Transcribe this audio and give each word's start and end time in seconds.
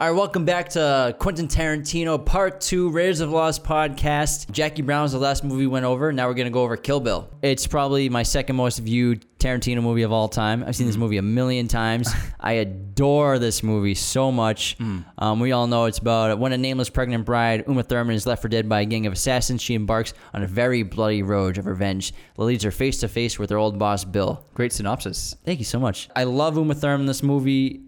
All 0.00 0.06
right, 0.08 0.16
welcome 0.16 0.46
back 0.46 0.70
to 0.70 1.14
Quentin 1.18 1.46
Tarantino 1.46 2.24
Part 2.24 2.62
2 2.62 2.88
Raiders 2.88 3.20
of 3.20 3.32
Lost 3.32 3.62
podcast. 3.62 4.50
Jackie 4.50 4.80
Brown 4.80 5.02
was 5.02 5.12
the 5.12 5.18
last 5.18 5.44
movie 5.44 5.64
we 5.64 5.66
went 5.66 5.84
over. 5.84 6.10
Now 6.10 6.26
we're 6.26 6.32
going 6.32 6.46
to 6.46 6.50
go 6.50 6.62
over 6.62 6.78
Kill 6.78 7.00
Bill. 7.00 7.28
It's 7.42 7.66
probably 7.66 8.08
my 8.08 8.22
second 8.22 8.56
most 8.56 8.78
viewed 8.78 9.26
Tarantino 9.38 9.82
movie 9.82 10.00
of 10.00 10.10
all 10.10 10.30
time. 10.30 10.64
I've 10.66 10.74
seen 10.74 10.86
this 10.86 10.96
movie 10.96 11.18
a 11.18 11.22
million 11.22 11.68
times. 11.68 12.10
I 12.40 12.52
adore 12.52 13.38
this 13.38 13.62
movie 13.62 13.94
so 13.94 14.32
much. 14.32 14.78
Um, 15.18 15.38
we 15.38 15.52
all 15.52 15.66
know 15.66 15.84
it's 15.84 15.98
about 15.98 16.38
when 16.38 16.54
a 16.54 16.58
nameless 16.58 16.88
pregnant 16.88 17.26
bride, 17.26 17.64
Uma 17.68 17.82
Thurman, 17.82 18.16
is 18.16 18.26
left 18.26 18.40
for 18.40 18.48
dead 18.48 18.70
by 18.70 18.80
a 18.80 18.86
gang 18.86 19.04
of 19.04 19.12
assassins. 19.12 19.60
She 19.60 19.74
embarks 19.74 20.14
on 20.32 20.42
a 20.42 20.46
very 20.46 20.82
bloody 20.82 21.22
road 21.22 21.58
of 21.58 21.66
revenge 21.66 22.14
that 22.36 22.42
leads 22.42 22.64
her 22.64 22.70
face 22.70 23.00
to 23.00 23.08
face 23.08 23.38
with 23.38 23.50
her 23.50 23.58
old 23.58 23.78
boss, 23.78 24.04
Bill. 24.04 24.46
Great 24.54 24.72
synopsis. 24.72 25.36
Thank 25.44 25.58
you 25.58 25.66
so 25.66 25.78
much. 25.78 26.08
I 26.16 26.24
love 26.24 26.56
Uma 26.56 26.74
Thurman 26.74 27.02
in 27.02 27.06
this 27.06 27.22
movie. 27.22 27.82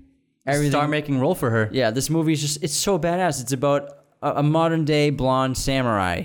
Everything. 0.46 0.72
Star 0.72 0.88
making 0.88 1.20
role 1.20 1.34
for 1.34 1.50
her. 1.50 1.68
Yeah, 1.72 1.90
this 1.90 2.10
movie 2.10 2.32
is 2.32 2.40
just 2.40 2.62
it's 2.62 2.74
so 2.74 2.98
badass. 2.98 3.40
It's 3.40 3.52
about 3.52 3.98
a, 4.22 4.36
a 4.36 4.42
modern 4.42 4.84
day 4.84 5.10
blonde 5.10 5.56
samurai. 5.56 6.24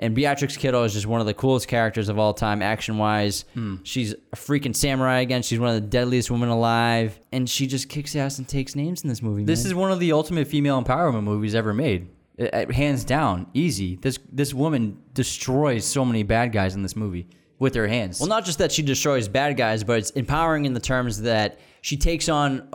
And 0.00 0.14
Beatrix 0.14 0.56
Kiddo 0.56 0.84
is 0.84 0.92
just 0.92 1.06
one 1.06 1.20
of 1.20 1.26
the 1.26 1.34
coolest 1.34 1.66
characters 1.66 2.08
of 2.08 2.20
all 2.20 2.32
time, 2.32 2.62
action 2.62 2.98
wise. 2.98 3.44
She's 3.82 4.12
a 4.12 4.36
freaking 4.36 4.74
samurai 4.74 5.20
again. 5.20 5.42
She's 5.42 5.58
one 5.58 5.70
of 5.70 5.74
the 5.74 5.88
deadliest 5.88 6.30
women 6.30 6.50
alive. 6.50 7.18
And 7.32 7.50
she 7.50 7.66
just 7.66 7.88
kicks 7.88 8.14
ass 8.14 8.38
and 8.38 8.46
takes 8.46 8.76
names 8.76 9.02
in 9.02 9.08
this 9.08 9.22
movie. 9.22 9.42
This 9.42 9.64
man. 9.64 9.66
is 9.66 9.74
one 9.74 9.90
of 9.90 9.98
the 9.98 10.12
ultimate 10.12 10.46
female 10.46 10.80
empowerment 10.80 11.24
movies 11.24 11.56
ever 11.56 11.74
made. 11.74 12.10
Uh, 12.40 12.44
uh, 12.44 12.72
hands 12.72 13.02
down, 13.02 13.48
easy. 13.54 13.96
This 13.96 14.20
this 14.30 14.54
woman 14.54 15.02
destroys 15.14 15.84
so 15.84 16.04
many 16.04 16.22
bad 16.22 16.52
guys 16.52 16.76
in 16.76 16.84
this 16.84 16.94
movie 16.94 17.26
with 17.58 17.74
her 17.74 17.88
hands. 17.88 18.20
Well, 18.20 18.28
not 18.28 18.44
just 18.44 18.58
that 18.58 18.70
she 18.70 18.82
destroys 18.82 19.26
bad 19.26 19.56
guys, 19.56 19.82
but 19.82 19.98
it's 19.98 20.10
empowering 20.10 20.64
in 20.64 20.74
the 20.74 20.80
terms 20.80 21.22
that 21.22 21.58
she 21.80 21.96
takes 21.96 22.28
on 22.28 22.68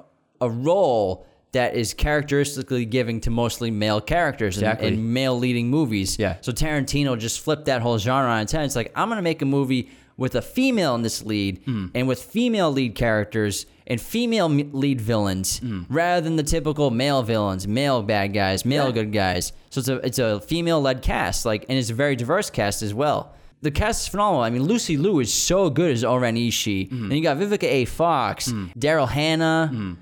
a 0.45 0.49
role 0.49 1.25
that 1.51 1.75
is 1.75 1.93
characteristically 1.93 2.85
giving 2.85 3.21
to 3.21 3.29
mostly 3.29 3.69
male 3.69 4.01
characters 4.01 4.57
in- 4.57 4.63
Exactly. 4.63 4.87
in, 4.89 5.13
male 5.13 5.37
leading 5.37 5.69
movies. 5.69 6.17
Yeah. 6.17 6.37
So 6.41 6.51
Tarantino 6.51 7.17
just 7.17 7.41
flipped 7.41 7.65
that 7.65 7.81
whole 7.81 7.97
genre 7.99 8.31
on 8.31 8.41
its 8.41 8.51
head. 8.51 8.65
It's 8.65 8.75
like, 8.75 8.91
I'm 8.95 9.07
going 9.07 9.17
to 9.17 9.21
make 9.23 9.41
a 9.41 9.45
movie 9.45 9.89
with 10.17 10.33
a 10.35 10.41
female 10.41 10.95
in 10.95 11.01
this 11.03 11.23
lead 11.23 11.61
Hmm. 11.65 11.87
and 11.95 12.07
with 12.07 12.21
female 12.23 12.71
lead 12.71 12.95
characters 12.95 13.65
and 13.87 13.99
female 14.01 14.45
m- 14.45 14.69
lead 14.71 15.01
villains 15.01 15.57
Hmm. 15.59 15.81
rather 15.89 16.21
than 16.21 16.35
the 16.37 16.43
typical 16.43 16.89
male 16.91 17.21
villains, 17.23 17.67
male 17.67 18.01
bad 18.03 18.33
guys, 18.33 18.63
male 18.65 18.85
Yeah. 18.87 18.91
good 18.91 19.11
guys. 19.11 19.53
So 19.71 19.79
it's 19.79 19.89
a 19.89 19.95
it's 20.05 20.19
a 20.19 20.39
female 20.41 20.79
led 20.81 21.01
cast, 21.01 21.45
like 21.45 21.65
and 21.69 21.77
it's 21.79 21.89
a 21.89 21.95
very 21.95 22.15
diverse 22.15 22.49
cast 22.51 22.81
as 22.83 22.93
well. 22.93 23.33
The 23.63 23.71
cast 23.71 24.03
is 24.03 24.07
phenomenal. 24.09 24.43
I 24.43 24.49
mean, 24.51 24.63
Lucy 24.63 24.97
Liu 24.97 25.19
is 25.19 25.33
so 25.33 25.69
good 25.69 25.91
as 25.91 26.03
Oren 26.03 26.35
Ishii. 26.35 26.89
Hmm. 26.89 27.03
And 27.05 27.13
you 27.13 27.21
got 27.23 27.37
Vivica 27.37 27.63
A. 27.63 27.85
Fox, 27.85 28.51
Daryl 28.77 29.09
Hannah, 29.09 29.95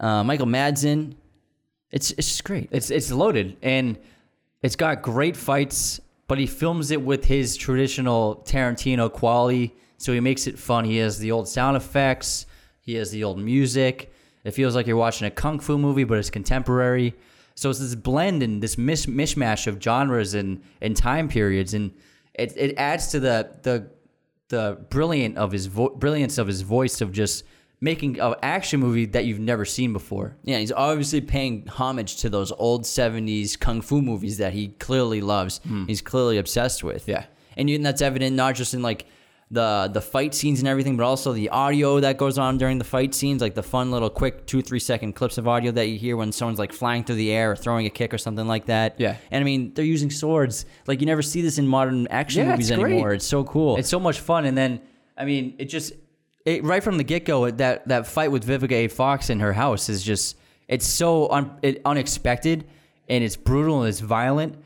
uh, 0.00 0.24
Michael 0.24 0.46
Madsen. 0.46 1.14
It's 1.90 2.10
it's 2.12 2.28
just 2.28 2.44
great. 2.44 2.68
it's 2.72 2.90
it's 2.90 3.10
loaded 3.12 3.56
and 3.62 3.98
it's 4.62 4.76
got 4.76 5.02
great 5.02 5.36
fights, 5.36 6.00
but 6.26 6.38
he 6.38 6.46
films 6.46 6.90
it 6.90 7.00
with 7.00 7.24
his 7.24 7.56
traditional 7.56 8.42
Tarantino 8.44 9.12
quality. 9.12 9.74
So 9.98 10.12
he 10.12 10.20
makes 10.20 10.46
it 10.46 10.58
fun. 10.58 10.84
He 10.84 10.98
has 10.98 11.18
the 11.18 11.32
old 11.32 11.48
sound 11.48 11.76
effects. 11.76 12.46
He 12.80 12.94
has 12.94 13.10
the 13.10 13.24
old 13.24 13.38
music. 13.38 14.12
It 14.44 14.52
feels 14.52 14.74
like 14.74 14.86
you're 14.86 14.96
watching 14.96 15.26
a 15.26 15.30
kung 15.30 15.58
fu 15.58 15.78
movie, 15.78 16.04
but 16.04 16.18
it's 16.18 16.30
contemporary. 16.30 17.14
So 17.54 17.70
it's 17.70 17.78
this 17.78 17.94
blend 17.94 18.42
and 18.42 18.62
this 18.62 18.76
mish- 18.76 19.06
mishmash 19.06 19.66
of 19.66 19.82
genres 19.82 20.34
and, 20.34 20.62
and 20.82 20.94
time 20.96 21.28
periods, 21.28 21.72
and 21.72 21.92
it, 22.34 22.52
it 22.56 22.76
adds 22.76 23.08
to 23.08 23.20
the 23.20 23.50
the 23.62 23.90
the 24.48 24.78
brilliant 24.90 25.36
of 25.36 25.52
his 25.52 25.66
vo- 25.66 25.88
brilliance 25.88 26.38
of 26.38 26.46
his 26.46 26.60
voice 26.60 27.00
of 27.00 27.10
just 27.12 27.44
making 27.80 28.18
an 28.20 28.34
action 28.42 28.80
movie 28.80 29.06
that 29.06 29.24
you've 29.26 29.38
never 29.38 29.64
seen 29.64 29.92
before. 29.92 30.36
Yeah, 30.44 30.58
he's 30.58 30.72
obviously 30.72 31.20
paying 31.20 31.66
homage 31.66 32.16
to 32.18 32.30
those 32.30 32.52
old 32.52 32.84
70s 32.84 33.58
kung 33.58 33.80
fu 33.82 34.00
movies 34.00 34.38
that 34.38 34.52
he 34.52 34.68
clearly 34.68 35.20
loves. 35.20 35.58
Hmm. 35.58 35.84
He's 35.84 36.00
clearly 36.00 36.38
obsessed 36.38 36.82
with. 36.82 37.06
Yeah. 37.06 37.26
And, 37.56 37.68
you, 37.68 37.76
and 37.76 37.84
that's 37.84 38.02
evident 38.02 38.34
not 38.34 38.54
just 38.54 38.74
in 38.74 38.82
like 38.82 39.06
the 39.50 39.88
the 39.92 40.00
fight 40.00 40.34
scenes 40.34 40.58
and 40.58 40.66
everything, 40.66 40.96
but 40.96 41.04
also 41.04 41.32
the 41.32 41.50
audio 41.50 42.00
that 42.00 42.16
goes 42.16 42.36
on 42.36 42.58
during 42.58 42.78
the 42.78 42.84
fight 42.84 43.14
scenes, 43.14 43.40
like 43.40 43.54
the 43.54 43.62
fun 43.62 43.92
little 43.92 44.10
quick 44.10 44.46
two, 44.46 44.60
three 44.60 44.80
second 44.80 45.12
clips 45.12 45.38
of 45.38 45.46
audio 45.46 45.70
that 45.70 45.86
you 45.86 45.96
hear 45.98 46.16
when 46.16 46.32
someone's 46.32 46.58
like 46.58 46.72
flying 46.72 47.04
through 47.04 47.14
the 47.14 47.30
air 47.30 47.52
or 47.52 47.56
throwing 47.56 47.86
a 47.86 47.90
kick 47.90 48.12
or 48.12 48.18
something 48.18 48.48
like 48.48 48.66
that. 48.66 48.96
Yeah. 48.98 49.16
And 49.30 49.40
I 49.40 49.44
mean, 49.44 49.72
they're 49.74 49.84
using 49.84 50.10
swords. 50.10 50.66
Like 50.88 51.00
you 51.00 51.06
never 51.06 51.22
see 51.22 51.42
this 51.42 51.58
in 51.58 51.66
modern 51.66 52.08
action 52.08 52.44
Yeah, 52.44 52.52
movies 52.52 52.70
it's 52.70 52.80
anymore. 52.80 53.12
It's 53.12 53.26
so 53.26 53.44
cool. 53.44 53.76
It's 53.76 53.88
so 53.88 54.00
much 54.00 54.18
fun, 54.18 54.46
and 54.46 54.58
then 54.58 54.80
I 55.16 55.24
mean, 55.24 55.54
it 55.58 55.66
just 55.66 55.92
it, 56.46 56.64
right 56.64 56.82
from 56.82 56.96
the 56.96 57.04
get 57.04 57.26
go 57.26 57.50
that 57.50 57.86
that 57.88 58.06
fight 58.06 58.30
with 58.30 58.46
Vivica 58.46 58.72
A. 58.72 58.88
Fox 58.88 59.28
in 59.28 59.40
her 59.40 59.52
house 59.52 59.88
is 59.90 60.02
just 60.02 60.36
it's 60.68 60.86
so 60.86 61.28
un, 61.30 61.50
it, 61.62 61.82
unexpected 61.84 62.64
and 63.08 63.22
it's 63.22 63.36
brutal 63.36 63.80
and 63.80 63.88
it's 63.88 64.00
violent, 64.00 64.56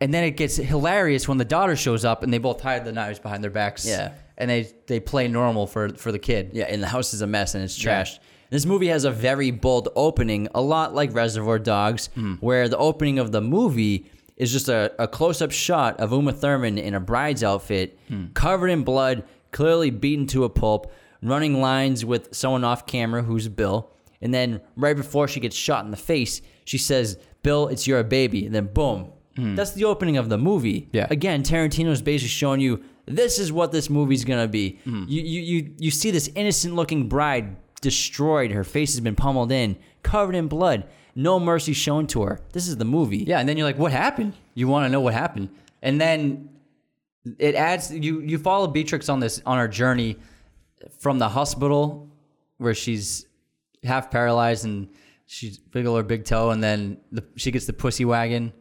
and 0.00 0.14
then 0.14 0.24
it 0.24 0.32
gets 0.36 0.56
hilarious 0.56 1.26
when 1.28 1.38
the 1.38 1.44
daughter 1.44 1.76
shows 1.76 2.04
up 2.04 2.22
and 2.22 2.32
they 2.32 2.38
both 2.38 2.60
hide 2.60 2.84
the 2.84 2.92
knives 2.92 3.18
behind 3.18 3.42
their 3.42 3.50
backs. 3.50 3.84
Yeah. 3.86 4.12
and 4.40 4.48
they 4.48 4.70
they 4.86 5.00
play 5.00 5.26
normal 5.26 5.66
for 5.66 5.88
for 5.90 6.12
the 6.12 6.18
kid. 6.18 6.50
Yeah, 6.52 6.64
and 6.68 6.80
the 6.82 6.86
house 6.86 7.12
is 7.12 7.22
a 7.22 7.26
mess 7.26 7.54
and 7.56 7.64
it's 7.64 7.82
Yeah. 7.82 8.02
trashed. 8.04 8.18
This 8.50 8.64
movie 8.64 8.86
has 8.86 9.04
a 9.04 9.10
very 9.10 9.50
bold 9.50 9.88
opening, 9.96 10.48
a 10.54 10.60
lot 10.62 10.94
like 10.94 11.12
Reservoir 11.12 11.58
Dogs, 11.58 12.08
Hmm. 12.14 12.34
where 12.40 12.68
the 12.68 12.78
opening 12.78 13.18
of 13.18 13.32
the 13.32 13.40
movie 13.42 14.06
is 14.38 14.52
just 14.52 14.68
a, 14.68 14.92
a 14.98 15.08
close 15.08 15.42
up 15.42 15.50
shot 15.50 15.98
of 16.00 16.12
Uma 16.12 16.32
Thurman 16.32 16.78
in 16.78 16.94
a 16.94 17.00
bride's 17.00 17.42
outfit, 17.42 17.98
Hmm. 18.08 18.26
covered 18.34 18.68
in 18.68 18.84
blood, 18.84 19.24
clearly 19.52 19.90
beaten 19.90 20.26
to 20.28 20.44
a 20.44 20.48
pulp, 20.50 20.92
running 21.22 21.60
lines 21.60 22.04
with 22.04 22.34
someone 22.34 22.64
off 22.64 22.86
camera 22.86 23.22
who's 23.22 23.48
Bill. 23.48 23.90
And 24.20 24.34
then 24.34 24.60
right 24.76 24.96
before 24.96 25.28
she 25.28 25.40
gets 25.40 25.56
shot 25.56 25.84
in 25.84 25.90
the 25.90 25.96
face, 25.96 26.42
she 26.64 26.78
says, 26.78 27.18
Bill, 27.42 27.68
it's 27.68 27.86
your 27.86 28.02
baby. 28.02 28.46
And 28.46 28.54
then 28.54 28.66
boom. 28.66 29.12
That's 29.36 29.70
the 29.70 29.84
opening 29.84 30.16
of 30.16 30.28
the 30.28 30.36
movie. 30.38 30.88
Yeah. 30.92 31.06
Again, 31.10 31.44
Tarantino's 31.44 32.02
basically 32.02 32.28
showing 32.28 32.60
you 32.60 32.82
this 33.06 33.38
is 33.38 33.52
what 33.52 33.70
this 33.70 33.88
movie's 33.88 34.24
gonna 34.24 34.48
be. 34.48 34.80
Hmm. 34.84 35.04
You, 35.06 35.22
you 35.22 35.40
you 35.40 35.74
you 35.78 35.90
see 35.92 36.10
this 36.10 36.28
innocent 36.34 36.74
looking 36.74 37.08
bride 37.08 37.56
destroyed. 37.80 38.50
Her 38.50 38.64
face 38.64 38.92
has 38.94 39.00
been 39.00 39.14
pummeled 39.14 39.52
in, 39.52 39.76
covered 40.02 40.34
in 40.34 40.48
blood. 40.48 40.88
No 41.14 41.38
mercy 41.38 41.72
shown 41.72 42.06
to 42.08 42.22
her. 42.22 42.40
This 42.52 42.66
is 42.66 42.76
the 42.76 42.84
movie. 42.84 43.18
Yeah, 43.18 43.38
and 43.38 43.48
then 43.48 43.56
you're 43.56 43.66
like, 43.66 43.78
what 43.78 43.92
happened? 43.92 44.34
You 44.54 44.66
want 44.68 44.86
to 44.86 44.88
know 44.88 45.00
what 45.00 45.14
happened, 45.14 45.50
and 45.82 46.00
then 46.00 46.48
it 47.38 47.54
adds 47.54 47.92
you 47.92 48.20
you 48.20 48.38
follow 48.38 48.66
Beatrix 48.66 49.08
on 49.08 49.20
this 49.20 49.42
on 49.44 49.58
her 49.58 49.68
journey 49.68 50.16
from 50.98 51.18
the 51.18 51.28
hospital 51.28 52.08
where 52.58 52.74
she's 52.74 53.26
half 53.84 54.10
paralyzed 54.10 54.64
and 54.64 54.88
she's 55.26 55.60
wiggle 55.72 55.96
her 55.96 56.02
big 56.02 56.24
toe, 56.24 56.50
and 56.50 56.62
then 56.62 56.98
the, 57.12 57.24
she 57.36 57.50
gets 57.50 57.66
the 57.66 57.72
pussy 57.72 58.04
wagon, 58.04 58.52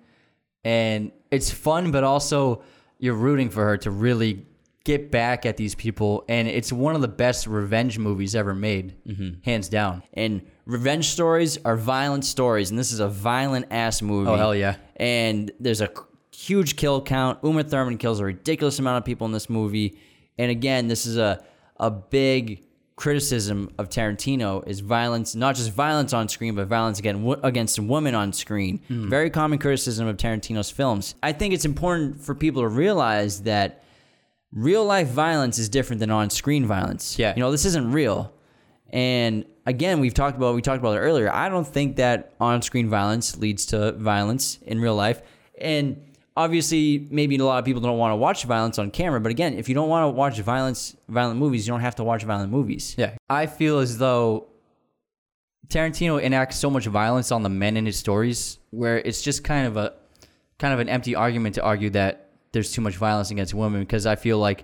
and 0.63 1.11
it's 1.31 1.49
fun, 1.49 1.91
but 1.91 2.03
also 2.03 2.61
you're 2.99 3.15
rooting 3.15 3.49
for 3.49 3.63
her 3.63 3.77
to 3.77 3.91
really 3.91 4.45
get 4.83 5.11
back 5.11 5.45
at 5.45 5.57
these 5.57 5.75
people, 5.75 6.23
and 6.29 6.47
it's 6.47 6.71
one 6.71 6.95
of 6.95 7.01
the 7.01 7.07
best 7.07 7.45
revenge 7.45 7.99
movies 7.99 8.35
ever 8.35 8.55
made, 8.55 8.95
mm-hmm. 9.05 9.39
hands 9.43 9.67
down. 9.67 10.01
And 10.13 10.41
revenge 10.65 11.09
stories 11.09 11.57
are 11.65 11.75
violent 11.75 12.23
stories, 12.23 12.69
and 12.69 12.79
this 12.79 12.91
is 12.91 13.01
a 13.01 13.09
violent 13.09 13.67
ass 13.69 14.01
movie. 14.01 14.29
Oh, 14.29 14.35
hell 14.35 14.55
yeah. 14.55 14.77
And 14.95 15.51
there's 15.59 15.81
a 15.81 15.89
huge 16.37 16.75
kill 16.75 17.01
count. 17.01 17.39
Uma 17.43 17.63
Thurman 17.63 17.97
kills 17.97 18.19
a 18.19 18.25
ridiculous 18.25 18.77
amount 18.77 18.99
of 18.99 19.05
people 19.05 19.25
in 19.25 19.33
this 19.33 19.49
movie. 19.49 19.97
And 20.37 20.51
again, 20.51 20.87
this 20.87 21.05
is 21.05 21.17
a 21.17 21.43
a 21.77 21.89
big 21.91 22.63
criticism 22.95 23.71
of 23.77 23.89
Tarantino 23.89 24.67
is 24.67 24.79
violence, 24.79 25.35
not 25.35 25.55
just 25.55 25.71
violence 25.71 26.13
on 26.13 26.27
screen, 26.27 26.55
but 26.55 26.67
violence 26.67 26.97
again 26.97 27.23
w- 27.23 27.39
against 27.43 27.79
women 27.79 28.15
on 28.15 28.33
screen. 28.33 28.79
Hmm. 28.87 29.07
Very 29.09 29.29
common 29.29 29.59
criticism 29.59 30.07
of 30.07 30.17
Tarantino's 30.17 30.71
films. 30.71 31.13
I 31.21 31.31
think 31.31 31.53
it's 31.53 31.65
important 31.65 32.19
for 32.19 32.33
people 32.33 32.63
to 32.63 32.67
realize 32.67 33.43
that 33.43 33.83
real 34.51 34.83
life 34.83 35.09
violence 35.09 35.59
is 35.59 35.69
different 35.69 35.99
than 35.99 36.09
on 36.09 36.31
screen 36.31 36.65
violence. 36.65 37.19
Yeah. 37.19 37.33
You 37.35 37.41
know, 37.41 37.51
this 37.51 37.65
isn't 37.65 37.91
real. 37.91 38.33
And 38.89 39.45
again, 39.65 39.99
we've 39.99 40.13
talked 40.13 40.37
about 40.37 40.55
we 40.55 40.61
talked 40.61 40.79
about 40.79 40.95
it 40.97 41.01
earlier. 41.01 41.31
I 41.31 41.49
don't 41.49 41.67
think 41.67 41.97
that 41.97 42.33
on-screen 42.39 42.89
violence 42.89 43.37
leads 43.37 43.65
to 43.67 43.91
violence 43.93 44.59
in 44.65 44.79
real 44.79 44.95
life. 44.95 45.21
And 45.59 46.06
obviously, 46.37 47.07
maybe 47.09 47.35
a 47.35 47.43
lot 47.43 47.57
of 47.57 47.65
people 47.65 47.81
don't 47.81 47.97
want 47.97 48.11
to 48.11 48.15
watch 48.15 48.45
violence 48.45 48.77
on 48.77 48.91
camera. 48.91 49.19
But 49.19 49.31
again, 49.31 49.55
if 49.55 49.67
you 49.67 49.75
don't 49.75 49.89
want 49.89 50.03
to 50.03 50.09
watch 50.09 50.39
violence, 50.39 50.95
violent 51.09 51.39
movies, 51.39 51.67
you 51.67 51.73
don't 51.73 51.81
have 51.81 51.95
to 51.95 52.03
watch 52.03 52.23
violent 52.23 52.51
movies. 52.51 52.95
Yeah. 52.97 53.15
I 53.29 53.47
feel 53.47 53.79
as 53.79 53.97
though 53.97 54.47
Tarantino 55.67 56.21
enacts 56.21 56.55
so 56.55 56.69
much 56.69 56.85
violence 56.85 57.31
on 57.31 57.41
the 57.41 57.49
men 57.49 57.75
in 57.75 57.85
his 57.85 57.97
stories 57.97 58.59
where 58.69 58.99
it's 58.99 59.21
just 59.21 59.43
kind 59.43 59.67
of 59.67 59.75
a 59.75 59.93
kind 60.59 60.73
of 60.73 60.79
an 60.79 60.89
empty 60.89 61.15
argument 61.15 61.55
to 61.55 61.63
argue 61.63 61.89
that 61.89 62.29
there's 62.51 62.71
too 62.71 62.81
much 62.81 62.95
violence 62.95 63.31
against 63.31 63.53
women 63.53 63.81
because 63.81 64.05
I 64.05 64.15
feel 64.15 64.37
like 64.37 64.63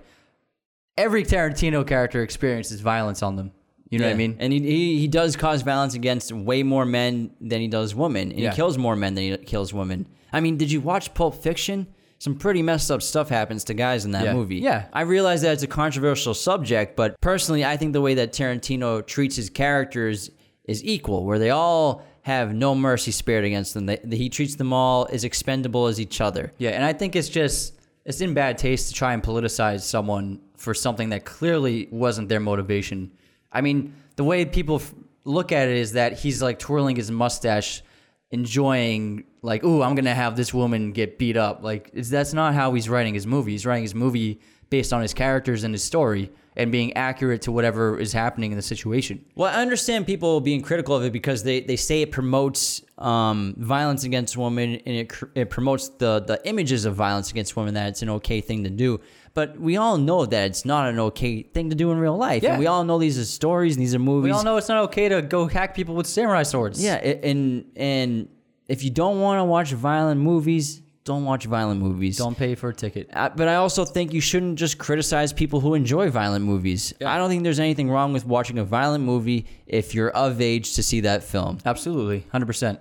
every 0.96 1.24
Tarantino 1.24 1.86
character 1.86 2.22
experiences 2.22 2.80
violence 2.80 3.22
on 3.22 3.36
them. 3.36 3.52
You 3.94 4.00
know 4.00 4.06
what 4.06 4.14
I 4.14 4.16
mean? 4.16 4.36
And 4.38 4.52
he, 4.52 4.60
he 4.60 4.98
he 5.00 5.08
does 5.08 5.36
cause 5.36 5.62
violence 5.62 5.94
against 5.94 6.32
way 6.32 6.62
more 6.62 6.84
men 6.84 7.30
than 7.40 7.60
he 7.60 7.68
does 7.68 7.94
women, 7.94 8.30
and 8.32 8.40
Yeah. 8.40 8.50
he 8.50 8.56
kills 8.56 8.76
more 8.78 8.96
men 8.96 9.14
than 9.14 9.24
he 9.24 9.36
kills 9.38 9.72
women. 9.72 10.06
I 10.32 10.40
mean, 10.40 10.56
did 10.56 10.70
you 10.72 10.80
watch 10.80 11.14
Pulp 11.14 11.34
Fiction? 11.42 11.86
Some 12.18 12.36
pretty 12.36 12.62
messed 12.62 12.90
up 12.90 13.02
stuff 13.02 13.28
happens 13.28 13.64
to 13.64 13.74
guys 13.74 14.04
in 14.04 14.12
that 14.12 14.24
Yeah. 14.24 14.32
movie. 14.34 14.56
Yeah. 14.56 14.86
I 14.92 15.02
realize 15.02 15.42
that 15.42 15.52
it's 15.52 15.62
a 15.62 15.66
controversial 15.66 16.32
subject, 16.32 16.96
but 16.96 17.20
personally, 17.20 17.64
I 17.64 17.76
think 17.76 17.92
the 17.92 18.00
way 18.00 18.14
that 18.14 18.32
Tarantino 18.32 19.04
treats 19.06 19.36
his 19.36 19.50
characters 19.50 20.30
is 20.64 20.82
equal, 20.84 21.24
where 21.24 21.38
they 21.38 21.50
all 21.50 22.02
have 22.22 22.54
no 22.54 22.74
mercy 22.74 23.10
spared 23.10 23.44
against 23.44 23.74
them. 23.74 23.84
They, 23.86 23.98
he 24.10 24.30
treats 24.30 24.54
them 24.54 24.72
all 24.72 25.06
as 25.12 25.24
expendable 25.24 25.86
as 25.88 26.00
each 26.00 26.20
other. 26.22 26.52
Yeah, 26.56 26.70
and 26.70 26.82
I 26.84 26.94
think 26.94 27.14
it's 27.14 27.28
just 27.28 27.74
it's 28.06 28.20
in 28.22 28.32
bad 28.34 28.56
taste 28.58 28.88
to 28.88 28.94
try 28.94 29.12
and 29.12 29.22
politicize 29.22 29.80
someone 29.82 30.40
for 30.56 30.72
something 30.72 31.10
that 31.10 31.24
clearly 31.26 31.88
wasn't 31.90 32.28
their 32.30 32.40
motivation. 32.40 33.10
I 33.54 33.60
mean, 33.60 33.94
the 34.16 34.24
way 34.24 34.44
people 34.44 34.76
f- 34.76 34.92
look 35.24 35.52
at 35.52 35.68
it 35.68 35.76
is 35.76 35.92
that 35.92 36.18
he's 36.18 36.42
like 36.42 36.58
twirling 36.58 36.96
his 36.96 37.10
mustache, 37.10 37.82
enjoying 38.30 39.24
like, 39.42 39.64
"Ooh, 39.64 39.82
I'm 39.82 39.94
gonna 39.94 40.14
have 40.14 40.36
this 40.36 40.52
woman 40.52 40.92
get 40.92 41.18
beat 41.18 41.36
up." 41.36 41.62
Like, 41.62 41.90
that's 41.94 42.34
not 42.34 42.54
how 42.54 42.74
he's 42.74 42.88
writing 42.88 43.14
his 43.14 43.26
movie. 43.26 43.52
He's 43.52 43.64
writing 43.64 43.84
his 43.84 43.94
movie 43.94 44.40
based 44.70 44.92
on 44.92 45.02
his 45.02 45.14
characters 45.14 45.64
and 45.64 45.72
his 45.72 45.84
story 45.84 46.30
and 46.56 46.70
being 46.70 46.92
accurate 46.96 47.42
to 47.42 47.52
whatever 47.52 47.98
is 47.98 48.12
happening 48.12 48.52
in 48.52 48.56
the 48.56 48.62
situation. 48.62 49.24
Well, 49.34 49.54
I 49.54 49.60
understand 49.60 50.06
people 50.06 50.40
being 50.40 50.62
critical 50.62 50.94
of 50.96 51.04
it 51.04 51.12
because 51.12 51.42
they, 51.42 51.60
they 51.60 51.76
say 51.76 52.02
it 52.02 52.12
promotes 52.12 52.82
um, 52.98 53.54
violence 53.58 54.04
against 54.04 54.36
women 54.36 54.80
and 54.86 54.96
it, 54.96 55.12
it 55.34 55.50
promotes 55.50 55.88
the, 55.88 56.20
the 56.20 56.40
images 56.48 56.84
of 56.84 56.94
violence 56.94 57.30
against 57.30 57.56
women 57.56 57.74
that 57.74 57.88
it's 57.88 58.02
an 58.02 58.10
okay 58.10 58.40
thing 58.40 58.64
to 58.64 58.70
do. 58.70 59.00
But 59.34 59.58
we 59.58 59.76
all 59.76 59.98
know 59.98 60.24
that 60.26 60.46
it's 60.46 60.64
not 60.64 60.88
an 60.88 61.00
okay 61.00 61.42
thing 61.42 61.70
to 61.70 61.76
do 61.76 61.90
in 61.90 61.98
real 61.98 62.16
life. 62.16 62.44
Yeah. 62.44 62.50
And 62.50 62.60
we 62.60 62.68
all 62.68 62.84
know 62.84 62.98
these 62.98 63.18
are 63.18 63.24
stories 63.24 63.74
and 63.74 63.82
these 63.82 63.94
are 63.94 63.98
movies. 63.98 64.30
We 64.30 64.30
all 64.30 64.44
know 64.44 64.56
it's 64.56 64.68
not 64.68 64.84
okay 64.84 65.08
to 65.08 65.22
go 65.22 65.48
hack 65.48 65.74
people 65.74 65.96
with 65.96 66.06
samurai 66.06 66.44
swords. 66.44 66.82
Yeah, 66.82 66.94
and 66.94 67.64
and 67.74 68.28
if 68.68 68.84
you 68.84 68.90
don't 68.90 69.20
want 69.20 69.40
to 69.40 69.44
watch 69.44 69.72
violent 69.72 70.20
movies, 70.20 70.80
don't 71.04 71.24
watch 71.24 71.46
violent 71.46 71.80
movies. 71.80 72.16
Don't 72.16 72.36
pay 72.38 72.54
for 72.54 72.68
a 72.70 72.74
ticket. 72.74 73.10
Uh, 73.12 73.28
but 73.28 73.48
I 73.48 73.56
also 73.56 73.84
think 73.84 74.14
you 74.14 74.20
shouldn't 74.20 74.56
just 74.56 74.78
criticize 74.78 75.32
people 75.32 75.60
who 75.60 75.74
enjoy 75.74 76.10
violent 76.10 76.44
movies. 76.44 76.94
I 77.04 77.18
don't 77.18 77.28
think 77.28 77.42
there's 77.42 77.60
anything 77.60 77.90
wrong 77.90 78.12
with 78.12 78.24
watching 78.24 78.58
a 78.58 78.64
violent 78.64 79.04
movie 79.04 79.46
if 79.66 79.94
you're 79.94 80.10
of 80.10 80.40
age 80.40 80.74
to 80.74 80.82
see 80.82 81.00
that 81.00 81.24
film. 81.24 81.58
Absolutely, 81.66 82.24
hundred 82.30 82.46
percent. 82.46 82.80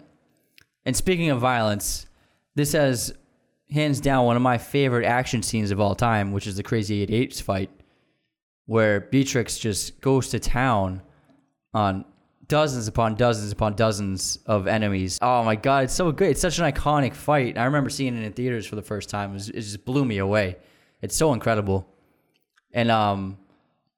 And 0.86 0.96
speaking 0.96 1.32
of 1.32 1.40
violence, 1.40 2.06
this 2.56 2.74
has 2.74 3.14
hands 3.74 4.00
down 4.00 4.26
one 4.26 4.36
of 4.36 4.42
my 4.42 4.58
favorite 4.58 5.06
action 5.06 5.42
scenes 5.42 5.72
of 5.72 5.80
all 5.82 5.96
time, 5.96 6.32
which 6.32 6.46
is 6.46 6.56
the 6.56 6.64
Crazy 6.64 7.06
88s 7.06 7.42
fight, 7.42 7.72
where 8.68 9.02
Beatrix 9.02 9.58
just 9.58 10.00
goes 10.00 10.30
to 10.30 10.40
town 10.40 11.02
on 11.74 12.06
dozens 12.48 12.88
upon 12.88 13.16
dozens 13.16 13.52
upon 13.52 13.76
dozens 13.76 14.38
of 14.46 14.68
enemies. 14.68 15.18
Oh 15.22 15.44
my 15.44 15.56
god, 15.56 15.86
it's 15.86 15.94
so 15.94 16.12
good! 16.12 16.30
It's 16.30 16.42
such 16.42 16.60
an 16.60 16.72
iconic 16.72 17.16
fight. 17.16 17.58
I 17.58 17.66
remember 17.66 17.90
seeing 17.90 18.16
it 18.16 18.24
in 18.24 18.34
theaters 18.34 18.68
for 18.68 18.76
the 18.76 18.84
first 18.84 19.10
time. 19.10 19.32
It, 19.32 19.34
was, 19.34 19.50
it 19.50 19.62
just 19.62 19.86
blew 19.86 20.06
me 20.06 20.20
away. 20.20 20.58
It's 21.02 21.16
so 21.16 21.34
incredible, 21.34 21.88
and 22.72 22.92
um. 22.92 23.38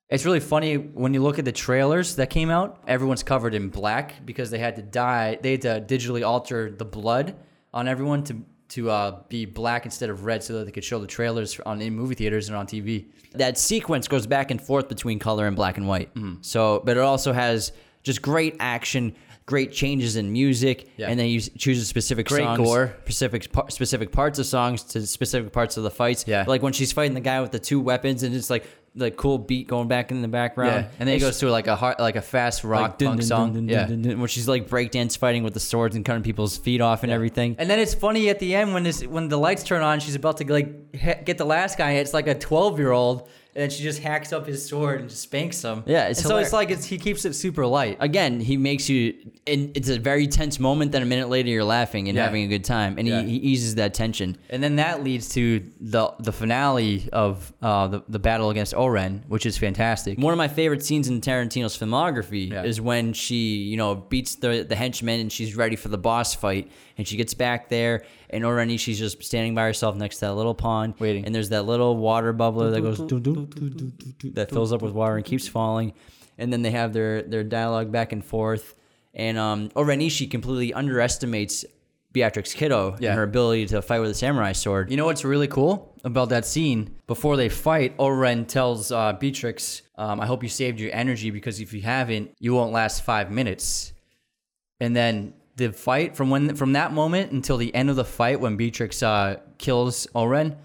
It's 0.07 0.24
really 0.24 0.39
funny 0.39 0.75
when 0.75 1.16
you 1.16 1.24
look 1.24 1.39
at 1.39 1.45
the 1.45 1.51
trailers 1.51 2.18
that 2.18 2.30
came 2.30 2.51
out. 2.51 2.80
Everyone's 2.88 3.24
covered 3.24 3.56
in 3.56 3.69
black 3.69 4.24
because 4.24 4.51
they 4.51 4.60
had 4.60 4.75
to 4.75 4.83
dye. 4.83 5.39
They 5.42 5.54
had 5.54 5.62
to 5.63 5.81
digitally 5.81 6.25
alter 6.25 6.69
the 6.69 6.86
blood 6.86 7.36
on 7.74 7.88
everyone 7.88 8.24
to 8.25 8.38
to 8.69 8.89
uh, 8.89 9.19
be 9.29 9.45
black 9.45 9.85
instead 9.85 10.09
of 10.09 10.25
red, 10.25 10.44
so 10.44 10.53
that 10.59 10.65
they 10.65 10.71
could 10.71 10.83
show 10.83 11.00
the 11.00 11.07
trailers 11.07 11.59
on 11.62 11.81
in 11.81 11.95
movie 11.95 12.15
theaters 12.15 12.47
and 12.50 12.57
on 12.57 12.65
TV. 12.67 13.06
That 13.33 13.57
sequence 13.57 14.07
goes 14.07 14.25
back 14.27 14.50
and 14.51 14.62
forth 14.62 14.88
between 14.89 15.19
color 15.19 15.45
and 15.47 15.56
black 15.56 15.77
and 15.77 15.88
white. 15.88 16.13
Mm-hmm. 16.15 16.35
So, 16.41 16.81
but 16.85 16.97
it 16.97 17.01
also 17.01 17.31
has 17.33 17.71
just 18.03 18.21
great 18.21 18.56
action, 18.59 19.15
great 19.45 19.71
changes 19.71 20.15
in 20.15 20.31
music, 20.31 20.89
Yeah. 20.97 21.09
and 21.09 21.19
then 21.19 21.27
you 21.27 21.41
choose 21.41 21.79
a 21.81 21.85
specific 21.85 22.27
Great 22.27 22.44
songs, 22.44 22.57
gore. 22.59 22.95
specific 23.03 23.47
specific 23.69 24.12
parts 24.12 24.39
of 24.39 24.45
songs 24.45 24.83
to 24.83 25.06
specific 25.06 25.51
parts 25.51 25.77
of 25.77 25.83
the 25.83 25.91
fights. 25.91 26.25
Yeah. 26.27 26.45
like 26.47 26.62
when 26.63 26.73
she's 26.73 26.91
fighting 26.91 27.13
the 27.13 27.19
guy 27.21 27.41
with 27.41 27.51
the 27.51 27.59
two 27.59 27.79
weapons, 27.79 28.23
and 28.23 28.33
it's 28.35 28.50
like 28.50 28.65
the 28.95 29.12
cool 29.12 29.38
beat 29.38 29.68
going 29.68 29.88
back 29.88 30.12
in 30.12 30.21
the 30.21 30.27
background. 30.27 30.86
Yeah, 30.86 30.92
and 31.00 31.09
then 31.09 31.18
it 31.18 31.19
goes 31.19 31.39
to 31.39 31.50
like 31.50 31.68
a 31.68 31.75
hard, 31.75 32.00
like 32.00 32.15
a 32.15 32.21
fast 32.21 32.63
rock 32.63 32.81
like 32.81 33.00
punk 33.00 33.24
song. 33.24 33.68
yeah. 33.68 33.88
where 34.15 34.27
she's 34.27 34.47
like 34.47 34.68
breakdance 34.69 35.18
fighting 35.18 35.44
with 35.44 35.53
the 35.53 35.59
swords 35.59 35.95
and 35.95 36.06
cutting 36.06 36.24
people's 36.24 36.57
feet 36.57 36.81
off 36.81 37.03
and 37.03 37.12
everything. 37.12 37.56
And 37.59 37.69
then 37.69 37.80
it's 37.80 37.94
funny 37.94 38.30
at 38.30 38.39
the 38.39 38.56
end 38.56 38.74
when 38.74 38.83
this 38.83 39.06
when 39.06 39.27
the 39.27 39.38
lights 39.38 39.63
turn 39.63 39.81
on, 39.81 40.00
she's 40.00 40.15
about 40.15 40.38
to 40.38 40.51
like 40.51 40.92
get 41.25 41.38
the 41.38 41.45
last 41.45 41.77
guy. 41.77 41.94
It's 41.94 42.13
like 42.13 42.27
a 42.27 42.36
twelve 42.36 42.80
year 42.80 42.92
old, 42.92 43.27
and 43.56 43.62
then 43.63 43.69
she 43.69 43.84
just 43.84 44.00
hacks 44.00 44.34
up 44.34 44.46
his 44.46 44.68
sword 44.68 45.00
and 45.00 45.10
just 45.10 45.22
spanks 45.24 45.63
him. 45.63 45.84
Yeah, 45.86 46.07
it's 46.10 46.19
and 46.19 46.28
so 46.28 46.38
it's 46.38 46.52
like 46.52 46.72
it's, 46.72 46.84
he 46.86 46.98
keeps 46.98 47.24
it 47.24 47.34
super 47.36 47.66
light. 47.66 47.96
Again, 48.02 48.42
he 48.42 48.57
makes 48.57 48.90
you. 48.90 49.13
And 49.48 49.72
it's 49.78 49.88
a 49.90 49.98
very 49.98 50.28
tense 50.28 50.60
moment. 50.60 50.92
Then 50.92 51.02
a 51.04 51.06
minute 51.06 51.30
later, 51.30 51.50
you're 51.50 51.63
laughing 51.63 52.10
and 52.10 52.18
Yeah. 52.18 52.25
having 52.25 52.44
a 52.44 52.48
good 52.48 52.66
time, 52.66 52.98
and 52.98 53.07
Yeah. 53.07 53.22
he, 53.22 53.30
he 53.30 53.38
eases 53.38 53.75
that 53.75 53.94
tension. 53.94 54.38
And 54.50 54.62
then 54.62 54.75
that 54.78 55.04
leads 55.04 55.30
to 55.36 55.63
the 55.80 56.12
the 56.19 56.34
finale 56.34 57.07
of 57.13 57.54
uh, 57.62 57.88
the 57.88 58.04
the 58.10 58.19
battle 58.19 58.50
against 58.50 58.74
Oren, 58.74 59.24
which 59.30 59.46
is 59.46 59.58
fantastic. 59.58 60.18
One 60.18 60.34
of 60.34 60.38
my 60.38 60.48
favorite 60.50 60.84
scenes 60.84 61.08
in 61.08 61.22
Tarantino's 61.22 61.78
filmography 61.78 62.51
Yeah. 62.51 62.63
is 62.63 62.81
when 62.81 63.13
she, 63.13 63.58
you 63.58 63.78
know, 63.78 63.96
beats 63.96 64.36
the 64.36 64.66
the 64.68 64.75
henchman 64.75 65.19
and 65.22 65.31
she's 65.31 65.56
ready 65.56 65.75
for 65.78 65.88
the 65.90 65.98
boss 65.98 66.36
fight, 66.36 66.69
and 66.97 67.07
she 67.07 67.18
gets 67.18 67.33
back 67.33 67.69
there, 67.69 68.03
and 68.30 68.45
already 68.45 68.77
she's 68.77 68.97
just 69.00 69.24
standing 69.24 69.53
by 69.56 69.63
herself 69.63 69.95
next 69.95 70.15
to 70.18 70.25
that 70.25 70.33
little 70.36 70.56
pond, 70.56 70.94
Waiting. 71.00 71.25
and 71.25 71.33
there's 71.36 71.50
that 71.50 71.63
little 71.65 71.97
water 71.97 72.33
bubbler 72.33 72.71
that 72.71 72.81
goes 72.81 72.97
that 74.36 74.50
fills 74.51 74.71
up 74.74 74.81
with 74.81 74.94
water 74.94 75.15
and 75.18 75.25
keeps 75.25 75.47
falling, 75.47 75.94
and 76.38 76.51
then 76.51 76.62
they 76.62 76.71
have 76.71 76.94
their 76.94 77.21
their 77.24 77.44
dialogue 77.44 77.92
back 77.92 78.12
and 78.12 78.24
forth, 78.24 78.75
and 79.13 79.38
um, 79.38 79.69
Oren 79.75 80.00
Ishii 80.00 80.30
completely 80.30 80.74
underestimates 80.74 81.65
Beatrix 82.12 82.53
Kiddo 82.53 82.95
Yeah. 83.00 83.09
and 83.09 83.18
her 83.18 83.24
ability 83.24 83.65
to 83.68 83.81
fight 83.81 84.00
with 84.00 84.09
a 84.09 84.13
samurai 84.13 84.53
sword. 84.53 84.89
You 84.89 84.95
know 84.98 85.06
what's 85.06 85.25
really 85.25 85.48
cool 85.50 85.94
about 86.06 86.30
that 86.30 86.45
scene? 86.45 86.95
Before 87.07 87.36
they 87.36 87.50
fight, 87.50 87.94
Oren 87.98 88.45
tells 88.45 88.89
uh, 88.91 89.13
Beatrix, 89.13 89.81
um, 89.98 90.19
"I 90.21 90.25
hope 90.25 90.41
you 90.44 90.50
saved 90.50 90.80
your 90.80 90.91
energy 90.94 91.30
because 91.30 91.59
if 91.59 91.74
you 91.74 91.81
haven't, 91.81 92.31
you 92.39 92.53
won't 92.53 92.71
last 92.71 93.03
five 93.03 93.31
minutes." 93.31 93.91
And 94.80 94.95
then 94.95 95.33
the 95.56 95.72
fight 95.72 96.16
from 96.16 96.30
when 96.30 96.56
from 96.56 96.74
that 96.74 96.92
moment 96.92 97.31
until 97.31 97.57
the 97.57 97.74
end 97.74 97.90
of 97.90 97.96
the 97.96 98.06
fight, 98.06 98.40
when 98.40 98.57
Beatrix 98.57 99.02
uh, 99.02 99.40
kills 99.57 100.07
Oren, 100.13 100.57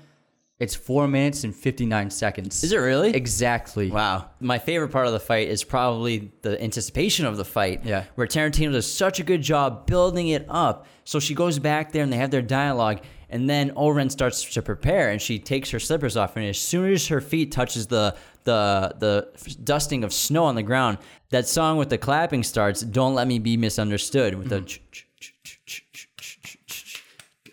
it's 0.59 0.75
four 0.75 1.09
minutes 1.09 1.45
and 1.45 1.55
fifty 1.55 1.87
nine 1.87 2.11
seconds. 2.11 2.63
Is 2.63 2.73
it 2.73 2.77
really? 2.77 3.15
exactly? 3.15 3.91
Wow. 3.91 4.31
My 4.41 4.59
favorite 4.59 4.89
part 4.89 5.07
of 5.07 5.13
the 5.13 5.21
fight 5.21 5.49
is 5.49 5.65
probably 5.65 6.33
the 6.43 6.63
anticipation 6.63 7.25
of 7.25 7.37
the 7.37 7.45
fight. 7.45 7.85
Yeah. 7.85 8.05
Where 8.17 8.27
Tarantino 8.27 8.73
does 8.73 8.93
such 8.93 9.21
a 9.21 9.23
good 9.23 9.43
job 9.43 9.87
building 9.87 10.29
it 10.29 10.45
up. 10.49 10.87
So 11.05 11.19
she 11.19 11.35
goes 11.35 11.59
back 11.59 11.93
there 11.93 12.03
and 12.03 12.13
they 12.13 12.19
have 12.19 12.31
their 12.31 12.43
dialogue. 12.43 13.01
And 13.33 13.49
then 13.49 13.71
Oren 13.77 14.11
starts 14.11 14.43
to 14.55 14.61
prepare 14.61 15.11
and 15.11 15.23
she 15.23 15.39
takes 15.39 15.71
her 15.71 15.79
slippers 15.79 16.17
off. 16.17 16.37
And 16.37 16.45
as 16.45 16.59
soon 16.59 16.93
as 16.93 17.07
her 17.09 17.21
feet 17.21 17.53
touches 17.53 17.87
the 17.87 18.17
the 18.45 18.95
the 18.99 19.57
dusting 19.63 20.03
of 20.05 20.13
snow 20.13 20.45
on 20.45 20.57
the 20.57 20.63
ground, 20.63 20.99
that 21.31 21.47
song 21.49 21.77
with 21.79 21.91
the 21.91 21.99
clapping 21.99 22.43
starts, 22.43 22.81
Don't 22.83 23.15
Let 23.15 23.27
Me 23.27 23.39
Be 23.39 23.57
Misunderstood, 23.57 24.35
with 24.35 24.49
the. 24.49 24.79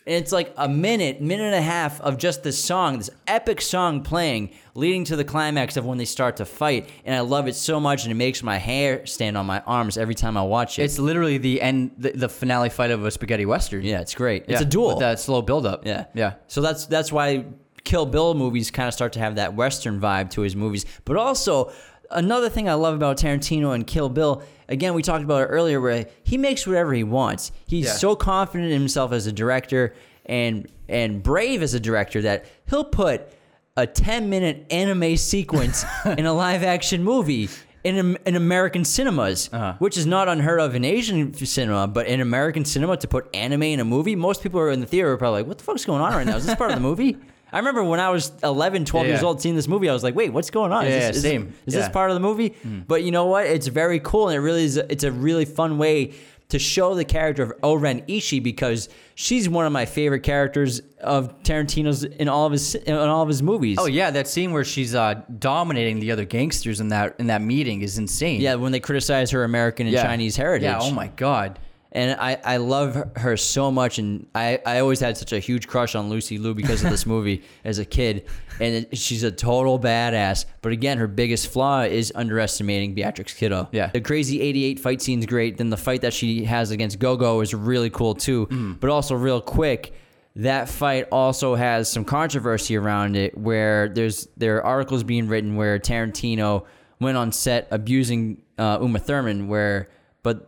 It's 0.06 0.32
like 0.32 0.54
a 0.56 0.70
minute, 0.70 1.20
minute 1.20 1.48
and 1.48 1.56
a 1.56 1.62
half 1.62 2.00
of 2.00 2.18
just 2.18 2.42
this 2.42 2.64
song, 2.64 2.98
this 2.98 3.10
epic 3.28 3.60
song 3.60 4.04
playing, 4.04 4.52
leading 4.74 5.04
to 5.06 5.18
the 5.18 5.26
climax 5.26 5.76
of 5.76 5.86
when 5.86 5.98
they 5.98 6.06
start 6.06 6.38
to 6.38 6.46
fight. 6.46 6.88
And 7.04 7.14
I 7.14 7.20
love 7.20 7.50
it 7.50 7.56
so 7.56 7.78
much, 7.82 8.04
and 8.04 8.12
it 8.14 8.16
makes 8.16 8.42
my 8.42 8.56
hair 8.56 9.06
stand 9.06 9.36
on 9.38 9.46
my 9.46 9.60
arms 9.68 9.98
every 9.98 10.16
time 10.16 10.38
I 10.38 10.44
watch 10.44 10.80
it. 10.80 10.84
It's 10.84 10.98
literally 10.98 11.38
the 11.38 11.62
end, 11.62 11.92
the, 11.98 12.12
the 12.12 12.30
finale 12.30 12.70
fight 12.70 12.92
of 12.92 13.04
a 13.04 13.12
spaghetti 13.12 13.46
western. 13.46 13.84
Yeah, 13.84 14.00
it's 14.00 14.16
great. 14.16 14.46
It's 14.48 14.62
a 14.62 14.66
duel. 14.66 14.88
With 14.90 15.00
that 15.00 15.20
slow 15.20 15.42
buildup. 15.42 15.86
yeah, 15.86 16.06
Yeah. 16.14 16.36
So 16.48 16.62
that's 16.62 16.86
that's 16.86 17.12
why 17.12 17.44
Kill 17.84 18.06
Bill 18.06 18.34
movies 18.34 18.72
kind 18.72 18.88
of 18.88 18.94
start 18.94 19.12
to 19.14 19.20
have 19.20 19.36
that 19.36 19.56
western 19.56 20.00
vibe 20.00 20.30
to 20.32 20.42
his 20.42 20.56
movies, 20.56 20.86
but 21.04 21.18
also 21.18 21.74
another 22.12 22.50
thing 22.50 22.68
I 22.70 22.74
love 22.74 22.96
about 22.96 23.18
Tarantino 23.18 23.74
and 23.74 23.86
Kill 23.86 24.10
Bill. 24.10 24.42
Again, 24.70 24.94
we 24.94 25.02
talked 25.02 25.24
about 25.24 25.44
it 25.44 25.46
earlier, 25.46 25.80
where 25.80 26.06
he 26.24 26.38
makes 26.38 26.68
whatever 26.68 26.94
he 26.94 27.04
wants. 27.04 27.52
He's 27.68 27.86
Yeah. 27.86 27.92
so 27.94 28.16
confident 28.16 28.72
in 28.72 28.80
himself 28.80 29.12
as 29.12 29.28
a 29.28 29.32
director 29.32 29.94
and 30.26 30.68
and 30.90 31.22
brave 31.22 31.62
as 31.62 31.74
a 31.74 31.80
director 31.80 32.22
that 32.22 32.46
he'll 32.70 32.84
put 32.86 33.30
a 33.76 33.86
10 33.86 34.30
minute 34.30 34.66
anime 34.72 35.18
sequence 35.18 35.86
in 36.06 36.26
a 36.26 36.34
live 36.34 36.64
action 36.64 37.04
movie 37.04 37.50
in, 37.84 38.18
in 38.26 38.36
American 38.36 38.84
cinemas, 38.84 39.50
Uh-huh. 39.54 39.74
which 39.80 39.98
is 39.98 40.06
not 40.06 40.28
unheard 40.28 40.60
of 40.60 40.76
in 40.76 40.84
Asian 40.84 41.34
cinema, 41.34 41.88
but 41.88 42.08
in 42.08 42.20
American 42.22 42.66
cinema 42.66 42.98
to 42.98 43.08
put 43.08 43.28
anime 43.34 43.64
in 43.64 43.80
a 43.80 43.86
movie, 43.86 44.16
most 44.16 44.42
people 44.44 44.60
are 44.60 44.72
in 44.72 44.80
the 44.82 44.86
theater 44.88 45.12
are 45.12 45.18
probably 45.18 45.42
like, 45.42 45.48
what 45.48 45.58
the 45.60 45.64
fuck's 45.64 45.86
going 45.86 46.02
on 46.02 46.12
right 46.14 46.26
now? 46.26 46.36
Is 46.38 46.46
this 46.46 46.56
part 46.56 46.72
of 46.72 46.76
the 46.76 46.82
movie? 46.82 47.18
I 47.52 47.58
remember 47.60 47.84
when 47.84 48.00
I 48.00 48.10
was 48.10 48.32
11, 48.44 48.86
12 48.86 49.06
Yeah, 49.08 49.14
years 49.14 49.24
old 49.24 49.42
seeing 49.42 49.56
this 49.56 49.68
movie, 49.68 49.90
I 49.90 49.94
was 49.94 50.04
like, 50.04 50.16
wait, 50.16 50.34
what's 50.34 50.50
going 50.50 50.72
on? 50.72 50.86
Is 50.86 50.94
this, 51.08 51.16
is 51.18 51.22
same. 51.24 51.46
This, 51.48 51.54
is 51.68 51.74
Yeah. 51.76 51.80
this 51.82 51.90
part 51.90 52.10
of 52.12 52.16
the 52.16 52.20
movie? 52.20 52.54
But 52.88 53.04
you 53.04 53.12
know 53.12 53.26
what? 53.28 53.46
It's 53.48 53.68
very 53.68 54.00
cool, 54.00 54.28
and 54.30 54.36
it 54.36 54.40
really 54.42 54.64
is. 54.64 54.78
A, 54.78 54.92
it's 54.92 55.04
a 55.04 55.12
really 55.12 55.46
fun 55.46 55.78
way 55.78 56.14
to 56.50 56.60
show 56.60 56.96
the 56.96 57.04
character 57.04 57.44
of 57.44 57.52
Oren 57.62 58.02
Ishii 58.04 58.42
because 58.42 58.88
she's 59.16 59.50
one 59.50 59.66
of 59.66 59.74
my 59.74 59.86
favorite 59.86 60.22
characters 60.22 60.82
of 61.02 61.44
Tarantino's 61.44 62.06
in 62.06 62.30
all 62.30 62.46
of 62.46 62.54
his 62.54 62.74
in 62.76 62.96
all 62.96 63.22
of 63.22 63.28
his 63.28 63.44
movies. 63.44 63.78
Oh 63.80 63.86
yeah, 63.86 64.12
that 64.12 64.30
scene 64.30 64.54
where 64.54 64.64
she's 64.64 64.96
uh, 64.96 65.22
dominating 65.40 66.00
the 66.00 66.12
other 66.12 66.24
gangsters 66.24 66.80
in 66.80 66.88
that 66.90 67.16
in 67.20 67.28
that 67.28 67.42
meeting 67.42 67.82
is 67.82 67.98
insane. 67.98 68.40
yeah, 68.40 68.56
when 68.56 68.72
they 68.72 68.80
criticize 68.80 69.32
her 69.32 69.44
American 69.44 69.88
and 69.88 69.94
Yeah. 69.94 70.04
Chinese 70.04 70.38
heritage. 70.38 70.64
Yeah. 70.68 70.80
Oh 70.82 70.92
my 70.92 71.08
god. 71.08 71.60
And 71.92 72.20
I, 72.20 72.38
I 72.44 72.58
love 72.58 73.12
her- 73.16 73.38
so 73.38 73.72
much, 73.72 73.98
and 73.98 74.28
I, 74.36 74.60
I 74.66 74.80
always 74.80 75.00
had 75.00 75.18
such 75.18 75.32
a 75.32 75.40
huge 75.40 75.68
crush 75.68 75.96
on 75.96 76.10
Lucy 76.10 76.38
Liu 76.38 76.54
because 76.54 76.84
of 76.84 76.90
this 76.90 77.06
movie 77.14 77.44
as 77.64 77.80
a 77.80 77.86
kid. 77.86 78.26
And 78.60 78.76
it, 78.92 78.98
she's 78.98 79.24
a 79.24 79.32
total 79.32 79.80
badass. 79.80 80.46
But 80.62 80.72
again, 80.74 80.98
her 80.98 81.08
biggest 81.08 81.48
flaw 81.48 81.82
is 81.84 82.12
underestimating 82.14 82.94
Beatrix 82.94 83.34
Kiddo. 83.34 83.70
Yeah. 83.72 83.88
The 83.88 84.02
crazy 84.02 84.42
88 84.42 84.80
fight 84.80 85.02
scene's 85.02 85.26
great. 85.26 85.58
Then 85.58 85.70
the 85.70 85.78
fight 85.78 86.02
that 86.02 86.14
she 86.14 86.44
has 86.46 86.72
against 86.72 87.00
Gogo 87.00 87.40
is 87.42 87.54
really 87.54 87.90
cool 87.90 88.16
too. 88.16 88.48
Mm. 88.48 88.80
But 88.80 88.90
also, 88.90 89.16
real 89.16 89.40
quick, 89.42 89.94
that 90.38 90.70
fight 90.70 91.08
also 91.12 91.56
has 91.56 91.92
some 91.92 92.06
controversy 92.06 92.76
around 92.78 93.16
it 93.16 93.38
where 93.38 93.90
there's 93.90 94.28
there 94.38 94.58
are 94.58 94.64
articles 94.66 95.04
being 95.04 95.28
written 95.28 95.56
where 95.56 95.80
Tarantino 95.80 96.66
went 97.00 97.18
on 97.18 97.32
set 97.32 97.68
abusing 97.72 98.42
uh, 98.58 98.78
Uma 98.82 99.00
Thurman 99.00 99.48
where 99.48 99.88
but 100.22 100.48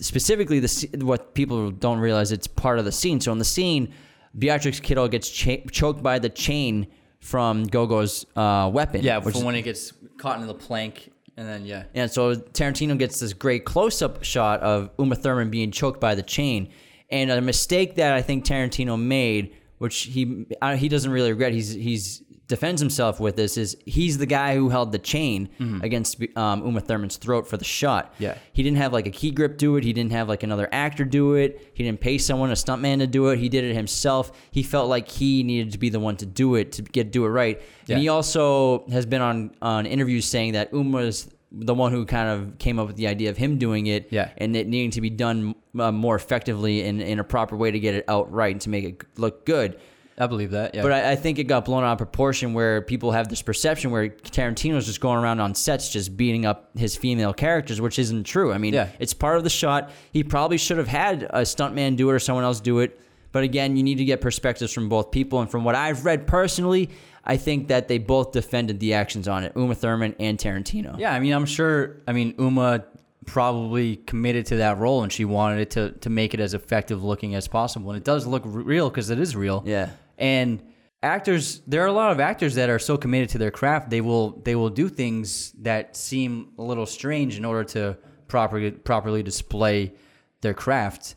specifically 0.00 0.60
the 0.60 0.88
what 1.02 1.34
people 1.34 1.70
don't 1.70 1.98
realize 1.98 2.32
it's 2.32 2.46
part 2.46 2.78
of 2.78 2.84
the 2.84 2.92
scene 2.92 3.20
so 3.20 3.30
in 3.32 3.38
the 3.38 3.44
scene 3.44 3.92
Beatrix 4.36 4.80
Kiddo 4.80 5.06
gets 5.06 5.30
cha- 5.30 5.62
choked 5.70 6.02
by 6.02 6.18
the 6.18 6.28
chain 6.28 6.88
from 7.20 7.64
Gogo's 7.64 8.26
uh, 8.36 8.68
weapon 8.74 9.02
Yeah, 9.02 9.18
which 9.18 9.36
is- 9.36 9.44
when 9.44 9.54
it 9.54 9.62
gets 9.62 9.92
caught 10.18 10.40
in 10.40 10.46
the 10.48 10.54
plank, 10.54 11.10
and 11.36 11.46
then 11.48 11.64
yeah, 11.64 11.84
and 11.94 12.10
so 12.10 12.34
Tarantino 12.34 12.98
gets 12.98 13.20
this 13.20 13.32
great 13.32 13.64
close-up 13.64 14.24
shot 14.24 14.60
of 14.60 14.90
Uma 14.98 15.14
Thurman 15.14 15.50
being 15.50 15.70
choked 15.70 16.00
by 16.00 16.14
the 16.16 16.22
chain, 16.22 16.68
and 17.10 17.30
a 17.30 17.40
mistake 17.40 17.94
that 17.94 18.12
I 18.12 18.22
think 18.22 18.44
Tarantino 18.44 19.00
made, 19.00 19.54
which 19.78 20.02
he 20.02 20.46
he 20.76 20.88
doesn't 20.88 21.10
really 21.12 21.30
regret. 21.30 21.52
He's 21.52 21.72
he's 21.72 22.22
defends 22.46 22.80
himself 22.80 23.20
with 23.20 23.36
this 23.36 23.56
is 23.56 23.76
he's 23.86 24.18
the 24.18 24.26
guy 24.26 24.54
who 24.54 24.68
held 24.68 24.92
the 24.92 24.98
chain 24.98 25.48
against 25.82 26.22
um, 26.36 26.64
Uma 26.64 26.80
Thurman's 26.80 27.16
throat 27.16 27.46
for 27.48 27.56
the 27.56 27.64
shot. 27.64 28.12
Mm-hmm. 28.14 28.22
Yeah. 28.24 28.38
he 28.52 28.62
didn't 28.62 28.76
have 28.78 28.92
like 28.92 29.06
a 29.06 29.10
key 29.10 29.30
grip 29.30 29.56
do 29.56 29.76
it. 29.76 29.84
He 29.84 29.92
didn't 29.92 30.12
have 30.12 30.28
like 30.28 30.42
another 30.42 30.68
actor 30.70 31.04
do 31.04 31.34
it. 31.34 31.70
He 31.74 31.82
didn't 31.84 32.00
pay 32.00 32.18
someone, 32.18 32.50
a 32.50 32.54
stuntman, 32.54 32.98
to 32.98 33.06
do 33.06 33.28
it. 33.28 33.38
He 33.38 33.48
did 33.48 33.64
it 33.64 33.74
himself. 33.74 34.30
He 34.50 34.62
felt 34.62 34.88
like 34.90 35.08
he 35.08 35.42
needed 35.42 35.72
to 35.72 35.78
be 35.78 35.88
the 35.88 36.00
one 36.00 36.16
to 36.18 36.26
do 36.26 36.54
it 36.56 36.72
to 36.72 36.82
get 36.82 37.10
do 37.12 37.24
it 37.24 37.28
right. 37.30 37.62
Yeah. 37.86 37.94
And 37.94 38.02
he 38.02 38.08
also 38.08 38.86
has 38.90 39.06
been 39.06 39.22
on 39.22 39.54
on 39.62 39.86
interviews 39.86 40.26
saying 40.26 40.52
that 40.52 40.72
Uma's 40.72 41.30
the 41.56 41.72
one 41.74 41.92
who 41.92 42.04
kind 42.04 42.28
of 42.28 42.58
came 42.58 42.78
up 42.80 42.88
with 42.88 42.96
the 42.96 43.06
idea 43.06 43.30
of 43.30 43.36
him 43.36 43.58
doing 43.58 43.86
it 43.86 44.08
Yeah. 44.10 44.30
and 44.38 44.56
it 44.56 44.66
needing 44.66 44.90
to 44.90 45.00
be 45.00 45.08
done 45.08 45.54
uh, 45.78 45.92
more 45.92 46.16
effectively 46.16 46.82
in, 46.82 47.00
in 47.00 47.20
a 47.20 47.24
proper 47.24 47.56
way 47.56 47.70
to 47.70 47.78
get 47.78 47.94
it 47.94 48.04
out 48.08 48.32
right 48.32 48.50
and 48.52 48.60
to 48.62 48.70
make 48.70 48.84
it 48.84 49.02
look 49.16 49.46
good. 49.46 49.78
I 50.16 50.26
believe 50.28 50.52
that. 50.52 50.74
Yeah, 50.74 50.82
But 50.82 50.92
I, 50.92 51.12
I 51.12 51.16
think 51.16 51.38
it 51.38 51.44
got 51.44 51.64
blown 51.64 51.82
out 51.82 51.92
of 51.92 51.98
proportion 51.98 52.54
where 52.54 52.80
people 52.82 53.10
have 53.12 53.28
this 53.28 53.42
perception 53.42 53.90
where 53.90 54.08
Tarantino's 54.10 54.86
just 54.86 55.00
going 55.00 55.18
around 55.18 55.40
on 55.40 55.54
sets 55.54 55.88
just 55.90 56.16
beating 56.16 56.46
up 56.46 56.70
his 56.76 56.96
female 56.96 57.32
characters, 57.34 57.80
which 57.80 57.98
isn't 57.98 58.24
true. 58.24 58.52
I 58.52 58.58
mean, 58.58 58.74
Yeah. 58.74 58.88
it's 59.00 59.12
part 59.14 59.36
of 59.38 59.44
the 59.44 59.50
shot. 59.50 59.90
He 60.12 60.22
probably 60.22 60.56
should 60.58 60.78
have 60.78 60.86
had 60.88 61.24
a 61.24 61.42
stuntman 61.42 61.96
do 61.96 62.08
it 62.10 62.12
or 62.12 62.18
someone 62.20 62.44
else 62.44 62.60
do 62.60 62.78
it. 62.78 63.00
But 63.32 63.42
again, 63.42 63.76
you 63.76 63.82
need 63.82 63.98
to 63.98 64.04
get 64.04 64.20
perspectives 64.20 64.72
from 64.72 64.88
both 64.88 65.10
people. 65.10 65.40
And 65.40 65.50
from 65.50 65.64
what 65.64 65.74
I've 65.74 66.04
read 66.04 66.28
personally, 66.28 66.90
I 67.24 67.36
think 67.36 67.66
that 67.68 67.88
they 67.88 67.98
both 67.98 68.30
defended 68.30 68.78
the 68.78 68.94
actions 68.94 69.26
on 69.26 69.42
it, 69.42 69.52
Uma 69.56 69.74
Thurman 69.74 70.14
and 70.20 70.38
Tarantino. 70.38 70.96
Yeah, 70.96 71.12
I 71.12 71.18
mean, 71.18 71.32
I'm 71.32 71.46
sure. 71.46 71.96
I 72.06 72.12
mean, 72.12 72.34
Uma 72.38 72.84
probably 73.26 73.96
committed 73.96 74.46
to 74.46 74.56
that 74.56 74.78
role, 74.78 75.02
and 75.02 75.10
she 75.12 75.24
wanted 75.24 75.60
it 75.60 75.70
to 75.70 75.90
to 75.92 76.10
make 76.10 76.34
it 76.34 76.40
as 76.40 76.54
effective 76.54 77.02
looking 77.02 77.34
as 77.34 77.48
possible. 77.48 77.90
And 77.90 77.96
it 77.96 78.04
does 78.04 78.26
look 78.26 78.44
r- 78.44 78.50
real 78.50 78.90
because 78.90 79.10
it 79.10 79.18
is 79.18 79.34
real. 79.34 79.62
Yeah. 79.66 79.90
And 80.18 80.62
actors, 81.02 81.60
there 81.66 81.82
are 81.82 81.86
a 81.86 81.92
lot 81.92 82.12
of 82.12 82.20
actors 82.20 82.54
that 82.54 82.70
are 82.70 82.78
so 82.78 82.96
committed 82.96 83.28
to 83.30 83.38
their 83.38 83.50
craft, 83.50 83.90
they 83.90 84.00
will 84.00 84.30
they 84.44 84.54
will 84.56 84.70
do 84.70 84.88
things 84.88 85.52
that 85.62 85.96
seem 85.96 86.52
a 86.58 86.62
little 86.62 86.86
strange 86.86 87.36
in 87.36 87.44
order 87.44 87.64
to 87.64 87.96
properly 88.28 88.70
properly 88.70 89.22
display 89.22 89.92
their 90.40 90.54
craft. 90.54 91.16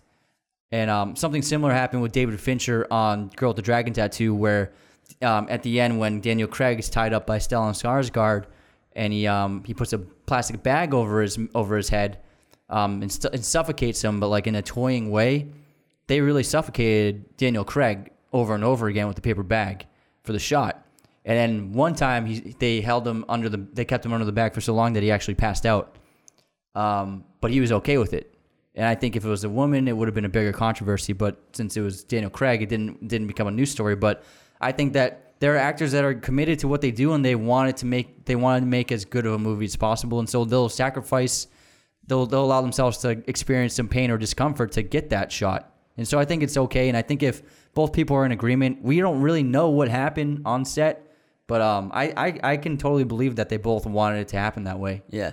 And 0.71 0.89
um, 0.89 1.15
something 1.15 1.41
similar 1.41 1.71
happened 1.73 2.01
with 2.01 2.11
David 2.11 2.39
Fincher 2.39 2.85
on 2.91 3.29
Girl 3.29 3.49
with 3.49 3.55
the 3.55 3.61
Dragon 3.61 3.93
Tattoo, 3.93 4.35
where 4.35 4.73
um, 5.21 5.47
at 5.49 5.63
the 5.63 5.79
end, 5.79 5.97
when 5.97 6.19
Daniel 6.19 6.47
Craig 6.47 6.77
is 6.79 6.89
tied 6.89 7.13
up 7.13 7.25
by 7.25 7.37
Stellan 7.37 7.71
Skarsgård, 7.71 8.45
and 8.93 9.13
he 9.13 9.25
um, 9.27 9.63
he 9.63 9.73
puts 9.73 9.93
a 9.93 9.99
plastic 9.99 10.61
bag 10.63 10.93
over 10.93 11.21
his 11.21 11.39
over 11.55 11.77
his 11.77 11.89
head, 11.89 12.19
um, 12.69 13.01
and, 13.01 13.11
stu- 13.11 13.29
and 13.31 13.43
suffocates 13.43 14.03
him, 14.03 14.19
but 14.19 14.27
like 14.27 14.47
in 14.47 14.55
a 14.55 14.61
toying 14.61 15.09
way, 15.09 15.47
they 16.07 16.19
really 16.19 16.43
suffocated 16.43 17.37
Daniel 17.37 17.63
Craig 17.63 18.11
over 18.33 18.55
and 18.55 18.63
over 18.63 18.87
again 18.87 19.07
with 19.07 19.15
the 19.15 19.21
paper 19.21 19.43
bag 19.43 19.85
for 20.23 20.33
the 20.33 20.39
shot. 20.39 20.85
And 21.25 21.37
then 21.37 21.73
one 21.73 21.93
time, 21.93 22.25
he 22.25 22.55
they 22.57 22.81
held 22.81 23.07
him 23.07 23.25
under 23.27 23.49
the 23.49 23.67
they 23.73 23.85
kept 23.85 24.05
him 24.05 24.13
under 24.13 24.25
the 24.25 24.31
bag 24.31 24.53
for 24.53 24.61
so 24.61 24.73
long 24.73 24.93
that 24.93 25.03
he 25.03 25.11
actually 25.11 25.35
passed 25.35 25.65
out. 25.65 25.97
Um, 26.73 27.25
but 27.41 27.51
he 27.51 27.59
was 27.59 27.71
okay 27.71 27.97
with 27.97 28.13
it. 28.13 28.33
And 28.75 28.85
I 28.85 28.95
think 28.95 29.15
if 29.15 29.25
it 29.25 29.29
was 29.29 29.43
a 29.43 29.49
woman, 29.49 29.87
it 29.87 29.97
would 29.97 30.07
have 30.07 30.15
been 30.15 30.25
a 30.25 30.29
bigger 30.29 30.53
controversy. 30.53 31.11
But 31.11 31.41
since 31.53 31.75
it 31.75 31.81
was 31.81 32.03
Daniel 32.03 32.29
Craig, 32.29 32.61
it 32.61 32.69
didn't 32.69 33.07
didn't 33.07 33.27
become 33.27 33.47
a 33.47 33.51
news 33.51 33.71
story. 33.71 33.95
But 33.95 34.23
I 34.61 34.71
think 34.71 34.93
that 34.93 35.33
there 35.39 35.53
are 35.53 35.57
actors 35.57 35.91
that 35.91 36.03
are 36.03 36.13
committed 36.13 36.59
to 36.59 36.67
what 36.67 36.81
they 36.81 36.91
do, 36.91 37.13
and 37.13 37.23
they 37.23 37.35
wanted 37.35 37.77
to 37.77 37.85
make 37.85 38.25
they 38.25 38.35
wanted 38.35 38.61
to 38.61 38.67
make 38.67 38.91
as 38.91 39.05
good 39.05 39.25
of 39.25 39.33
a 39.33 39.39
movie 39.39 39.65
as 39.65 39.75
possible, 39.75 40.19
and 40.19 40.29
so 40.29 40.45
they'll 40.45 40.69
sacrifice, 40.69 41.47
they'll 42.07 42.25
they'll 42.25 42.45
allow 42.45 42.61
themselves 42.61 42.99
to 42.99 43.21
experience 43.27 43.75
some 43.75 43.87
pain 43.87 44.11
or 44.11 44.17
discomfort 44.17 44.71
to 44.73 44.83
get 44.83 45.09
that 45.09 45.31
shot. 45.31 45.76
And 45.97 46.07
so 46.07 46.19
I 46.19 46.25
think 46.25 46.43
it's 46.43 46.57
okay. 46.57 46.87
And 46.89 46.97
I 46.97 47.01
think 47.01 47.23
if 47.23 47.41
both 47.73 47.91
people 47.93 48.15
are 48.15 48.25
in 48.25 48.31
agreement, 48.31 48.81
we 48.83 48.99
don't 48.99 49.21
really 49.21 49.43
know 49.43 49.69
what 49.69 49.87
happened 49.89 50.43
on 50.45 50.63
set, 50.65 51.11
but 51.47 51.61
um, 51.61 51.91
I 51.93 52.13
I, 52.15 52.39
I 52.53 52.57
can 52.57 52.77
totally 52.77 53.03
believe 53.03 53.35
that 53.37 53.49
they 53.49 53.57
both 53.57 53.85
wanted 53.85 54.19
it 54.19 54.27
to 54.29 54.37
happen 54.37 54.63
that 54.65 54.79
way. 54.79 55.01
Yeah. 55.09 55.31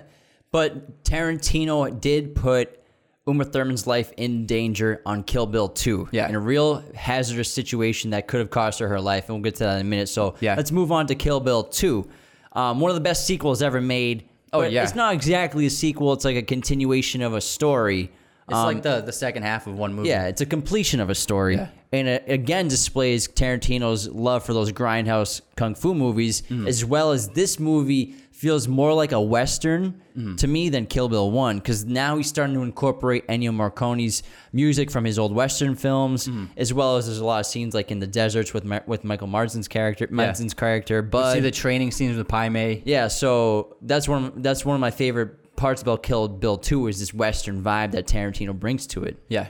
But 0.51 1.03
Tarantino 1.03 1.99
did 1.99 2.33
put 2.35 2.79
Uma 3.27 3.43
Thurman's 3.43 3.85
life 3.87 4.13
in 4.17 4.45
danger 4.45 5.01
on 5.05 5.23
Kill 5.23 5.45
Bill 5.47 5.67
2. 5.67 6.09
Yeah. 6.11 6.29
In 6.29 6.35
a 6.35 6.39
real 6.39 6.83
hazardous 6.93 7.51
situation 7.51 8.11
that 8.11 8.27
could 8.27 8.39
have 8.39 8.49
cost 8.51 8.79
her 8.79 8.87
her 8.87 9.01
life. 9.01 9.27
And 9.27 9.35
we'll 9.35 9.43
get 9.43 9.55
to 9.55 9.63
that 9.65 9.75
in 9.75 9.81
a 9.81 9.89
minute. 9.89 10.07
So 10.09 10.35
Yeah. 10.39 10.55
let's 10.55 10.71
move 10.71 10.91
on 10.91 11.07
to 11.07 11.15
Kill 11.15 11.39
Bill 11.39 11.63
2. 11.63 12.07
Um, 12.53 12.79
one 12.79 12.89
of 12.89 12.95
the 12.95 13.01
best 13.01 13.25
sequels 13.27 13.61
ever 13.61 13.81
made. 13.81 14.29
Oh, 14.53 14.61
but 14.61 14.71
yeah. 14.71 14.83
It's 14.83 14.95
not 14.95 15.13
exactly 15.13 15.65
a 15.65 15.69
sequel, 15.69 16.13
it's 16.13 16.23
like 16.23 16.37
a 16.37 16.41
continuation 16.43 17.21
of 17.21 17.33
a 17.33 17.41
story. 17.41 18.11
It's 18.47 18.55
like 18.55 18.83
the 18.83 19.01
the 19.01 19.11
second 19.11 19.43
half 19.43 19.65
of 19.67 19.75
one 19.77 19.93
movie. 19.93 20.09
Yeah, 20.09 20.27
it's 20.27 20.41
a 20.41 20.45
completion 20.45 20.99
of 20.99 21.09
a 21.09 21.15
story. 21.15 21.55
Yeah. 21.55 21.69
And 21.91 22.07
it 22.07 22.25
again 22.27 22.67
displays 22.67 23.27
Tarantino's 23.27 24.07
love 24.09 24.45
for 24.45 24.53
those 24.53 24.71
grindhouse 24.71 25.41
kung 25.55 25.73
fu 25.75 25.95
movies, 25.95 26.41
Mm-hmm. 26.43 26.67
as 26.67 26.83
well 26.85 27.11
as 27.11 27.29
this 27.29 27.59
movie 27.59 28.13
feels 28.31 28.67
more 28.67 28.93
like 28.93 29.13
a 29.13 29.21
Western 29.21 30.01
Mm-hmm. 30.15 30.35
to 30.35 30.47
me 30.47 30.69
than 30.69 30.85
Kill 30.85 31.09
Bill 31.09 31.29
1, 31.31 31.57
because 31.57 31.83
now 31.83 32.15
he's 32.17 32.27
starting 32.27 32.55
to 32.55 32.61
incorporate 32.61 33.27
Ennio 33.27 33.53
Morricone's 33.53 34.23
music 34.53 34.89
from 34.91 35.03
his 35.03 35.17
old 35.19 35.33
Western 35.33 35.75
films, 35.75 36.27
Mm-hmm. 36.27 36.45
as 36.55 36.71
well 36.73 36.97
as 36.97 37.07
there's 37.07 37.17
a 37.19 37.25
lot 37.25 37.39
of 37.39 37.45
scenes 37.47 37.73
like 37.73 37.89
in 37.91 37.99
the 37.99 38.07
deserts 38.07 38.53
with 38.53 38.63
Ma- 38.63 38.79
with 38.85 39.03
Michael 39.03 39.27
Madsen's 39.27 39.67
character, 39.67 40.07
Madsen's 40.07 40.53
character, 40.53 41.01
but 41.01 41.33
See 41.33 41.39
the 41.39 41.51
training 41.51 41.91
scenes 41.91 42.15
with 42.17 42.27
Pai 42.27 42.49
Mei. 42.49 42.83
yeah, 42.85 43.07
so 43.07 43.75
that's 43.81 44.07
one 44.07 44.25
of, 44.25 44.43
that's 44.43 44.63
one 44.63 44.75
of 44.75 44.81
my 44.81 44.91
favorite 44.91 45.44
parts 45.55 45.81
about 45.81 46.03
Kill 46.03 46.27
Bill 46.27 46.57
2 46.57 46.87
is 46.87 46.99
this 46.99 47.13
Western 47.13 47.63
vibe 47.63 47.91
that 47.91 48.07
Tarantino 48.07 48.57
brings 48.57 48.87
to 48.87 49.03
it. 49.03 49.17
Yeah. 49.29 49.47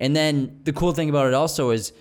And 0.00 0.14
then 0.14 0.60
the 0.64 0.72
cool 0.72 0.92
thing 0.92 1.08
about 1.08 1.26
it 1.28 1.34
also 1.34 1.70
is 1.70 1.92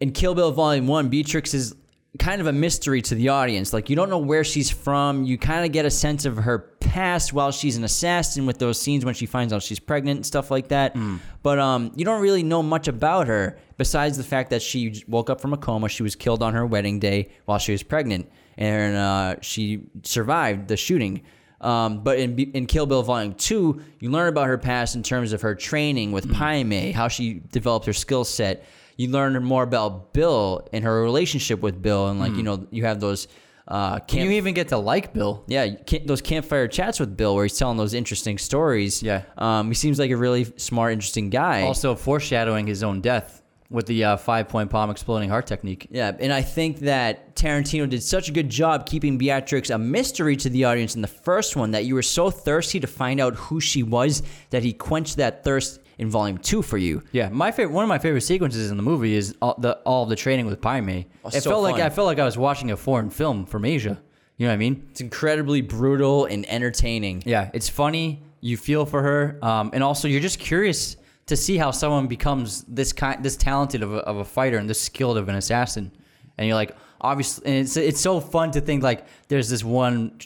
in 0.00 0.12
Kill 0.12 0.34
Bill 0.34 0.52
Volume 0.52 0.86
1, 0.86 1.08
Beatrix 1.08 1.54
is 1.54 1.74
kind 2.18 2.40
of 2.40 2.46
a 2.46 2.52
mystery 2.52 3.00
to 3.00 3.14
the 3.14 3.30
audience. 3.30 3.72
Like, 3.72 3.88
you 3.88 3.96
don't 3.96 4.10
know 4.10 4.18
where 4.18 4.44
she's 4.44 4.70
from. 4.70 5.24
You 5.24 5.38
kind 5.38 5.64
of 5.64 5.72
get 5.72 5.86
a 5.86 5.90
sense 5.90 6.24
of 6.24 6.36
her 6.36 6.58
past 6.80 7.32
while 7.32 7.50
she's 7.52 7.76
an 7.76 7.84
assassin 7.84 8.44
with 8.44 8.58
those 8.58 8.78
scenes 8.78 9.04
when 9.04 9.14
she 9.14 9.24
finds 9.24 9.52
out 9.52 9.62
she's 9.62 9.78
pregnant 9.78 10.18
and 10.18 10.26
stuff 10.26 10.50
like 10.50 10.68
that. 10.68 10.94
But 11.42 11.58
um, 11.58 11.92
you 11.96 12.04
don't 12.04 12.20
really 12.20 12.42
know 12.42 12.62
much 12.62 12.86
about 12.88 13.28
her 13.28 13.58
besides 13.78 14.16
the 14.18 14.24
fact 14.24 14.50
that 14.50 14.60
she 14.60 15.02
woke 15.08 15.30
up 15.30 15.40
from 15.40 15.52
a 15.52 15.56
coma. 15.56 15.88
She 15.88 16.02
was 16.02 16.14
killed 16.14 16.42
on 16.42 16.52
her 16.52 16.66
wedding 16.66 16.98
day 16.98 17.30
while 17.46 17.58
she 17.58 17.72
was 17.72 17.82
pregnant. 17.82 18.30
And 18.58 18.96
uh, 18.96 19.36
she 19.40 19.84
survived 20.02 20.68
the 20.68 20.76
shooting. 20.76 21.22
Um, 21.62 22.02
but 22.02 22.18
in, 22.18 22.38
in 22.38 22.66
Kill 22.66 22.86
Bill 22.86 23.02
Volume 23.02 23.34
2, 23.34 23.80
you 24.00 24.10
learn 24.10 24.28
about 24.28 24.48
her 24.48 24.58
past 24.58 24.96
in 24.96 25.02
terms 25.02 25.32
of 25.32 25.42
her 25.42 25.54
training 25.54 26.12
with 26.12 26.32
Pai 26.32 26.64
Mei, 26.64 26.90
how 26.92 27.08
she 27.08 27.40
developed 27.52 27.86
her 27.86 27.92
skill 27.92 28.24
set. 28.24 28.64
You 28.96 29.08
learn 29.08 29.42
more 29.42 29.62
about 29.62 30.12
Bill 30.12 30.68
and 30.72 30.84
her 30.84 31.02
relationship 31.02 31.60
with 31.60 31.80
Bill. 31.80 32.08
And, 32.08 32.20
like, 32.20 32.34
you 32.34 32.42
know, 32.42 32.66
you 32.70 32.84
have 32.84 33.00
those. 33.00 33.28
Uh, 33.66 34.00
Can 34.00 34.18
camp- 34.18 34.30
you 34.30 34.36
even 34.36 34.54
get 34.54 34.68
to 34.68 34.76
like 34.76 35.14
Bill? 35.14 35.44
yeah, 35.46 35.68
those 36.04 36.20
campfire 36.20 36.66
chats 36.66 36.98
with 36.98 37.16
Bill 37.16 37.34
where 37.36 37.44
he's 37.44 37.56
telling 37.56 37.76
those 37.76 37.94
interesting 37.94 38.36
stories. 38.36 39.02
Yeah. 39.02 39.22
Um, 39.38 39.68
he 39.68 39.74
seems 39.74 40.00
like 40.00 40.10
a 40.10 40.16
really 40.16 40.52
smart, 40.56 40.92
interesting 40.92 41.30
guy. 41.30 41.62
Also 41.62 41.94
foreshadowing 41.94 42.66
his 42.66 42.82
own 42.82 43.00
death 43.00 43.41
with 43.72 43.86
the 43.86 44.04
uh, 44.04 44.16
five 44.16 44.48
point 44.48 44.70
palm 44.70 44.90
exploding 44.90 45.28
heart 45.28 45.46
technique. 45.46 45.86
Yeah, 45.90 46.12
and 46.20 46.32
I 46.32 46.42
think 46.42 46.80
that 46.80 47.34
Tarantino 47.34 47.88
did 47.88 48.02
such 48.02 48.28
a 48.28 48.32
good 48.32 48.48
job 48.48 48.86
keeping 48.86 49.18
Beatrix 49.18 49.70
a 49.70 49.78
mystery 49.78 50.36
to 50.36 50.50
the 50.50 50.64
audience 50.64 50.94
in 50.94 51.02
the 51.02 51.08
first 51.08 51.56
one 51.56 51.72
that 51.72 51.84
you 51.84 51.94
were 51.94 52.02
so 52.02 52.30
thirsty 52.30 52.78
to 52.80 52.86
find 52.86 53.20
out 53.20 53.34
who 53.34 53.60
she 53.60 53.82
was 53.82 54.22
that 54.50 54.62
he 54.62 54.72
quenched 54.72 55.16
that 55.16 55.42
thirst 55.42 55.80
in 55.98 56.08
volume 56.10 56.38
two 56.38 56.62
for 56.62 56.78
you. 56.78 57.02
Yeah, 57.12 57.28
my 57.30 57.50
favorite 57.50 57.74
one 57.74 57.84
of 57.84 57.88
my 57.88 57.98
favorite 57.98 58.22
sequences 58.22 58.70
in 58.70 58.76
the 58.76 58.82
movie 58.82 59.14
is 59.14 59.34
all 59.40 59.54
the 59.58 59.74
all 59.84 60.04
of 60.04 60.08
the 60.08 60.16
training 60.16 60.46
with 60.46 60.60
Pai 60.60 60.80
Mei. 60.80 61.06
Oh, 61.24 61.28
it 61.28 61.42
so 61.42 61.50
felt 61.50 61.62
like. 61.62 61.80
I 61.80 61.90
felt 61.90 62.06
like 62.06 62.18
I 62.18 62.24
was 62.24 62.36
watching 62.36 62.70
a 62.70 62.76
foreign 62.76 63.10
film 63.10 63.46
from 63.46 63.64
Asia. 63.64 64.00
You 64.36 64.46
know 64.46 64.50
what 64.50 64.54
I 64.54 64.58
mean? 64.58 64.88
It's 64.90 65.00
incredibly 65.00 65.60
brutal 65.60 66.26
and 66.26 66.48
entertaining. 66.48 67.22
Yeah, 67.26 67.50
it's 67.52 67.68
funny. 67.68 68.22
You 68.40 68.56
feel 68.56 68.86
for 68.86 69.02
her, 69.02 69.38
um, 69.42 69.70
and 69.72 69.84
also 69.84 70.08
you're 70.08 70.20
just 70.20 70.40
curious 70.40 70.96
to 71.32 71.36
see 71.36 71.56
how 71.56 71.70
someone 71.70 72.08
becomes 72.08 72.62
this 72.64 72.92
kind, 72.92 73.24
this 73.24 73.36
talented 73.36 73.82
of 73.82 73.94
a, 73.94 74.00
of 74.00 74.18
a 74.18 74.24
fighter 74.24 74.58
and 74.58 74.68
this 74.68 74.78
skilled 74.80 75.16
of 75.16 75.30
an 75.30 75.34
assassin, 75.34 75.90
and 76.36 76.46
you're 76.46 76.54
like, 76.54 76.76
obviously, 77.00 77.46
and 77.46 77.56
it's 77.56 77.74
it's 77.78 78.00
so 78.00 78.20
fun 78.20 78.50
to 78.50 78.60
think 78.60 78.82
like 78.82 79.06
there's 79.28 79.48
this 79.48 79.64
one 79.64 80.18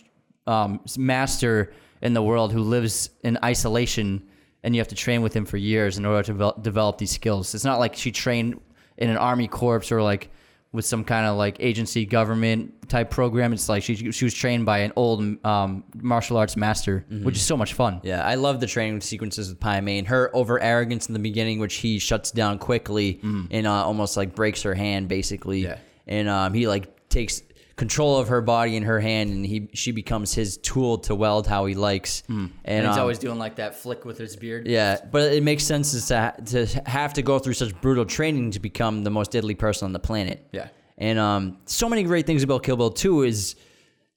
um, 0.49 0.81
master 0.99 1.73
in 2.03 2.13
the 2.13 2.23
world 2.23 2.53
who 2.53 2.61
lives 2.61 3.11
in 3.23 3.39
isolation, 3.45 4.21
and 4.65 4.75
you 4.75 4.81
have 4.81 4.89
to 4.89 4.97
train 4.97 5.23
with 5.23 5.33
him 5.33 5.45
for 5.45 5.59
years 5.59 5.97
in 5.97 6.05
order 6.05 6.25
to 6.25 6.33
develop, 6.33 6.63
develop 6.63 6.99
these 6.99 7.13
skills. 7.13 7.55
It's 7.55 7.65
not 7.65 7.79
like 7.79 7.95
she 7.95 8.11
trained 8.11 8.61
in 8.99 9.09
an 9.09 9.17
army 9.17 9.47
corps 9.47 9.93
or 9.93 10.03
like 10.03 10.33
with 10.77 10.85
some 10.85 11.03
kind 11.03 11.27
of 11.27 11.37
like 11.37 11.57
agency 11.59 12.07
government 12.07 12.89
type 12.89 13.11
program. 13.11 13.53
It's 13.53 13.69
like 13.69 13.83
she 13.83 14.13
she 14.13 14.25
was 14.25 14.35
trained 14.35 14.65
by 14.65 14.79
an 14.79 14.93
old 14.95 15.45
um, 15.45 15.83
martial 15.97 16.37
arts 16.37 16.57
master, 16.57 17.05
which 17.09 17.35
is 17.35 17.43
so 17.43 17.57
much 17.57 17.73
fun. 17.73 18.01
Yeah, 18.05 18.25
I 18.25 18.37
love 18.37 18.61
the 18.61 18.67
training 18.69 19.01
sequences 19.01 19.49
with 19.49 19.59
Pai 19.59 19.81
Mei 19.81 19.99
and 19.99 20.07
her 20.07 20.31
over 20.35 20.61
arrogance 20.61 21.09
in 21.09 21.15
the 21.15 21.19
beginning, 21.19 21.59
which 21.59 21.77
he 21.77 21.99
shuts 21.99 22.31
down 22.31 22.59
quickly 22.59 23.19
and 23.51 23.67
uh, 23.67 23.85
almost 23.85 24.17
like 24.17 24.37
breaks 24.37 24.63
her 24.63 24.75
hand 24.75 25.09
basically. 25.09 25.61
Yeah. 25.61 25.79
And 26.07 26.29
um, 26.29 26.55
he 26.55 26.69
like 26.69 27.09
takes 27.09 27.43
control 27.77 28.19
of 28.19 28.29
her 28.29 28.41
body 28.41 28.75
in 28.75 28.83
her 28.85 28.99
hand, 29.01 29.31
and 29.31 29.45
he 29.47 29.69
she 29.75 29.93
becomes 29.93 30.33
his 30.35 30.57
tool 30.57 30.99
to 30.99 31.15
weld 31.15 31.47
how 31.47 31.67
he 31.67 31.75
likes. 31.75 32.23
And, 32.29 32.51
And, 32.65 32.87
he's 32.87 32.97
um, 32.97 33.01
always 33.03 33.19
doing 33.19 33.39
like 33.39 33.57
that 33.57 33.75
flick 33.77 34.05
with 34.05 34.19
his 34.19 34.35
beard. 34.35 34.67
yeah, 34.67 34.99
but 35.13 35.33
it 35.33 35.43
makes 35.43 35.65
sense 35.65 35.93
to 36.09 36.35
to 36.47 36.67
have 36.87 37.13
to 37.15 37.23
go 37.23 37.39
through 37.39 37.55
such 37.55 37.79
brutal 37.81 38.05
training 38.07 38.53
to 38.53 38.61
become 38.61 39.05
the 39.05 39.11
most 39.11 39.31
deadly 39.31 39.55
person 39.55 39.85
on 39.87 39.93
the 39.93 39.99
planet. 39.99 40.47
Yeah. 40.53 40.69
And 40.99 41.19
um, 41.19 41.59
so 41.67 41.89
many 41.91 42.03
great 42.03 42.25
things 42.27 42.43
about 42.43 42.63
Kill 42.63 42.79
Bill 42.79 42.89
2 42.91 43.25
is 43.25 43.55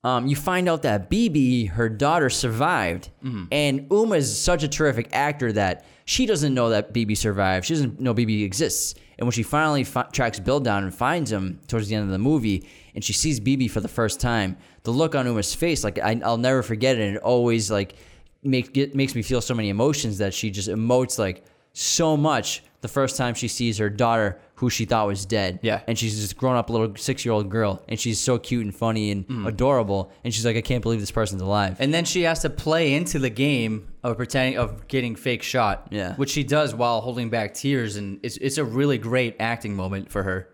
um, 0.06 0.28
you 0.28 0.38
find 0.38 0.70
out 0.70 0.84
that 0.84 1.10
BB, 1.10 1.72
her 1.72 1.90
daughter, 1.90 2.30
survived. 2.30 3.10
And 3.52 3.88
Uma 3.92 4.16
is 4.16 4.40
such 4.40 4.64
a 4.64 4.68
terrific 4.70 5.10
actor 5.12 5.52
that 5.52 5.84
she 6.06 6.26
doesn't 6.26 6.54
know 6.54 6.70
that 6.70 6.94
BB 6.94 7.18
survived. 7.18 7.66
She 7.66 7.74
doesn't 7.74 8.00
know 8.00 8.14
BB 8.16 8.46
exists. 8.46 8.96
And 9.20 9.28
when 9.28 9.34
she 9.34 9.44
finally 9.44 9.84
fi- 9.84 10.08
tracks 10.14 10.40
Bill 10.40 10.62
down 10.62 10.84
and 10.86 10.96
finds 10.96 11.30
him 11.30 11.60
towards 11.68 11.90
the 11.90 11.96
end 11.96 12.06
of 12.06 12.10
the 12.10 12.18
movie, 12.18 12.66
and 12.96 13.04
she 13.04 13.12
sees 13.12 13.42
BB 13.42 13.70
for 13.70 13.82
the 13.82 13.90
first 13.90 14.22
time, 14.22 14.56
the 14.84 14.92
look 14.92 15.14
on 15.14 15.28
Uma's 15.28 15.54
face, 15.54 15.84
like 15.84 16.00
I, 16.00 16.22
I'll 16.24 16.38
never 16.38 16.64
forget 16.64 16.98
it. 16.98 17.02
And 17.02 17.18
it 17.18 17.22
always 17.22 17.70
like 17.70 17.96
make, 18.44 18.78
it 18.78 18.96
makes 18.96 19.16
me 19.16 19.22
feel 19.22 19.42
so 19.42 19.54
many 19.54 19.68
emotions 19.68 20.20
that 20.20 20.34
she 20.34 20.50
just 20.50 20.70
emotes 20.70 21.20
like 21.20 21.44
so 21.74 22.16
much 22.16 22.64
the 22.80 22.88
first 22.88 23.18
time 23.18 23.34
she 23.34 23.50
sees 23.50 23.78
her 23.78 23.90
daughter 23.90 24.40
who 24.60 24.70
she 24.70 24.84
thought 24.84 25.08
was 25.08 25.26
dead. 25.26 25.58
Yeah. 25.62 25.80
And 25.88 25.98
she's 25.98 26.20
just 26.20 26.36
grown 26.36 26.58
up 26.58 26.70
little 26.70 26.94
six 26.98 27.24
year 27.24 27.32
old 27.32 27.50
girl 27.50 27.82
and 27.88 27.98
she's 27.98 28.20
so 28.20 28.38
cute 28.38 28.66
and 28.66 28.76
funny 28.76 29.10
and 29.10 29.48
adorable. 29.48 30.12
And 30.26 30.34
she's 30.34 30.46
like, 30.46 30.58
I 30.58 30.62
can't 30.62 30.82
believe 30.82 31.00
this 31.00 31.12
person's 31.12 31.42
alive. 31.42 31.78
And 31.80 31.94
then 31.94 32.04
she 32.04 32.24
has 32.24 32.42
to 32.42 32.50
play 32.50 32.94
into 32.94 33.20
the 33.20 33.30
game 33.30 33.88
of 34.04 34.18
pretending 34.18 34.60
of 34.60 34.90
getting 34.90 35.16
fake 35.16 35.44
shot. 35.44 35.88
Yeah. 35.92 36.14
Which 36.16 36.32
she 36.32 36.44
does 36.44 36.76
while 36.76 37.00
holding 37.00 37.30
back 37.30 37.54
tears, 37.54 37.96
and 37.96 38.20
it's 38.22 38.36
it's 38.36 38.58
a 38.58 38.66
really 38.66 38.98
great 38.98 39.38
acting 39.40 39.78
moment 39.78 40.12
for 40.12 40.24
her. 40.24 40.50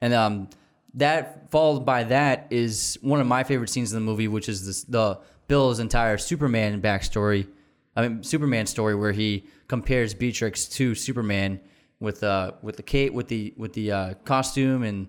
And 0.00 0.14
um, 0.14 0.48
that 0.94 1.50
followed 1.50 1.84
by 1.84 2.04
that 2.04 2.46
is 2.50 2.98
one 3.02 3.20
of 3.20 3.26
my 3.26 3.42
favorite 3.42 3.70
scenes 3.70 3.92
in 3.92 3.98
the 3.98 4.04
movie, 4.04 4.28
which 4.28 4.48
is 4.48 4.64
this 4.64 4.84
the 4.84 5.18
Bill's 5.48 5.80
entire 5.80 6.18
Superman 6.18 6.80
backstory. 6.80 7.48
I 7.96 8.06
mean, 8.06 8.22
Superman 8.22 8.66
story 8.66 8.94
where 8.94 9.10
he 9.10 9.46
compares 9.66 10.14
Beatrix 10.14 10.68
to 10.68 10.94
Superman 10.94 11.58
with 12.00 12.22
uh 12.22 12.52
with 12.62 12.76
the 12.76 12.82
Kate 12.82 13.12
with 13.12 13.28
the 13.28 13.54
with 13.56 13.72
the 13.72 13.92
uh, 13.92 14.14
costume 14.24 14.82
and 14.82 15.08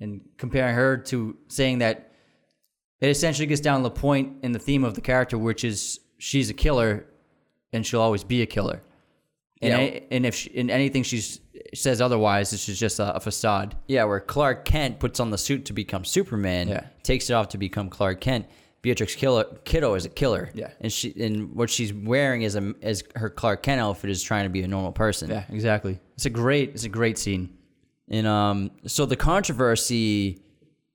and 0.00 0.20
comparing 0.36 0.74
her 0.74 0.96
to 0.96 1.36
saying 1.48 1.78
that 1.78 2.12
it 3.00 3.08
essentially 3.08 3.46
gets 3.46 3.60
down 3.60 3.80
to 3.80 3.84
the 3.84 3.90
point 3.90 4.38
in 4.42 4.52
the 4.52 4.58
theme 4.58 4.84
of 4.84 4.94
the 4.94 5.00
character, 5.00 5.36
which 5.38 5.64
is 5.64 6.00
she's 6.18 6.50
a 6.50 6.54
killer 6.54 7.06
and 7.72 7.84
she'll 7.86 8.00
always 8.00 8.24
be 8.24 8.42
a 8.42 8.46
killer. 8.46 8.82
And, 9.62 9.70
Yeah. 9.72 9.78
any- 9.78 10.06
and 10.10 10.26
if 10.26 10.34
she, 10.34 10.50
in 10.50 10.70
anything 10.70 11.02
she 11.02 11.20
says 11.74 12.00
otherwise, 12.00 12.50
this 12.50 12.68
is 12.68 12.78
just 12.78 12.98
a, 12.98 13.14
a 13.16 13.20
facade. 13.20 13.76
yeah, 13.88 14.04
where 14.04 14.20
Clark 14.20 14.64
Kent 14.64 14.98
puts 15.00 15.20
on 15.20 15.30
the 15.30 15.38
suit 15.38 15.64
to 15.66 15.72
become 15.72 16.04
Superman, 16.04 16.68
Yeah. 16.68 16.86
takes 17.02 17.30
it 17.30 17.34
off 17.34 17.48
to 17.50 17.58
become 17.58 17.88
Clark 17.90 18.20
Kent. 18.20 18.46
Beatrix 18.82 19.14
Killer, 19.14 19.44
Kiddo 19.64 19.94
is 19.94 20.04
a 20.04 20.10
killer. 20.10 20.50
Yeah. 20.54 20.70
And 20.80 20.92
she 20.92 21.14
and 21.18 21.54
what 21.54 21.70
she's 21.70 21.92
wearing 21.92 22.42
is 22.42 22.54
a 22.56 22.74
as 22.82 23.02
her 23.16 23.30
Clark 23.30 23.62
Kent 23.62 23.80
outfit 23.80 24.10
is 24.10 24.22
trying 24.22 24.44
to 24.44 24.50
be 24.50 24.62
a 24.62 24.68
normal 24.68 24.92
person. 24.92 25.30
Yeah, 25.30 25.44
exactly. 25.48 25.98
It's 26.14 26.26
a 26.26 26.30
great, 26.30 26.70
it's 26.70 26.84
a 26.84 26.88
great 26.88 27.18
scene. 27.18 27.56
And 28.08 28.26
um, 28.26 28.70
so 28.86 29.06
the 29.06 29.16
controversy 29.16 30.40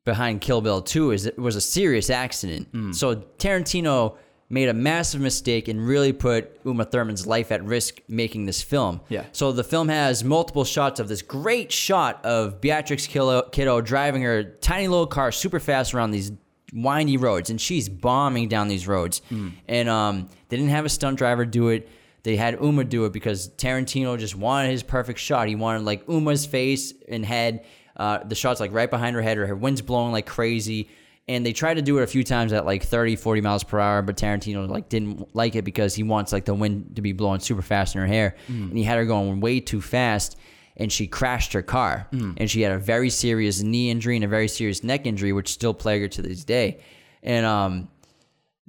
behind 0.06 0.42
Kill 0.42 0.62
Bill 0.62 0.82
2 0.82 1.12
is 1.12 1.26
it 1.26 1.38
was 1.38 1.56
a 1.56 1.62
serious 1.62 2.10
accident. 2.10 2.68
Hmm. 2.72 2.92
So 2.92 3.16
Tarantino 3.16 4.18
made 4.50 4.68
a 4.68 4.74
massive 4.74 5.22
mistake 5.22 5.68
and 5.68 5.86
really 5.86 6.12
put 6.12 6.60
Uma 6.66 6.86
Thurman's 6.86 7.28
life 7.28 7.52
at 7.52 7.64
risk 7.64 8.00
making 8.08 8.46
this 8.46 8.62
film. 8.62 9.02
Yeah. 9.10 9.26
So 9.32 9.52
the 9.52 9.64
film 9.64 9.90
has 9.90 10.24
multiple 10.24 10.66
shots 10.66 11.00
of 11.00 11.08
this 11.08 11.22
great 11.22 11.72
shot 11.72 12.24
of 12.26 12.60
Beatrix 12.60 13.06
Kiddo, 13.06 13.44
Kiddo 13.44 13.82
driving 13.82 14.24
her 14.24 14.44
tiny 14.44 14.88
little 14.88 15.08
car 15.08 15.32
super 15.32 15.60
fast 15.60 15.94
around 15.94 16.12
these 16.12 16.32
windy 16.74 17.18
roads, 17.18 17.50
and 17.50 17.62
she's 17.62 17.90
bombing 17.90 18.48
down 18.48 18.68
these 18.68 18.88
roads. 18.88 19.22
Hmm. 19.30 19.50
And 19.68 19.88
um, 19.88 20.30
they 20.50 20.58
didn't 20.58 20.72
have 20.72 20.86
a 20.86 20.90
stunt 20.90 21.18
driver 21.18 21.46
do 21.46 21.70
it. 21.70 21.88
They 22.24 22.36
had 22.36 22.60
Uma 22.62 22.84
do 22.84 23.06
it 23.06 23.14
because 23.14 23.50
Tarantino 23.50 24.18
just 24.18 24.36
wanted 24.36 24.72
his 24.72 24.84
perfect 24.84 25.20
shot. 25.20 25.48
He 25.48 25.56
wanted 25.56 25.84
like 25.84 26.08
Uma's 26.10 26.46
face 26.46 26.94
and 27.08 27.26
head. 27.26 27.66
Uh, 27.96 28.24
the 28.24 28.36
shots 28.36 28.60
like 28.60 28.74
right 28.74 28.90
behind 28.90 29.16
her 29.16 29.22
head, 29.22 29.38
or 29.38 29.46
her 29.48 29.56
wind's 29.56 29.82
blowing 29.82 30.12
like 30.12 30.26
crazy. 30.26 30.90
And 31.28 31.46
they 31.46 31.54
tried 31.54 31.76
to 31.76 31.82
do 31.84 31.98
it 32.00 32.04
a 32.04 32.08
few 32.08 32.24
times 32.24 32.54
at 32.54 32.66
like 32.66 32.84
30, 32.84 33.16
40 33.18 33.42
miles 33.42 33.64
per 33.64 33.80
hour, 33.80 34.02
but 34.02 34.18
Tarantino 34.18 34.68
like 34.68 34.90
didn't 34.90 35.36
like 35.36 35.56
it 35.56 35.64
because 35.64 35.94
he 35.94 36.02
wants 36.02 36.34
like 36.34 36.46
the 36.46 36.56
wind 36.56 36.96
to 36.96 37.02
be 37.04 37.12
blowing 37.14 37.40
super 37.40 37.62
fast 37.62 37.94
in 37.96 38.02
her 38.02 38.08
hair, 38.08 38.36
and 38.48 38.76
he 38.76 38.84
had 38.84 38.98
her 38.98 39.06
going 39.06 39.40
way 39.40 39.60
too 39.60 39.80
fast, 39.80 40.38
and 40.76 40.92
she 40.92 41.06
crashed 41.06 41.54
her 41.54 41.62
car, 41.62 42.08
and 42.12 42.50
she 42.50 42.62
had 42.62 42.72
a 42.72 42.80
very 42.80 43.12
serious 43.12 43.62
knee 43.62 43.92
injury 43.92 44.16
and 44.16 44.26
a 44.26 44.28
very 44.28 44.48
serious 44.48 44.84
neck 44.84 45.06
injury, 45.06 45.32
which 45.32 45.50
still 45.50 45.74
plague 45.74 46.02
her 46.02 46.08
to 46.08 46.22
this 46.24 46.44
day. 46.44 46.80
And 47.22 47.46
um, 47.46 47.90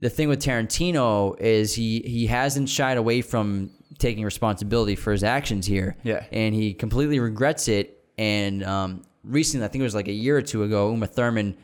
the 0.01 0.11
thing 0.11 0.29
with 0.29 0.41
Tarantino 0.41 1.39
is 1.39 1.75
he 1.75 2.01
he 2.01 2.27
hasn't 2.27 2.69
shied 2.69 2.97
away 2.97 3.23
from 3.23 3.71
taking 3.99 4.25
responsibility 4.25 4.97
for 4.97 5.13
his 5.13 5.23
actions 5.23 5.67
here. 5.67 5.97
Yeah. 6.03 6.25
And 6.33 6.55
he 6.55 6.75
completely 6.75 7.21
regrets 7.21 7.69
it. 7.69 8.03
And 8.19 8.65
um, 8.65 9.03
recently, 9.23 9.65
I 9.65 9.69
think 9.69 9.81
it 9.81 9.85
was 9.85 9.95
like 9.95 10.09
a 10.09 10.13
year 10.13 10.37
or 10.37 10.43
two 10.43 10.63
ago, 10.63 10.91
Uma 10.91 11.07
Thurman 11.07 11.57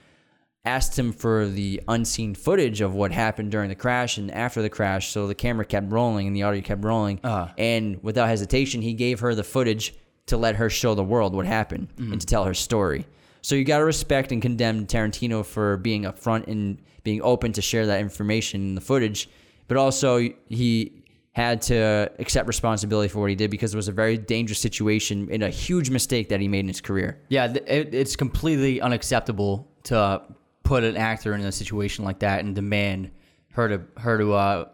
asked 0.64 0.99
him 0.99 1.12
for 1.12 1.46
the 1.46 1.81
unseen 1.88 2.35
footage 2.35 2.81
of 2.81 2.94
what 2.94 3.12
happened 3.12 3.53
during 3.53 3.68
the 3.68 3.75
crash 3.75 4.18
and 4.18 4.31
after 4.31 4.62
the 4.62 4.68
crash. 4.68 5.11
So 5.11 5.27
the 5.27 5.35
camera 5.35 5.64
kept 5.64 5.90
rolling 5.90 6.27
and 6.27 6.37
the 6.37 6.42
audio 6.42 6.61
kept 6.61 6.85
rolling. 6.85 7.20
Uh. 7.25 7.49
And 7.57 8.03
without 8.03 8.29
hesitation, 8.29 8.83
he 8.83 8.92
gave 8.92 9.20
her 9.20 9.35
the 9.35 9.44
footage 9.44 9.94
to 10.27 10.37
let 10.37 10.57
her 10.57 10.68
show 10.68 10.94
the 10.94 11.05
world 11.05 11.35
what 11.35 11.46
happened 11.46 11.88
and 11.99 12.20
to 12.20 12.27
tell 12.27 12.44
her 12.44 12.55
story. 12.55 13.07
So 13.42 13.55
you 13.55 13.64
got 13.64 13.79
to 13.79 13.85
respect 13.85 14.33
and 14.33 14.42
condemn 14.42 14.87
Tarantino 14.87 15.46
for 15.46 15.77
being 15.77 16.03
upfront 16.03 16.49
and 16.49 16.83
being 17.06 17.22
open 17.22 17.52
to 17.52 17.62
share 17.62 17.86
that 17.86 18.00
information 18.00 18.60
in 18.60 18.74
the 18.74 18.80
footage, 18.80 19.30
but 19.68 19.76
also 19.76 20.18
he 20.48 21.04
had 21.30 21.62
to 21.62 22.10
accept 22.18 22.48
responsibility 22.48 23.08
for 23.08 23.20
what 23.20 23.30
he 23.30 23.36
did 23.36 23.48
because 23.48 23.72
it 23.72 23.76
was 23.76 23.86
a 23.86 23.92
very 23.92 24.18
dangerous 24.18 24.58
situation 24.58 25.28
and 25.30 25.44
a 25.44 25.50
huge 25.50 25.88
mistake 25.88 26.28
that 26.30 26.40
he 26.40 26.48
made 26.48 26.60
in 26.60 26.68
his 26.68 26.80
career. 26.80 27.20
Yeah, 27.28 27.52
it, 27.54 27.94
it's 27.94 28.16
completely 28.16 28.80
unacceptable 28.80 29.70
to 29.84 30.20
put 30.64 30.82
an 30.82 30.96
actor 30.96 31.32
in 31.32 31.42
a 31.42 31.52
situation 31.52 32.04
like 32.04 32.18
that 32.18 32.44
and 32.44 32.56
demand 32.56 33.12
her 33.52 33.68
to 33.68 33.80
her 34.00 34.18
to 34.18 34.32
uh, 34.32 34.64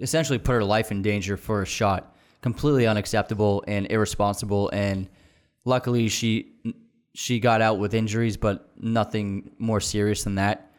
essentially 0.00 0.38
put 0.38 0.52
her 0.52 0.64
life 0.64 0.90
in 0.90 1.02
danger 1.02 1.36
for 1.36 1.60
a 1.60 1.66
shot. 1.66 2.16
Completely 2.40 2.86
unacceptable 2.86 3.62
and 3.68 3.86
irresponsible. 3.90 4.70
And 4.72 5.10
luckily, 5.66 6.08
she 6.08 6.54
she 7.12 7.38
got 7.38 7.60
out 7.60 7.78
with 7.78 7.92
injuries, 7.92 8.38
but 8.38 8.70
nothing 8.78 9.50
more 9.58 9.80
serious 9.80 10.24
than 10.24 10.36
that. 10.36 10.69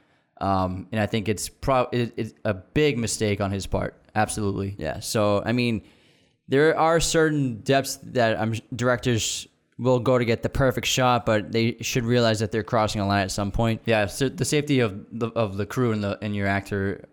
Um, 0.41 0.87
and 0.91 0.99
I 0.99 1.05
think 1.05 1.29
it's 1.29 1.49
pro- 1.49 1.87
it, 1.91 2.13
it's 2.17 2.33
a 2.43 2.53
big 2.53 2.97
mistake 2.97 3.41
on 3.41 3.51
his 3.51 3.67
part. 3.67 3.95
Absolutely. 4.15 4.75
Yeah. 4.77 4.99
So 4.99 5.41
I 5.45 5.51
mean, 5.51 5.83
there 6.47 6.77
are 6.77 6.99
certain 6.99 7.61
depths 7.61 7.97
that 8.03 8.39
I'm 8.39 8.55
directors 8.75 9.47
will 9.77 9.99
go 9.99 10.17
to 10.17 10.25
get 10.25 10.43
the 10.43 10.49
perfect 10.49 10.85
shot, 10.85 11.25
but 11.25 11.51
they 11.51 11.77
should 11.81 12.05
realize 12.05 12.39
that 12.39 12.51
they're 12.51 12.63
crossing 12.63 13.01
a 13.01 13.07
line 13.07 13.23
at 13.23 13.31
some 13.31 13.51
point. 13.51 13.81
Yeah, 13.85 14.05
so 14.05 14.29
the 14.29 14.45
safety 14.45 14.79
of 14.79 15.05
the 15.11 15.29
of 15.29 15.57
the 15.57 15.65
crew 15.65 15.91
and 15.91 16.03
the 16.03 16.17
and 16.21 16.35
your 16.35 16.47
actor 16.47 17.05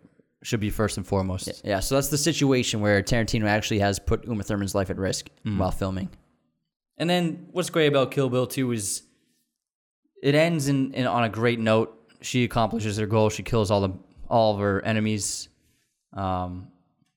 should 0.43 0.61
be 0.61 0.71
first 0.71 0.97
and 0.97 1.07
foremost. 1.07 1.62
Yeah. 1.64 1.81
So 1.81 1.97
that's 1.97 2.09
the 2.09 2.19
situation 2.19 2.81
where 2.81 3.03
Tarantino 3.03 3.47
actually 3.47 3.81
has 3.81 3.99
put 3.99 4.25
Uma 4.27 4.43
Thurman's 4.43 4.75
life 4.75 4.91
at 4.91 4.97
risk 4.97 5.29
while 5.43 5.71
filming. 5.73 6.11
And 6.97 7.09
then 7.09 7.49
what's 7.53 7.71
great 7.71 7.87
about 7.88 8.11
Kill 8.11 8.29
Bill 8.29 8.47
2 8.47 8.73
is 8.73 9.03
it 10.23 10.35
ends 10.35 10.69
in, 10.69 10.93
in 10.95 11.07
on 11.07 11.25
a 11.25 11.29
great 11.29 11.59
note. 11.59 11.95
She 12.20 12.44
accomplishes 12.44 12.96
her 12.98 13.07
goal. 13.07 13.31
She 13.31 13.42
kills 13.42 13.70
all 13.70 13.81
the 13.81 13.94
all 14.28 14.54
of 14.54 14.61
her 14.61 14.83
enemies, 14.83 15.48
um, 16.12 16.68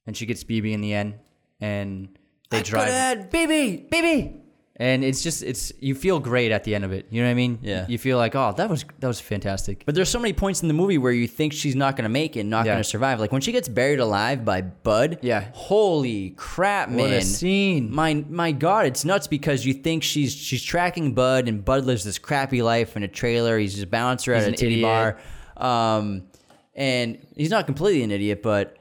and 0.05 0.15
she 0.15 0.25
gets 0.25 0.43
BB 0.43 0.71
in 0.73 0.81
the 0.81 0.93
end. 0.93 1.15
And 1.59 2.17
they 2.49 2.63
drive. 2.63 2.89
had 2.89 3.31
BB, 3.31 3.89
BB. 3.89 4.40
And 4.81 5.03
it's 5.03 5.21
just 5.21 5.43
it's 5.43 5.71
you 5.79 5.93
feel 5.93 6.19
great 6.19 6.51
at 6.51 6.63
the 6.63 6.73
end 6.73 6.83
of 6.83 6.91
it. 6.91 7.05
You 7.11 7.21
know 7.21 7.27
what 7.27 7.31
I 7.31 7.35
mean? 7.35 7.59
Yeah. 7.61 7.85
You 7.87 7.99
feel 7.99 8.17
like 8.17 8.33
oh 8.35 8.51
that 8.57 8.67
was 8.67 8.83
that 8.99 9.07
was 9.07 9.19
fantastic. 9.19 9.83
But 9.85 9.93
there's 9.93 10.09
so 10.09 10.17
many 10.17 10.33
points 10.33 10.63
in 10.63 10.67
the 10.67 10.73
movie 10.73 10.97
where 10.97 11.11
you 11.11 11.27
think 11.27 11.53
she's 11.53 11.75
not 11.75 11.95
going 11.95 12.03
to 12.05 12.09
make 12.09 12.35
it, 12.35 12.43
not 12.45 12.65
Yeah. 12.65 12.71
going 12.73 12.83
to 12.83 12.89
survive. 12.89 13.19
Like 13.19 13.31
when 13.31 13.41
she 13.41 13.51
gets 13.51 13.67
buried 13.69 13.99
alive 13.99 14.43
by 14.43 14.61
Bud. 14.61 15.19
Yeah. 15.21 15.51
Holy 15.53 16.31
crap, 16.31 16.89
man! 16.89 16.97
What 16.97 17.11
a 17.11 17.21
scene. 17.21 17.93
My 17.93 18.25
my 18.27 18.51
God, 18.51 18.87
it's 18.87 19.05
nuts 19.05 19.27
because 19.27 19.63
you 19.67 19.73
think 19.75 20.01
she's 20.01 20.33
she's 20.33 20.63
tracking 20.63 21.13
Bud, 21.13 21.47
and 21.47 21.63
Bud 21.63 21.85
lives 21.85 22.03
this 22.03 22.17
crappy 22.17 22.63
life 22.63 22.97
in 22.97 23.03
a 23.03 23.07
trailer. 23.07 23.59
He's 23.59 23.73
just 23.73 23.83
a 23.85 23.87
bouncer 23.87 24.33
at 24.33 24.47
a 24.47 24.51
titty 24.51 24.81
idiot. 24.83 25.15
bar, 25.57 25.95
um, 25.97 26.23
and 26.73 27.19
he's 27.37 27.51
not 27.51 27.67
completely 27.67 28.01
an 28.03 28.09
idiot, 28.09 28.41
but. 28.41 28.77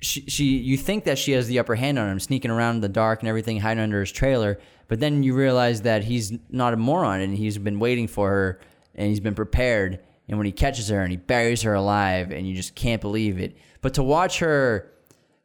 She, 0.00 0.20
she, 0.28 0.44
you 0.58 0.76
think 0.76 1.06
that 1.06 1.18
she 1.18 1.32
has 1.32 1.48
the 1.48 1.58
upper 1.58 1.74
hand 1.74 1.98
on 1.98 2.08
him, 2.08 2.20
sneaking 2.20 2.52
around 2.52 2.76
in 2.76 2.80
the 2.82 2.88
dark 2.88 3.18
and 3.18 3.28
everything, 3.28 3.58
hiding 3.58 3.82
under 3.82 3.98
his 3.98 4.12
trailer. 4.12 4.60
But 4.88 5.00
then 5.00 5.22
you 5.22 5.34
realize 5.34 5.82
that 5.82 6.04
he's 6.04 6.32
not 6.50 6.74
a 6.74 6.76
moron, 6.76 7.20
and 7.20 7.36
he's 7.36 7.58
been 7.58 7.78
waiting 7.78 8.08
for 8.08 8.28
her, 8.30 8.60
and 8.94 9.08
he's 9.08 9.20
been 9.20 9.34
prepared. 9.34 10.00
And 10.28 10.38
when 10.38 10.46
he 10.46 10.52
catches 10.52 10.88
her 10.88 11.00
and 11.00 11.10
he 11.10 11.16
buries 11.16 11.62
her 11.62 11.74
alive, 11.74 12.32
and 12.32 12.48
you 12.48 12.54
just 12.54 12.74
can't 12.74 13.00
believe 13.00 13.38
it. 13.38 13.56
But 13.80 13.94
to 13.94 14.02
watch 14.02 14.40
her 14.40 14.90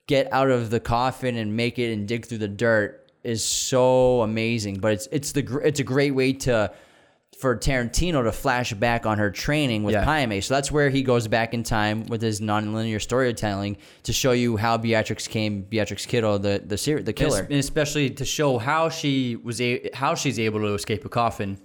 get 0.08 0.32
out 0.34 0.50
of 0.50 0.70
the 0.70 0.80
coffin 0.80 1.38
and 1.38 1.56
make 1.56 1.80
it 1.80 1.94
and 1.94 2.08
dig 2.08 2.26
through 2.26 2.40
the 2.40 2.48
dirt 2.48 3.12
is 3.24 3.44
so 3.44 4.22
amazing. 4.22 4.80
But 4.80 4.94
it's 4.94 5.08
it's 5.12 5.32
the 5.32 5.62
it's 5.64 5.80
a 5.80 5.84
great 5.84 6.12
way 6.12 6.34
to 6.34 6.74
for 7.44 7.56
Tarantino 7.56 8.24
to 8.24 8.32
flash 8.32 8.74
back 8.74 9.06
on 9.06 9.20
her 9.20 9.30
training 9.30 9.84
with 9.84 9.94
Yeah. 9.94 10.04
Pai 10.04 10.26
Mei. 10.26 10.42
So 10.42 10.56
that's 10.56 10.72
where 10.72 10.90
he 10.90 11.04
goes 11.04 11.28
back 11.28 11.54
in 11.54 11.62
time 11.64 12.06
with 12.08 12.22
his 12.22 12.42
nonlinear 12.42 13.00
storytelling 13.00 13.78
to 14.04 14.12
show 14.14 14.32
you 14.32 14.58
how 14.58 14.78
Beatrix 14.78 15.28
came 15.28 15.62
Beatrix 15.62 16.06
Kiddo, 16.08 16.38
the 16.40 16.64
the 16.66 16.78
ser- 16.78 17.04
the 17.04 17.14
killer. 17.14 17.42
and 17.42 17.60
especially 17.60 18.10
to 18.10 18.26
show 18.26 18.58
how 18.58 18.90
she 18.90 19.36
was 19.36 19.62
a, 19.62 19.90
how 19.94 20.16
she's 20.16 20.40
able 20.40 20.60
to 20.62 20.74
escape 20.74 21.06
a 21.06 21.10
coffin 21.10 21.60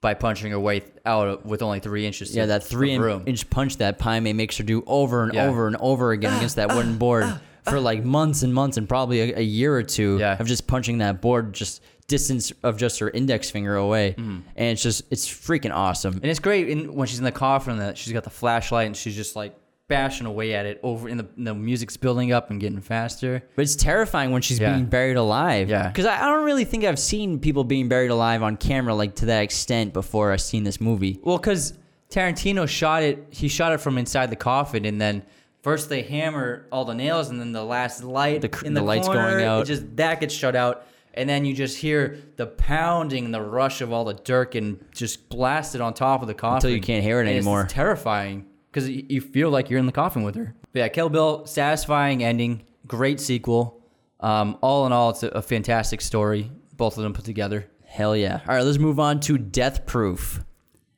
by 0.00 0.14
punching 0.14 0.50
her 0.52 0.58
way 0.60 0.82
out 1.04 1.44
with 1.44 1.60
only 1.60 1.80
three 1.80 2.06
inches. 2.06 2.34
Yeah, 2.34 2.46
that 2.46 2.62
three 2.64 2.96
room. 2.98 3.24
inch 3.26 3.48
punch 3.50 3.76
that 3.78 3.98
Pai 3.98 4.20
Mei 4.20 4.32
makes 4.32 4.56
her 4.56 4.64
do 4.64 4.82
over 4.86 5.24
and 5.24 5.34
Yeah. 5.34 5.46
over 5.48 5.66
and 5.66 5.76
over 5.76 6.12
again 6.12 6.34
against 6.36 6.56
that 6.56 6.74
wooden 6.74 6.98
board 7.04 7.26
for 7.64 7.78
like 7.80 8.02
months 8.04 8.42
and 8.42 8.54
months 8.54 8.76
and 8.78 8.88
probably 8.88 9.20
a, 9.32 9.38
a 9.40 9.42
year 9.42 9.74
or 9.74 9.82
two 9.82 10.16
Yeah. 10.18 10.36
of 10.40 10.46
just 10.46 10.66
punching 10.66 10.98
that 10.98 11.20
board 11.20 11.52
just 11.52 11.82
distance 12.08 12.52
of 12.62 12.76
just 12.78 12.98
her 12.98 13.10
index 13.10 13.50
finger 13.50 13.76
away. 13.76 14.12
Mm-hmm. 14.18 14.38
And 14.56 14.68
it's 14.70 14.82
just, 14.82 15.02
it's 15.10 15.28
freaking 15.28 15.72
awesome. 15.74 16.14
And 16.14 16.24
it's 16.24 16.40
great 16.40 16.68
in, 16.68 16.94
when 16.94 17.06
she's 17.06 17.18
in 17.18 17.24
the 17.24 17.30
coffin 17.32 17.78
that 17.78 17.96
she's 17.96 18.12
got 18.12 18.24
the 18.24 18.30
flashlight 18.30 18.86
and 18.86 18.96
she's 18.96 19.14
just 19.14 19.36
like 19.36 19.54
bashing 19.88 20.26
away 20.26 20.54
at 20.54 20.66
it 20.66 20.80
over 20.82 21.08
in 21.08 21.16
the, 21.18 21.26
and 21.36 21.46
the 21.46 21.54
music's 21.54 21.96
building 21.96 22.32
up 22.32 22.50
and 22.50 22.60
getting 22.60 22.80
faster. 22.80 23.42
But 23.56 23.62
it's 23.62 23.76
terrifying 23.76 24.32
when 24.32 24.42
she's 24.42 24.58
Yeah. 24.58 24.72
being 24.74 24.86
buried 24.86 25.16
alive. 25.16 25.68
Yeah. 25.70 25.88
Because 25.88 26.04
I, 26.06 26.22
I 26.22 26.26
don't 26.26 26.44
really 26.44 26.64
think 26.64 26.84
I've 26.84 26.98
seen 26.98 27.38
people 27.38 27.62
being 27.64 27.88
buried 27.88 28.10
alive 28.10 28.42
on 28.42 28.56
camera 28.56 28.94
like 28.94 29.14
to 29.16 29.26
that 29.26 29.42
extent 29.42 29.92
before 29.92 30.32
I've 30.32 30.40
seen 30.42 30.64
this 30.64 30.80
movie. 30.80 31.20
Well, 31.22 31.38
because 31.38 31.74
Tarantino 32.10 32.66
shot 32.68 33.02
it, 33.02 33.26
he 33.30 33.48
shot 33.48 33.72
it 33.72 33.78
from 33.80 33.98
inside 33.98 34.30
the 34.30 34.36
coffin, 34.36 34.84
and 34.86 34.98
then 35.00 35.22
first 35.62 35.88
they 35.90 36.00
hammer 36.02 36.66
all 36.72 36.84
the 36.86 36.94
nails, 36.94 37.28
and 37.28 37.38
then 37.38 37.52
the 37.52 37.64
last 37.64 38.02
light 38.02 38.40
The 38.40 38.62
in 38.66 38.72
the 38.72 38.80
the, 38.80 38.86
lights 38.86 39.06
corner, 39.06 39.32
going 39.32 39.44
out. 39.44 39.62
It 39.62 39.66
just 39.66 39.96
that 39.96 40.20
gets 40.20 40.32
shut 40.34 40.56
out, 40.56 40.86
and 41.14 41.28
then 41.28 41.44
you 41.44 41.54
just 41.54 41.78
hear 41.78 42.18
the 42.36 42.46
pounding, 42.46 43.24
and 43.26 43.34
the 43.34 43.40
rush 43.42 43.80
of 43.80 43.92
all 43.92 44.04
the 44.04 44.14
dirt, 44.14 44.54
and 44.54 44.84
just 44.94 45.28
blasted 45.28 45.80
on 45.80 45.94
top 45.94 46.22
of 46.22 46.28
the 46.28 46.34
coffin 46.34 46.56
until 46.56 46.70
you 46.70 46.80
can't 46.80 47.02
hear 47.02 47.18
it 47.18 47.22
And 47.22 47.30
it's 47.30 47.36
anymore. 47.46 47.66
terrifying 47.68 48.46
because 48.70 48.88
you 48.88 49.20
feel 49.20 49.50
like 49.50 49.70
you're 49.70 49.78
in 49.80 49.86
the 49.86 49.92
coffin 49.92 50.22
with 50.22 50.34
her. 50.36 50.54
But 50.72 50.78
yeah, 50.80 50.88
Kill 50.88 51.08
Bill, 51.08 51.46
satisfying 51.46 52.22
ending, 52.22 52.62
great 52.86 53.20
sequel. 53.20 53.82
Um, 54.20 54.58
all 54.60 54.84
in 54.86 54.92
all, 54.92 55.10
it's 55.10 55.22
a, 55.22 55.28
a 55.28 55.42
fantastic 55.42 56.00
story. 56.00 56.50
Both 56.76 56.96
of 56.96 57.02
them 57.02 57.12
put 57.12 57.24
together. 57.24 57.66
Hell 57.84 58.14
yeah. 58.16 58.40
All 58.46 58.54
right, 58.54 58.62
let's 58.64 58.78
move 58.78 59.00
on 59.00 59.20
to 59.20 59.38
Death 59.38 59.86
Proof, 59.86 60.44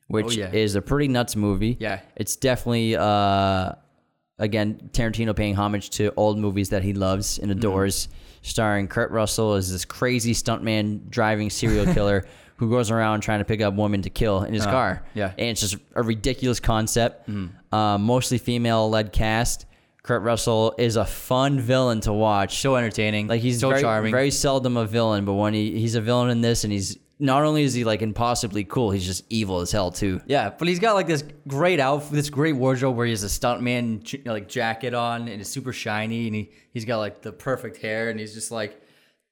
which 0.07 0.25
Oh, 0.25 0.29
yeah. 0.31 0.51
is 0.51 0.75
a 0.75 0.81
pretty 0.81 1.07
nuts 1.07 1.35
movie. 1.35 1.77
Yeah. 1.79 2.01
It's 2.17 2.35
definitely, 2.35 2.95
uh, 2.97 3.71
again, 4.37 4.89
Tarantino 4.91 5.35
paying 5.35 5.55
homage 5.55 5.89
to 5.91 6.13
old 6.17 6.37
movies 6.37 6.69
that 6.69 6.83
he 6.83 6.93
loves 6.93 7.35
Mm-hmm. 7.35 7.43
and 7.43 7.51
adores, 7.51 8.09
starring 8.41 8.87
Kurt 8.87 9.11
Russell 9.11 9.53
as 9.53 9.71
this 9.71 9.85
crazy 9.85 10.33
stuntman 10.33 11.09
driving 11.09 11.49
serial 11.49 11.85
killer 11.93 12.25
who 12.57 12.69
goes 12.69 12.91
around 12.91 13.21
trying 13.21 13.39
to 13.39 13.45
pick 13.45 13.59
up 13.61 13.73
women 13.73 14.03
to 14.03 14.09
kill 14.09 14.43
in 14.43 14.53
his 14.53 14.65
car. 14.65 15.01
Uh, 15.03 15.09
yeah. 15.15 15.29
Mm-hmm. 15.29 15.39
And 15.39 15.49
it's 15.49 15.61
just 15.61 15.77
a 15.95 16.03
ridiculous 16.03 16.59
concept. 16.59 17.27
Uh, 17.71 17.97
mostly 17.97 18.37
female 18.37 18.89
led 18.89 19.11
cast. 19.11 19.65
Kurt 20.03 20.23
Russell 20.23 20.75
is 20.77 20.95
a 20.95 21.05
fun 21.05 21.59
villain 21.59 22.01
to 22.01 22.13
watch. 22.13 22.59
So 22.59 22.75
entertaining. 22.75 23.27
Like 23.27 23.41
he's 23.41 23.59
so 23.59 23.69
very, 23.69 23.81
charming. 23.81 24.11
very 24.11 24.31
seldom 24.31 24.77
a 24.77 24.85
villain, 24.85 25.25
but 25.25 25.33
when 25.33 25.53
he, 25.53 25.79
he's 25.79 25.95
a 25.95 26.01
villain 26.01 26.29
in 26.29 26.41
this, 26.41 26.63
and 26.63 26.73
he's 26.73 26.97
not 27.21 27.43
only 27.43 27.63
is 27.63 27.73
he 27.73 27.83
like 27.85 28.01
impossibly 28.01 28.63
cool, 28.65 28.91
he's 28.91 29.05
just 29.05 29.23
evil 29.29 29.59
as 29.61 29.71
hell 29.71 29.91
too. 29.91 30.19
Yeah, 30.25 30.49
but 30.57 30.67
he's 30.67 30.79
got 30.79 30.93
like 30.95 31.07
this 31.07 31.23
great 31.47 31.79
outfit, 31.79 32.11
this 32.13 32.29
great 32.29 32.53
wardrobe 32.57 32.95
where 32.97 33.05
he 33.05 33.11
has 33.11 33.23
a 33.23 33.27
stuntman 33.27 34.25
like 34.27 34.49
jacket 34.49 34.93
on 34.93 35.27
and 35.29 35.39
it's 35.39 35.49
super 35.49 35.71
shiny, 35.71 36.27
and 36.27 36.35
he 36.35 36.51
he's 36.73 36.83
got 36.85 36.97
like 36.97 37.21
the 37.21 37.31
perfect 37.31 37.77
hair, 37.77 38.09
and 38.09 38.19
he's 38.19 38.33
just 38.33 38.51
like 38.51 38.81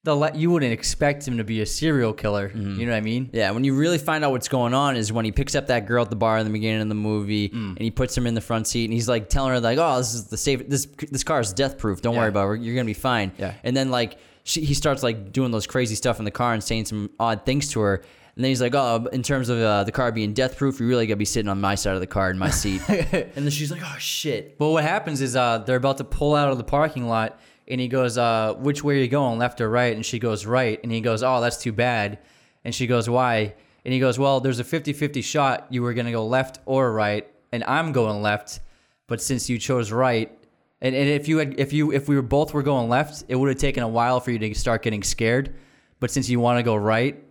the 0.06 0.16
le- 0.16 0.32
you 0.34 0.50
wouldn't 0.50 0.72
expect 0.72 1.28
him 1.28 1.38
to 1.40 1.44
be 1.44 1.60
a 1.60 1.66
serial 1.66 2.14
killer. 2.14 2.48
Mm-hmm. 2.50 2.80
You 2.80 2.86
know 2.86 2.94
what 2.94 2.98
I 2.98 3.02
mean? 3.02 3.30
Yeah, 3.34 3.52
when 3.52 3.66
you 3.66 3.76
really 3.76 3.98
find 3.98 4.24
out 4.24 4.32
what's 4.32 4.48
going 4.48 4.74
on 4.74 4.96
is 4.96 5.12
when 5.12 5.26
he 5.26 5.32
picks 5.34 5.56
up 5.56 5.68
that 5.68 5.88
girl 5.88 6.04
at 6.04 6.10
the 6.10 6.16
bar 6.16 6.38
in 6.38 6.46
the 6.46 6.54
beginning 6.54 6.82
of 6.84 6.88
the 6.88 6.96
movie, 6.96 7.50
Mm. 7.50 7.70
and 7.76 7.80
he 7.80 7.92
puts 7.92 8.16
her 8.16 8.26
in 8.26 8.34
the 8.34 8.40
front 8.40 8.66
seat, 8.68 8.86
and 8.86 8.94
he's 8.94 9.10
like 9.10 9.28
telling 9.28 9.52
her 9.52 9.60
like, 9.60 9.78
"Oh, 9.78 9.98
this 9.98 10.14
is 10.14 10.28
the 10.28 10.38
safe. 10.38 10.68
This 10.70 10.86
this 11.12 11.24
car 11.26 11.42
is 11.42 11.52
death 11.52 11.78
proof. 11.78 12.02
Don't 12.02 12.14
Yeah. 12.14 12.20
worry 12.22 12.30
about 12.30 12.52
it. 12.52 12.62
You're 12.62 12.76
gonna 12.76 12.86
be 12.86 12.94
fine." 12.94 13.32
Yeah. 13.38 13.56
And 13.64 13.76
then 13.76 13.92
like 13.92 14.18
she, 14.50 14.66
he 14.66 14.74
starts 14.74 15.04
like 15.04 15.32
doing 15.32 15.52
those 15.52 15.68
crazy 15.68 15.94
stuff 15.94 16.18
in 16.18 16.26
the 16.26 16.32
car 16.32 16.54
and 16.54 16.64
saying 16.64 16.86
some 16.86 17.12
odd 17.20 17.46
things 17.46 17.70
to 17.70 17.82
her. 17.82 17.96
And 18.36 18.44
then 18.44 18.50
he's 18.50 18.62
like, 18.62 18.74
"Oh, 18.74 19.08
in 19.12 19.22
terms 19.22 19.50
of 19.50 19.60
uh, 19.60 19.84
the 19.84 19.92
car 19.92 20.12
being 20.12 20.34
death 20.34 20.58
proof, 20.58 20.80
you 20.80 20.88
really 20.88 21.06
gotta 21.06 21.18
be 21.18 21.26
sitting 21.26 21.50
on 21.50 21.62
my 21.62 21.76
side 21.76 21.94
of 21.94 22.00
the 22.00 22.08
car 22.08 22.32
in 22.32 22.40
my 22.40 22.50
seat." 22.50 22.82
and 22.90 23.32
then 23.36 23.52
she's 23.52 23.70
like, 23.70 23.82
"Oh 23.84 23.96
shit." 24.00 24.58
But 24.58 24.70
what 24.70 24.84
happens 24.84 25.22
is 25.22 25.36
uh, 25.36 25.60
they're 25.60 25.76
about 25.76 25.98
to 25.98 26.04
pull 26.04 26.36
out 26.36 26.50
of 26.52 26.58
the 26.58 26.64
parking 26.64 27.08
lot, 27.08 27.40
and 27.68 27.80
he 27.80 27.88
goes, 27.88 28.18
uh, 28.18 28.56
"Which 28.56 28.84
way 28.84 28.96
are 28.96 29.02
you 29.02 29.08
going, 29.08 29.38
left 29.38 29.62
or 29.62 29.70
right?" 29.70 29.96
And 29.96 30.04
she 30.04 30.18
goes, 30.18 30.48
"Right." 30.48 30.80
And 30.82 30.92
he 30.92 31.02
goes, 31.02 31.22
"Oh, 31.22 31.42
that's 31.42 31.58
too 31.58 31.74
bad." 31.74 32.18
And 32.66 32.74
she 32.74 32.88
goes, 32.88 33.08
"Why?" 33.08 33.54
And 33.86 33.94
he 33.94 34.00
goes, 34.00 34.18
"Well, 34.18 34.40
there's 34.40 34.60
a 34.60 34.64
50-50 34.64 35.24
shot 35.24 35.68
you 35.70 35.84
were 35.84 35.94
gonna 35.94 36.12
go 36.12 36.26
left 36.26 36.60
or 36.66 36.92
right, 36.92 37.28
and 37.52 37.64
I'm 37.66 37.92
going 37.92 38.22
left, 38.24 38.62
but 39.06 39.22
since 39.22 39.48
you 39.48 39.60
chose 39.60 39.92
right." 39.92 40.39
And, 40.82 40.96
and 40.96 41.10
if 41.10 41.28
you 41.28 41.40
had, 41.40 41.60
if 41.60 41.74
you, 41.74 41.92
if 41.92 42.08
we 42.08 42.16
were 42.16 42.22
both 42.22 42.54
were 42.54 42.64
going 42.64 42.90
left, 42.90 43.26
it 43.28 43.36
would 43.36 43.50
have 43.50 43.58
taken 43.58 43.84
a 43.84 43.88
while 43.88 44.20
for 44.20 44.32
you 44.32 44.40
to 44.40 44.54
start 44.54 44.82
getting 44.82 45.04
scared. 45.04 45.56
But 46.00 46.12
since 46.12 46.30
you 46.30 46.40
want 46.40 46.60
to 46.60 46.64
go 46.64 46.76
right, 46.76 47.22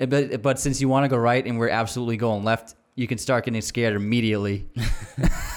eh, 0.00 0.06
but 0.06 0.42
but 0.42 0.58
since 0.58 0.80
you 0.80 0.88
want 0.88 1.04
to 1.04 1.08
go 1.08 1.16
right 1.16 1.44
and 1.44 1.58
we're 1.58 1.70
absolutely 1.70 2.18
going 2.18 2.44
left, 2.44 2.74
you 2.94 3.06
can 3.06 3.16
start 3.18 3.46
getting 3.46 3.62
scared 3.62 3.96
immediately. 3.96 4.68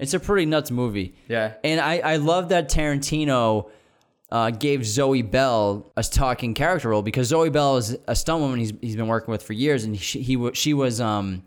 It's 0.00 0.14
a 0.14 0.18
pretty 0.18 0.46
nuts 0.46 0.70
movie. 0.70 1.14
Yeah. 1.28 1.52
And 1.62 1.78
I, 1.78 1.98
I 1.98 2.16
love 2.16 2.48
that 2.48 2.70
Tarantino 2.70 3.68
uh, 4.32 4.50
gave 4.50 4.86
Zoe 4.86 5.20
Bell 5.20 5.92
a 5.94 6.02
talking 6.02 6.54
character 6.54 6.88
role 6.88 7.02
because 7.02 7.28
Zoe 7.28 7.50
Bell 7.50 7.76
is 7.76 7.98
a 8.08 8.16
stunt 8.16 8.40
woman 8.40 8.58
he's, 8.58 8.72
he's 8.80 8.96
been 8.96 9.08
working 9.08 9.30
with 9.30 9.42
for 9.42 9.52
years, 9.52 9.84
and 9.84 9.98
she, 10.00 10.22
he 10.22 10.50
she 10.54 10.72
was 10.72 11.02
um, 11.02 11.42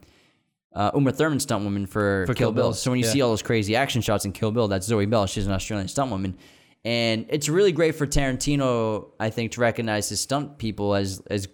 uh, 0.76 0.92
Uma 0.96 1.12
Thurman 1.12 1.40
stunt 1.40 1.64
woman 1.64 1.86
for, 1.86 2.26
For 2.26 2.34
Kill, 2.34 2.48
Kill 2.48 2.52
Bill. 2.52 2.64
Bill, 2.66 2.74
So 2.74 2.92
when 2.92 3.00
you 3.00 3.06
yeah. 3.06 3.12
see 3.12 3.22
all 3.22 3.30
those 3.30 3.42
crazy 3.42 3.76
action 3.76 4.02
shots 4.02 4.26
in 4.26 4.32
Kill 4.32 4.52
Bill, 4.52 4.68
that's 4.68 4.88
Zoe 4.88 5.06
Bell. 5.06 5.26
She's 5.28 5.48
an 5.48 5.54
Australian 5.54 5.88
stunt 5.88 6.12
woman. 6.12 6.38
And 6.86 7.26
it's 7.30 7.48
really 7.48 7.72
great 7.72 7.96
for 7.96 8.06
Tarantino, 8.06 9.12
I 9.20 9.30
think, 9.30 9.54
to 9.54 9.62
recognize 9.62 10.10
his 10.10 10.20
stunt 10.20 10.58
people 10.58 10.96
as 10.96 11.22
as 11.30 11.48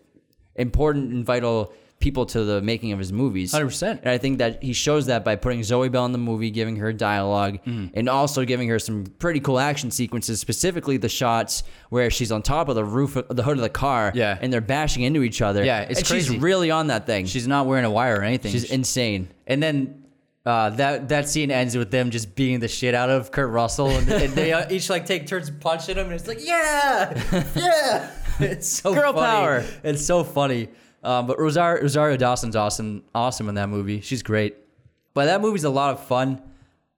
important 0.56 1.14
and 1.14 1.26
vital 1.26 1.74
people 2.00 2.26
to 2.26 2.44
the 2.46 2.62
making 2.62 2.92
of 2.94 3.00
his 3.00 3.12
movies. 3.12 3.54
100%. 3.54 4.00
And 4.00 4.08
I 4.10 4.18
think 4.18 4.38
that 4.38 4.64
he 4.64 4.72
shows 4.74 5.08
that 5.08 5.26
by 5.26 5.36
putting 5.36 5.64
Zoe 5.64 5.90
Bell 5.90 6.06
in 6.06 6.14
the 6.14 6.18
movie, 6.18 6.50
giving 6.50 6.78
her 6.78 6.94
dialogue, 6.94 7.60
Mm-hmm. 7.66 7.88
and 7.94 8.08
also 8.08 8.46
giving 8.46 8.70
her 8.70 8.80
some 8.80 9.06
pretty 9.20 9.40
cool 9.42 9.60
action 9.60 9.92
sequences, 9.92 10.40
specifically 10.40 10.96
the 10.98 11.10
shots 11.10 11.64
where 11.90 12.10
she's 12.10 12.32
on 12.32 12.42
top 12.42 12.70
of 12.70 12.76
the 12.76 12.86
roof 12.86 13.16
of 13.18 13.36
the 13.36 13.44
hood 13.44 13.58
of 13.58 13.62
the 13.64 13.70
car 13.70 14.12
Yeah. 14.16 14.38
and 14.42 14.52
they're 14.54 14.62
bashing 14.62 15.04
into 15.04 15.24
each 15.24 15.42
other. 15.42 15.64
Yeah, 15.64 15.82
it's 15.82 16.00
and 16.00 16.08
she's 16.08 16.30
really 16.38 16.72
on 16.72 16.88
that 16.88 17.06
thing. 17.06 17.26
She's, 17.26 17.48
not 17.48 17.66
wearing 17.66 17.84
a 17.86 17.92
wire 17.92 18.20
or 18.20 18.24
anything. 18.24 18.52
she's 18.52 18.72
insane. 18.72 19.28
and 19.48 19.62
then 19.62 20.04
uh, 20.46 20.70
that 20.72 21.10
that 21.10 21.28
scene 21.28 21.52
ends 21.52 21.76
with 21.76 21.92
them 21.92 22.10
just 22.12 22.34
beating 22.34 22.60
the 22.62 22.68
shit 22.70 22.96
out 22.96 23.10
of 23.10 23.30
Kurt 23.30 23.50
Russell, 23.52 23.90
and, 23.90 24.10
and 24.10 24.34
they 24.34 24.54
uh, 24.54 24.66
each 24.72 24.90
like 24.90 25.06
take 25.06 25.28
turns 25.28 25.52
punching 25.52 25.98
him, 25.98 26.06
and 26.06 26.14
it's 26.16 26.28
like, 26.28 26.40
yeah, 26.44 27.14
yeah, 27.56 28.10
it's 28.40 28.68
so 28.68 28.94
Girl 28.94 29.12
funny. 29.14 29.26
power. 29.28 29.66
It's 29.84 30.04
so 30.06 30.24
funny. 30.24 30.70
Um, 31.04 31.28
but 31.28 31.40
Rosario, 31.40 31.82
Rosario 31.82 32.18
Dawson's 32.18 32.56
awesome, 32.56 33.04
awesome 33.16 33.48
in 33.50 33.56
that 33.56 33.70
movie. 33.70 34.02
She's 34.02 34.22
great. 34.24 34.56
But 35.14 35.26
that 35.26 35.42
movie's 35.42 35.64
a 35.64 35.70
lot 35.70 35.92
of 35.94 36.04
fun. 36.06 36.42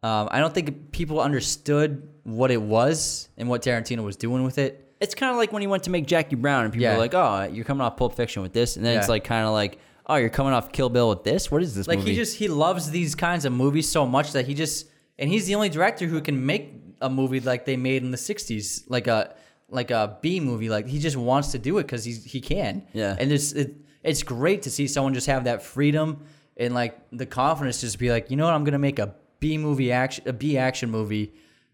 Um, 0.04 0.28
I 0.32 0.40
don't 0.40 0.54
think 0.54 0.92
people 0.92 1.20
understood 1.22 2.08
what 2.24 2.50
it 2.52 2.62
was 2.62 3.30
and 3.38 3.48
what 3.50 3.62
Tarantino 3.62 4.04
was 4.04 4.16
doing 4.16 4.44
with 4.44 4.58
it. 4.58 4.88
It's 5.00 5.16
kind 5.16 5.32
of 5.32 5.38
like 5.38 5.52
when 5.52 5.62
he 5.62 5.68
went 5.68 5.84
to 5.84 5.90
make 5.90 6.06
Jackie 6.08 6.36
Brown, 6.36 6.64
and 6.66 6.74
people 6.74 6.84
Yeah. 6.84 6.94
were 6.94 7.00
like, 7.00 7.14
"Oh, 7.14 7.50
you're 7.52 7.66
coming 7.66 7.82
off 7.82 7.98
Pulp 7.98 8.16
Fiction 8.16 8.42
with 8.44 8.54
this," 8.54 8.76
and 8.76 8.86
then 8.86 8.98
it's 9.00 9.10
like 9.10 9.24
kind 9.24 9.46
of 9.48 9.52
like, 9.54 9.80
"Oh, 10.08 10.16
you're 10.16 10.30
coming 10.30 10.54
off 10.54 10.72
Kill 10.72 10.90
Bill 10.90 11.10
with 11.10 11.24
this. 11.24 11.50
What 11.52 11.64
is 11.64 11.74
this 11.76 11.88
Like 11.88 12.00
movie?" 12.00 12.12
he 12.12 12.16
just 12.18 12.38
he 12.38 12.48
loves 12.48 12.92
these 12.92 13.16
kinds 13.16 13.46
of 13.46 13.54
movies 13.54 13.90
so 13.90 14.06
much 14.06 14.32
that 14.34 14.46
he 14.48 14.54
just 14.54 14.88
and 15.18 15.30
he's 15.30 15.46
the 15.48 15.56
only 15.56 15.70
director 15.70 16.06
who 16.08 16.22
can 16.22 16.46
make 16.46 16.74
a 17.02 17.10
movie 17.10 17.40
like 17.40 17.66
they 17.66 17.78
made 17.78 18.04
in 18.04 18.12
the 18.12 18.18
'60s, 18.18 18.84
like 18.90 19.08
a 19.08 19.34
like 19.70 19.90
a 19.90 20.18
B 20.22 20.40
movie. 20.40 20.70
Like 20.70 20.86
he 20.88 21.00
just 21.00 21.18
wants 21.18 21.52
to 21.54 21.58
do 21.60 21.80
it 21.80 21.84
because 21.84 22.04
he's 22.04 22.24
he 22.24 22.40
can. 22.42 22.84
Yeah. 22.94 23.16
and 23.20 23.32
it's 23.32 23.54
it, 23.54 23.76
it's 24.04 24.24
great 24.24 24.64
to 24.64 24.72
see 24.72 24.88
someone 24.88 25.14
just 25.14 25.28
have 25.28 25.44
that 25.46 25.64
freedom 25.64 26.26
and 26.58 26.74
like 26.74 26.98
the 27.12 27.26
confidence 27.26 27.80
to 27.80 27.88
just 27.88 28.00
be 28.00 28.12
like, 28.12 28.32
you 28.32 28.38
know 28.38 28.46
what, 28.46 28.54
I'm 28.54 28.64
gonna 28.64 28.80
make 28.80 29.00
a 29.00 29.16
B 29.40 29.58
movie 29.58 29.92
action, 29.92 30.28
a 30.28 30.34
B 30.34 30.58
action 30.58 30.90
movie. 30.90 31.34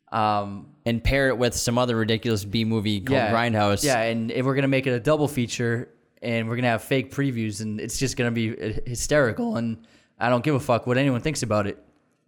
Um, 0.10 0.70
and 0.86 1.04
pair 1.04 1.28
it 1.28 1.38
with 1.38 1.54
some 1.54 1.78
other 1.78 1.98
ridiculous 1.98 2.46
B 2.46 2.64
movie 2.64 3.02
called 3.02 3.18
yeah, 3.18 3.34
Grindhouse. 3.34 3.84
Yeah, 3.84 4.00
and 4.04 4.32
if 4.32 4.46
we're 4.46 4.56
gonna 4.56 4.70
make 4.70 4.88
it 4.88 4.92
a 4.92 5.02
double 5.02 5.28
feature, 5.28 5.90
and 6.22 6.48
we're 6.48 6.56
gonna 6.56 6.70
have 6.70 6.84
fake 6.84 7.12
previews, 7.12 7.62
and 7.62 7.80
it's 7.82 7.98
just 7.98 8.16
gonna 8.16 8.32
be 8.32 8.52
uh, 8.52 8.80
hysterical. 8.86 9.58
And 9.58 9.86
I 10.18 10.30
don't 10.30 10.44
give 10.46 10.56
a 10.56 10.62
fuck 10.62 10.88
what 10.88 10.98
anyone 10.98 11.20
thinks 11.20 11.44
about 11.44 11.68
it. 11.68 11.84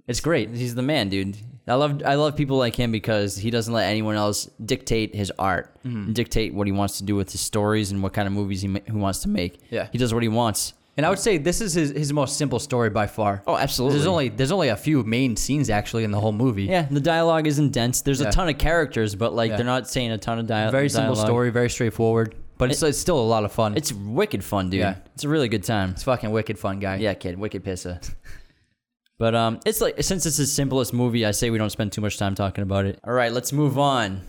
It's 0.08 0.20
great. 0.20 0.50
He's 0.50 0.76
the 0.76 0.82
man, 0.82 1.08
dude. 1.08 1.38
I 1.70 1.76
love 1.76 2.02
I 2.06 2.16
love 2.16 2.36
people 2.36 2.58
like 2.58 2.76
him 2.76 2.92
because 2.92 3.38
he 3.38 3.52
doesn't 3.52 3.74
let 3.74 3.86
anyone 3.88 4.16
else 4.16 4.50
dictate 4.64 5.16
his 5.16 5.32
art, 5.40 5.72
Mm-hmm. 5.86 6.12
dictate 6.14 6.54
what 6.54 6.68
he 6.68 6.74
wants 6.74 6.98
to 6.98 7.04
do 7.04 7.16
with 7.16 7.32
his 7.32 7.42
stories 7.42 7.92
and 7.92 8.04
what 8.04 8.12
kind 8.14 8.28
of 8.28 8.34
movies 8.34 8.62
he, 8.62 8.68
ma- 8.68 8.80
he 8.86 8.92
wants 8.92 9.20
to 9.20 9.30
make. 9.30 9.60
Yeah. 9.70 9.88
he 9.92 9.98
does 9.98 10.14
what 10.14 10.24
he 10.24 10.30
wants. 10.30 10.74
And 10.98 11.06
I 11.06 11.10
would 11.10 11.20
say 11.20 11.38
this 11.38 11.62
is 11.62 11.74
his, 11.74 11.92
his 11.92 12.12
most 12.12 12.36
simple 12.38 12.60
story 12.60 12.90
by 12.90 13.08
far. 13.08 13.42
Oh, 13.48 13.56
absolutely. 13.56 13.98
There's 13.98 14.08
only 14.08 14.30
there's 14.30 14.52
only 14.52 14.68
a 14.68 14.76
few 14.76 15.04
main 15.04 15.38
scenes 15.38 15.70
actually 15.70 16.04
in 16.04 16.12
the 16.12 16.20
whole 16.20 16.34
movie. 16.34 16.64
Yeah, 16.64 16.88
the 16.92 17.00
dialogue 17.00 17.48
isn't 17.48 17.70
dense. 17.72 18.02
There's 18.02 18.20
Yeah. 18.20 18.28
a 18.28 18.32
ton 18.34 18.50
of 18.50 18.58
characters, 18.58 19.16
but 19.16 19.34
like 19.34 19.52
Yeah. 19.52 19.56
they're 19.58 19.66
not 19.66 19.88
saying 19.88 20.12
a 20.12 20.18
ton 20.18 20.40
of 20.40 20.48
dialogue. 20.48 20.74
Very 20.74 20.90
simple 20.90 21.16
story, 21.16 21.52
very 21.52 21.70
straightforward, 21.70 22.36
but 22.58 22.70
it's, 22.72 22.84
it's 22.84 22.98
still 22.98 23.18
a 23.20 23.30
lot 23.36 23.46
of 23.46 23.54
fun. 23.54 23.78
It's 23.78 23.94
wicked 23.94 24.44
fun, 24.44 24.70
dude. 24.72 24.82
Yeah. 24.82 24.96
It's 25.14 25.24
a 25.24 25.30
really 25.30 25.48
good 25.48 25.64
time. 25.64 25.92
it's 25.92 26.04
fucking 26.04 26.32
wicked 26.32 26.60
fun, 26.60 26.80
guy. 26.80 26.98
Yeah, 26.98 27.14
kid, 27.14 27.38
wicked 27.40 27.64
pissa. 27.64 28.02
but 29.20 29.36
um, 29.36 29.60
it's 29.66 29.82
like 29.82 30.02
since 30.02 30.26
it's 30.26 30.38
the 30.38 30.48
simplest 30.48 30.94
movie, 30.94 31.26
I 31.26 31.32
say 31.32 31.52
we 31.52 31.60
don't 31.60 31.70
spend 31.70 31.92
too 31.92 32.02
much 32.02 32.18
time 32.18 32.34
talking 32.34 32.64
about 32.64 32.86
it. 32.86 33.00
All 33.04 33.14
right, 33.14 33.32
let's 33.32 33.54
move 33.54 33.78
on 33.78 34.22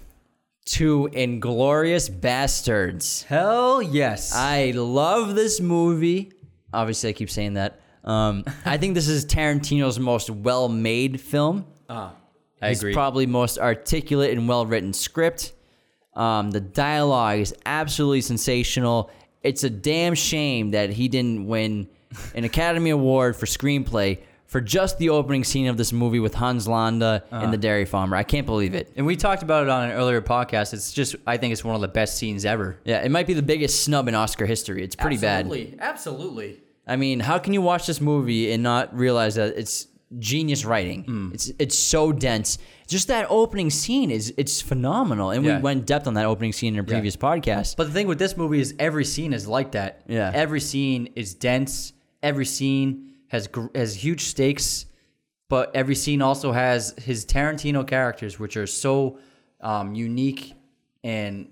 to 0.66 1.08
Inglourious 1.12 2.10
Basterds. 2.10 3.24
Hell 3.24 3.80
yes. 3.80 4.32
I 4.34 4.72
love 4.72 5.34
this 5.34 5.60
movie. 5.60 6.32
Obviously, 6.72 7.10
I 7.10 7.12
keep 7.14 7.30
saying 7.30 7.54
that. 7.54 7.80
Um, 8.04 8.44
I 8.64 8.76
think 8.76 8.94
this 8.94 9.08
is 9.08 9.24
Tarantino's 9.26 9.98
most 9.98 10.28
well-made 10.30 11.20
film. 11.20 11.66
Ah, 11.88 12.14
I 12.62 12.68
His 12.70 12.80
agree. 12.80 12.92
probably 12.94 13.26
most 13.26 13.58
articulate 13.58 14.36
and 14.36 14.48
well-written 14.48 14.92
script. 14.92 15.52
Um, 16.14 16.50
the 16.50 16.60
dialogue 16.60 17.38
is 17.40 17.54
absolutely 17.64 18.20
sensational. 18.22 19.10
It's 19.42 19.64
a 19.64 19.70
damn 19.70 20.14
shame 20.14 20.72
that 20.72 20.90
he 20.90 21.08
didn't 21.08 21.46
win 21.46 21.88
an 22.34 22.44
Academy 22.44 22.90
Award 22.90 23.36
for 23.36 23.46
screenplay 23.46 24.18
for 24.50 24.60
just 24.60 24.98
the 24.98 25.10
opening 25.10 25.44
scene 25.44 25.68
of 25.68 25.76
this 25.76 25.92
movie 25.92 26.18
with 26.18 26.34
Hans 26.34 26.66
Landa 26.66 27.22
and 27.30 27.52
the 27.52 27.56
dairy 27.56 27.84
farmer. 27.84 28.16
I 28.16 28.24
can't 28.24 28.46
believe 28.46 28.74
it. 28.74 28.92
and 28.96 29.06
we 29.06 29.14
talked 29.14 29.44
about 29.44 29.62
it 29.62 29.68
on 29.70 29.84
an 29.84 29.92
earlier 29.92 30.20
podcast. 30.20 30.74
It's 30.74 30.92
just 30.92 31.14
I 31.26 31.36
think 31.36 31.52
it's 31.52 31.64
one 31.64 31.76
of 31.76 31.80
the 31.80 31.88
best 31.88 32.16
scenes 32.18 32.44
ever. 32.44 32.76
Yeah, 32.84 33.00
it 33.02 33.10
might 33.10 33.26
be 33.28 33.34
the 33.34 33.42
biggest 33.42 33.84
snub 33.84 34.08
in 34.08 34.14
Oscar 34.16 34.46
history. 34.46 34.82
It's 34.82 34.96
pretty 34.96 35.18
bad. 35.18 35.46
Absolutely. 35.46 35.78
Absolutely. 35.80 36.60
I 36.86 36.96
mean, 36.96 37.20
how 37.20 37.38
can 37.38 37.52
you 37.52 37.62
watch 37.62 37.86
this 37.86 38.00
movie 38.00 38.50
and 38.52 38.62
not 38.62 38.92
realize 38.96 39.36
that 39.36 39.56
it's 39.56 39.86
genius 40.18 40.64
writing? 40.64 41.04
Hmm. 41.04 41.30
It's 41.32 41.52
it's 41.60 41.78
so 41.78 42.10
dense. 42.10 42.58
Just 42.88 43.06
that 43.06 43.26
opening 43.30 43.70
scene 43.70 44.10
is 44.10 44.34
it's 44.36 44.60
phenomenal, 44.60 45.30
and 45.30 45.44
Yeah. 45.44 45.58
we 45.58 45.62
went 45.62 45.78
in 45.80 45.84
depth 45.86 46.08
on 46.08 46.14
that 46.14 46.26
opening 46.26 46.52
scene 46.52 46.74
in 46.74 46.80
a 46.80 46.84
previous 46.84 47.16
podcast. 47.16 47.76
But 47.76 47.86
the 47.86 47.92
thing 47.92 48.08
with 48.08 48.18
this 48.18 48.36
movie 48.36 48.58
is 48.60 48.74
every 48.80 49.04
scene 49.04 49.32
is 49.32 49.46
like 49.46 49.70
that. 49.72 50.02
Yeah. 50.08 50.32
Every 50.34 50.58
scene 50.60 51.10
is 51.14 51.34
dense. 51.34 51.92
Every 52.20 52.44
scene 52.46 53.09
has 53.30 53.48
has 53.74 53.94
huge 53.96 54.22
stakes, 54.26 54.86
but 55.48 55.74
every 55.74 55.94
scene 55.94 56.22
also 56.22 56.52
has 56.52 56.94
his 57.02 57.24
Tarantino 57.26 57.86
characters, 57.86 58.38
which 58.38 58.56
are 58.56 58.66
so 58.66 59.18
um, 59.60 59.94
unique 59.94 60.52
and 61.02 61.48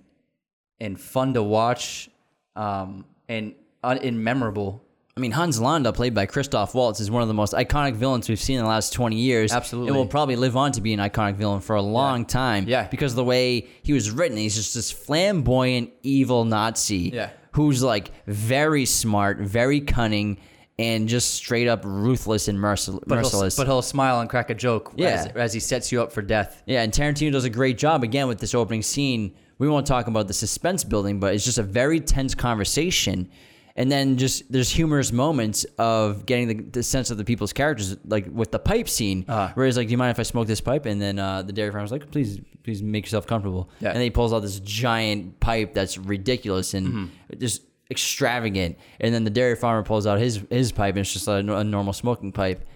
and 0.81 1.01
fun 1.01 1.35
to 1.35 1.43
watch, 1.43 2.09
um, 2.55 3.05
and 3.29 3.55
un- 3.83 3.99
and 3.99 4.23
memorable. 4.23 4.85
I 5.17 5.21
mean, 5.21 5.33
Hans 5.33 5.61
Landa, 5.61 5.93
played 5.93 6.15
by 6.15 6.27
Christoph 6.27 6.77
Waltz, 6.77 7.01
is 7.01 7.11
one 7.11 7.23
of 7.23 7.29
the 7.29 7.35
most 7.35 7.53
iconic 7.53 7.95
villains 7.97 8.29
we've 8.29 8.39
seen 8.39 8.57
in 8.59 8.63
the 8.63 8.69
last 8.69 8.93
20 8.93 9.17
years. 9.17 9.53
Absolutely. 9.53 9.89
And 9.89 9.97
will 9.97 10.07
probably 10.07 10.37
live 10.37 10.57
on 10.57 10.71
to 10.73 10.81
be 10.81 10.93
an 10.93 11.01
iconic 11.01 11.35
villain 11.35 11.61
for 11.61 11.75
a 11.75 11.83
long 11.83 12.25
time. 12.25 12.67
Yeah. 12.69 12.87
Because 12.87 13.13
of 13.13 13.17
the 13.17 13.25
way 13.25 13.67
he 13.83 13.93
was 13.93 14.13
written, 14.13 14.37
he's 14.37 14.55
just 14.55 14.75
this 14.77 14.93
flamboyant, 14.93 15.91
evil 16.05 16.45
Nazi 16.45 17.11
Yeah. 17.13 17.31
who's 17.51 17.83
like 17.83 18.13
very 18.29 18.85
smart, 18.85 19.39
very 19.39 19.81
cunning, 19.81 20.39
and 20.79 21.09
just 21.09 21.35
straight 21.35 21.67
up 21.69 21.83
ruthless 21.85 22.47
and 22.49 22.59
mercil- 22.59 23.03
But 23.07 23.17
he'll, 23.17 23.25
merciless. 23.25 23.57
but 23.57 23.67
he'll 23.67 23.83
smile 23.83 24.21
and 24.21 24.31
crack 24.31 24.49
a 24.51 24.55
joke 24.55 24.93
Yeah. 24.97 25.09
as, 25.09 25.27
as 25.35 25.53
he 25.53 25.61
sets 25.61 25.91
you 25.91 26.01
up 26.03 26.13
for 26.13 26.23
death. 26.23 26.63
Yeah, 26.67 26.83
and 26.83 26.93
Tarantino 26.93 27.33
does 27.33 27.45
a 27.45 27.51
great 27.51 27.79
job 27.79 28.05
again 28.05 28.29
with 28.29 28.39
this 28.39 28.55
opening 28.55 28.83
scene. 28.83 29.35
We 29.59 29.69
won't 29.69 29.87
talk 29.87 30.07
about 30.07 30.29
the 30.29 30.35
suspense 30.35 30.85
building, 30.85 31.19
but 31.19 31.35
it's 31.35 31.45
just 31.45 31.59
a 31.59 31.65
very 31.65 31.99
tense 32.01 32.35
conversation. 32.35 33.29
And 33.75 33.91
then 33.93 34.17
just 34.19 34.51
there's 34.53 34.71
humorous 34.71 35.13
moments 35.13 35.65
of 35.79 36.27
getting 36.27 36.49
the, 36.49 36.55
the 36.55 36.83
sense 36.83 37.11
of 37.13 37.17
the 37.17 37.25
people's 37.25 37.53
characters, 37.53 37.97
like 38.05 38.27
with 38.31 38.51
the 38.51 38.59
pipe 38.59 38.89
scene, 38.89 39.25
Uh-huh. 39.29 39.53
where 39.55 39.67
he's 39.67 39.77
like, 39.77 39.87
"Do 39.87 39.93
you 39.93 39.99
mind 39.99 40.11
if 40.11 40.19
I 40.19 40.25
smoke 40.25 40.49
this 40.49 40.61
pipe?" 40.61 40.85
And 40.87 41.01
then 41.01 41.21
uh, 41.21 41.43
the 41.43 41.53
dairy 41.53 41.71
farmer's 41.71 41.93
like, 41.93 42.11
"Please, 42.11 42.41
please 42.65 42.83
make 42.83 43.05
yourself 43.05 43.29
comfortable." 43.29 43.71
Yeah. 43.79 43.89
And 43.91 43.97
then 43.97 44.03
he 44.03 44.11
pulls 44.11 44.33
out 44.33 44.41
this 44.43 44.59
giant 44.61 45.39
pipe 45.39 45.75
that's 45.75 45.97
ridiculous 45.97 46.75
and 46.75 46.87
Mm-hmm. 46.89 47.39
just 47.39 47.63
extravagant. 47.91 48.79
And 49.01 49.15
then 49.15 49.25
the 49.25 49.31
dairy 49.31 49.57
farmer 49.57 49.83
pulls 49.83 50.07
out 50.07 50.19
his 50.19 50.43
his 50.51 50.73
pipe, 50.73 50.95
and 50.95 51.01
it's 51.01 51.13
just 51.13 51.29
a, 51.29 51.35
a 51.37 51.65
normal 51.65 51.93
smoking 51.93 52.33
pipe. 52.33 52.67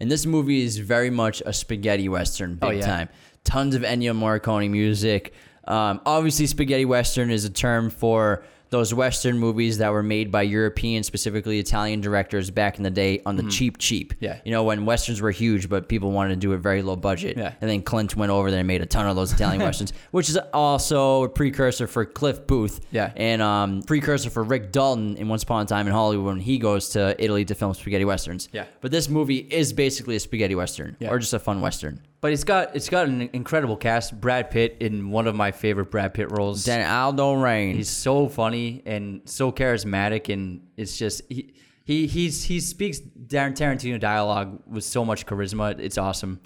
And 0.00 0.10
this 0.10 0.26
movie 0.26 0.62
is 0.62 0.78
very 0.78 1.10
much 1.10 1.42
a 1.46 1.52
spaghetti 1.52 2.08
western, 2.08 2.54
big 2.56 2.68
Oh, 2.68 2.70
yeah. 2.72 2.86
time. 2.86 3.08
Tons 3.44 3.74
of 3.74 3.82
Ennio 3.82 4.16
Morricone 4.16 4.70
music. 4.70 5.32
Um, 5.66 6.00
obviously, 6.04 6.46
spaghetti 6.46 6.84
western 6.84 7.30
is 7.30 7.44
a 7.44 7.50
term 7.50 7.90
for 7.90 8.44
those 8.74 8.92
western 8.92 9.38
movies 9.38 9.78
that 9.78 9.92
were 9.92 10.02
made 10.02 10.32
by 10.32 10.42
European, 10.42 11.04
specifically 11.04 11.60
Italian 11.60 12.00
directors 12.00 12.50
back 12.50 12.76
in 12.76 12.82
the 12.82 12.90
day 12.90 13.22
on 13.24 13.36
the 13.36 13.44
cheap, 13.44 13.78
cheap. 13.78 14.14
Mm-hmm. 14.14 14.24
Yeah. 14.24 14.40
You 14.44 14.50
know, 14.50 14.64
when 14.64 14.84
westerns 14.84 15.20
were 15.20 15.30
huge, 15.30 15.68
but 15.68 15.88
people 15.88 16.10
wanted 16.10 16.30
to 16.30 16.36
do 16.40 16.52
it 16.52 16.58
very 16.58 16.82
low 16.82 16.96
budget. 16.96 17.36
Yeah. 17.36 17.52
And 17.60 17.70
then 17.70 17.82
Clint 17.82 18.16
went 18.16 18.30
over 18.32 18.50
there 18.50 18.60
and 18.60 18.66
made 18.66 18.82
a 18.82 18.86
ton 18.86 19.06
of 19.06 19.14
those 19.14 19.32
Italian 19.32 19.62
westerns, 19.68 19.92
which 20.10 20.28
is 20.28 20.36
also 20.52 21.22
a 21.22 21.28
precursor 21.28 21.86
for 21.86 22.04
Cliff 22.04 22.46
Booth. 22.48 22.80
Yeah. 22.90 23.12
And 23.16 23.40
um, 23.40 23.82
precursor 23.82 24.28
for 24.30 24.42
Rick 24.42 24.72
Dalton 24.72 25.16
in 25.16 25.28
Once 25.28 25.44
Upon 25.44 25.62
a 25.62 25.66
Time 25.66 25.86
in 25.86 25.92
Hollywood 25.92 26.26
when 26.26 26.40
he 26.40 26.58
goes 26.58 26.88
to 26.90 27.14
Italy 27.22 27.44
to 27.44 27.54
film 27.54 27.74
spaghetti 27.74 28.04
westerns. 28.04 28.48
Yeah. 28.52 28.64
But 28.80 28.90
this 28.90 29.08
movie 29.08 29.38
is 29.38 29.72
basically 29.72 30.16
a 30.16 30.20
spaghetti 30.20 30.56
western 30.56 30.96
Yeah. 30.98 31.10
or 31.10 31.18
just 31.20 31.32
a 31.32 31.38
fun 31.38 31.60
western. 31.60 32.00
But 32.24 32.32
it's 32.32 32.44
got 32.44 32.74
it's 32.74 32.88
got 32.88 33.06
an 33.06 33.28
incredible 33.34 33.76
cast. 33.76 34.18
Brad 34.18 34.50
Pitt 34.50 34.78
in 34.80 35.10
one 35.10 35.26
of 35.26 35.34
my 35.34 35.52
favorite 35.52 35.90
Brad 35.90 36.14
Pitt 36.14 36.30
roles. 36.30 36.64
Then 36.64 36.80
Aldo 36.90 37.34
Raine. 37.34 37.76
He's 37.76 37.90
so 37.90 38.28
funny 38.30 38.82
and 38.86 39.20
so 39.26 39.52
charismatic, 39.52 40.32
and 40.32 40.62
it's 40.78 40.96
just 40.96 41.20
he 41.28 41.52
he 41.84 42.06
he's, 42.06 42.42
he 42.42 42.60
speaks 42.60 42.98
Darren 43.00 43.52
Tarantino 43.52 44.00
dialogue 44.00 44.62
with 44.66 44.84
so 44.84 45.04
much 45.04 45.26
charisma. 45.26 45.78
It's 45.78 45.98
awesome. 45.98 46.40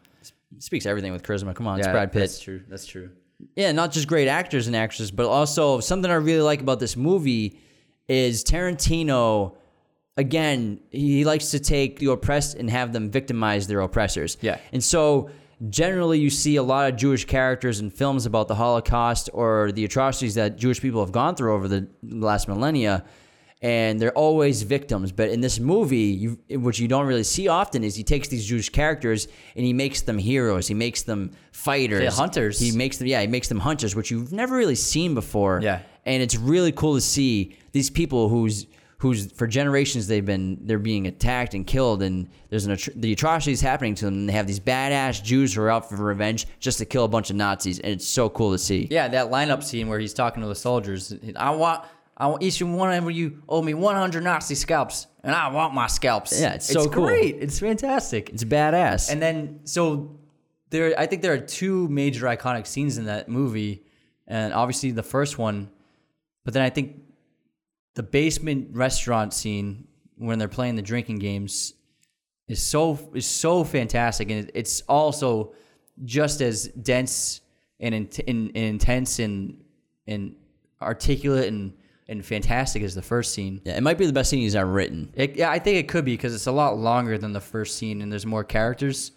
speaks 0.59 0.85
everything 0.85 1.13
with 1.13 1.23
charisma. 1.23 1.55
Come 1.55 1.69
on, 1.69 1.79
it's 1.79 1.87
Brad 1.87 2.11
Pitt. 2.11 2.23
That's 2.23 2.41
true. 2.41 2.61
That's 2.69 2.85
true. 2.85 3.11
Yeah, 3.55 3.71
not 3.71 3.93
just 3.93 4.09
great 4.09 4.27
actors 4.27 4.67
and 4.67 4.75
actresses, 4.75 5.13
but 5.13 5.29
also 5.29 5.79
something 5.79 6.11
I 6.11 6.15
really 6.15 6.43
like 6.43 6.61
about 6.61 6.81
this 6.81 6.97
movie 6.97 7.57
is 8.09 8.43
Tarantino. 8.43 9.55
Again, 10.17 10.81
he 10.91 11.25
likes 11.25 11.53
to 11.53 11.61
take 11.61 12.01
the 12.01 12.11
oppressed 12.11 12.57
and 12.57 12.69
have 12.69 12.93
them 12.93 13.13
victimize 13.13 13.69
their 13.69 13.79
oppressors. 13.79 14.39
Yeah. 14.41 14.59
and 14.73 14.83
so 14.83 15.31
generally, 15.69 16.19
you 16.19 16.31
see 16.31 16.57
a 16.57 16.63
lot 16.63 16.91
of 16.93 16.97
Jewish 16.97 17.25
characters 17.25 17.81
in 17.81 17.91
films 17.91 18.27
about 18.27 18.49
the 18.49 18.55
Holocaust 18.55 19.31
or 19.33 19.73
the 19.73 19.85
atrocities 19.85 20.35
that 20.35 20.57
Jewish 20.57 20.81
people 20.81 21.01
have 21.01 21.13
gone 21.13 21.35
through 21.35 21.55
over 21.55 21.69
the 21.69 21.89
last 22.03 22.49
millennia. 22.49 23.05
And 23.61 24.01
they're 24.01 24.13
always 24.13 24.63
victims, 24.63 25.11
but 25.11 25.31
in 25.31 25.41
this 25.41 25.59
movie, 25.59 25.97
you, 25.97 26.39
what 26.61 26.79
you 26.79 26.87
don't 26.87 27.07
really 27.07 27.25
see 27.25 27.49
often 27.49 27.83
is 27.83 27.97
he 27.97 28.05
takes 28.05 28.29
these 28.29 28.47
Jewish 28.47 28.69
characters 28.69 29.27
and 29.57 29.65
he 29.67 29.73
makes 29.73 30.03
them 30.03 30.17
heroes. 30.17 30.69
He 30.69 30.75
makes 30.75 31.03
them 31.03 31.33
fighters, 31.51 32.05
Yeah, 32.05 32.11
hunters. 32.11 32.61
He 32.61 32.71
makes 32.71 32.99
them, 32.99 33.09
yeah, 33.09 33.21
he 33.21 33.27
makes 33.27 33.49
them 33.49 33.59
hunters, 33.59 33.97
which 33.97 34.13
you've 34.13 34.31
never 34.33 34.55
really 34.57 34.77
seen 34.77 35.13
before. 35.15 35.59
Yeah. 35.61 35.81
and 36.07 36.23
it's 36.23 36.37
really 36.37 36.71
cool 36.71 36.95
to 36.95 37.01
see 37.01 37.57
these 37.73 37.91
people 37.91 38.29
who's 38.29 38.67
who's 38.99 39.31
for 39.33 39.47
generations 39.47 40.09
they've 40.09 40.27
been 40.27 40.59
they're 40.63 40.79
being 40.79 41.07
attacked 41.07 41.55
and 41.55 41.67
killed, 41.67 42.03
and 42.03 42.29
there's 42.51 42.67
an 42.67 42.77
the 42.97 43.13
atrocities 43.13 43.61
happening 43.61 43.95
to 43.97 44.05
them. 44.05 44.15
And 44.15 44.29
they 44.29 44.33
have 44.33 44.47
these 44.47 44.61
badass 44.61 45.23
Jews 45.23 45.55
who 45.55 45.63
are 45.63 45.71
out 45.71 45.89
for 45.89 45.97
revenge 45.97 46.47
just 46.59 46.79
to 46.79 46.85
kill 46.85 47.05
a 47.05 47.09
bunch 47.09 47.31
of 47.31 47.37
Nazis, 47.37 47.79
and 47.79 47.93
it's 47.93 48.07
so 48.07 48.29
cool 48.29 48.53
to 48.53 48.59
see. 48.59 48.89
Yeah, 48.91 49.09
that 49.09 49.31
lineup 49.31 49.63
scene 49.63 49.89
where 49.89 49.99
he's 49.99 50.15
talking 50.15 50.43
to 50.43 50.49
the 50.49 50.55
soldiers. 50.55 51.15
I 51.37 51.51
want, 51.51 51.85
I 52.17 52.27
want 52.27 52.43
each 52.43 52.61
one 52.61 52.93
of 52.93 53.11
you 53.13 53.43
owe 53.49 53.63
me 53.63 53.75
100 53.75 54.23
Nazi 54.23 54.57
scalps, 54.57 55.07
and 55.23 55.35
I 55.35 55.49
want 55.49 55.75
my 55.75 55.87
scalps. 55.87 56.39
Yeah, 56.39 56.55
it's 56.55 56.67
so 56.67 56.89
cool. 56.89 57.07
great. 57.07 57.37
It's 57.37 57.61
fantastic. 57.61 58.31
It's 58.31 58.45
badass. 58.45 59.13
And 59.13 59.23
then 59.23 59.61
so 59.63 60.19
there, 60.71 60.99
I 60.99 61.07
think 61.07 61.23
there 61.23 61.33
are 61.35 61.39
two 61.39 61.89
major 61.89 62.27
iconic 62.27 62.67
scenes 62.67 62.99
in 62.99 63.05
that 63.05 63.29
movie, 63.29 63.85
and 64.27 64.53
obviously 64.53 64.91
the 64.91 65.05
first 65.05 65.39
one, 65.39 65.71
but 66.45 66.53
then 66.53 66.65
I 66.65 66.71
think 66.71 67.03
the 67.99 68.03
basement 68.05 68.69
restaurant 68.71 69.35
scene 69.35 69.89
when 70.19 70.39
they're 70.39 70.47
playing 70.47 70.77
the 70.77 70.83
drinking 70.83 71.19
games 71.19 71.75
is 72.47 72.63
so 72.63 72.97
is 73.13 73.27
so 73.27 73.65
fantastic, 73.65 74.31
and 74.31 74.49
it's 74.55 74.83
also 74.83 75.53
just 76.05 76.41
as 76.41 76.69
dense 76.69 77.41
and, 77.81 77.93
in, 77.97 78.09
in, 78.29 78.51
intense 78.55 79.19
and 79.19 79.65
and 80.07 80.37
articulate 80.81 81.49
and 81.49 81.73
and 82.07 82.25
fantastic 82.25 82.85
as 82.85 82.95
the 82.95 83.03
first 83.03 83.35
scene. 83.35 83.61
Yeah, 83.65 83.77
it 83.77 83.83
might 83.83 83.99
be 83.99 84.07
the 84.07 84.13
best 84.13 84.31
scene 84.31 84.43
he's 84.43 84.55
ever 84.55 84.71
written. 84.71 85.13
It, 85.15 85.35
yeah, 85.35 85.51
I 85.51 85.59
think 85.59 85.79
it 85.79 85.89
could 85.89 86.05
be 86.05 86.13
because 86.13 86.37
it's 86.37 86.47
a 86.47 86.53
lot 86.53 86.79
longer 86.79 87.19
than 87.19 87.33
the 87.33 87.41
first 87.41 87.79
scene, 87.79 88.01
and 88.01 88.13
there's 88.13 88.25
more 88.25 88.45
characters. 88.45 89.11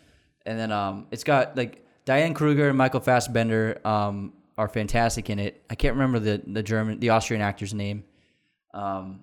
And 0.47 0.57
then 0.57 0.71
um, 0.71 1.05
it's 1.11 1.23
got 1.23 1.55
like 1.55 1.85
Diane 2.03 2.33
Kruger 2.33 2.67
and 2.67 2.77
Michael 2.79 2.99
Fassbender 2.99 3.79
um, 3.85 4.33
are 4.57 4.67
fantastic 4.67 5.29
in 5.29 5.37
it. 5.37 5.63
I 5.69 5.75
can't 5.75 5.93
remember 5.93 6.17
the 6.17 6.41
the 6.47 6.63
German, 6.63 6.99
the 6.99 7.09
Austrian 7.11 7.43
actor's 7.43 7.75
name. 7.75 8.05
Um, 8.73 9.21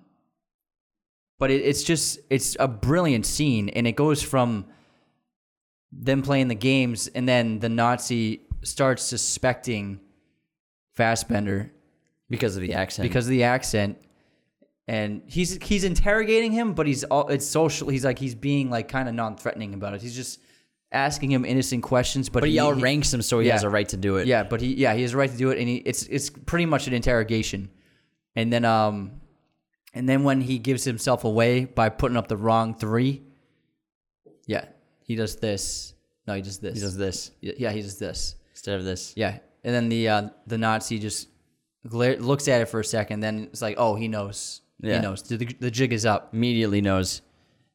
but 1.39 1.51
it, 1.51 1.61
it's 1.61 1.83
just 1.83 2.19
it's 2.29 2.55
a 2.59 2.67
brilliant 2.67 3.25
scene, 3.25 3.69
and 3.69 3.87
it 3.87 3.95
goes 3.95 4.21
from 4.21 4.65
them 5.91 6.21
playing 6.21 6.49
the 6.49 6.55
games, 6.55 7.07
and 7.07 7.27
then 7.27 7.59
the 7.59 7.69
Nazi 7.69 8.41
starts 8.63 9.03
suspecting 9.03 9.99
Fassbender 10.93 11.71
Because 12.29 12.55
of 12.57 12.61
the 12.61 12.73
accent. 12.73 13.07
because 13.07 13.25
of 13.25 13.29
the 13.31 13.43
accent 13.43 13.97
and 14.87 15.21
he's 15.27 15.57
he's 15.63 15.85
interrogating 15.85 16.51
him 16.51 16.73
but 16.73 16.85
he's 16.87 17.05
all 17.05 17.27
it's 17.29 17.45
social 17.45 17.87
he's 17.87 18.03
like 18.03 18.19
he's 18.19 18.35
being 18.35 18.69
like 18.69 18.89
kind 18.89 19.07
of 19.07 19.15
non-threatening 19.15 19.73
about 19.73 19.93
it 19.93 20.01
he's 20.01 20.15
just 20.15 20.41
asking 20.91 21.31
him 21.31 21.45
innocent 21.45 21.83
questions 21.83 22.27
but, 22.27 22.41
but 22.41 22.49
he 22.49 22.59
outranks 22.59 23.13
him, 23.13 23.21
so 23.21 23.39
he 23.39 23.47
yeah. 23.47 23.53
has 23.53 23.63
a 23.63 23.69
right 23.69 23.87
to 23.87 23.95
do 23.97 24.17
it. 24.17 24.27
yeah 24.27 24.43
but 24.43 24.59
he 24.59 24.73
yeah 24.73 24.93
he 24.93 25.03
has 25.03 25.13
a 25.13 25.17
right 25.17 25.31
to 25.31 25.37
do 25.37 25.51
it 25.51 25.57
and 25.57 25.69
he 25.69 25.77
it's 25.77 26.03
it's 26.07 26.29
pretty 26.29 26.65
much 26.65 26.87
an 26.87 26.93
interrogation 26.93 27.69
and 28.35 28.51
then 28.51 28.65
um 28.65 29.18
and 29.99 30.07
then 30.07 30.23
when 30.23 30.41
he 30.41 30.57
gives 30.57 30.83
himself 30.83 31.23
away 31.23 31.65
by 31.65 31.89
putting 31.89 32.17
up 32.17 32.27
the 32.27 32.37
wrong 32.37 32.73
three 32.73 33.21
yeah 34.47 34.65
he 35.07 35.15
does 35.15 35.35
this 35.37 35.93
no 36.27 36.33
he 36.33 36.41
does 36.41 36.59
this 36.59 36.75
He 36.75 36.81
does 36.81 36.97
this 36.97 37.31
yeah 37.41 37.71
he 37.71 37.81
does 37.81 37.99
this 37.99 38.35
instead 38.59 38.77
of 38.79 38.85
this. 38.85 39.13
yeah, 39.15 39.39
and 39.63 39.73
then 39.73 39.87
the 39.89 40.09
uh, 40.09 40.29
the 40.47 40.57
Nazi 40.57 40.99
just 40.99 41.29
glare, 41.87 42.17
looks 42.17 42.47
at 42.49 42.61
it 42.61 42.65
for 42.65 42.81
a 42.81 42.83
second, 42.83 43.21
then 43.21 43.43
it's 43.51 43.61
like, 43.61 43.75
oh, 43.77 43.95
he 43.95 44.07
knows. 44.09 44.61
Yeah. 44.81 44.95
He 44.95 45.01
knows. 45.01 45.23
The, 45.23 45.37
the 45.37 45.71
jig 45.71 45.93
is 45.93 46.05
up. 46.05 46.33
Immediately 46.33 46.81
knows. 46.81 47.21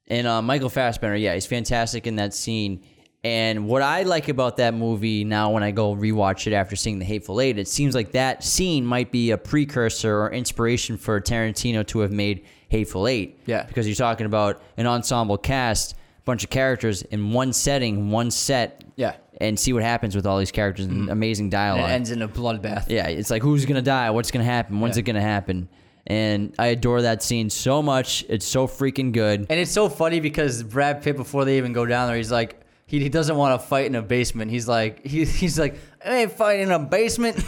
And 0.08 0.26
uh, 0.26 0.42
Michael 0.42 0.68
Fassbender, 0.68 1.16
yeah, 1.16 1.32
he's 1.34 1.46
fantastic 1.46 2.06
in 2.06 2.16
that 2.16 2.34
scene. 2.34 2.84
And 3.24 3.66
what 3.66 3.80
I 3.80 4.02
like 4.02 4.28
about 4.28 4.58
that 4.58 4.74
movie 4.74 5.24
now, 5.24 5.50
when 5.50 5.62
I 5.62 5.70
go 5.70 5.96
rewatch 5.96 6.46
it 6.46 6.52
after 6.52 6.76
seeing 6.76 6.98
The 6.98 7.06
Hateful 7.06 7.40
Eight, 7.40 7.58
it 7.58 7.66
seems 7.66 7.94
like 7.94 8.12
that 8.12 8.44
scene 8.44 8.84
might 8.84 9.10
be 9.10 9.30
a 9.30 9.38
precursor 9.38 10.20
or 10.20 10.30
inspiration 10.30 10.98
for 10.98 11.18
Tarantino 11.22 11.86
to 11.86 12.00
have 12.00 12.12
made 12.12 12.44
Hateful 12.68 13.08
Eight. 13.08 13.40
Yeah. 13.46 13.62
Because 13.64 13.86
you're 13.86 13.96
talking 13.96 14.26
about 14.26 14.60
an 14.76 14.86
ensemble 14.86 15.38
cast, 15.38 15.94
bunch 16.26 16.44
of 16.44 16.50
characters 16.50 17.00
in 17.00 17.32
one 17.32 17.54
setting, 17.54 18.10
one 18.10 18.30
set. 18.30 18.84
Yeah. 18.96 19.16
And 19.40 19.58
see 19.58 19.72
what 19.72 19.82
happens 19.82 20.14
with 20.14 20.26
all 20.26 20.38
these 20.38 20.52
characters 20.52 20.84
and 20.86 21.02
mm-hmm. 21.02 21.10
amazing 21.10 21.46
And 21.46 21.52
dialogue. 21.52 21.90
it 21.90 21.92
ends 21.92 22.10
in 22.10 22.20
a 22.20 22.28
bloodbath. 22.28 22.88
Yeah, 22.88 23.08
it's 23.08 23.30
like 23.30 23.42
who's 23.42 23.64
gonna 23.64 23.82
die? 23.82 24.10
What's 24.10 24.30
gonna 24.30 24.44
happen? 24.44 24.80
When's 24.80 24.96
Yeah. 24.96 25.00
it 25.00 25.04
gonna 25.06 25.20
happen? 25.22 25.68
And 26.06 26.54
I 26.58 26.66
adore 26.68 27.02
that 27.02 27.22
scene 27.22 27.48
so 27.50 27.82
much. 27.82 28.24
It's 28.28 28.46
so 28.46 28.68
freaking 28.68 29.12
good. 29.12 29.46
And 29.48 29.58
it's 29.58 29.72
so 29.72 29.88
funny 29.88 30.20
because 30.20 30.62
Brad 30.62 31.02
Pitt, 31.02 31.16
before 31.16 31.46
they 31.46 31.56
even 31.56 31.72
go 31.72 31.86
down 31.86 32.06
there, 32.08 32.16
he's 32.16 32.30
like, 32.30 32.60
he, 32.86 33.00
he 33.00 33.08
doesn't 33.08 33.36
want 33.36 33.60
to 33.60 33.66
fight 33.66 33.86
in 33.86 33.94
a 33.94 34.02
basement. 34.02 34.50
He's 34.50 34.68
like, 34.68 35.04
he, 35.06 35.24
he's 35.24 35.58
like, 35.58 35.76
I 36.04 36.16
ain't 36.18 36.32
fighting 36.32 36.66
in 36.66 36.72
a 36.72 36.78
basement. 36.78 37.42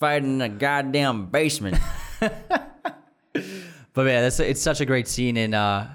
Fighting 0.00 0.34
in 0.34 0.40
a 0.40 0.48
goddamn 0.48 1.26
basement. 1.26 1.76
But 3.98 4.04
man, 4.04 4.22
that's 4.22 4.38
it's 4.38 4.62
such 4.62 4.80
a 4.80 4.84
great 4.84 5.08
scene, 5.08 5.36
and 5.36 5.52
uh, 5.56 5.86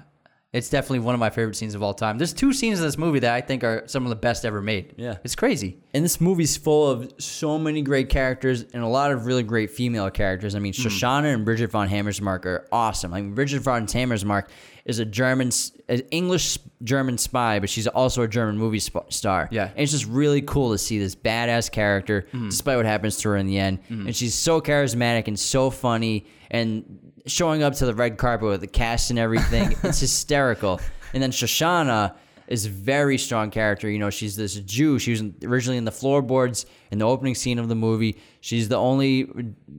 it's 0.52 0.68
definitely 0.68 0.98
one 0.98 1.14
of 1.14 1.20
my 1.20 1.30
favorite 1.30 1.56
scenes 1.56 1.74
of 1.74 1.82
all 1.82 1.94
time. 1.94 2.18
There's 2.18 2.34
two 2.34 2.52
scenes 2.52 2.78
in 2.78 2.84
this 2.84 2.98
movie 2.98 3.20
that 3.20 3.32
I 3.32 3.40
think 3.40 3.64
are 3.64 3.84
some 3.86 4.04
of 4.04 4.10
the 4.10 4.16
best 4.16 4.44
ever 4.44 4.60
made. 4.60 4.94
Yeah. 4.98 5.16
it's 5.24 5.34
crazy. 5.34 5.78
and 5.94 6.04
this 6.04 6.20
movie's 6.20 6.54
full 6.54 6.90
of 6.90 7.14
so 7.18 7.58
many 7.58 7.80
great 7.80 8.10
characters 8.10 8.62
and 8.74 8.82
a 8.82 8.86
lot 8.86 9.10
of 9.10 9.24
really 9.24 9.42
great 9.42 9.70
female 9.70 10.10
characters. 10.10 10.54
I 10.54 10.58
mean, 10.58 10.74
Shoshana 10.74 11.32
and 11.32 11.46
Bridget 11.46 11.70
von 11.70 11.88
Hammersmark 11.88 12.44
are 12.44 12.68
awesome. 12.70 13.14
I 13.14 13.22
mean, 13.22 13.34
Bridget 13.34 13.62
von 13.62 13.86
Hammersmark 13.86 14.48
is 14.84 14.98
a 14.98 15.04
German, 15.04 15.50
an 15.88 16.00
English 16.10 16.58
German 16.82 17.16
spy, 17.18 17.58
but 17.58 17.70
she's 17.70 17.86
also 17.86 18.22
a 18.22 18.28
German 18.28 18.58
movie 18.58 18.78
sp- 18.84 19.08
star. 19.10 19.48
Yeah. 19.50 19.68
and 19.70 19.78
it's 19.80 19.92
just 19.92 20.06
really 20.06 20.42
cool 20.42 20.72
to 20.72 20.78
see 20.78 20.98
this 20.98 21.14
badass 21.16 21.70
character, 21.70 22.26
despite 22.32 22.76
what 22.76 22.84
happens 22.86 23.16
to 23.18 23.30
her 23.30 23.36
in 23.36 23.46
the 23.46 23.58
end. 23.58 23.78
And 23.88 24.14
she's 24.14 24.34
so 24.34 24.60
charismatic 24.60 25.26
and 25.28 25.38
so 25.38 25.70
funny, 25.70 26.26
and 26.50 27.12
showing 27.26 27.62
up 27.62 27.72
to 27.74 27.86
the 27.86 27.94
red 27.94 28.18
carpet 28.18 28.48
with 28.48 28.60
the 28.60 28.66
cast 28.66 29.08
and 29.10 29.18
everything. 29.18 29.74
it's 29.82 30.00
hysterical. 30.00 30.80
And 31.14 31.22
then 31.22 31.30
Shoshana 31.30 32.14
is 32.46 32.66
a 32.66 32.68
very 32.68 33.16
strong 33.16 33.50
character. 33.50 33.88
You 33.88 33.98
know, 33.98 34.10
she's 34.10 34.36
this 34.36 34.54
Jew. 34.56 34.98
She 34.98 35.12
was 35.12 35.22
originally 35.42 35.78
in 35.78 35.86
the 35.86 35.90
floorboards 35.92 36.66
in 36.90 36.98
the 36.98 37.06
opening 37.06 37.34
scene 37.34 37.58
of 37.58 37.68
the 37.68 37.74
movie. 37.74 38.18
She's 38.40 38.68
the 38.68 38.76
only 38.76 39.32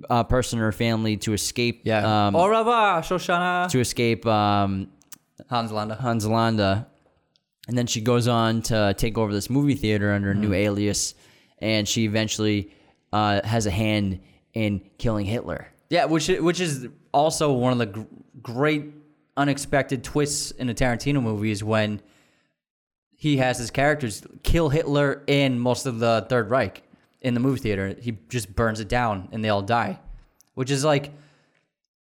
uh, 0.10 0.24
person 0.24 0.58
in 0.58 0.65
her 0.65 0.72
family 0.72 1.18
to 1.18 1.34
escape. 1.34 1.82
Yeah. 1.84 2.28
Um, 2.28 2.36
Au 2.36 2.48
revoir, 2.48 3.02
Shoshana. 3.02 3.70
to 3.70 3.80
escape 3.80 4.26
um, 4.26 4.88
Hans 5.50 5.72
Landa. 5.72 5.96
Hans 5.96 6.26
Landa. 6.26 6.88
And 7.68 7.78
then 7.78 7.88
she 7.88 8.02
goes 8.02 8.28
on 8.28 8.62
to 8.64 8.94
take 8.98 9.18
over 9.18 9.34
this 9.34 9.50
movie 9.50 9.76
theater 9.76 10.12
under 10.12 10.32
a 10.32 10.36
new 10.36 10.54
alias. 10.54 11.16
And 11.60 11.88
she 11.88 12.06
eventually 12.06 12.72
uh, 13.12 13.42
has 13.46 13.66
a 13.66 13.72
hand 13.72 14.20
in 14.54 14.82
killing 14.98 15.26
Hitler. 15.26 15.68
Yeah, 15.90 16.06
which 16.06 16.28
which 16.28 16.60
is 16.60 16.88
also 17.12 17.54
one 17.54 17.72
of 17.72 17.78
the 17.80 17.86
gr- 17.86 18.02
great 18.42 18.86
unexpected 19.38 20.04
twists 20.04 20.52
in 20.52 20.70
a 20.70 20.74
Tarantino 20.74 21.22
movie 21.22 21.52
is 21.52 21.64
when 21.64 22.02
he 23.16 23.38
has 23.38 23.58
his 23.58 23.72
characters 23.72 24.24
kill 24.44 24.70
Hitler 24.70 25.24
and 25.28 25.62
most 25.62 25.86
of 25.86 26.00
the 26.00 26.26
Third 26.30 26.50
Reich 26.50 26.84
in 27.22 27.34
the 27.34 27.40
movie 27.40 27.60
theater. 27.60 27.96
He 28.00 28.18
just 28.30 28.56
burns 28.56 28.80
it 28.80 28.88
down 28.88 29.30
and 29.32 29.44
they 29.44 29.50
all 29.50 29.62
die, 29.62 30.00
which 30.54 30.72
is 30.72 30.84
like 30.84 31.12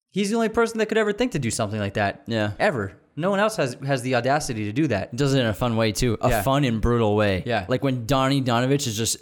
he's 0.10 0.30
the 0.30 0.36
only 0.36 0.50
person 0.50 0.78
that 0.80 0.88
could 0.88 0.98
ever 0.98 1.14
think 1.14 1.34
to 1.34 1.40
do 1.40 1.52
something 1.52 1.80
like 1.80 1.94
that. 1.96 2.24
Yeah. 2.28 2.52
ever. 2.60 2.94
No 3.16 3.30
one 3.30 3.40
else 3.40 3.56
has 3.58 3.78
has 3.86 4.02
the 4.02 4.16
audacity 4.16 4.66
to 4.66 4.72
do 4.74 4.88
that. 4.88 5.16
does 5.16 5.34
it 5.34 5.40
in 5.40 5.46
a 5.46 5.54
fun 5.54 5.76
way 5.78 5.92
too, 5.92 6.18
a 6.22 6.30
Yeah. 6.30 6.42
fun 6.42 6.64
and 6.64 6.82
brutal 6.82 7.16
way. 7.16 7.44
Yeah. 7.46 7.66
like 7.68 7.84
when 7.84 8.06
Donnie 8.06 8.42
Donowitz 8.42 8.88
is 8.88 8.98
just 8.98 9.18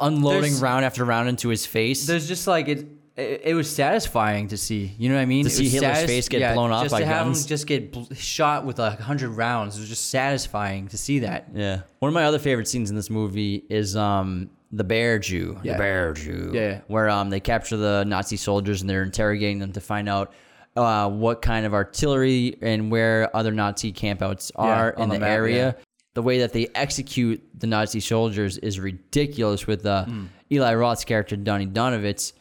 unloading 0.00 0.42
There's- 0.42 0.60
round 0.60 0.84
after 0.84 1.04
round 1.04 1.28
into 1.28 1.48
his 1.48 1.64
face. 1.66 2.06
There's 2.06 2.28
just 2.28 2.46
like 2.46 2.68
it. 2.68 2.86
It, 3.16 3.40
it 3.46 3.54
was 3.54 3.68
satisfying 3.68 4.46
to 4.48 4.56
see. 4.56 4.92
You 4.96 5.08
know 5.08 5.16
what 5.16 5.22
I 5.22 5.26
mean? 5.26 5.44
To 5.44 5.50
It 5.50 5.54
see 5.54 5.64
was 5.64 5.72
Hitler's 5.72 6.04
face 6.04 6.28
get 6.28 6.54
blown 6.54 6.70
off 6.70 6.84
just 6.84 6.92
by 6.92 7.00
to 7.00 7.06
have 7.06 7.26
guns. 7.26 7.42
him 7.44 7.48
just 7.48 7.66
get 7.66 7.90
bl- 7.90 8.02
shot 8.14 8.64
with 8.64 8.78
a 8.78 8.90
hundred 8.90 9.30
rounds. 9.30 9.76
It 9.76 9.80
was 9.80 9.88
just 9.88 10.10
satisfying 10.10 10.86
to 10.88 10.96
see 10.98 11.18
that. 11.20 11.48
Yeah. 11.52 11.80
One 11.98 12.08
of 12.10 12.14
my 12.14 12.24
other 12.24 12.38
favorite 12.38 12.68
scenes 12.68 12.90
in 12.90 12.96
this 12.96 13.10
movie 13.10 13.64
is 13.68 13.96
um 13.96 14.50
the 14.70 14.84
bear 14.84 15.18
Jew. 15.18 15.58
Yeah. 15.64 15.72
The 15.72 15.78
bear 15.78 16.12
Jew. 16.12 16.52
Yeah. 16.54 16.80
Where 16.86 17.08
um 17.10 17.30
they 17.30 17.40
capture 17.40 17.76
the 17.76 18.04
Nazi 18.06 18.36
soldiers 18.36 18.82
and 18.82 18.88
they're 18.90 19.02
interrogating 19.02 19.58
them 19.58 19.72
to 19.72 19.80
find 19.80 20.08
out 20.08 20.32
uh, 20.78 21.08
what 21.08 21.42
kind 21.42 21.66
of 21.66 21.74
artillery 21.74 22.56
and 22.62 22.90
where 22.90 23.34
other 23.36 23.52
Nazi 23.52 23.92
campouts 23.92 24.50
are 24.56 24.94
on 24.96 25.02
in 25.04 25.08
the 25.08 25.14
the, 25.16 25.20
map, 25.20 25.28
area. 25.30 25.76
yeah. 25.76 25.82
The 26.14 26.22
way 26.22 26.38
that 26.40 26.52
they 26.52 26.68
execute 26.74 27.42
the 27.56 27.66
Nazi 27.66 28.00
soldiers 28.00 28.58
is 28.58 28.80
ridiculous. 28.80 29.66
With 29.66 29.84
uh, 29.86 30.04
Hmm. 30.04 30.26
Eli 30.50 30.74
Roth's 30.74 31.04
character 31.04 31.36
Donnie 31.36 31.66
Donowitz 31.66 32.32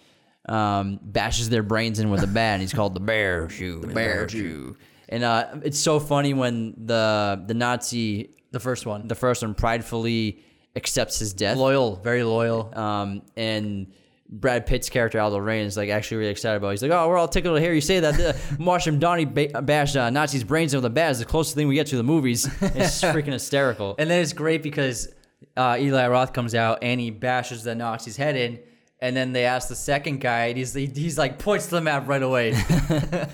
um, 0.47 1.00
bashes 1.04 1.50
their 1.50 1.63
brains 1.63 2.00
in 2.00 2.10
with 2.10 2.23
a 2.23 2.28
bat. 2.28 2.54
and 2.54 2.62
He's 2.62 2.73
called 2.73 2.93
the 2.95 3.00
Bear 3.02 3.47
Jew. 3.47 3.82
The 3.82 3.88
Bear 3.88 4.26
Jew. 4.26 4.78
And 5.10 5.23
uh, 5.23 5.47
it's 5.63 5.80
so 5.80 6.00
funny 6.00 6.34
when 6.34 6.73
the 6.86 7.43
the 7.45 7.54
Nazi 7.54 8.30
The 8.52 8.60
first 8.60 8.86
one, 8.86 9.08
the 9.08 9.15
first 9.15 9.41
one 9.41 9.54
pridefully 9.54 10.39
accepts 10.76 11.19
his 11.19 11.34
death. 11.34 11.58
loyal, 11.58 11.95
very 11.97 12.23
loyal. 12.23 12.71
Um, 12.78 13.21
and 13.36 13.88
Brad 14.30 14.66
Pitt's 14.66 14.90
character 14.90 15.20
Aldo 15.20 15.38
Raine 15.38 15.66
is 15.66 15.78
like 15.78 15.90
actually 15.90 16.18
really 16.18 16.32
excited 16.32 16.58
about. 16.58 16.70
it. 16.70 16.72
He's 16.72 16.82
like, 16.84 16.92
"Oh, 16.92 17.08
we're 17.08 17.18
all 17.18 17.28
tickled 17.28 17.56
to 17.58 17.62
hear 17.62 17.74
you 17.74 17.82
say 17.82 18.00
that." 18.02 18.16
The 18.16 18.36
Marsham 18.60 19.00
Donnie 19.00 19.26
ba- 19.26 19.62
bashed 19.62 19.96
uh, 19.96 20.10
Nazis' 20.10 20.44
brains 20.44 20.74
in 20.74 20.78
with 20.80 20.86
a 20.86 20.90
bat 20.90 21.12
is 21.12 21.20
the 21.20 21.26
closest 21.26 21.56
thing 21.56 21.68
we 21.68 21.76
get 21.76 21.88
to 21.88 21.98
the 21.98 22.04
movies. 22.04 22.46
It's 22.62 23.02
freaking 23.02 23.34
hysterical. 23.34 23.96
And 23.98 24.10
then 24.10 24.22
it's 24.22 24.34
great 24.34 24.63
because 24.63 25.08
uh, 25.56 25.78
Eli 25.80 26.08
Roth 26.08 26.34
comes 26.34 26.54
out 26.56 26.80
and 26.82 27.00
he 27.00 27.10
bashes 27.12 27.63
the 27.63 27.74
Nazi's 27.76 28.18
head 28.18 28.36
in. 28.36 28.60
And 29.00 29.16
then 29.16 29.32
they 29.32 29.46
ask 29.46 29.70
the 29.70 29.76
second 29.76 30.22
guy, 30.22 30.48
and 30.48 30.58
he's 30.58 30.74
he's 30.74 31.18
like 31.18 31.38
points 31.40 31.66
to 31.66 31.76
the 31.76 31.82
map 31.82 32.08
right 32.08 32.24
away. 32.24 32.56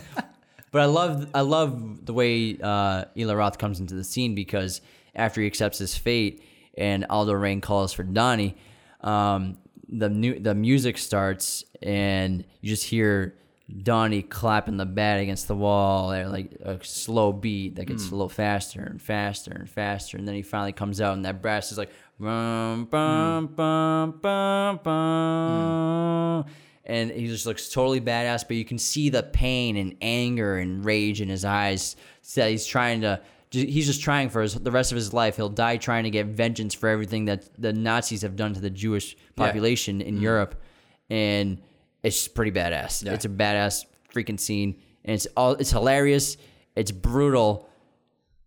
But 0.72 0.82
I 0.82 0.86
love 0.86 1.28
I 1.36 1.42
love 1.42 2.04
the 2.04 2.14
way 2.14 2.58
uh, 2.60 3.06
Eli 3.16 3.34
Roth 3.36 3.60
comes 3.60 3.80
into 3.80 3.94
the 3.94 4.04
scene 4.04 4.34
because 4.34 4.82
after 5.14 5.40
he 5.40 5.46
accepts 5.46 5.78
his 5.78 5.96
fate 5.96 6.44
and 6.76 7.06
Aldo 7.12 7.34
Raine 7.34 7.62
calls 7.62 7.94
for 7.94 8.02
Donnie, 8.02 8.58
um, 9.02 9.60
the 9.94 10.10
new 10.10 10.40
the 10.40 10.56
music 10.56 10.98
starts 10.98 11.64
and 11.82 12.44
you 12.62 12.70
just 12.70 12.84
hear 12.84 13.36
Donnie 13.82 14.24
clapping 14.24 14.78
the 14.78 14.86
bat 14.86 15.20
against 15.20 15.48
the 15.48 15.56
wall 15.56 16.12
at 16.12 16.32
like 16.32 16.52
a 16.64 16.84
slow 16.84 17.32
beat 17.32 17.76
that 17.76 17.86
gets 17.86 18.08
hmm. 18.08 18.14
a 18.14 18.18
little 18.18 18.30
faster 18.30 18.82
and 18.82 19.02
faster 19.02 19.52
and 19.52 19.70
faster. 19.70 20.18
And 20.18 20.28
then 20.28 20.36
he 20.36 20.42
finally 20.42 20.74
comes 20.74 21.00
out 21.00 21.14
and 21.14 21.26
that 21.26 21.42
brass 21.42 21.72
is 21.72 21.78
like 21.78 21.92
bum, 22.20 22.86
bum, 22.86 23.48
hmm. 23.48 23.54
bum, 23.56 24.20
bum, 24.22 24.78
hmm. 24.78 24.84
bum. 24.84 26.46
and 26.86 27.12
he 27.12 27.28
just 27.28 27.46
looks 27.46 27.70
totally 27.70 28.02
badass 28.02 28.46
but 28.48 28.58
you 28.58 28.66
can 28.66 28.78
see 28.78 29.10
the 29.10 29.24
pain 29.24 29.78
and 29.78 29.96
anger 30.02 30.58
and 30.58 30.84
rage 30.84 31.22
in 31.22 31.30
his 31.30 31.46
eyes. 31.46 31.96
So 32.22 32.42
that 32.42 32.52
he's 32.52 32.66
trying 32.66 33.02
to 33.02 33.22
he's 33.54 33.86
just 33.86 34.02
trying 34.02 34.30
for 34.30 34.42
his, 34.42 34.56
the 34.56 34.72
rest 34.72 34.92
of 34.92 34.96
his 34.96 35.14
life. 35.14 35.36
He'll 35.36 35.50
die 35.50 35.78
trying 35.78 36.04
to 36.04 36.10
get 36.10 36.26
vengeance 36.28 36.74
for 36.74 36.90
everything 36.90 37.26
that 37.26 37.50
the 37.62 37.72
Nazis 37.72 38.24
have 38.24 38.36
done 38.36 38.54
to 38.54 38.60
the 38.60 38.70
Jewish 38.70 39.16
population 39.36 40.02
in 40.02 40.18
Europe, 40.20 40.62
and 41.10 41.62
it's 42.02 42.28
pretty 42.28 42.52
badass. 42.52 43.04
Yeah. 43.04 43.14
It's 43.14 43.26
a 43.26 43.30
badass 43.30 43.86
freaking 44.14 44.40
scene, 44.40 44.82
and 45.06 45.14
it's 45.14 45.28
all 45.38 45.54
it's 45.54 45.72
hilarious. 45.72 46.38
It's 46.76 46.92
brutal, 46.92 47.70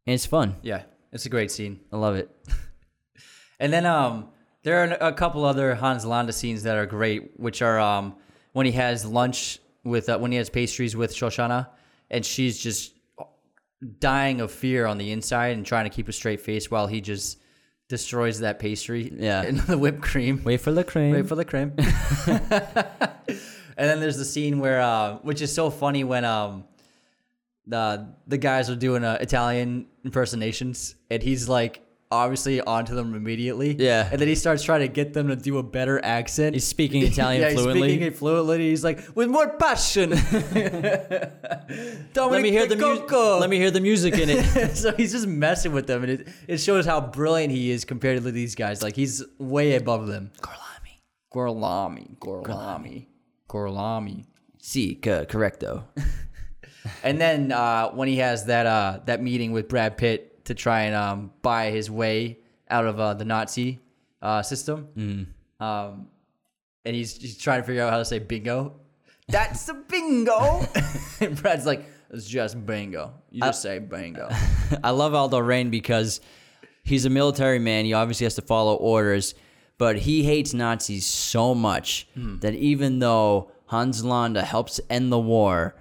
and 0.06 0.14
it's 0.14 0.26
fun. 0.26 0.56
Yeah, 0.62 0.82
it's 1.12 1.26
a 1.26 1.30
great 1.30 1.50
scene. 1.50 1.80
I 1.92 1.96
love 1.96 2.16
it. 2.16 2.30
And 3.58 3.72
then 3.72 3.86
um, 3.86 4.28
there 4.64 4.82
are 4.82 5.08
a 5.08 5.12
couple 5.12 5.44
other 5.44 5.74
Hans 5.74 6.04
Landa 6.04 6.32
scenes 6.32 6.64
that 6.64 6.76
are 6.76 6.86
great, 6.86 7.38
which 7.40 7.62
are 7.62 7.80
um, 7.80 8.16
when 8.52 8.66
he 8.66 8.72
has 8.72 9.04
lunch 9.04 9.60
with 9.84 10.08
uh, 10.08 10.18
when 10.18 10.30
he 10.30 10.38
has 10.38 10.50
pastries 10.50 10.94
with 10.94 11.14
Shoshana, 11.14 11.68
and 12.10 12.24
she's 12.24 12.58
just 12.58 12.92
dying 13.98 14.40
of 14.40 14.50
fear 14.50 14.86
on 14.86 14.98
the 14.98 15.12
inside 15.12 15.56
and 15.56 15.66
trying 15.66 15.84
to 15.84 15.90
keep 15.90 16.08
a 16.08 16.12
straight 16.12 16.40
face 16.40 16.70
while 16.70 16.86
he 16.86 17.00
just 17.00 17.38
destroys 17.88 18.40
that 18.40 18.58
pastry. 18.58 19.12
Yeah. 19.16 19.42
and 19.42 19.60
the 19.60 19.78
whipped 19.78 20.02
cream. 20.02 20.42
Wait 20.44 20.60
for 20.60 20.72
the 20.72 20.84
cream. 20.84 21.12
Wait 21.12 21.28
for 21.28 21.34
the 21.34 21.44
cream. 21.44 21.72
and 21.78 23.38
then 23.76 24.00
there's 24.00 24.16
the 24.16 24.24
scene 24.24 24.58
where, 24.58 24.80
uh, 24.80 25.16
which 25.22 25.42
is 25.42 25.54
so 25.54 25.70
funny 25.70 26.04
when 26.04 26.24
um, 26.24 26.64
the 27.66 28.08
the 28.26 28.38
guys 28.38 28.70
are 28.70 28.76
doing 28.76 29.04
uh, 29.04 29.18
Italian 29.20 29.86
impersonations, 30.04 30.94
and 31.10 31.22
he's 31.22 31.48
like 31.48 31.82
obviously 32.10 32.60
onto 32.60 32.94
them 32.94 33.14
immediately. 33.14 33.76
Yeah. 33.78 34.08
and 34.10 34.20
then 34.20 34.28
he 34.28 34.34
starts 34.34 34.62
trying 34.62 34.80
to 34.80 34.88
get 34.88 35.12
them 35.12 35.28
to 35.28 35.36
do 35.36 35.58
a 35.58 35.62
better 35.62 36.02
accent. 36.04 36.54
He's 36.54 36.66
speaking 36.66 37.02
Italian 37.02 37.42
yeah, 37.42 37.50
fluently. 37.50 37.88
He's 37.88 37.90
speaking 37.90 38.06
it 38.06 38.16
fluently. 38.16 38.58
He's 38.70 38.84
like 38.84 39.00
with 39.14 39.28
more 39.28 39.48
passion. 39.56 40.10
let 40.10 40.20
me 42.42 42.50
hear 42.50 42.66
the 42.66 42.76
music. 42.76 43.12
Let 43.12 43.50
me 43.50 43.56
hear 43.56 43.70
the 43.70 43.80
music 43.80 44.14
in 44.14 44.30
it. 44.30 44.76
so 44.76 44.92
he's 44.92 45.12
just 45.12 45.26
messing 45.26 45.72
with 45.72 45.86
them, 45.86 46.02
and 46.02 46.12
it, 46.12 46.28
it 46.46 46.56
shows 46.58 46.86
how 46.86 47.00
brilliant 47.00 47.52
he 47.52 47.70
is 47.70 47.84
compared 47.84 48.22
to 48.22 48.30
these 48.30 48.54
guys. 48.54 48.82
Like 48.82 48.96
he's 48.96 49.24
way 49.38 49.76
above 49.76 50.06
them. 50.06 50.30
Gorlami. 50.40 50.56
Gorlami, 51.32 52.18
Gorlami, 52.18 53.06
Gorlami. 53.48 54.24
Si, 54.58 54.96
co- 54.96 55.26
correcto. 55.26 55.84
And 57.02 57.20
then 57.20 57.52
uh, 57.52 57.90
when 57.90 58.08
he 58.08 58.18
has 58.18 58.46
that 58.46 58.66
uh, 58.66 59.00
that 59.06 59.22
meeting 59.22 59.52
with 59.52 59.68
Brad 59.68 59.96
Pitt 59.96 60.35
to 60.46 60.54
try 60.54 60.82
and 60.82 60.94
um, 60.94 61.30
buy 61.42 61.70
his 61.70 61.90
way 61.90 62.38
out 62.68 62.86
of 62.86 62.98
uh, 62.98 63.14
the 63.14 63.24
Nazi 63.24 63.80
uh, 64.22 64.42
system, 64.42 64.88
um, 65.60 66.08
and 66.84 66.96
he's, 66.96 67.16
he's 67.16 67.38
trying 67.38 67.60
to 67.60 67.66
figure 67.66 67.82
out 67.82 67.90
how 67.92 67.98
to 67.98 68.04
say 68.04 68.18
bingo. 68.18 68.80
That's 69.28 69.68
a 69.68 69.74
bingo. 69.74 70.66
and 71.20 71.36
Brad's 71.42 71.66
like, 71.66 71.84
it's 72.10 72.28
just 72.28 72.64
bingo. 72.64 73.12
You 73.30 73.42
just 73.42 73.62
say 73.62 73.78
bingo. 73.80 74.28
I 74.84 74.90
love 74.90 75.14
Aldo 75.14 75.38
Raine 75.38 75.70
because 75.70 76.20
he's 76.84 77.04
a 77.04 77.10
military 77.10 77.58
man. 77.58 77.84
He 77.84 77.92
obviously 77.92 78.24
has 78.24 78.36
to 78.36 78.42
follow 78.42 78.76
orders, 78.76 79.34
but 79.78 79.96
he 79.98 80.22
hates 80.22 80.54
Nazis 80.54 81.04
so 81.04 81.54
much 81.54 82.08
that 82.14 82.54
even 82.54 83.00
though 83.00 83.50
Hans 83.66 84.04
Landa 84.04 84.42
helps 84.42 84.80
end 84.88 85.10
the 85.10 85.18
war, 85.18 85.74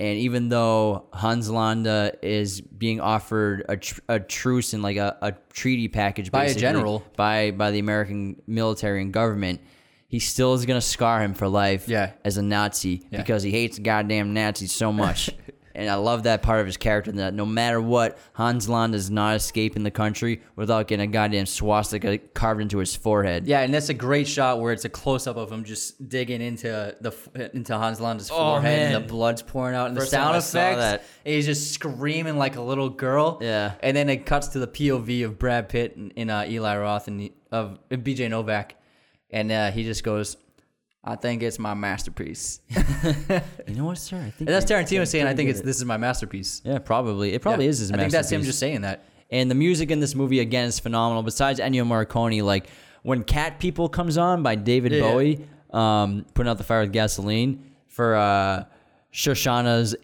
and 0.00 0.18
even 0.18 0.48
though 0.48 1.04
Hans 1.12 1.48
Landa 1.50 2.12
is 2.22 2.60
being 2.60 3.00
offered 3.00 3.64
a, 3.68 3.76
tr- 3.76 4.00
a 4.08 4.18
truce 4.18 4.72
and 4.72 4.82
like 4.82 4.96
a, 4.96 5.16
a 5.22 5.32
treaty 5.52 5.86
package 5.88 6.32
By 6.32 6.46
a 6.46 6.54
general. 6.54 7.04
by 7.16 7.50
by 7.52 7.70
the 7.70 7.78
American 7.78 8.40
military 8.46 9.02
and 9.02 9.12
government, 9.12 9.60
he 10.08 10.18
still 10.18 10.54
is 10.54 10.66
gonna 10.66 10.80
scar 10.80 11.20
him 11.22 11.34
for 11.34 11.46
life 11.46 11.86
Yeah. 11.88 12.12
as 12.24 12.36
a 12.38 12.42
Nazi 12.42 13.02
because 13.10 13.42
he 13.42 13.50
hates 13.50 13.78
goddamn 13.78 14.32
Nazis 14.34 14.72
so 14.72 14.92
much. 14.92 15.30
and 15.74 15.88
I 15.88 15.94
love 15.94 16.24
that 16.24 16.42
part 16.42 16.60
of 16.60 16.66
his 16.66 16.76
character 16.76 17.12
that 17.12 17.34
no 17.34 17.46
matter 17.46 17.80
what, 17.80 18.18
Hans 18.34 18.68
Landa 18.68 18.96
is 18.96 19.10
not 19.10 19.36
escaping 19.36 19.82
the 19.82 19.90
country 19.90 20.42
without 20.56 20.88
getting 20.88 21.08
a 21.08 21.12
goddamn 21.12 21.46
swastika 21.46 22.18
carved 22.18 22.60
into 22.60 22.78
his 22.78 22.96
forehead. 22.96 23.46
Yeah, 23.46 23.60
and 23.60 23.72
that's 23.72 23.88
a 23.88 23.94
great 23.94 24.26
shot 24.28 24.60
where 24.60 24.72
it's 24.72 24.84
a 24.84 24.88
close 24.88 25.26
up 25.26 25.36
of 25.36 25.50
him 25.52 25.64
just 25.64 26.08
digging 26.08 26.40
into 26.40 26.94
the 27.00 27.50
into 27.54 27.76
Hans 27.76 28.00
Landa's 28.00 28.28
forehead 28.30 28.92
and 28.94 29.04
the 29.04 29.08
blood's 29.08 29.42
pouring 29.42 29.74
out 29.74 29.88
and 29.88 29.96
First 29.98 30.10
the 30.10 30.16
sound 30.16 30.36
effects. 30.36 30.78
that. 30.78 31.04
And 31.24 31.34
he's 31.34 31.46
just 31.46 31.72
screaming 31.72 32.36
like 32.36 32.56
a 32.56 32.62
little 32.62 32.88
girl. 32.90 33.38
Yeah. 33.40 33.72
and 33.82 33.96
then 33.96 34.08
it 34.08 34.26
cuts 34.26 34.48
to 34.48 34.58
the 34.58 34.66
POV 34.68 35.24
of 35.24 35.38
Brad 35.38 35.68
Pitt 35.68 35.94
in, 35.96 36.10
in 36.12 36.30
uh, 36.30 36.44
Eli 36.48 36.76
Roth 36.78 37.08
and 37.08 37.20
the- 37.20 37.32
of 37.52 37.78
uh, 37.90 37.96
BJ 37.96 38.28
Novak, 38.30 38.76
and 39.30 39.50
uh, 39.50 39.70
he 39.72 39.82
just 39.84 40.04
goes, 40.04 40.36
"I 41.04 41.16
think 41.16 41.42
it's 41.42 41.58
my 41.58 41.74
masterpiece." 41.74 42.60
You 43.68 43.76
know 43.76 43.84
what, 43.84 43.98
sir? 43.98 44.16
I 44.16 44.30
think 44.30 44.48
that's 44.50 44.66
Tarantino 44.70 45.06
saying, 45.06 45.26
"I 45.26 45.34
think 45.34 45.48
it's 45.50 45.60
this 45.60 45.76
is 45.76 45.84
my 45.84 45.96
masterpiece." 45.96 46.60
Yeah, 46.64 46.78
probably. 46.78 47.32
It 47.34 47.40
probably 47.42 47.66
Yeah. 47.66 47.70
is 47.70 47.78
his 47.78 47.92
I 47.92 47.96
think 47.98 48.10
that's 48.12 48.30
him 48.30 48.42
just 48.42 48.58
saying 48.58 48.80
that. 48.82 49.04
And 49.30 49.48
the 49.50 49.54
music 49.54 49.90
in 49.92 50.00
this 50.00 50.14
movie 50.16 50.40
again 50.40 50.66
is 50.66 50.80
phenomenal. 50.80 51.22
Besides 51.22 51.60
Ennio 51.60 51.84
Morricone, 51.86 52.42
like 52.42 52.66
when 53.02 53.22
Cat 53.22 53.60
People 53.60 53.88
comes 53.88 54.18
on 54.18 54.42
by 54.42 54.56
David 54.56 54.90
Yeah. 54.92 55.00
Bowie, 55.02 55.46
um, 55.72 56.26
putting 56.34 56.50
out 56.50 56.58
the 56.58 56.64
fire 56.64 56.80
with 56.80 56.92
gasoline 56.92 57.62
for 57.86 58.16
uh, 58.16 58.64
Shoshana's 59.12 59.94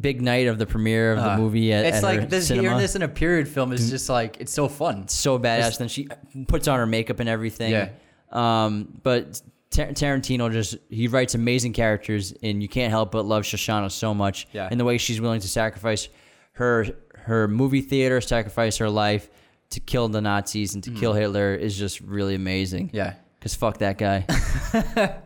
big 0.00 0.22
night 0.22 0.46
of 0.46 0.58
the 0.58 0.66
premiere 0.66 1.12
of 1.12 1.18
the 1.18 1.30
Uh, 1.32 1.36
movie 1.38 1.72
at, 1.72 1.84
it's 1.84 1.98
at 1.98 2.02
like 2.02 2.30
this 2.30 2.48
cinema. 2.48 2.62
hearing 2.68 2.78
this 2.78 2.96
in 2.96 3.02
a 3.02 3.08
period 3.08 3.46
film 3.48 3.72
is 3.72 3.90
just 3.90 4.08
like 4.08 4.38
it's 4.40 4.52
so 4.52 4.68
fun. 4.68 5.08
so 5.08 5.38
badass. 5.38 5.78
Then 5.78 5.88
she 5.88 6.08
puts 6.48 6.66
on 6.68 6.78
her 6.78 6.86
makeup 6.86 7.20
and 7.20 7.28
everything. 7.28 7.70
Yeah. 7.72 7.90
Um, 8.32 8.98
but 9.02 9.40
Tar- 9.74 9.88
Tarantino 9.88 10.50
just 10.52 10.76
he 10.88 11.08
writes 11.08 11.34
amazing 11.34 11.72
characters, 11.72 12.32
and 12.42 12.62
you 12.62 12.68
can't 12.68 12.90
help 12.90 13.12
but 13.12 13.24
love 13.24 13.42
Shoshana 13.44 13.90
so 13.90 14.14
much. 14.14 14.46
Yeah. 14.52 14.68
And 14.70 14.78
the 14.78 14.84
way 14.84 14.98
she's 14.98 15.20
willing 15.20 15.40
to 15.40 15.48
sacrifice 15.48 16.08
her 16.52 16.86
her 17.14 17.48
movie 17.48 17.80
theater, 17.80 18.20
sacrifice 18.20 18.76
her 18.78 18.88
life 18.90 19.28
to 19.70 19.80
kill 19.80 20.08
the 20.08 20.20
Nazis 20.20 20.74
and 20.74 20.84
to 20.84 20.90
kill 20.90 21.14
Hitler 21.14 21.54
is 21.54 21.76
just 21.76 22.00
really 22.00 22.34
amazing. 22.34 22.90
Yeah. 22.92 23.14
Cause 23.40 23.54
fuck 23.54 23.78
that 23.78 23.98
guy. 23.98 24.26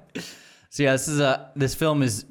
So 0.71 0.83
yeah, 0.83 0.93
this 0.93 1.09
is 1.09 1.19
a 1.19 1.51
this 1.57 1.75
film 1.75 2.03
is 2.03 2.27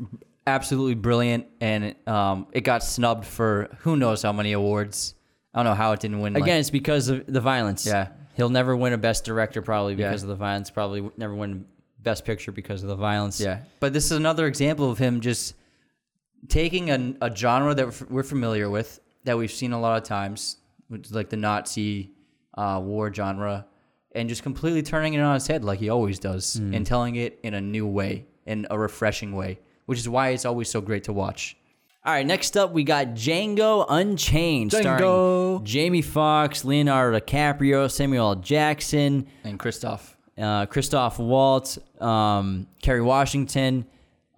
absolutely 0.45 0.93
brilliant, 0.93 1.47
and 1.59 1.95
um, 2.05 2.45
it 2.51 2.61
got 2.61 2.83
snubbed 2.83 3.25
for 3.25 3.67
who 3.79 3.97
knows 3.97 4.21
how 4.21 4.31
many 4.31 4.51
awards. 4.51 5.15
I 5.55 5.59
don't 5.63 5.65
know 5.65 5.73
how 5.75 5.93
it 5.93 5.99
didn't 5.99 6.19
win. 6.19 6.33
like- 6.33 6.43
Again, 6.43 6.59
it's 6.59 6.69
because 6.69 7.07
of 7.09 7.25
the 7.25 7.41
violence. 7.41 7.85
Yeah. 7.87 8.09
He'll 8.35 8.49
never 8.49 8.77
win 8.77 8.93
a 8.93 8.97
best 8.99 9.25
director 9.25 9.63
probably 9.63 9.95
Yeah. 9.95 10.09
because 10.09 10.21
of 10.21 10.29
the 10.29 10.35
violence. 10.35 10.69
Probably 10.69 11.09
never 11.17 11.33
win 11.33 11.65
best 12.09 12.25
picture 12.25 12.51
because 12.51 12.79
of 12.83 12.89
the 12.89 12.95
violence. 12.95 13.39
yeah, 13.39 13.57
but 13.79 13.91
this 13.93 14.05
is 14.05 14.11
another 14.13 14.45
example 14.47 14.89
of 14.91 14.97
him 14.97 15.19
just 15.21 15.53
taking 16.47 16.89
a, 16.89 17.15
a 17.21 17.35
genre 17.35 17.73
that 17.75 17.87
we're- 18.09 18.23
familiar 18.27 18.69
with, 18.69 18.99
that 19.25 19.37
we've 19.37 19.51
seen 19.51 19.73
a 19.73 19.79
lot 19.79 19.97
of 19.97 20.03
times, 20.07 20.57
which 20.87 21.07
is 21.07 21.13
like 21.13 21.29
the 21.29 21.37
Nazi 21.37 22.11
uh, 22.57 22.79
war 22.83 23.13
genre, 23.13 23.65
and 24.15 24.29
just 24.29 24.43
completely 24.43 24.81
turning 24.83 25.13
it 25.13 25.19
on 25.19 25.35
its 25.35 25.47
head 25.47 25.63
like 25.63 25.79
he 25.79 25.89
always 25.89 26.19
does, 26.19 26.55
and 26.55 26.85
telling 26.85 27.15
it 27.15 27.39
in 27.43 27.53
a 27.53 27.61
new 27.61 27.85
way, 27.85 28.25
in 28.45 28.65
a 28.71 28.77
refreshing 28.79 29.33
way, 29.35 29.59
which 29.85 29.99
is 29.99 30.07
why 30.09 30.29
it's 30.29 30.45
always 30.45 30.69
so 30.69 30.81
great 30.81 31.03
to 31.05 31.13
watch. 31.13 31.55
All 32.05 32.13
right, 32.13 32.25
next 32.25 32.55
up 32.55 32.71
we 32.71 32.83
got 32.85 33.07
Django 33.07 33.85
Unchained, 33.89 34.71
Django. 34.71 34.79
starring 34.81 35.65
Jamie 35.65 36.01
Foxx, 36.01 36.63
Leonardo 36.63 37.19
DiCaprio, 37.19 37.91
Samuel 37.91 38.29
L. 38.29 38.35
Jackson, 38.35 39.27
And 39.43 39.59
Christoph, 39.59 40.16
uh, 40.37 40.65
Christoph 40.67 41.19
Waltz, 41.19 41.79
um, 41.99 42.67
Kerry 42.81 43.01
Washington. 43.01 43.85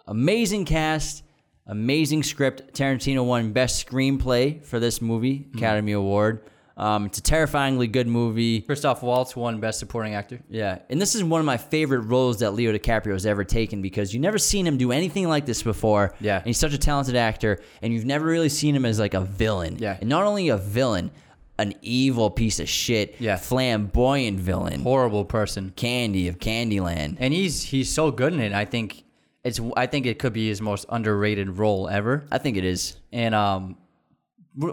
Amazing 0.07 0.65
cast, 0.65 1.23
amazing 1.67 2.23
script. 2.23 2.73
Tarantino 2.73 3.23
won 3.25 3.51
Best 3.53 3.85
Screenplay 3.87 4.63
for 4.63 4.79
this 4.79 5.01
movie, 5.01 5.47
Academy 5.53 5.91
Award. 5.91 6.41
Um, 6.77 7.05
it's 7.07 7.17
a 7.17 7.21
terrifyingly 7.21 7.87
good 7.87 8.07
movie. 8.07 8.61
Christoph 8.61 9.03
Waltz 9.03 9.35
won 9.35 9.59
Best 9.59 9.79
Supporting 9.79 10.15
Actor. 10.15 10.39
Yeah, 10.49 10.79
and 10.89 10.99
this 10.99 11.13
is 11.13 11.23
one 11.25 11.39
of 11.41 11.45
my 11.45 11.57
favorite 11.57 12.01
roles 12.01 12.39
that 12.39 12.51
Leo 12.51 12.71
DiCaprio 12.71 13.11
has 13.11 13.25
ever 13.25 13.43
taken 13.43 13.81
because 13.81 14.13
you've 14.13 14.21
never 14.21 14.37
seen 14.37 14.65
him 14.65 14.77
do 14.77 14.93
anything 14.93 15.27
like 15.27 15.45
this 15.45 15.61
before. 15.61 16.15
Yeah. 16.21 16.37
and 16.37 16.45
he's 16.47 16.57
such 16.57 16.73
a 16.73 16.77
talented 16.77 17.17
actor, 17.17 17.59
and 17.81 17.93
you've 17.93 18.05
never 18.05 18.25
really 18.25 18.47
seen 18.49 18.73
him 18.75 18.85
as 18.85 18.97
like 18.97 19.13
a 19.13 19.21
villain. 19.21 19.77
Yeah. 19.77 19.97
and 19.99 20.07
not 20.09 20.23
only 20.23 20.47
a 20.49 20.57
villain, 20.57 21.11
an 21.59 21.73
evil 21.81 22.29
piece 22.31 22.59
of 22.59 22.67
shit. 22.69 23.15
Yeah. 23.19 23.37
flamboyant 23.37 24.39
villain. 24.39 24.81
Horrible 24.81 25.25
person. 25.25 25.71
Candy 25.75 26.27
of 26.27 26.39
Candyland. 26.39 27.17
and 27.19 27.33
he's 27.33 27.61
he's 27.63 27.91
so 27.93 28.11
good 28.11 28.33
in 28.33 28.39
it. 28.39 28.53
I 28.53 28.65
think 28.65 29.03
it's 29.43 29.59
I 29.77 29.85
think 29.85 30.05
it 30.05 30.19
could 30.19 30.33
be 30.33 30.47
his 30.47 30.61
most 30.61 30.85
underrated 30.89 31.49
role 31.57 31.87
ever. 31.89 32.25
I 32.31 32.37
think 32.37 32.57
it 32.57 32.65
is. 32.65 32.97
And 33.11 33.33
um, 33.35 33.77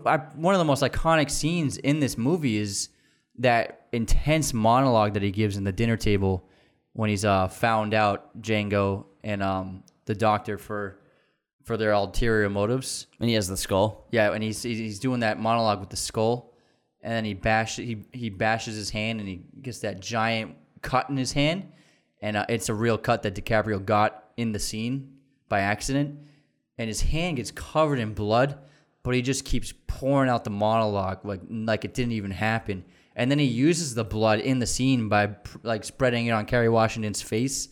I, 0.05 0.17
one 0.35 0.55
of 0.55 0.59
the 0.59 0.65
most 0.65 0.83
iconic 0.83 1.31
scenes 1.31 1.77
in 1.77 2.01
this 2.01 2.17
movie 2.19 2.57
is 2.57 2.89
that 3.39 3.87
intense 3.93 4.53
monologue 4.55 5.15
that 5.15 5.23
he 5.23 5.31
gives 5.31 5.57
in 5.57 5.65
the 5.65 5.73
dinner 5.73 5.97
table 5.97 6.49
when 6.95 7.11
he's 7.11 7.25
uh 7.25 7.49
found 7.49 7.95
out 7.95 8.41
Django 8.41 9.05
and 9.23 9.43
um 9.43 9.83
the 10.07 10.15
doctor 10.15 10.57
for 10.59 10.99
for 11.65 11.77
their 11.77 11.93
ulterior 11.93 12.49
motives. 12.49 13.07
And 13.21 13.29
he 13.29 13.35
has 13.35 13.49
the 13.49 13.57
skull. 13.57 14.07
Yeah, 14.13 14.33
and 14.33 14.43
he's 14.43 14.63
he's 14.63 14.99
doing 14.99 15.21
that 15.21 15.39
monologue 15.39 15.81
with 15.81 15.91
the 15.91 15.97
skull, 15.97 16.53
and 17.07 17.15
then 17.15 17.25
he 17.25 17.35
bash 17.35 17.77
he 17.77 18.05
he 18.13 18.29
bashes 18.31 18.75
his 18.75 18.91
hand, 18.91 19.21
and 19.21 19.29
he 19.29 19.41
gets 19.63 19.79
that 19.79 20.01
giant 20.01 20.57
cut 20.83 21.09
in 21.09 21.17
his 21.17 21.33
hand, 21.33 21.71
and 22.21 22.37
uh, 22.37 22.45
it's 22.49 22.69
a 22.69 22.75
real 22.75 22.99
cut 22.99 23.23
that 23.23 23.37
DiCaprio 23.37 23.83
got 23.83 24.25
in 24.37 24.51
the 24.51 24.59
scene 24.59 25.13
by 25.49 25.61
accident, 25.61 26.19
and 26.79 26.89
his 26.89 27.03
hand 27.03 27.37
gets 27.37 27.53
covered 27.53 28.01
in 28.01 28.13
blood, 28.13 28.59
but 29.05 29.15
he 29.15 29.23
just 29.23 29.45
keeps 29.45 29.73
pouring 29.87 30.29
out 30.29 30.43
the 30.43 30.51
monologue 30.51 31.25
like 31.25 31.43
like 31.49 31.85
it 31.85 31.95
didn't 31.95 32.13
even 32.13 32.33
happen. 32.33 32.85
And 33.15 33.31
then 33.31 33.39
he 33.39 33.47
uses 33.47 33.95
the 33.95 34.05
blood 34.05 34.41
in 34.41 34.59
the 34.59 34.67
scene 34.67 35.09
by 35.09 35.37
like 35.63 35.85
spreading 35.85 36.27
it 36.27 36.33
on 36.33 36.45
Kerry 36.45 36.69
Washington's 36.69 37.23
face, 37.23 37.69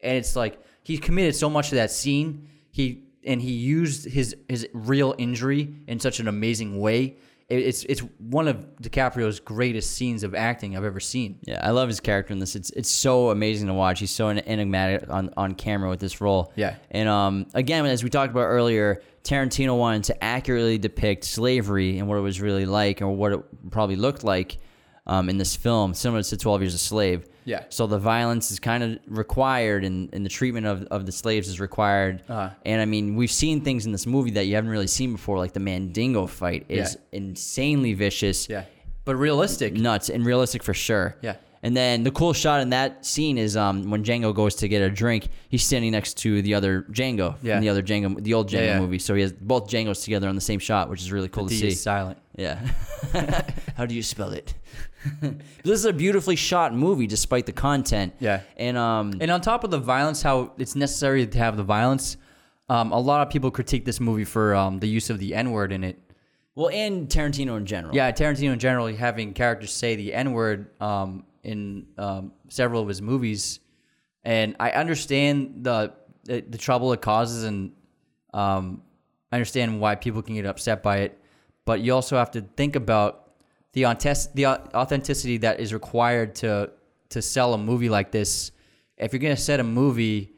and 0.00 0.16
it's 0.16 0.36
like 0.36 0.56
he 0.84 0.98
committed 0.98 1.34
so 1.34 1.50
much 1.50 1.70
to 1.70 1.74
that 1.74 1.90
scene. 1.90 2.48
He 2.70 3.08
and 3.24 3.42
he 3.42 3.50
used 3.50 4.04
his 4.04 4.36
his 4.48 4.68
real 4.72 5.16
injury 5.18 5.74
in 5.88 5.98
such 5.98 6.20
an 6.20 6.28
amazing 6.28 6.78
way. 6.78 7.16
It, 7.48 7.60
it's 7.60 7.84
it's 7.84 8.00
one 8.18 8.46
of 8.46 8.66
DiCaprio's 8.82 9.40
greatest 9.40 9.92
scenes 9.92 10.22
of 10.22 10.34
acting 10.34 10.76
I've 10.76 10.84
ever 10.84 11.00
seen. 11.00 11.38
Yeah, 11.46 11.60
I 11.62 11.70
love 11.70 11.88
his 11.88 12.00
character 12.00 12.32
in 12.32 12.38
this. 12.38 12.54
It's 12.54 12.70
it's 12.70 12.90
so 12.90 13.30
amazing 13.30 13.68
to 13.68 13.74
watch. 13.74 14.00
He's 14.00 14.10
so 14.10 14.28
enigmatic 14.28 15.08
on, 15.08 15.32
on 15.36 15.54
camera 15.54 15.88
with 15.88 16.00
this 16.00 16.20
role. 16.20 16.52
Yeah. 16.56 16.76
And 16.90 17.08
um, 17.08 17.46
again, 17.54 17.86
as 17.86 18.04
we 18.04 18.10
talked 18.10 18.30
about 18.30 18.44
earlier, 18.44 19.02
Tarantino 19.24 19.78
wanted 19.78 20.04
to 20.04 20.24
accurately 20.24 20.78
depict 20.78 21.24
slavery 21.24 21.98
and 21.98 22.08
what 22.08 22.18
it 22.18 22.22
was 22.22 22.40
really 22.40 22.66
like, 22.66 23.00
or 23.00 23.08
what 23.08 23.32
it 23.32 23.70
probably 23.70 23.96
looked 23.96 24.24
like 24.24 24.58
um, 25.08 25.28
in 25.28 25.38
this 25.38 25.56
film, 25.56 25.94
similar 25.94 26.22
to 26.22 26.36
Twelve 26.36 26.60
Years 26.60 26.74
a 26.74 26.78
Slave. 26.78 27.26
Yeah. 27.44 27.64
So 27.70 27.86
the 27.86 27.98
violence 27.98 28.50
is 28.50 28.60
kind 28.60 28.82
of 28.84 28.98
required, 29.06 29.84
and, 29.84 30.10
and 30.12 30.24
the 30.24 30.28
treatment 30.28 30.66
of, 30.66 30.82
of 30.84 31.06
the 31.06 31.12
slaves 31.12 31.48
is 31.48 31.58
required. 31.60 32.22
Uh-huh. 32.28 32.50
And 32.66 32.80
I 32.82 32.84
mean, 32.84 33.16
we've 33.16 33.30
seen 33.30 33.62
things 33.62 33.86
in 33.86 33.92
this 33.92 34.06
movie 34.06 34.32
that 34.32 34.44
you 34.46 34.54
haven't 34.54 34.70
really 34.70 34.86
seen 34.86 35.12
before, 35.12 35.38
like 35.38 35.54
the 35.54 35.60
Mandingo 35.60 36.26
fight 36.26 36.66
is 36.68 36.98
insanely 37.12 37.94
vicious 37.94 38.48
Yeah, 38.50 38.64
but 39.06 39.16
realistic. 39.16 39.72
nuts 39.74 40.10
and 40.10 40.26
realistic 40.26 40.62
for 40.62 40.74
sure. 40.74 41.16
Yeah. 41.22 41.36
And 41.62 41.76
then 41.76 42.04
the 42.04 42.12
cool 42.12 42.32
shot 42.34 42.60
in 42.60 42.70
that 42.70 43.04
scene 43.04 43.36
is 43.36 43.56
um, 43.56 43.90
when 43.90 44.04
Django 44.04 44.32
goes 44.32 44.54
to 44.56 44.68
get 44.68 44.80
a 44.80 44.88
drink, 44.90 45.26
he's 45.48 45.64
standing 45.64 45.90
next 45.90 46.18
to 46.18 46.40
the 46.42 46.54
other 46.54 46.82
Django 46.90 47.34
Yeah. 47.42 47.54
from 47.56 47.62
the 47.62 47.68
other 47.70 47.82
Django, 47.82 48.22
the 48.22 48.34
old 48.34 48.48
Django 48.48 48.52
Yeah, 48.52 48.64
yeah. 48.74 48.78
movie. 48.80 49.00
So 49.00 49.14
he 49.16 49.22
has 49.22 49.32
both 49.32 49.68
Django's 49.68 50.02
together 50.04 50.28
on 50.28 50.36
the 50.36 50.40
same 50.40 50.60
shot, 50.60 50.88
which 50.88 51.00
is 51.00 51.10
really 51.10 51.28
cool 51.28 51.46
D 51.46 51.54
to 51.56 51.60
see. 51.62 51.68
is 51.68 51.82
silent. 51.82 52.18
Yeah. 52.36 52.60
How 53.76 53.86
do 53.86 53.94
you 53.96 54.04
spell 54.04 54.30
it? 54.30 54.54
this 55.20 55.40
is 55.64 55.84
a 55.84 55.92
beautifully 55.92 56.36
shot 56.36 56.74
movie, 56.74 57.06
despite 57.06 57.46
the 57.46 57.52
content. 57.52 58.14
Yeah. 58.18 58.40
And 58.56 58.76
um, 58.76 59.14
And 59.20 59.30
on 59.30 59.40
top 59.40 59.64
of 59.64 59.70
the 59.70 59.78
violence, 59.78 60.22
how 60.22 60.52
it's 60.58 60.74
necessary 60.74 61.26
to 61.26 61.38
have 61.38 61.56
the 61.56 61.62
violence, 61.62 62.16
um, 62.68 62.92
a 62.92 62.98
lot 62.98 63.26
of 63.26 63.32
people 63.32 63.50
critique 63.50 63.84
this 63.84 64.00
movie 64.00 64.24
for 64.24 64.54
um, 64.54 64.78
the 64.80 64.88
use 64.88 65.10
of 65.10 65.18
the 65.18 65.34
N 65.34 65.50
word 65.52 65.72
in 65.72 65.84
it. 65.84 65.98
well, 66.54 66.68
and 66.70 67.08
Tarantino 67.08 67.56
in 67.56 67.66
general. 67.66 67.94
Yeah, 67.94 68.10
Tarantino 68.12 68.52
in 68.52 68.58
general 68.58 68.88
having 68.88 69.32
characters 69.32 69.72
say 69.72 69.96
the 69.96 70.12
N 70.12 70.32
word 70.32 70.70
um, 70.80 71.24
in 71.42 71.86
um, 71.96 72.32
several 72.48 72.82
of 72.82 72.88
his 72.88 73.00
movies, 73.00 73.60
and 74.24 74.56
I 74.60 74.70
understand 74.70 75.60
the 75.62 75.92
the, 76.24 76.44
the 76.46 76.58
trouble 76.58 76.92
it 76.92 77.00
causes, 77.00 77.44
and 77.44 77.72
um, 78.34 78.82
I 79.32 79.36
understand 79.36 79.80
why 79.80 79.94
people 79.94 80.20
can 80.20 80.34
get 80.34 80.44
upset 80.44 80.82
by 80.82 80.98
it. 80.98 81.18
But 81.64 81.80
you 81.80 81.94
also 81.94 82.16
have 82.16 82.30
to 82.32 82.42
think 82.42 82.76
about 82.76 83.27
the 83.72 83.82
the 84.34 84.46
authenticity 84.46 85.38
that 85.38 85.60
is 85.60 85.72
required 85.72 86.34
to 86.36 86.70
to 87.10 87.22
sell 87.22 87.54
a 87.54 87.58
movie 87.58 87.88
like 87.88 88.10
this. 88.10 88.50
If 88.96 89.12
you're 89.12 89.20
gonna 89.20 89.36
set 89.36 89.60
a 89.60 89.64
movie 89.64 90.32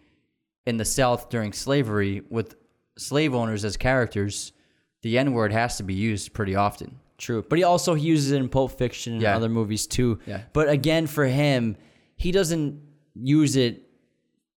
in 0.66 0.76
the 0.76 0.84
South 0.84 1.30
during 1.30 1.52
slavery 1.52 2.22
with 2.28 2.54
slave 2.98 3.34
owners 3.34 3.64
as 3.64 3.76
characters, 3.76 4.52
the 5.02 5.18
N 5.18 5.32
word 5.32 5.52
has 5.52 5.76
to 5.78 5.82
be 5.82 5.94
used 5.94 6.32
pretty 6.32 6.54
often. 6.54 6.98
True, 7.18 7.44
but 7.48 7.58
he 7.58 7.64
also 7.64 7.94
he 7.94 8.06
uses 8.06 8.32
it 8.32 8.36
in 8.36 8.48
Pulp 8.48 8.72
Fiction 8.78 9.14
and 9.14 9.22
Yeah. 9.22 9.36
other 9.36 9.48
movies 9.48 9.86
too. 9.86 10.18
Yeah. 10.26 10.42
But 10.52 10.68
again, 10.68 11.06
for 11.06 11.26
him, 11.26 11.76
he 12.16 12.32
doesn't 12.32 12.80
use 13.14 13.56
it 13.56 13.89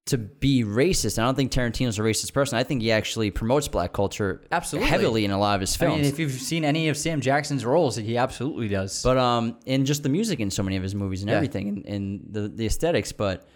to 0.08 0.18
be 0.18 0.64
racist. 0.66 1.18
I 1.18 1.24
don't 1.24 1.36
think 1.36 1.52
Tarantino's 1.52 1.98
a 1.98 2.02
racist 2.02 2.34
person. 2.34 2.58
I 2.58 2.64
think 2.64 2.82
he 2.82 2.92
actually 2.92 3.32
promotes 3.32 3.70
black 3.70 3.94
culture 3.94 4.44
Absolutely. 4.52 4.90
heavily 4.90 5.24
in 5.24 5.32
a 5.32 5.40
lot 5.40 5.56
of 5.56 5.62
his 5.62 5.74
I 5.76 5.80
films. 5.80 6.02
mean, 6.02 6.06
if 6.12 6.20
you've 6.20 6.32
seen 6.34 6.66
any 6.66 6.90
of 6.90 6.98
Sam 6.98 7.22
Jackson's 7.22 7.64
roles, 7.64 7.96
he 7.96 8.18
absolutely 8.18 8.68
does. 8.68 9.02
but 9.02 9.18
um, 9.18 9.58
and 9.66 9.86
just 9.86 10.04
the 10.04 10.10
music 10.10 10.42
in 10.42 10.52
so 10.52 10.62
many 10.62 10.76
of 10.76 10.84
his 10.84 10.94
movies 10.94 11.22
and 11.22 11.30
Yeah. 11.30 11.38
everything, 11.38 11.68
and, 11.70 11.86
and 11.86 12.22
the 12.30 12.50
the 12.50 12.66
aesthetics. 12.66 13.14
But 13.14 13.48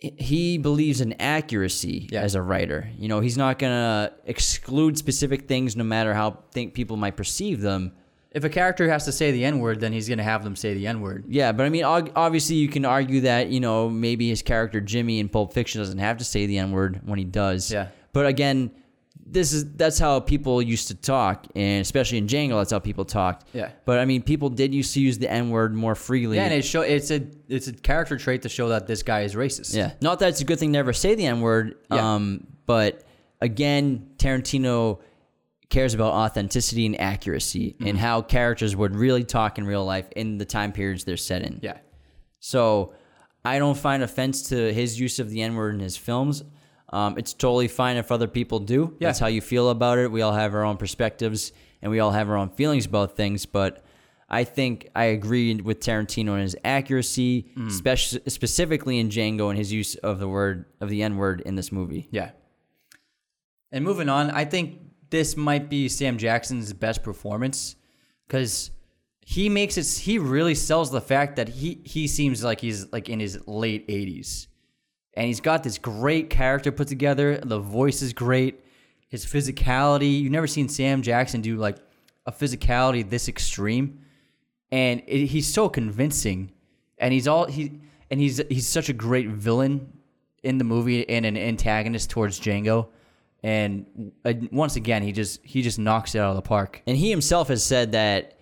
he 0.00 0.58
believes 0.58 1.00
in 1.00 1.12
accuracy 1.20 2.08
Yeah. 2.12 2.22
as 2.22 2.34
a 2.36 2.42
writer. 2.42 2.88
You 2.98 3.08
know, 3.08 3.20
he's 3.20 3.36
not 3.36 3.58
gonna 3.58 4.12
exclude 4.26 4.96
specific 4.98 5.48
things, 5.48 5.74
no 5.76 5.84
matter 5.84 6.14
how 6.14 6.38
think 6.52 6.74
people 6.74 6.96
might 6.96 7.16
perceive 7.16 7.60
them. 7.60 7.92
If 8.30 8.44
a 8.44 8.48
character 8.48 8.88
has 8.90 9.04
to 9.06 9.12
say 9.12 9.30
the 9.30 9.44
N 9.44 9.58
word, 9.58 9.80
then 9.80 9.92
he's 9.92 10.08
going 10.08 10.18
to 10.18 10.24
have 10.24 10.44
them 10.44 10.54
say 10.54 10.74
the 10.74 10.86
N 10.86 11.00
word. 11.00 11.24
Yeah, 11.28 11.52
but 11.52 11.66
I 11.66 11.70
mean, 11.70 11.84
obviously, 11.84 12.56
you 12.56 12.68
can 12.68 12.84
argue 12.84 13.22
that 13.22 13.48
you 13.48 13.60
know 13.60 13.88
maybe 13.88 14.28
his 14.28 14.42
character 14.42 14.80
Jimmy 14.80 15.18
in 15.18 15.28
Pulp 15.28 15.52
Fiction 15.52 15.80
doesn't 15.80 15.98
have 15.98 16.18
to 16.18 16.24
say 16.24 16.46
the 16.46 16.58
N 16.58 16.72
word 16.72 17.00
when 17.04 17.18
he 17.18 17.24
does. 17.24 17.70
Yeah. 17.70 17.88
But 18.12 18.26
again, 18.26 18.70
this 19.30 19.52
is 19.52 19.72
that's 19.74 19.98
how 19.98 20.20
people 20.20 20.60
used 20.60 20.88
to 20.88 20.94
talk, 20.94 21.46
and 21.54 21.80
especially 21.80 22.18
in 22.18 22.26
Django, 22.26 22.60
that's 22.60 22.70
how 22.70 22.78
people 22.78 23.04
talked. 23.04 23.48
Yeah. 23.52 23.70
But 23.84 23.98
I 23.98 24.04
mean, 24.04 24.22
people 24.22 24.50
did 24.50 24.74
used 24.74 24.94
to 24.94 25.00
use 25.00 25.18
the 25.18 25.30
N 25.30 25.50
word 25.50 25.74
more 25.74 25.94
freely. 25.94 26.36
Yeah, 26.36 26.44
and 26.44 26.54
it 26.54 26.64
show 26.64 26.82
it's 26.82 27.10
a 27.10 27.26
it's 27.48 27.68
a 27.68 27.72
character 27.72 28.16
trait 28.18 28.42
to 28.42 28.48
show 28.48 28.68
that 28.68 28.86
this 28.86 29.02
guy 29.02 29.22
is 29.22 29.34
racist. 29.34 29.74
Yeah. 29.74 29.92
Not 30.00 30.18
that 30.18 30.30
it's 30.30 30.40
a 30.40 30.44
good 30.44 30.58
thing 30.58 30.70
to 30.70 30.78
never 30.78 30.92
say 30.92 31.14
the 31.14 31.26
N 31.26 31.40
word. 31.40 31.76
Yeah. 31.90 32.14
Um, 32.14 32.46
but 32.66 33.04
again, 33.40 34.10
Tarantino 34.18 35.00
cares 35.70 35.92
about 35.94 36.12
authenticity 36.14 36.86
and 36.86 36.98
accuracy 37.00 37.72
Mm-hmm. 37.72 37.86
and 37.86 37.98
how 37.98 38.22
characters 38.22 38.74
would 38.74 38.94
really 38.96 39.24
talk 39.24 39.58
in 39.58 39.66
real 39.66 39.84
life 39.84 40.08
in 40.16 40.38
the 40.38 40.44
time 40.44 40.72
periods 40.72 41.04
they're 41.04 41.16
set 41.16 41.42
in. 41.42 41.60
Yeah. 41.62 41.78
So 42.40 42.94
I 43.44 43.58
don't 43.58 43.76
find 43.76 44.02
offense 44.02 44.48
to 44.50 44.72
his 44.72 44.98
use 44.98 45.18
of 45.18 45.28
the 45.30 45.42
N 45.42 45.54
word 45.54 45.74
in 45.74 45.80
his 45.80 45.96
films. 45.96 46.42
Um, 46.90 47.18
it's 47.18 47.34
totally 47.34 47.68
fine 47.68 47.96
if 47.98 48.10
other 48.10 48.28
people 48.28 48.60
do. 48.60 48.96
Yeah. 48.98 49.08
That's 49.08 49.18
how 49.18 49.26
you 49.26 49.40
feel 49.42 49.68
about 49.70 49.98
it. 49.98 50.10
We 50.10 50.22
all 50.22 50.32
have 50.32 50.54
our 50.54 50.64
own 50.64 50.78
perspectives 50.78 51.52
and 51.82 51.90
we 51.92 52.00
all 52.00 52.12
have 52.12 52.30
our 52.30 52.36
own 52.36 52.48
feelings 52.50 52.86
about 52.86 53.14
things. 53.16 53.44
But 53.44 53.84
I 54.30 54.44
think 54.44 54.88
I 54.96 55.04
agree 55.06 55.54
with 55.56 55.80
Tarantino 55.80 56.34
in 56.34 56.40
his 56.40 56.56
accuracy, 56.64 57.50
Mm. 57.56 57.70
spec- 57.70 58.22
specifically 58.30 58.98
in 58.98 59.10
Django 59.10 59.48
and 59.50 59.58
his 59.58 59.70
use 59.72 59.96
of 59.96 60.18
the 60.18 60.28
word 60.28 60.64
of 60.80 60.88
the 60.88 61.02
N 61.02 61.16
word 61.18 61.42
in 61.42 61.56
this 61.56 61.70
movie. 61.70 62.08
Yeah. 62.10 62.30
And 63.70 63.84
moving 63.84 64.08
on, 64.08 64.30
I 64.30 64.44
think 64.46 64.80
this 65.10 65.36
might 65.36 65.68
be 65.68 65.88
Sam 65.88 66.18
Jackson's 66.18 66.72
best 66.72 67.02
performance 67.02 67.76
because 68.26 68.70
he 69.20 69.48
makes 69.48 69.76
it. 69.76 69.86
He 70.02 70.18
really 70.18 70.54
sells 70.54 70.90
the 70.90 71.00
fact 71.00 71.36
that 71.36 71.48
he 71.48 71.80
he 71.84 72.06
seems 72.06 72.42
like 72.42 72.60
he's 72.60 72.90
like 72.92 73.08
in 73.08 73.20
his 73.20 73.38
late 73.46 73.84
eighties, 73.88 74.48
and 75.14 75.26
he's 75.26 75.40
got 75.40 75.62
this 75.62 75.78
great 75.78 76.30
character 76.30 76.72
put 76.72 76.88
together. 76.88 77.38
The 77.38 77.58
voice 77.58 78.02
is 78.02 78.12
great. 78.12 78.64
His 79.08 79.24
physicality. 79.26 80.20
You've 80.20 80.32
never 80.32 80.46
seen 80.46 80.68
Sam 80.68 81.02
Jackson 81.02 81.40
do 81.40 81.56
like 81.56 81.76
a 82.26 82.32
physicality 82.32 83.08
this 83.08 83.28
extreme, 83.28 84.00
and 84.70 85.02
it, 85.06 85.26
he's 85.26 85.46
so 85.46 85.68
convincing. 85.68 86.52
And 86.98 87.12
he's 87.12 87.28
all 87.28 87.46
he 87.46 87.80
and 88.10 88.20
he's 88.20 88.40
he's 88.48 88.66
such 88.66 88.88
a 88.88 88.92
great 88.92 89.28
villain 89.28 89.92
in 90.42 90.58
the 90.58 90.64
movie 90.64 91.08
and 91.08 91.26
an 91.26 91.36
antagonist 91.36 92.10
towards 92.10 92.40
Django. 92.40 92.88
And 93.42 94.12
uh, 94.24 94.32
once 94.50 94.76
again, 94.76 95.02
he 95.02 95.12
just 95.12 95.44
he 95.44 95.62
just 95.62 95.78
knocks 95.78 96.14
it 96.14 96.18
out 96.18 96.30
of 96.30 96.36
the 96.36 96.42
park. 96.42 96.82
And 96.86 96.96
he 96.96 97.10
himself 97.10 97.48
has 97.48 97.64
said 97.64 97.92
that 97.92 98.34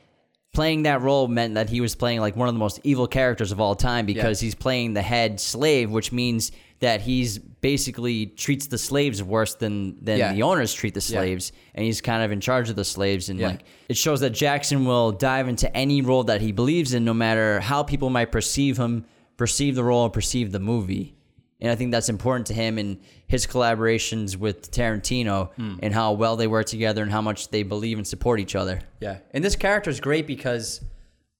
playing 0.54 0.84
that 0.84 1.02
role 1.02 1.28
meant 1.28 1.54
that 1.54 1.68
he 1.68 1.82
was 1.82 1.94
playing 1.94 2.20
like 2.20 2.34
one 2.34 2.48
of 2.48 2.54
the 2.54 2.58
most 2.58 2.80
evil 2.82 3.06
characters 3.06 3.52
of 3.52 3.60
all 3.60 3.74
time 3.74 4.06
because 4.06 4.40
he's 4.40 4.54
playing 4.54 4.94
the 4.94 5.02
head 5.02 5.38
slave, 5.38 5.90
which 5.90 6.12
means 6.12 6.50
that 6.80 7.02
he's 7.02 7.38
basically 7.38 8.26
treats 8.26 8.66
the 8.68 8.78
slaves 8.78 9.22
worse 9.22 9.54
than 9.54 10.02
than 10.02 10.18
Yeah. 10.18 10.32
the 10.32 10.42
owners 10.42 10.72
treat 10.72 10.94
the 10.94 11.00
Yeah. 11.00 11.20
slaves, 11.20 11.52
and 11.74 11.84
he's 11.84 12.00
kind 12.00 12.22
of 12.22 12.32
in 12.32 12.40
charge 12.40 12.70
of 12.70 12.76
the 12.76 12.84
slaves. 12.84 13.28
And 13.28 13.38
Yeah. 13.38 13.48
like 13.48 13.64
it 13.90 13.98
shows 13.98 14.20
that 14.20 14.30
Jackson 14.30 14.86
will 14.86 15.12
dive 15.12 15.46
into 15.46 15.74
any 15.76 16.00
role 16.00 16.24
that 16.24 16.40
he 16.40 16.52
believes 16.52 16.94
in, 16.94 17.04
no 17.04 17.12
matter 17.14 17.60
how 17.60 17.82
people 17.82 18.08
might 18.08 18.32
perceive 18.32 18.78
him, 18.78 19.04
perceive 19.36 19.74
the 19.74 19.84
role, 19.84 20.04
or 20.04 20.10
perceive 20.10 20.52
the 20.52 20.60
movie. 20.60 21.12
And 21.60 21.70
I 21.70 21.74
think 21.74 21.90
that's 21.90 22.08
important 22.10 22.46
to 22.48 22.54
him 22.54 22.76
and 22.78 22.98
his 23.26 23.46
collaborations 23.46 24.36
with 24.36 24.70
Tarantino 24.70 25.52
Hmm. 25.54 25.76
and 25.82 25.94
how 25.94 26.12
well 26.12 26.36
they 26.36 26.46
work 26.46 26.66
together 26.66 27.02
and 27.02 27.10
how 27.10 27.22
much 27.22 27.48
they 27.48 27.62
believe 27.62 27.96
and 27.98 28.06
support 28.06 28.40
each 28.40 28.54
other. 28.54 28.80
Yeah, 29.00 29.18
and 29.32 29.42
this 29.42 29.56
character 29.56 29.88
is 29.90 29.98
great 30.00 30.26
because 30.26 30.82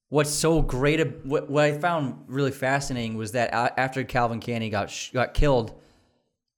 what's 0.09 0.31
so 0.31 0.63
great, 0.63 1.01
ab- 1.01 1.21
what, 1.25 1.51
what 1.51 1.65
I 1.65 1.73
found 1.79 2.25
really 2.29 2.51
fascinating 2.53 3.17
was 3.17 3.33
that 3.33 3.53
after 3.53 4.05
Calvin 4.05 4.41
Candy 4.41 4.71
got 4.71 4.89
sh- 4.91 5.11
got 5.11 5.35
killed, 5.35 5.75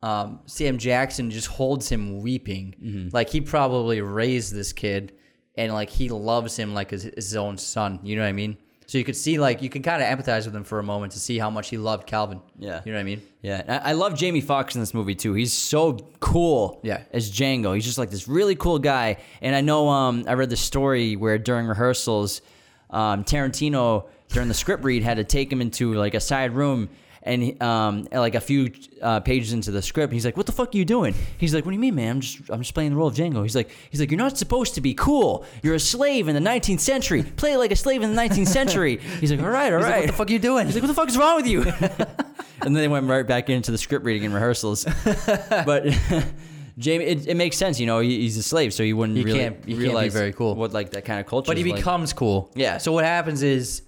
um, 0.03 0.39
Sam 0.47 0.79
Jackson 0.79 1.31
just 1.31 1.49
holds 1.49 1.89
him 1.89 2.21
weeping, 2.23 3.11
like 3.13 3.29
he 3.31 3.41
probably 3.41 4.01
raised 4.01 4.55
this 4.55 4.73
kid, 4.73 5.13
and 5.57 5.73
like 5.73 5.91
he 5.91 6.09
loves 6.09 6.57
him 6.57 6.73
like 6.75 6.91
his, 6.93 7.03
his 7.03 7.35
own 7.35 7.59
son. 7.59 7.99
You 8.05 8.15
know 8.15 8.23
what 8.23 8.29
I 8.29 8.33
mean? 8.33 8.57
So 8.89 8.97
you 8.97 9.05
could 9.05 9.17
see 9.17 9.39
like 9.39 9.61
you 9.61 9.69
can 9.69 9.83
kind 9.83 10.03
of 10.03 10.09
empathize 10.09 10.47
with 10.47 10.57
him 10.57 10.65
for 10.65 10.79
a 10.79 10.83
moment 10.83 11.13
to 11.13 11.21
see 11.21 11.39
how 11.39 11.51
much 11.51 11.69
he 11.69 11.77
loved 11.77 12.07
Calvin. 12.07 12.41
Yeah. 12.59 12.81
you 12.87 12.91
know 12.91 12.97
what 12.97 13.03
I 13.03 13.05
mean? 13.05 13.23
Yeah, 13.43 13.63
I 13.85 13.91
I 13.91 13.93
love 13.93 14.15
Jamie 14.17 14.41
Foxx 14.41 14.75
in 14.75 14.81
this 14.81 14.95
movie 14.95 15.15
too. 15.15 15.35
He's 15.35 15.53
so 15.53 15.99
cool. 16.21 16.81
Yeah. 16.83 17.03
as 17.13 17.31
Django, 17.31 17.75
he's 17.75 17.85
just 17.85 17.99
like 17.99 18.09
this 18.09 18.27
really 18.27 18.57
cool 18.57 18.79
guy. 18.79 19.19
And 19.43 19.55
I 19.55 19.61
know, 19.61 19.91
um, 19.91 20.25
I 20.27 20.33
read 20.33 20.49
the 20.49 20.57
story 20.57 21.17
where 21.17 21.37
during 21.37 21.67
rehearsals, 21.67 22.41
um, 22.89 23.25
Tarantino 23.25 24.07
during 24.31 24.49
the 24.49 24.55
script 24.55 24.83
read 24.85 25.03
had 25.03 25.19
to 25.19 25.25
take 25.25 25.53
him 25.53 25.61
into 25.61 25.93
like 25.93 26.15
a 26.15 26.21
side 26.21 26.53
room 26.53 26.89
And 27.29 27.63
um, 27.63 28.09
like 28.11 28.35
a 28.35 28.41
few 28.41 28.73
uh, 29.03 29.21
pages 29.21 29.53
into 29.53 29.71
the 29.71 29.83
script, 29.83 30.13
he's 30.15 30.25
like, 30.25 30.37
"What 30.37 30.47
the 30.47 30.53
fuck 30.53 30.75
are 30.75 30.79
you 30.79 30.87
doing?" 30.87 31.15
He's 31.37 31.55
like, 31.55 31.65
"What 31.67 31.73
do 31.73 31.75
you 31.75 31.81
mean, 31.81 31.95
man? 31.95 32.11
I'm 32.17 32.21
just 32.21 32.39
I'm 32.51 32.61
just 32.61 32.73
playing 32.73 32.91
the 32.91 32.97
role 32.97 33.07
of 33.09 33.15
Django." 33.15 33.43
He's 33.43 33.55
like, 33.55 33.69
"He's 33.91 34.01
like, 34.01 34.11
you're 34.11 34.17
not 34.19 34.39
supposed 34.39 34.75
to 34.77 34.81
be 34.81 34.95
cool. 34.95 35.45
You're 35.63 35.75
a 35.75 35.81
slave 35.81 36.27
in 36.29 36.35
the 36.35 36.41
19th 36.51 36.81
century. 36.81 37.23
Play 37.23 37.57
like 37.59 37.71
a 37.71 37.77
slave 37.77 38.03
in 38.03 38.15
the 38.15 38.21
19th 38.21 38.49
century." 38.49 38.97
He's 39.21 39.31
like, 39.31 39.41
"All 39.43 39.51
right, 39.51 39.73
all 39.73 39.79
right." 39.81 39.91
like, 39.91 40.01
what 40.01 40.07
the 40.07 40.13
fuck 40.15 40.29
are 40.31 40.33
you 40.33 40.39
doing? 40.39 40.67
He's 40.67 40.75
like, 40.75 40.83
"What 40.83 40.89
the 40.89 40.95
fuck 40.95 41.09
is 41.11 41.19
wrong 41.19 41.37
with 41.37 41.47
you?" 41.47 41.63
and 42.63 42.75
then 42.75 42.75
they 42.75 42.89
went 42.89 43.07
right 43.07 43.27
back 43.27 43.51
into 43.51 43.71
the 43.73 43.79
script 43.79 44.05
reading 44.07 44.25
and 44.25 44.33
rehearsals. 44.35 44.87
but 45.51 45.85
Jamie, 46.79 47.05
it, 47.07 47.27
it 47.27 47.35
makes 47.37 47.57
sense, 47.57 47.79
you 47.81 47.87
know. 47.87 47.99
he- 48.01 48.21
He's 48.23 48.37
a 48.37 48.43
slave, 48.43 48.73
so 48.73 48.85
he 48.85 48.93
wouldn't 48.93 49.19
He 49.19 49.25
really 49.25 49.39
can't- 49.39 49.55
can't 49.57 49.67
be 49.67 49.75
realize 49.75 50.13
very 50.13 50.33
cool. 50.33 50.55
what 50.55 50.73
like 50.73 50.91
that 50.93 51.05
kind 51.05 51.21
of 51.21 51.27
culture. 51.27 51.49
but 51.51 51.57
he 51.57 51.63
is 51.65 51.69
like. 51.71 51.77
becomes 51.81 52.13
cool. 52.13 52.51
Yeah. 52.55 52.79
So 52.79 52.93
what 52.93 53.05
happens 53.05 53.43
is, 53.43 53.83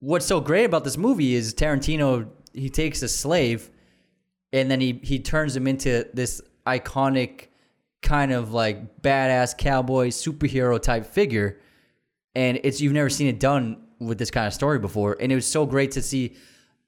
what's 0.00 0.26
so 0.26 0.40
great 0.40 0.64
about 0.64 0.84
this 0.84 0.96
movie 0.96 1.34
is 1.34 1.54
Tarantino. 1.54 2.28
He 2.56 2.70
takes 2.70 3.02
a 3.02 3.08
slave, 3.08 3.70
and 4.52 4.70
then 4.70 4.80
he 4.80 5.00
he 5.02 5.18
turns 5.20 5.54
him 5.54 5.66
into 5.66 6.08
this 6.14 6.40
iconic, 6.66 7.48
kind 8.02 8.32
of 8.32 8.52
like 8.52 9.02
badass 9.02 9.56
cowboy 9.56 10.08
superhero 10.08 10.80
type 10.80 11.06
figure, 11.06 11.60
and 12.34 12.58
it's 12.64 12.80
you've 12.80 12.92
never 12.92 13.10
seen 13.10 13.28
it 13.28 13.38
done 13.38 13.82
with 14.00 14.18
this 14.18 14.30
kind 14.30 14.46
of 14.46 14.54
story 14.54 14.78
before, 14.78 15.16
and 15.20 15.30
it 15.30 15.34
was 15.34 15.46
so 15.46 15.66
great 15.66 15.92
to 15.92 16.02
see 16.02 16.34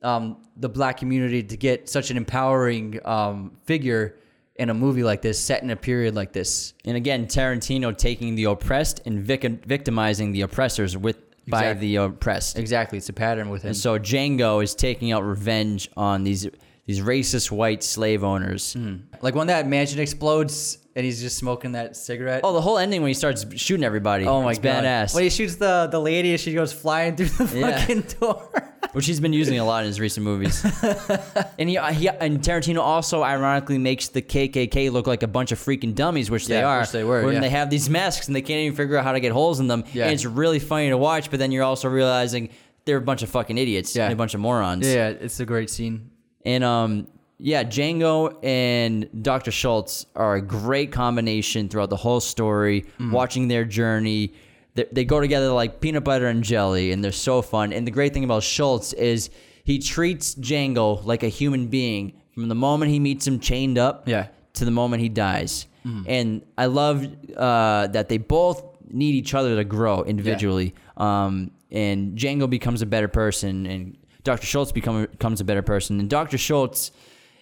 um, 0.03 0.43
the 0.57 0.69
black 0.69 0.97
community 0.97 1.43
to 1.43 1.57
get 1.57 1.89
such 1.89 2.11
an 2.11 2.17
empowering 2.17 2.99
um, 3.05 3.57
figure 3.65 4.17
in 4.57 4.71
a 4.71 4.75
movie 4.75 5.05
like 5.05 5.23
this, 5.23 5.39
set 5.39 5.63
in 5.63 5.71
a 5.71 5.77
period 5.77 6.15
like 6.15 6.33
this. 6.33 6.75
And 6.85 6.97
again, 6.97 7.27
Tarantino 7.27 7.97
taking 7.97 8.35
the 8.35 8.45
oppressed 8.45 9.01
and 9.07 9.21
vic- 9.21 9.65
victimizing 9.65 10.33
the 10.33 10.41
oppressors 10.41 10.97
with 10.97 11.17
by 11.49 11.61
Exactly. 11.65 11.87
the 11.89 11.99
um, 11.99 12.11
oppressed. 12.13 12.59
Exactly, 12.59 12.99
it's 12.99 13.09
a 13.09 13.13
pattern 13.13 13.49
with 13.51 13.63
him. 13.63 13.69
And 13.69 13.77
so 13.77 13.99
Django 13.99 14.63
is 14.63 14.75
taking 14.75 15.13
out 15.13 15.25
revenge 15.25 15.89
on 15.97 16.25
these 16.25 16.47
these 16.87 17.01
racist 17.01 17.51
white 17.51 17.83
slave 17.83 18.25
owners. 18.25 18.73
Hmm. 18.73 18.97
Like 19.21 19.35
when 19.35 19.49
that 19.49 19.67
mansion 19.69 20.01
explodes 20.01 20.79
and 20.97 21.05
he's 21.05 21.21
just 21.21 21.37
smoking 21.37 21.73
that 21.73 21.97
cigarette. 21.97 22.41
Oh, 22.45 22.55
the 22.55 22.63
whole 22.63 22.79
ending 22.79 23.03
when 23.03 23.09
he 23.09 23.15
starts 23.15 23.45
shooting 23.61 23.85
everybody. 23.85 24.25
Oh 24.25 24.43
my 24.43 24.51
it's 24.51 24.59
god! 24.59 24.85
badass. 24.85 25.15
When 25.15 25.25
he 25.25 25.31
shoots 25.31 25.57
the 25.57 25.89
the 25.91 26.01
lady 26.01 26.31
and 26.31 26.41
she 26.41 26.55
goes 26.55 26.73
flying 26.73 27.15
through 27.17 27.27
the 27.47 27.59
Yeah. 27.59 27.79
fucking 27.79 28.01
door. 28.21 28.75
Which 28.93 29.07
he's 29.07 29.21
been 29.21 29.33
using 29.33 29.59
a 29.59 29.65
lot 29.65 29.83
in 29.85 29.89
his 29.89 30.01
recent 30.01 30.25
movies. 30.25 30.65
and 31.59 31.69
he, 31.69 31.77
he 31.95 32.09
and 32.09 32.41
Tarantino 32.41 32.81
also 32.81 33.23
ironically 33.23 33.79
makes 33.79 34.09
the 34.09 34.23
KKK 34.23 34.91
look 34.93 35.07
like 35.07 35.23
a 35.23 35.27
bunch 35.29 35.53
of 35.53 35.59
freaking 35.59 35.95
dummies, 35.95 36.31
which 36.31 36.47
they 36.47 36.59
Yeah, 36.61 36.67
are. 36.69 36.81
which 36.81 36.91
they 36.93 37.05
were, 37.05 37.25
When 37.25 37.35
yeah. 37.35 37.41
they 37.41 37.51
have 37.51 37.71
these 37.71 37.89
masks 37.91 38.27
and 38.27 38.37
they 38.37 38.43
can't 38.43 38.61
even 38.61 38.77
figure 38.77 38.97
out 38.97 39.05
how 39.05 39.13
to 39.13 39.21
get 39.21 39.33
holes 39.33 39.61
in 39.61 39.67
them. 39.69 39.85
Yeah. 39.93 40.05
And 40.05 40.15
it's 40.15 40.25
really 40.25 40.59
funny 40.59 40.89
to 40.91 40.97
watch, 40.99 41.31
but 41.31 41.39
then 41.39 41.53
you're 41.53 41.65
also 41.65 41.89
realizing 41.89 42.51
they're 42.85 42.97
a 42.97 43.01
bunch 43.03 43.23
of 43.23 43.29
fucking 43.29 43.59
idiots 43.59 43.95
Yeah. 43.95 44.05
and 44.05 44.13
a 44.13 44.17
bunch 44.17 44.35
of 44.35 44.41
morons. 44.41 44.87
yeah, 44.87 45.09
it's 45.09 45.41
a 45.41 45.45
great 45.47 45.71
scene. 45.71 46.11
And 46.45 46.65
um, 46.65 47.09
yeah, 47.39 47.63
Django 47.65 48.43
and 48.43 49.09
Dr. 49.23 49.51
Schultz 49.51 50.07
are 50.17 50.37
a 50.37 50.43
great 50.43 50.93
combination 50.93 51.69
throughout 51.69 51.91
the 51.91 51.97
whole 51.97 52.21
story. 52.21 52.83
Mm-hmm. 52.83 53.13
Watching 53.13 53.49
their 53.49 53.65
journey, 53.65 54.33
they, 54.79 54.87
they 54.93 55.05
go 55.05 55.21
together 55.21 55.51
like 55.53 55.81
peanut 55.81 56.05
butter 56.05 56.27
and 56.27 56.43
jelly, 56.43 56.93
and 56.93 57.03
they're 57.03 57.13
so 57.13 57.43
fun. 57.43 57.73
And 57.73 57.87
the 57.87 57.91
great 57.91 58.15
thing 58.15 58.25
about 58.25 58.43
Schultz 58.43 58.93
is 58.95 59.31
he 59.65 59.79
treats 59.79 60.35
Django 60.35 61.05
like 61.05 61.23
a 61.23 61.29
human 61.29 61.67
being 61.69 62.15
from 62.33 62.49
the 62.49 62.55
moment 62.55 62.91
he 62.91 62.99
meets 63.01 63.27
him 63.27 63.39
chained 63.41 63.77
up 63.79 64.09
Yeah. 64.09 64.29
to 64.55 64.65
the 64.65 64.71
moment 64.71 65.03
he 65.03 65.09
dies. 65.09 65.67
Mm-hmm. 65.87 66.03
And 66.07 66.43
I 66.57 66.67
love 66.67 67.07
uh, 67.37 67.87
that 67.89 68.09
they 68.09 68.19
both 68.19 68.63
need 68.91 69.15
each 69.15 69.35
other 69.35 69.57
to 69.57 69.65
grow 69.65 70.03
individually. 70.05 70.75
Um, 70.97 71.51
and 71.71 72.17
Django 72.17 72.49
becomes 72.49 72.81
a 72.83 72.87
better 72.87 73.09
person, 73.09 73.67
and 73.67 73.97
Dr. 74.25 74.47
Schultz 74.47 74.73
become, 74.73 75.07
becomes 75.11 75.41
a 75.41 75.45
better 75.45 75.63
person. 75.63 76.01
And 76.01 76.09
Dr. 76.09 76.39
Schultz 76.39 76.91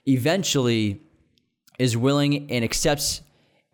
eventually 0.07 1.01
is 1.79 1.97
willing 1.97 2.51
and 2.51 2.65
accepts 2.65 3.21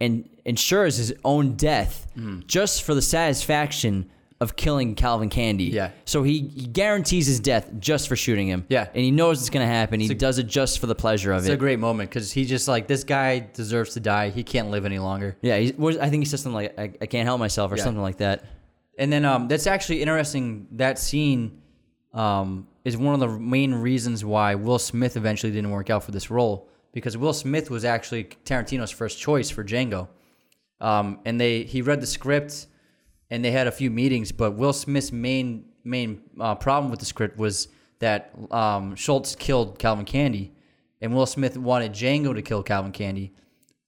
and 0.02 0.28
ensures 0.44 0.96
his 0.96 1.14
own 1.24 1.54
death 1.54 2.06
Mm. 2.16 2.46
just 2.46 2.82
for 2.82 2.94
the 2.94 3.02
satisfaction 3.02 4.10
of 4.40 4.56
killing 4.56 4.96
Calvin 4.96 5.28
Candy. 5.28 5.66
Yeah. 5.66 5.90
So 6.04 6.24
he, 6.24 6.40
he 6.48 6.66
guarantees 6.66 7.28
his 7.28 7.38
death 7.38 7.70
just 7.78 8.08
for 8.08 8.16
shooting 8.16 8.48
him. 8.48 8.64
Yeah. 8.68 8.88
And 8.92 9.04
he 9.04 9.12
knows 9.12 9.40
it's 9.40 9.50
going 9.50 9.64
to 9.64 9.72
happen. 9.72 10.00
He 10.00 10.12
does 10.14 10.38
it 10.38 10.48
just 10.48 10.80
for 10.80 10.88
the 10.88 10.96
pleasure 10.96 11.30
of 11.30 11.38
It's 11.38 11.46
it. 11.46 11.52
It's 11.52 11.54
a 11.54 11.58
great 11.58 11.78
moment 11.78 12.10
because 12.10 12.32
he 12.32 12.44
just 12.44 12.66
like 12.66 12.88
this 12.88 13.04
guy 13.04 13.38
deserves 13.54 13.94
to 13.94 14.00
die. 14.00 14.30
He 14.30 14.42
can't 14.42 14.70
live 14.70 14.84
any 14.84 14.98
longer. 14.98 15.36
Yeah, 15.42 15.58
he, 15.58 15.68
I 16.00 16.10
think 16.10 16.22
he 16.22 16.24
says 16.24 16.42
something 16.42 16.54
like, 16.56 16.76
I, 16.78 16.92
I 17.00 17.06
can't 17.06 17.24
help 17.24 17.38
myself 17.38 17.70
or 17.70 17.76
Yeah. 17.76 17.84
something 17.84 18.02
like 18.02 18.16
that. 18.16 18.44
And 18.98 19.12
then 19.12 19.24
um, 19.24 19.46
that's 19.46 19.68
actually 19.68 20.02
interesting. 20.02 20.66
That 20.72 20.98
scene 20.98 21.62
um, 22.12 22.66
is 22.84 22.96
one 22.96 23.14
of 23.14 23.20
the 23.20 23.28
main 23.38 23.72
reasons 23.74 24.24
why 24.24 24.56
Will 24.56 24.80
Smith 24.80 25.16
eventually 25.16 25.52
didn't 25.52 25.70
work 25.70 25.88
out 25.88 26.02
for 26.02 26.10
this 26.10 26.30
role 26.32 26.68
because 26.92 27.16
Will 27.16 27.32
Smith 27.32 27.70
was 27.70 27.84
actually 27.84 28.24
Tarantino's 28.44 28.90
first 28.90 29.18
choice 29.18 29.50
for 29.50 29.64
Django. 29.64 30.08
Um, 30.80 31.20
and 31.24 31.40
they 31.40 31.62
he 31.62 31.80
read 31.80 32.00
the 32.00 32.06
script 32.06 32.66
and 33.30 33.44
they 33.44 33.50
had 33.50 33.66
a 33.66 33.72
few 33.72 33.90
meetings, 33.90 34.32
but 34.32 34.52
Will 34.52 34.72
Smith's 34.72 35.12
main 35.12 35.64
main 35.84 36.20
uh, 36.38 36.54
problem 36.54 36.90
with 36.90 37.00
the 37.00 37.06
script 37.06 37.38
was 37.38 37.68
that 38.00 38.32
um, 38.50 38.94
Schultz 38.94 39.34
killed 39.34 39.78
Calvin 39.78 40.04
Candy, 40.04 40.52
and 41.00 41.14
Will 41.14 41.26
Smith 41.26 41.56
wanted 41.56 41.92
Django 41.92 42.34
to 42.34 42.42
kill 42.42 42.62
Calvin 42.62 42.92
Candy, 42.92 43.32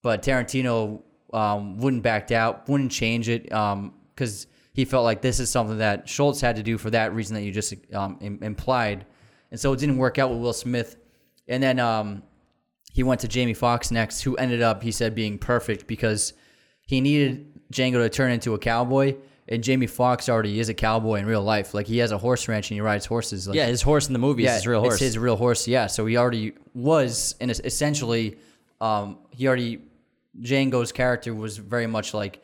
but 0.03 0.23
Tarantino 0.23 1.03
um, 1.33 1.79
wouldn't 1.79 2.03
back 2.03 2.31
out, 2.31 2.69
wouldn't 2.69 2.93
change 2.93 3.29
it 3.29 3.45
because 3.45 4.47
he 4.73 4.85
felt 4.85 5.05
like 5.05 5.21
this 5.21 5.41
is 5.41 5.51
something 5.51 5.79
that 5.79 6.09
Schultz 6.09 6.41
had 6.41 6.57
to 6.57 6.63
do 6.63 6.79
for 6.79 6.91
that 6.91 7.13
reason 7.13 7.35
that 7.35 7.43
you 7.43 7.53
just 7.53 7.75
um, 7.93 8.19
im- 8.21 8.43
implied, 8.43 9.05
and 9.51 9.59
so 9.59 9.73
it 9.73 9.81
didn't 9.81 9.99
work 9.99 10.19
out 10.19 10.31
with 10.31 10.39
Will 10.39 10.53
Smith, 10.53 10.97
and 11.49 11.63
then 11.63 11.81
um, 11.81 12.23
he 12.95 13.03
went 13.03 13.21
to 13.23 13.29
Jamie 13.29 13.55
Foxx 13.55 13.91
next, 13.91 14.23
who 14.23 14.37
ended 14.37 14.63
up 14.63 14.85
he 14.85 14.93
said 14.93 15.17
being 15.17 15.37
perfect 15.37 15.89
because 15.89 16.33
he 16.87 17.01
needed 17.01 17.53
Django 17.73 17.95
to 17.95 18.09
turn 18.09 18.31
into 18.31 18.55
a 18.55 18.59
cowboy. 18.59 19.17
And 19.49 19.65
Jamie 19.65 19.89
Foxx 19.89 20.29
already 20.29 20.61
is 20.61 20.69
a 20.69 20.75
cowboy 20.75 21.17
in 21.17 21.27
real 21.27 21.43
life. 21.43 21.75
Like 21.75 21.87
he 21.89 21.99
has 21.99 22.13
a 22.13 22.19
horse 22.19 22.47
ranch 22.47 22.71
and 22.71 22.77
he 22.77 22.81
rides 22.81 23.05
horses. 23.05 23.49
Like, 23.49 23.57
Yeah, 23.57 23.67
his 23.67 23.83
horse 23.83 24.07
in 24.07 24.13
the 24.13 24.21
movie 24.21 24.47
is 24.47 24.53
his 24.55 24.67
real 24.69 24.81
horse. 24.81 24.95
it's 24.95 25.03
his 25.03 25.19
real 25.19 25.35
horse. 25.37 25.67
Yeah, 25.67 25.89
so 25.89 26.07
he 26.07 26.17
already 26.17 26.53
was, 26.73 27.35
and 27.41 27.51
essentially, 27.51 28.39
um, 28.81 29.19
he 29.31 29.49
already 29.49 29.83
Django's 30.41 30.93
character 30.93 31.35
was 31.35 31.57
very 31.59 31.89
much 31.89 32.15
like 32.15 32.43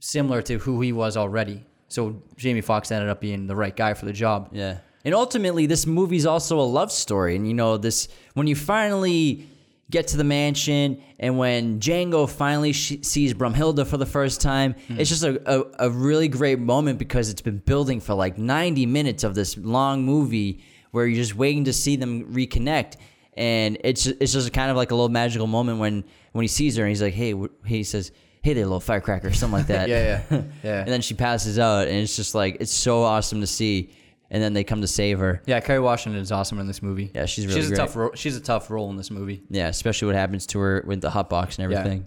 similar 0.00 0.42
to 0.42 0.58
who 0.58 0.80
he 0.82 0.92
was 0.92 1.16
already. 1.16 1.64
So 1.88 2.22
Jamie 2.36 2.60
Foxx 2.60 2.92
ended 2.92 3.08
up 3.08 3.20
being 3.20 3.46
the 3.46 3.56
right 3.56 3.74
guy 3.74 3.94
for 3.94 4.04
the 4.04 4.12
job. 4.12 4.50
Yeah. 4.52 4.78
And 5.06 5.14
ultimately, 5.14 5.64
this 5.66 5.86
movie's 5.86 6.26
also 6.26 6.60
a 6.60 6.68
love 6.78 6.92
story. 6.92 7.34
And 7.34 7.48
you 7.48 7.54
know, 7.54 7.76
this 7.78 8.08
when 8.34 8.46
you 8.46 8.56
finally 8.56 9.48
get 9.90 10.08
to 10.08 10.16
the 10.16 10.24
mansion, 10.24 11.00
and 11.18 11.38
when 11.38 11.78
Django 11.78 12.28
finally 12.28 12.72
sh- 12.72 12.98
sees 13.02 13.34
Broomhilda 13.34 13.86
for 13.86 13.96
the 13.96 14.06
first 14.06 14.40
time, 14.40 14.74
hmm. 14.88 14.98
it's 14.98 15.08
just 15.08 15.22
a, 15.22 15.40
a, 15.46 15.86
a 15.86 15.90
really 15.90 16.28
great 16.28 16.58
moment 16.58 16.98
because 16.98 17.30
it's 17.30 17.42
been 17.42 17.58
building 17.58 18.00
for 18.00 18.14
like 18.14 18.36
90 18.36 18.86
minutes 18.86 19.22
of 19.24 19.34
this 19.34 19.56
long 19.56 20.04
movie 20.04 20.60
where 20.90 21.06
you're 21.06 21.16
just 21.16 21.36
waiting 21.36 21.64
to 21.64 21.72
see 21.72 21.96
them 21.96 22.32
reconnect. 22.32 22.96
And 23.34 23.76
it's 23.84 24.06
it's 24.06 24.32
just 24.32 24.52
kind 24.54 24.70
of 24.70 24.78
like 24.78 24.92
a 24.92 24.94
little 24.94 25.10
magical 25.10 25.46
moment 25.46 25.78
when 25.78 26.04
when 26.32 26.42
he 26.42 26.48
sees 26.48 26.76
her 26.76 26.82
and 26.84 26.88
he's 26.88 27.02
like, 27.02 27.12
hey, 27.12 27.34
he 27.66 27.84
says, 27.84 28.10
hey 28.46 28.54
there, 28.54 28.64
little 28.64 28.80
firecracker, 28.80 29.32
something 29.32 29.58
like 29.58 29.66
that. 29.66 29.88
Yeah, 29.88 30.22
yeah, 30.30 30.42
yeah. 30.62 30.80
and 30.80 30.88
then 30.88 31.02
she 31.02 31.14
passes 31.14 31.58
out, 31.58 31.88
and 31.88 31.98
it's 31.98 32.16
just 32.16 32.34
like 32.34 32.56
it's 32.60 32.72
so 32.72 33.02
awesome 33.02 33.40
to 33.40 33.46
see. 33.46 33.90
And 34.30 34.42
then 34.42 34.54
they 34.54 34.64
come 34.64 34.80
to 34.80 34.88
save 34.88 35.20
her. 35.20 35.40
Yeah, 35.46 35.60
Kerry 35.60 35.78
Washington 35.78 36.20
is 36.20 36.32
awesome 36.32 36.58
in 36.58 36.66
this 36.66 36.82
movie. 36.82 37.12
Yeah, 37.14 37.26
she's 37.26 37.46
really 37.46 37.60
she's 37.60 37.66
a 37.70 37.74
great. 37.74 37.78
tough 37.78 37.96
ro- 37.96 38.10
she's 38.14 38.36
a 38.36 38.40
tough 38.40 38.70
role 38.70 38.90
in 38.90 38.96
this 38.96 39.10
movie. 39.10 39.44
Yeah, 39.50 39.68
especially 39.68 40.06
what 40.06 40.16
happens 40.16 40.46
to 40.48 40.58
her 40.58 40.82
with 40.86 41.00
the 41.00 41.10
hot 41.10 41.30
box 41.30 41.58
and 41.58 41.70
Yeah. 41.70 41.78
everything. 41.78 42.06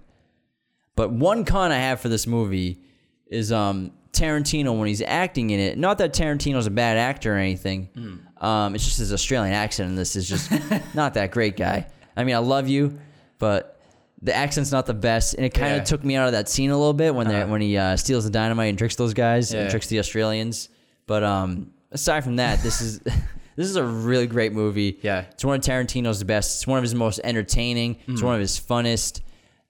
But 0.95 1.11
one 1.11 1.45
con 1.45 1.72
I 1.72 1.78
have 1.78 2.01
for 2.01 2.09
this 2.09 2.28
movie 2.28 2.82
is 3.28 3.51
um 3.51 3.91
Tarantino 4.11 4.78
when 4.78 4.88
he's 4.88 5.01
acting 5.01 5.51
in 5.51 5.59
it. 5.59 5.78
Not 5.78 5.99
that 5.99 6.13
Tarantino's 6.13 6.67
a 6.67 6.72
bad 6.72 6.97
actor 6.97 7.36
or 7.36 7.38
anything. 7.38 7.89
Hmm. 7.95 8.45
Um, 8.45 8.76
it's 8.76 8.84
just 8.84 8.97
his 8.97 9.13
Australian 9.13 9.53
accent 9.53 9.89
in 9.89 9.95
this 9.95 10.15
is 10.15 10.28
just 10.28 10.51
not 10.95 11.13
that 11.13 11.32
great, 11.32 11.55
guy. 11.55 11.88
I 12.17 12.24
mean, 12.26 12.36
I 12.36 12.39
love 12.39 12.67
you, 12.67 12.99
but 13.38 13.80
the 14.22 14.36
accent's 14.36 14.72
not 14.74 14.86
the 14.88 14.93
best, 14.93 15.36
and 15.36 15.45
it 15.45 15.53
kind 15.53 15.72
of 15.74 15.78
Yeah. 15.80 15.84
took 15.86 16.03
me 16.03 16.15
out 16.15 16.26
of 16.28 16.34
that 16.34 16.49
scene 16.49 16.72
a 16.72 16.78
little 16.78 16.93
bit 16.93 17.13
when 17.15 17.28
they 17.30 17.41
Uh-huh. 17.43 17.51
when 17.51 17.61
he 17.61 17.78
uh, 17.78 17.95
steals 17.95 18.26
the 18.26 18.30
dynamite 18.30 18.70
and 18.70 18.78
tricks 18.78 18.95
those 18.97 19.13
guys 19.13 19.53
and 19.53 19.70
tricks 19.70 19.88
the 19.88 19.99
Australians. 19.99 20.67
But 21.05 21.24
um, 21.24 21.72
aside 21.92 22.24
from 22.24 22.38
that, 22.38 22.62
this 22.62 22.82
is 22.82 23.00
this 23.56 23.68
is 23.68 23.76
a 23.76 23.84
really 23.84 24.28
great 24.28 24.54
movie. 24.54 25.00
Yeah. 25.02 25.26
It's 25.32 25.46
one 25.46 25.60
of 25.60 25.62
Tarantino's 25.66 26.24
best. 26.24 26.60
It's 26.60 26.68
one 26.68 26.78
of 26.78 26.84
his 26.84 26.96
most 26.96 27.20
entertaining. 27.24 27.98
It's 28.08 28.22
one 28.22 28.36
of 28.36 28.42
his 28.42 28.60
funnest, 28.60 29.22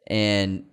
and 0.07 0.65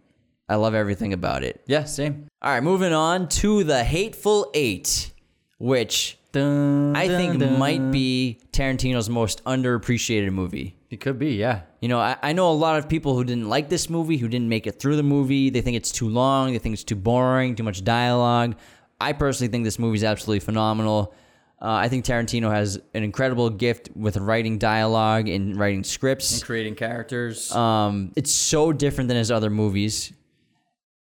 I 0.48 0.56
love 0.56 0.74
everything 0.74 1.12
about 1.12 1.42
it. 1.42 1.62
Yeah, 1.66 1.84
same. 1.84 2.28
All 2.42 2.52
right, 2.52 2.62
moving 2.62 2.92
on 2.92 3.28
to 3.28 3.64
the 3.64 3.82
Hateful 3.82 4.50
Eight, 4.54 5.12
which 5.58 6.18
I 6.34 7.08
think 7.08 7.40
might 7.58 7.90
be 7.90 8.40
Tarantino's 8.52 9.08
most 9.08 9.42
underappreciated 9.44 10.30
movie. 10.32 10.76
It 10.90 11.00
could 11.00 11.18
be, 11.18 11.34
yeah. 11.34 11.62
You 11.80 11.88
know, 11.88 11.98
I, 11.98 12.16
I 12.22 12.32
know 12.32 12.50
a 12.50 12.52
lot 12.52 12.78
of 12.78 12.88
people 12.88 13.16
who 13.16 13.24
didn't 13.24 13.48
like 13.48 13.68
this 13.68 13.90
movie, 13.90 14.18
who 14.18 14.28
didn't 14.28 14.48
make 14.48 14.66
it 14.66 14.78
through 14.78 14.96
the 14.96 15.02
movie. 15.02 15.50
They 15.50 15.62
think 15.62 15.76
it's 15.76 15.90
too 15.90 16.08
long. 16.08 16.52
They 16.52 16.58
think 16.58 16.74
it's 16.74 16.84
too 16.84 16.94
boring, 16.96 17.56
too 17.56 17.62
much 17.62 17.82
dialogue. 17.82 18.56
I 19.00 19.12
personally 19.12 19.50
think 19.50 19.64
this 19.64 19.78
movie 19.78 19.96
is 19.96 20.04
absolutely 20.04 20.40
phenomenal. 20.40 21.14
Uh, 21.60 21.66
I 21.72 21.88
think 21.88 22.04
Tarantino 22.04 22.50
has 22.50 22.78
an 22.92 23.02
incredible 23.02 23.48
gift 23.48 23.88
with 23.96 24.18
writing 24.18 24.58
dialogue 24.58 25.26
and 25.28 25.56
writing 25.58 25.84
scripts. 25.84 26.34
And 26.34 26.42
creating 26.44 26.74
characters. 26.74 27.50
Um, 27.54 28.12
it's 28.14 28.30
so 28.32 28.72
different 28.72 29.08
than 29.08 29.16
his 29.16 29.30
other 29.30 29.48
movies, 29.48 30.12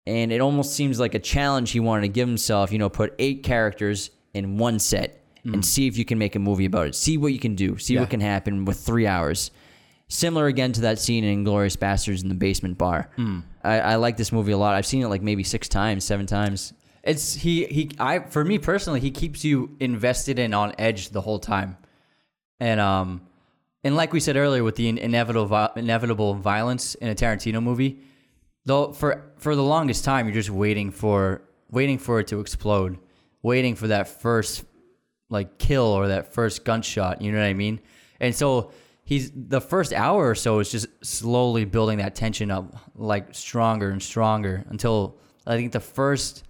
and 0.08 0.32
it 0.32 0.40
almost 0.40 0.74
seems 0.74 1.00
like 1.00 1.14
a 1.14 1.20
challenge 1.20 1.72
he 1.72 1.80
wanted 1.82 2.02
to 2.04 2.08
give 2.08 2.28
himself. 2.28 2.72
You 2.72 2.78
know, 2.78 2.90
put 2.90 3.14
eight 3.20 3.44
characters 3.44 4.12
in 4.34 4.58
one 4.58 4.80
set 4.80 5.22
and 5.44 5.64
see 5.64 5.86
if 5.88 5.96
you 5.96 6.06
can 6.06 6.18
make 6.18 6.36
a 6.36 6.40
movie 6.40 6.66
about 6.66 6.88
it. 6.88 6.96
See 6.96 7.18
what 7.20 7.32
you 7.32 7.38
can 7.38 7.54
do. 7.54 7.78
See 7.78 7.94
Yeah. 7.94 8.00
what 8.00 8.10
can 8.10 8.20
happen 8.20 8.66
with 8.66 8.80
three 8.80 9.06
hours. 9.06 9.52
Similar 10.08 10.48
again 10.48 10.72
to 10.72 10.82
that 10.82 10.98
scene 11.00 11.24
in 11.24 11.44
Glorious 11.44 11.76
Bastards 11.76 12.24
in 12.24 12.30
the 12.30 12.36
basement 12.36 12.78
bar. 12.80 13.10
I, 13.64 13.80
I 13.80 13.96
like 13.98 14.18
this 14.18 14.32
movie 14.32 14.54
a 14.54 14.58
lot. 14.58 14.74
I've 14.74 14.86
seen 14.88 15.04
it 15.04 15.08
like 15.08 15.22
maybe 15.22 15.44
six 15.44 15.68
times, 15.70 16.04
seven 16.04 16.26
times. 16.26 16.74
It's 17.06 17.36
he 17.36 17.66
he 17.66 17.92
I 18.00 18.20
for 18.20 18.44
me 18.44 18.58
personally 18.58 19.00
he 19.00 19.12
keeps 19.12 19.44
you 19.44 19.76
invested 19.80 20.40
and 20.40 20.56
on 20.56 20.74
edge 20.80 21.10
the 21.10 21.22
whole 21.22 21.40
time, 21.40 21.78
and 22.60 22.80
um 22.80 23.22
and 23.84 23.96
like 23.96 24.12
we 24.12 24.20
said 24.20 24.36
earlier 24.36 24.64
with 24.64 24.76
the 24.76 24.90
inevitable 24.90 25.70
inevitable 25.76 26.34
violence 26.34 26.96
in 26.96 27.08
a 27.08 27.16
Tarantino 27.16 27.62
movie, 27.62 28.00
though 28.66 28.92
for 28.92 29.32
for 29.38 29.56
the 29.56 29.64
longest 29.64 30.04
time 30.04 30.26
you're 30.26 30.34
just 30.34 30.50
waiting 30.50 30.90
for 30.90 31.44
waiting 31.70 32.00
for 32.00 32.20
it 32.20 32.28
to 32.28 32.40
explode, 32.40 32.98
waiting 33.44 33.76
for 33.76 33.88
that 33.88 34.08
first 34.08 34.66
like 35.30 35.60
kill 35.60 35.86
or 35.86 36.08
that 36.08 36.34
first 36.34 36.66
gunshot. 36.66 37.22
You 37.22 37.32
know 37.32 37.38
what 37.38 37.46
I 37.46 37.54
mean? 37.54 37.82
And 38.20 38.34
so 38.34 38.72
he's 39.04 39.32
the 39.36 39.62
first 39.62 39.94
hour 39.94 40.28
or 40.28 40.36
so 40.36 40.58
is 40.58 40.72
just 40.72 40.88
slowly 41.06 41.66
building 41.66 42.00
that 42.00 42.16
tension 42.16 42.50
up 42.50 42.76
like 42.96 43.36
stronger 43.36 43.92
and 43.92 44.02
stronger 44.02 44.66
until 44.70 45.20
I 45.46 45.56
think 45.56 45.72
the 45.72 45.80
first 45.80 46.45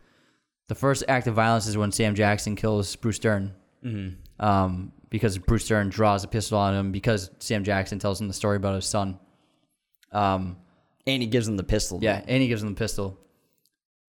the 0.67 0.75
first 0.75 1.03
act 1.07 1.27
of 1.27 1.35
violence 1.35 1.67
is 1.67 1.77
when 1.77 1.91
Sam 1.91 2.15
Jackson 2.15 2.55
kills 2.55 2.95
Bruce 2.95 3.19
Dern. 3.19 3.53
Mm-hmm. 3.83 4.45
Um, 4.45 4.91
because 5.09 5.37
Bruce 5.37 5.67
Dern 5.67 5.89
draws 5.89 6.23
a 6.23 6.27
pistol 6.27 6.57
on 6.57 6.73
him 6.75 6.91
because 6.91 7.29
Sam 7.39 7.63
Jackson 7.63 7.99
tells 7.99 8.19
him 8.19 8.27
the 8.27 8.33
story 8.33 8.57
about 8.57 8.75
his 8.75 8.85
son. 8.85 9.19
Um, 10.11 10.57
And 11.07 11.21
he 11.21 11.27
gives 11.27 11.47
him 11.47 11.55
the 11.57 11.63
pistol. 11.63 11.99
yeah, 12.01 12.21
and 12.27 12.41
he 12.41 12.47
gives 12.47 12.63
him 12.63 12.69
the 12.69 12.75
pistol. 12.75 13.17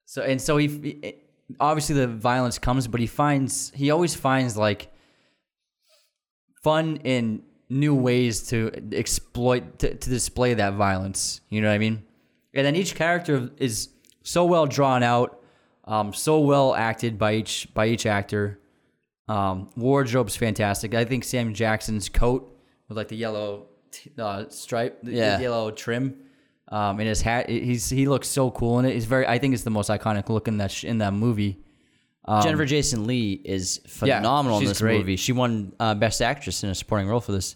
So 0.06 0.22
and 0.22 0.40
so 0.40 0.56
he, 0.56 0.66
he- 0.68 1.14
obviously 1.60 1.94
the 1.96 2.06
violence 2.08 2.58
comes, 2.58 2.88
but 2.88 3.00
he 3.00 3.06
finds 3.06 3.70
he 3.74 3.90
always 3.90 4.14
finds 4.14 4.56
like 4.56 4.90
fun 6.62 6.96
in 7.04 7.42
new 7.68 7.94
ways 7.94 8.46
to 8.48 8.70
exploit 8.92 9.78
to, 9.80 9.94
to 9.94 10.10
display 10.10 10.54
that 10.54 10.74
violence. 10.74 11.40
You 11.50 11.60
know 11.60 11.68
what 11.68 11.74
I 11.74 11.78
mean? 11.78 12.04
And 12.54 12.64
then 12.66 12.76
each 12.76 12.94
character 12.94 13.50
is 13.58 13.88
so 14.22 14.44
well 14.44 14.66
drawn 14.66 15.02
out, 15.02 15.35
um, 15.86 16.12
so 16.12 16.40
well 16.40 16.74
acted 16.74 17.18
by 17.18 17.34
each 17.34 17.68
by 17.74 17.86
each 17.86 18.06
actor. 18.06 18.58
Um, 19.28 19.70
wardrobe's 19.76 20.36
fantastic. 20.36 20.94
I 20.94 21.04
think 21.04 21.24
Sam 21.24 21.52
Jackson's 21.54 22.08
coat 22.08 22.56
with 22.88 22.96
like 22.96 23.08
the 23.08 23.16
yellow 23.16 23.66
uh, 24.18 24.44
stripe, 24.48 25.00
the, 25.02 25.12
the 25.12 25.42
yellow 25.42 25.70
trim, 25.70 26.16
um, 26.68 27.00
and 27.00 27.08
his 27.08 27.22
hat. 27.22 27.48
He's 27.48 27.90
he 27.90 28.06
looks 28.06 28.28
so 28.28 28.50
cool 28.50 28.78
in 28.78 28.84
it. 28.84 28.94
He's 28.94 29.04
very. 29.06 29.26
I 29.26 29.38
think 29.38 29.54
it's 29.54 29.64
the 29.64 29.70
most 29.70 29.90
iconic 29.90 30.28
look 30.28 30.48
in 30.48 30.58
that 30.58 30.70
sh- 30.70 30.84
in 30.84 30.98
that 30.98 31.12
movie. 31.12 31.58
Jennifer 32.42 32.64
Jason 32.64 33.06
Lee 33.06 33.40
is 33.44 33.80
phenomenal 33.86 34.58
in 34.58 34.64
this 34.64 34.80
great. 34.80 34.98
movie. 34.98 35.14
She 35.14 35.30
won 35.30 35.72
uh, 35.78 35.94
Best 35.94 36.20
Actress 36.20 36.64
in 36.64 36.70
a 36.70 36.74
supporting 36.74 37.06
role 37.08 37.20
for 37.20 37.30
this. 37.30 37.54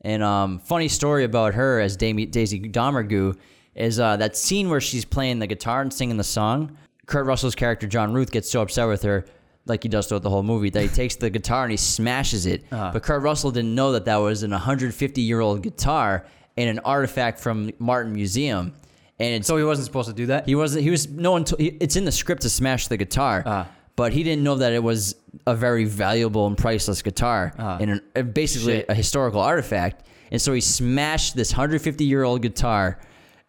And 0.00 0.24
um, 0.24 0.58
funny 0.58 0.88
story 0.88 1.22
about 1.22 1.54
her 1.54 1.78
as 1.78 1.96
Dami- 1.96 2.28
Daisy 2.30 2.60
Domergue 2.60 3.36
is 3.76 4.00
uh, 4.00 4.16
that 4.16 4.36
scene 4.36 4.70
where 4.70 4.80
she's 4.80 5.04
playing 5.04 5.38
the 5.38 5.46
guitar 5.46 5.82
and 5.82 5.92
singing 5.92 6.16
the 6.16 6.24
song. 6.24 6.76
Kurt 7.08 7.26
Russell's 7.26 7.54
character 7.56 7.86
John 7.88 8.12
Ruth 8.12 8.30
gets 8.30 8.48
so 8.50 8.62
upset 8.62 8.86
with 8.86 9.02
her, 9.02 9.24
like 9.66 9.82
he 9.82 9.88
does 9.88 10.06
throughout 10.06 10.22
the 10.22 10.30
whole 10.30 10.42
movie, 10.42 10.70
that 10.70 10.82
he 10.82 10.88
takes 10.88 11.16
the 11.16 11.30
guitar 11.30 11.64
and 11.64 11.70
he 11.72 11.76
smashes 11.76 12.46
it. 12.46 12.64
Uh-huh. 12.70 12.90
But 12.92 13.02
Kurt 13.02 13.22
Russell 13.22 13.50
didn't 13.50 13.74
know 13.74 13.92
that 13.92 14.04
that 14.04 14.16
was 14.16 14.42
an 14.44 14.50
150 14.52 15.20
year 15.22 15.40
old 15.40 15.62
guitar 15.62 16.24
and 16.56 16.68
an 16.70 16.78
artifact 16.84 17.40
from 17.40 17.70
Martin 17.78 18.12
Museum. 18.12 18.74
And 19.18 19.44
So 19.44 19.56
he 19.56 19.64
wasn't 19.64 19.86
supposed 19.86 20.08
to 20.08 20.14
do 20.14 20.26
that. 20.26 20.46
he 20.46 20.54
wasn't. 20.54 20.84
He 20.84 20.90
was 20.90 21.08
no 21.08 21.32
one. 21.32 21.42
T- 21.44 21.56
he, 21.58 21.66
it's 21.80 21.96
in 21.96 22.04
the 22.04 22.12
script 22.12 22.42
to 22.42 22.50
smash 22.50 22.86
the 22.86 22.96
guitar, 22.96 23.42
Ah. 23.46 23.68
but 23.96 24.12
he 24.12 24.22
didn't 24.22 24.44
know 24.44 24.54
that 24.56 24.72
it 24.72 24.82
was 24.82 25.16
a 25.46 25.56
very 25.56 25.84
valuable 25.86 26.46
and 26.46 26.56
priceless 26.56 27.02
guitar 27.02 27.52
Ah. 27.58 27.78
and 27.80 27.90
an, 27.90 28.00
uh, 28.14 28.22
basically 28.22 28.74
Shit. 28.74 28.86
a 28.88 28.94
historical 28.94 29.40
artifact. 29.40 30.06
And 30.30 30.40
so 30.40 30.52
he 30.52 30.60
smashed 30.60 31.34
this 31.34 31.50
150 31.52 32.04
year 32.04 32.22
old 32.22 32.42
guitar, 32.42 32.98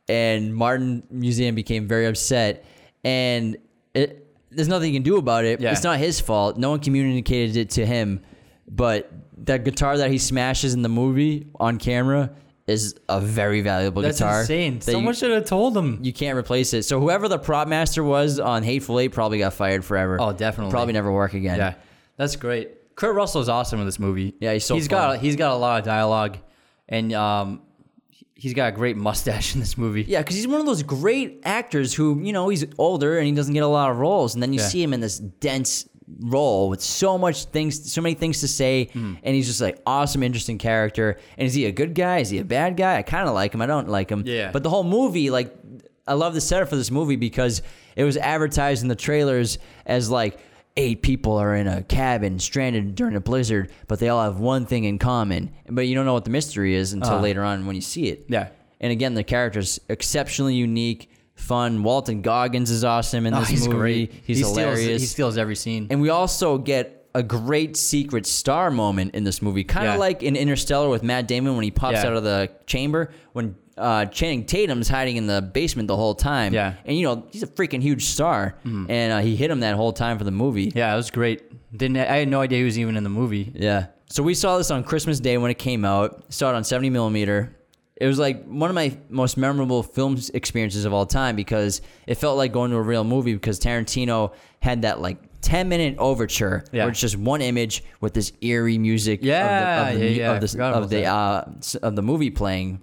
and 0.08 0.56
Martin 0.56 1.04
Museum 1.12 1.54
became 1.56 1.88
very 1.88 2.08
upset. 2.08 2.64
And 3.04 3.58
it, 3.94 4.28
there's 4.52 4.68
nothing 4.68 4.94
you 4.94 5.00
can 5.00 5.04
do 5.04 5.18
about 5.18 5.46
it. 5.46 5.60
Yeah. 5.62 5.72
It's 5.72 5.84
not 5.84 6.00
his 6.00 6.20
fault. 6.20 6.58
No 6.58 6.72
one 6.72 6.80
communicated 6.80 7.58
it 7.58 7.70
to 7.72 7.86
him. 7.86 8.22
But 8.70 9.12
that 9.46 9.64
guitar 9.64 9.98
that 9.98 10.12
he 10.12 10.18
smashes 10.18 10.74
in 10.74 10.82
the 10.82 10.90
movie 10.90 11.48
on 11.60 11.78
camera 11.78 12.32
is 12.68 12.96
a 13.10 13.20
very 13.20 13.62
valuable 13.62 14.02
That's 14.04 14.20
guitar. 14.20 14.42
insane. 14.42 14.76
that 14.80 14.84
Someone 14.92 15.14
you- 15.16 15.20
should 15.20 15.32
have 15.32 15.46
told 15.46 15.76
him. 15.76 16.00
you 16.04 16.14
can't 16.14 16.38
replace 16.38 16.74
it. 16.74 16.84
So 16.84 17.00
whoever 17.00 17.28
the 17.28 17.40
prop 17.40 17.68
master 17.68 18.04
was 18.04 18.40
on 18.40 18.62
Hateful 18.62 19.00
Eight 19.00 19.10
probably 19.10 19.40
got 19.40 19.54
fired 19.54 19.84
forever. 19.84 20.18
Oh, 20.22 20.34
definitely. 20.34 20.72
Probably 20.72 20.94
never 20.94 21.12
work 21.12 21.34
again. 21.34 21.58
Yeah, 21.58 21.74
that's 22.16 22.36
great. 22.36 22.96
Kurt 22.96 23.16
Russell 23.16 23.42
is 23.42 23.50
awesome 23.50 23.80
in 23.80 23.86
this 23.88 23.98
movie. 23.98 24.36
Yeah, 24.40 24.54
he's 24.54 24.66
so 24.66 24.76
he's 24.76 24.88
fun. 24.88 25.16
got 25.16 25.20
he's 25.20 25.36
got 25.36 25.54
a 25.54 25.56
lot 25.56 25.80
of 25.80 25.86
dialogue, 25.86 26.38
and 26.88 27.12
um, 27.14 27.62
he's 28.40 28.54
got 28.54 28.70
a 28.70 28.72
great 28.72 28.96
mustache 28.98 29.54
in 29.54 29.60
this 29.60 29.78
movie. 29.78 30.04
Yeah, 30.08 30.20
because 30.20 30.36
he's 30.36 30.48
one 30.48 30.60
of 30.60 30.66
those 30.66 30.84
great 30.84 31.42
actors 31.44 31.94
who, 31.94 32.20
you 32.24 32.34
know, 32.34 32.50
he's 32.50 32.66
older 32.78 33.18
and 33.18 33.28
he 33.28 33.34
doesn't 33.34 33.54
get 33.54 33.64
a 33.64 33.68
lot 33.68 33.92
of 33.92 33.98
roles, 33.98 34.34
and 34.34 34.42
then 34.42 34.54
you 34.54 34.60
Yeah. 34.60 34.68
see 34.68 34.82
him 34.84 34.94
in 34.94 35.00
this 35.02 35.20
dense 35.20 35.88
role 36.22 36.70
with 36.70 36.82
so 36.82 37.18
much 37.20 37.46
things, 37.46 37.92
so 37.92 38.02
many 38.02 38.16
things 38.16 38.40
to 38.40 38.48
say, 38.48 38.90
Hmm. 38.94 39.14
and 39.24 39.36
he's 39.36 39.46
just 39.48 39.62
like 39.62 39.78
awesome, 39.86 40.24
interesting 40.24 40.58
character. 40.58 41.18
And 41.38 41.46
is 41.48 41.54
he 41.54 41.66
a 41.66 41.72
good 41.72 41.94
guy? 41.94 42.20
Is 42.20 42.30
he 42.32 42.40
a 42.40 42.44
bad 42.44 42.78
guy? 42.78 42.98
I 42.98 43.04
kind 43.04 43.28
of 43.28 43.36
like 43.36 43.54
him. 43.54 43.62
I 43.62 43.68
don't 43.68 43.88
like 43.90 44.10
him. 44.10 44.24
Yeah. 44.26 44.50
But 44.52 44.64
the 44.64 44.70
whole 44.72 44.84
movie, 44.84 45.30
like, 45.30 45.54
I 46.08 46.14
love 46.14 46.34
the 46.34 46.42
setup 46.42 46.70
for 46.70 46.76
this 46.76 46.90
movie 46.90 47.16
because 47.16 47.62
it 47.96 48.04
was 48.04 48.18
advertised 48.18 48.82
in 48.82 48.88
the 48.88 48.96
trailers 48.96 49.60
as 49.86 50.10
like 50.10 50.40
eight 50.80 51.02
people 51.02 51.36
are 51.38 51.54
in 51.56 51.68
a 51.68 51.84
cabin 51.84 52.40
stranded 52.40 52.96
during 52.96 53.16
a 53.16 53.20
blizzard, 53.20 53.70
but 53.88 54.00
they 54.00 54.08
all 54.10 54.24
have 54.24 54.40
one 54.40 54.66
thing 54.66 54.86
in 54.86 54.98
common. 54.98 55.52
But 55.70 55.88
you 55.88 55.94
don't 55.96 56.06
know 56.06 56.14
what 56.14 56.24
the 56.24 56.30
mystery 56.32 56.74
is 56.76 56.94
until 56.94 57.16
Uh. 57.16 57.22
later 57.22 57.44
on 57.44 57.66
when 57.66 57.76
you 57.76 57.82
see 57.82 58.08
it. 58.08 58.26
Yeah. 58.30 58.48
And 58.80 58.92
again, 58.92 59.14
the 59.14 59.24
character's 59.26 59.80
exceptionally 59.90 60.56
unique, 60.56 61.12
fun. 61.36 61.84
Walton 61.84 62.22
Goggins 62.22 62.72
is 62.72 62.84
awesome 62.86 63.26
in 63.26 63.34
Oh, 63.34 63.42
this 63.42 63.50
he's 63.50 63.68
movie. 63.68 63.78
great. 63.78 64.14
He's 64.26 64.38
he 64.38 64.44
hilarious. 64.44 64.80
Steals, 64.86 65.02
he 65.02 65.08
steals 65.08 65.38
every 65.38 65.56
scene. 65.56 65.88
and 65.90 66.02
we 66.02 66.10
also 66.10 66.58
get 66.58 66.96
a 67.14 67.24
great 67.24 67.76
secret 67.76 68.26
star 68.26 68.70
moment 68.72 69.16
in 69.16 69.24
this 69.24 69.42
movie, 69.42 69.64
kind 69.64 69.88
of 69.88 69.96
Yeah. 69.96 70.00
like 70.00 70.24
in 70.24 70.36
Interstellar 70.36 70.90
with 70.90 71.04
Matt 71.04 71.28
Damon 71.28 71.56
when 71.56 71.64
he 71.64 71.72
pops 71.72 71.96
Yeah. 72.04 72.08
out 72.08 72.14
of 72.14 72.24
the 72.24 72.50
chamber 72.68 73.12
when 73.34 73.56
uh, 73.80 74.06
Channing 74.06 74.46
Tatum's 74.46 74.88
hiding 74.90 75.18
in 75.18 75.26
the 75.28 75.42
basement 75.42 75.88
the 75.88 75.96
whole 75.96 76.16
time. 76.16 76.54
Yeah. 76.54 76.76
and 76.86 76.98
you 76.98 77.04
know 77.06 77.26
he's 77.32 77.44
a 77.44 77.48
freaking 77.48 77.82
huge 77.82 78.06
star, 78.06 78.56
and 78.64 79.12
uh, 79.14 79.20
he 79.20 79.36
hit 79.36 79.50
him 79.50 79.62
that 79.62 79.76
whole 79.76 79.94
time 79.94 80.18
for 80.18 80.24
the 80.24 80.32
movie. 80.32 80.72
yeah, 80.76 80.94
it 80.94 80.98
was 80.98 81.10
great. 81.12 81.44
Didn't 81.76 81.98
I 81.98 82.18
had 82.18 82.28
no 82.28 82.42
idea 82.42 82.60
he 82.60 82.64
was 82.66 82.78
even 82.80 82.98
in 82.98 83.04
the 83.04 83.10
movie. 83.10 83.52
Yeah. 83.56 83.88
So 84.12 84.24
we 84.24 84.34
saw 84.34 84.58
this 84.58 84.72
on 84.72 84.84
Christmas 84.84 85.20
Day 85.20 85.38
when 85.38 85.52
it 85.52 85.60
came 85.60 85.86
out. 85.86 86.34
Saw 86.34 86.50
it 86.52 86.56
on 86.56 86.64
70 86.64 86.90
millimeter. 86.90 87.56
It 87.96 88.08
was 88.08 88.18
like 88.18 88.46
one 88.46 88.70
of 88.72 88.76
my 88.76 88.98
most 89.10 89.38
memorable 89.38 89.84
film 89.84 90.18
experiences 90.34 90.86
of 90.86 90.94
all 90.94 91.06
time 91.06 91.36
because 91.36 91.82
it 92.08 92.16
felt 92.16 92.38
like 92.38 92.52
going 92.54 92.72
to 92.72 92.78
a 92.78 92.82
real 92.82 93.04
movie 93.04 93.34
because 93.34 93.60
Tarantino 93.60 94.34
had 94.62 94.82
that 94.84 95.00
like 95.02 95.18
10 95.42 95.70
minute 95.70 95.96
overture 96.00 96.64
Yeah. 96.72 96.84
where 96.86 96.92
it's 96.92 97.00
just 97.02 97.18
one 97.18 97.42
image 97.42 97.84
with 98.02 98.14
this 98.14 98.32
eerie 98.42 98.78
music 98.78 99.20
Yeah, 99.22 99.82
of 99.82 99.88
the, 99.88 99.94
of 99.94 100.00
the, 100.00 100.06
yeah, 100.10 100.16
yeah, 100.18 100.32
of 100.32 100.42
the, 100.42 100.64
of 100.64 100.90
the, 100.90 101.06
uh, 101.06 101.44
of 101.88 101.96
the 101.96 102.02
movie 102.02 102.30
playing 102.32 102.82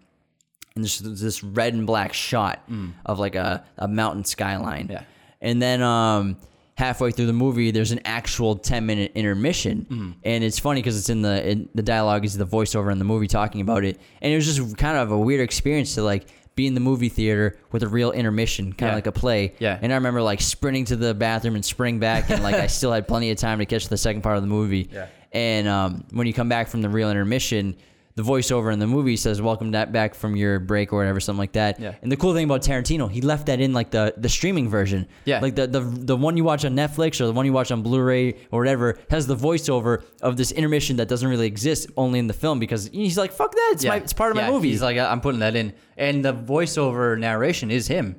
and 0.76 0.84
there's 0.84 0.98
this 1.00 1.42
red 1.42 1.74
and 1.74 1.86
black 1.86 2.12
shot 2.12 2.62
of 3.04 3.18
like 3.18 3.34
a, 3.34 3.64
a 3.78 3.88
mountain 3.88 4.24
skyline. 4.24 4.88
Mm. 4.88 4.92
Yeah. 4.92 5.02
And 5.40 5.60
then 5.60 5.82
um, 5.82 6.36
halfway 6.74 7.10
through 7.10 7.26
the 7.26 7.32
movie, 7.32 7.70
there's 7.70 7.92
an 7.92 8.00
actual 8.04 8.56
10 8.56 8.86
minute 8.86 9.12
intermission. 9.14 9.86
Mm. 9.90 10.14
And 10.24 10.44
it's 10.44 10.58
funny 10.58 10.80
because 10.82 10.98
it's 10.98 11.08
in 11.08 11.22
the 11.22 11.48
in, 11.50 11.68
the 11.74 11.82
dialogue 11.82 12.24
is 12.24 12.36
the 12.36 12.46
voiceover 12.46 12.92
in 12.92 12.98
the 12.98 13.04
movie 13.04 13.26
talking 13.26 13.60
about 13.60 13.84
it. 13.84 13.98
And 14.22 14.32
it 14.32 14.36
was 14.36 14.46
just 14.46 14.76
kind 14.76 14.96
of 14.98 15.10
a 15.10 15.18
weird 15.18 15.40
experience 15.40 15.94
to 15.94 16.02
like 16.02 16.26
be 16.54 16.66
in 16.66 16.72
the 16.74 16.80
movie 16.80 17.10
theater 17.10 17.58
with 17.72 17.82
a 17.82 17.88
real 17.88 18.12
intermission, 18.12 18.72
kind 18.72 18.88
of 18.88 18.92
Yeah. 18.92 18.94
like 18.96 19.06
a 19.06 19.12
play. 19.12 19.54
Yeah. 19.58 19.78
And 19.80 19.92
I 19.92 19.96
remember 19.96 20.22
like 20.22 20.40
sprinting 20.40 20.86
to 20.86 20.96
the 20.96 21.12
bathroom 21.14 21.54
and 21.54 21.64
sprinting 21.64 22.00
back, 22.00 22.30
and 22.30 22.42
like 22.42 22.54
I 22.54 22.66
still 22.66 22.92
had 22.92 23.06
plenty 23.06 23.30
of 23.30 23.36
time 23.38 23.58
to 23.58 23.66
catch 23.66 23.88
the 23.88 23.96
second 23.98 24.22
part 24.22 24.36
of 24.36 24.42
the 24.42 24.48
movie. 24.48 24.88
Yeah. 24.92 25.08
And 25.32 25.68
um, 25.68 26.04
when 26.12 26.26
you 26.26 26.32
come 26.32 26.48
back 26.48 26.68
from 26.68 26.80
the 26.80 26.88
real 26.88 27.10
intermission, 27.10 27.76
the 28.16 28.22
voiceover 28.22 28.72
in 28.72 28.78
the 28.78 28.86
movie 28.86 29.16
says 29.16 29.42
"Welcome 29.42 29.72
that 29.72 29.92
back 29.92 30.14
from 30.14 30.36
your 30.36 30.58
break" 30.58 30.90
or 30.90 30.96
whatever, 30.96 31.20
something 31.20 31.38
like 31.38 31.52
that. 31.52 31.78
Yeah. 31.78 31.94
And 32.00 32.10
the 32.10 32.16
cool 32.16 32.32
thing 32.32 32.44
about 32.44 32.62
Tarantino, 32.62 33.10
he 33.10 33.20
left 33.20 33.46
that 33.46 33.60
in 33.60 33.74
like 33.74 33.90
the 33.90 34.14
the 34.16 34.30
streaming 34.30 34.70
version. 34.70 35.06
Yeah. 35.26 35.40
Like 35.40 35.54
the 35.54 35.66
the 35.66 35.80
the 35.80 36.16
one 36.16 36.36
you 36.38 36.42
watch 36.42 36.64
on 36.64 36.74
Netflix 36.74 37.20
or 37.20 37.26
the 37.26 37.32
one 37.32 37.44
you 37.44 37.52
watch 37.52 37.70
on 37.70 37.82
Blu-ray 37.82 38.32
or 38.50 38.58
whatever 38.58 38.98
has 39.10 39.26
the 39.26 39.36
voiceover 39.36 40.02
of 40.22 40.38
this 40.38 40.50
intermission 40.50 40.96
that 40.96 41.08
doesn't 41.08 41.28
really 41.28 41.46
exist 41.46 41.90
only 41.96 42.18
in 42.18 42.26
the 42.26 42.32
film 42.32 42.58
because 42.58 42.88
he's 42.88 43.18
like, 43.18 43.32
"Fuck 43.32 43.52
that! 43.52 43.70
It's 43.74 43.84
my 43.84 43.96
it's 43.96 44.14
part 44.14 44.32
of 44.32 44.38
yeah, 44.38 44.46
my 44.46 44.52
movie." 44.52 44.70
He's 44.70 44.82
like, 44.82 44.96
I'm 44.96 45.20
putting 45.20 45.40
that 45.40 45.54
in, 45.54 45.74
and 45.98 46.24
the 46.24 46.32
voiceover 46.32 47.18
narration 47.18 47.70
is 47.70 47.86
him. 47.86 48.18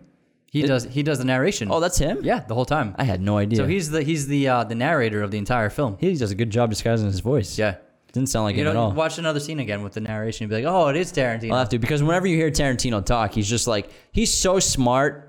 He 0.51 0.61
does 0.61 0.83
he 0.85 1.01
does 1.01 1.17
the 1.17 1.25
narration. 1.25 1.69
Oh, 1.71 1.79
that's 1.79 1.97
him. 1.97 2.19
yeah, 2.23 2.41
the 2.41 2.53
whole 2.53 2.65
time. 2.65 2.95
I 2.97 3.03
had 3.03 3.19
no 3.19 3.37
idea. 3.37 3.57
So 3.57 3.65
he's 3.65 3.89
the 3.89 4.03
he's 4.03 4.27
the 4.27 4.47
uh, 4.47 4.63
the 4.63 4.75
narrator 4.75 5.23
of 5.23 5.31
the 5.31 5.39
entire 5.39 5.69
film. 5.71 5.97
he 5.99 6.15
does 6.15 6.31
a 6.31 6.35
good 6.35 6.51
job 6.51 6.69
disguising 6.69 7.07
his 7.07 7.19
voice. 7.19 7.57
Yeah. 7.57 7.77
Didn't 8.17 8.29
sound 8.29 8.43
like 8.45 8.55
You 8.55 8.63
him 8.63 8.67
at 8.69 8.73
know, 8.73 8.81
all. 8.81 8.91
watch 8.91 9.17
another 9.17 9.39
scene 9.39 9.59
again 9.59 9.83
with 9.83 9.93
the 9.93 10.01
narration 10.01 10.43
and 10.43 10.49
be 10.49 10.55
like, 10.63 10.65
"Oh, 10.65 10.87
it 10.89 10.95
is 10.95 11.11
Tarantino." 11.13 11.51
I'll 11.51 11.59
have 11.59 11.69
to 11.69 11.79
because 11.79 12.03
whenever 12.03 12.27
you 12.27 12.35
hear 12.35 12.51
Tarantino 12.51 13.03
talk, 13.05 13.33
he's 13.33 13.49
just 13.49 13.67
like 13.67 13.89
he's 14.11 14.33
so 14.33 14.59
smart. 14.59 15.23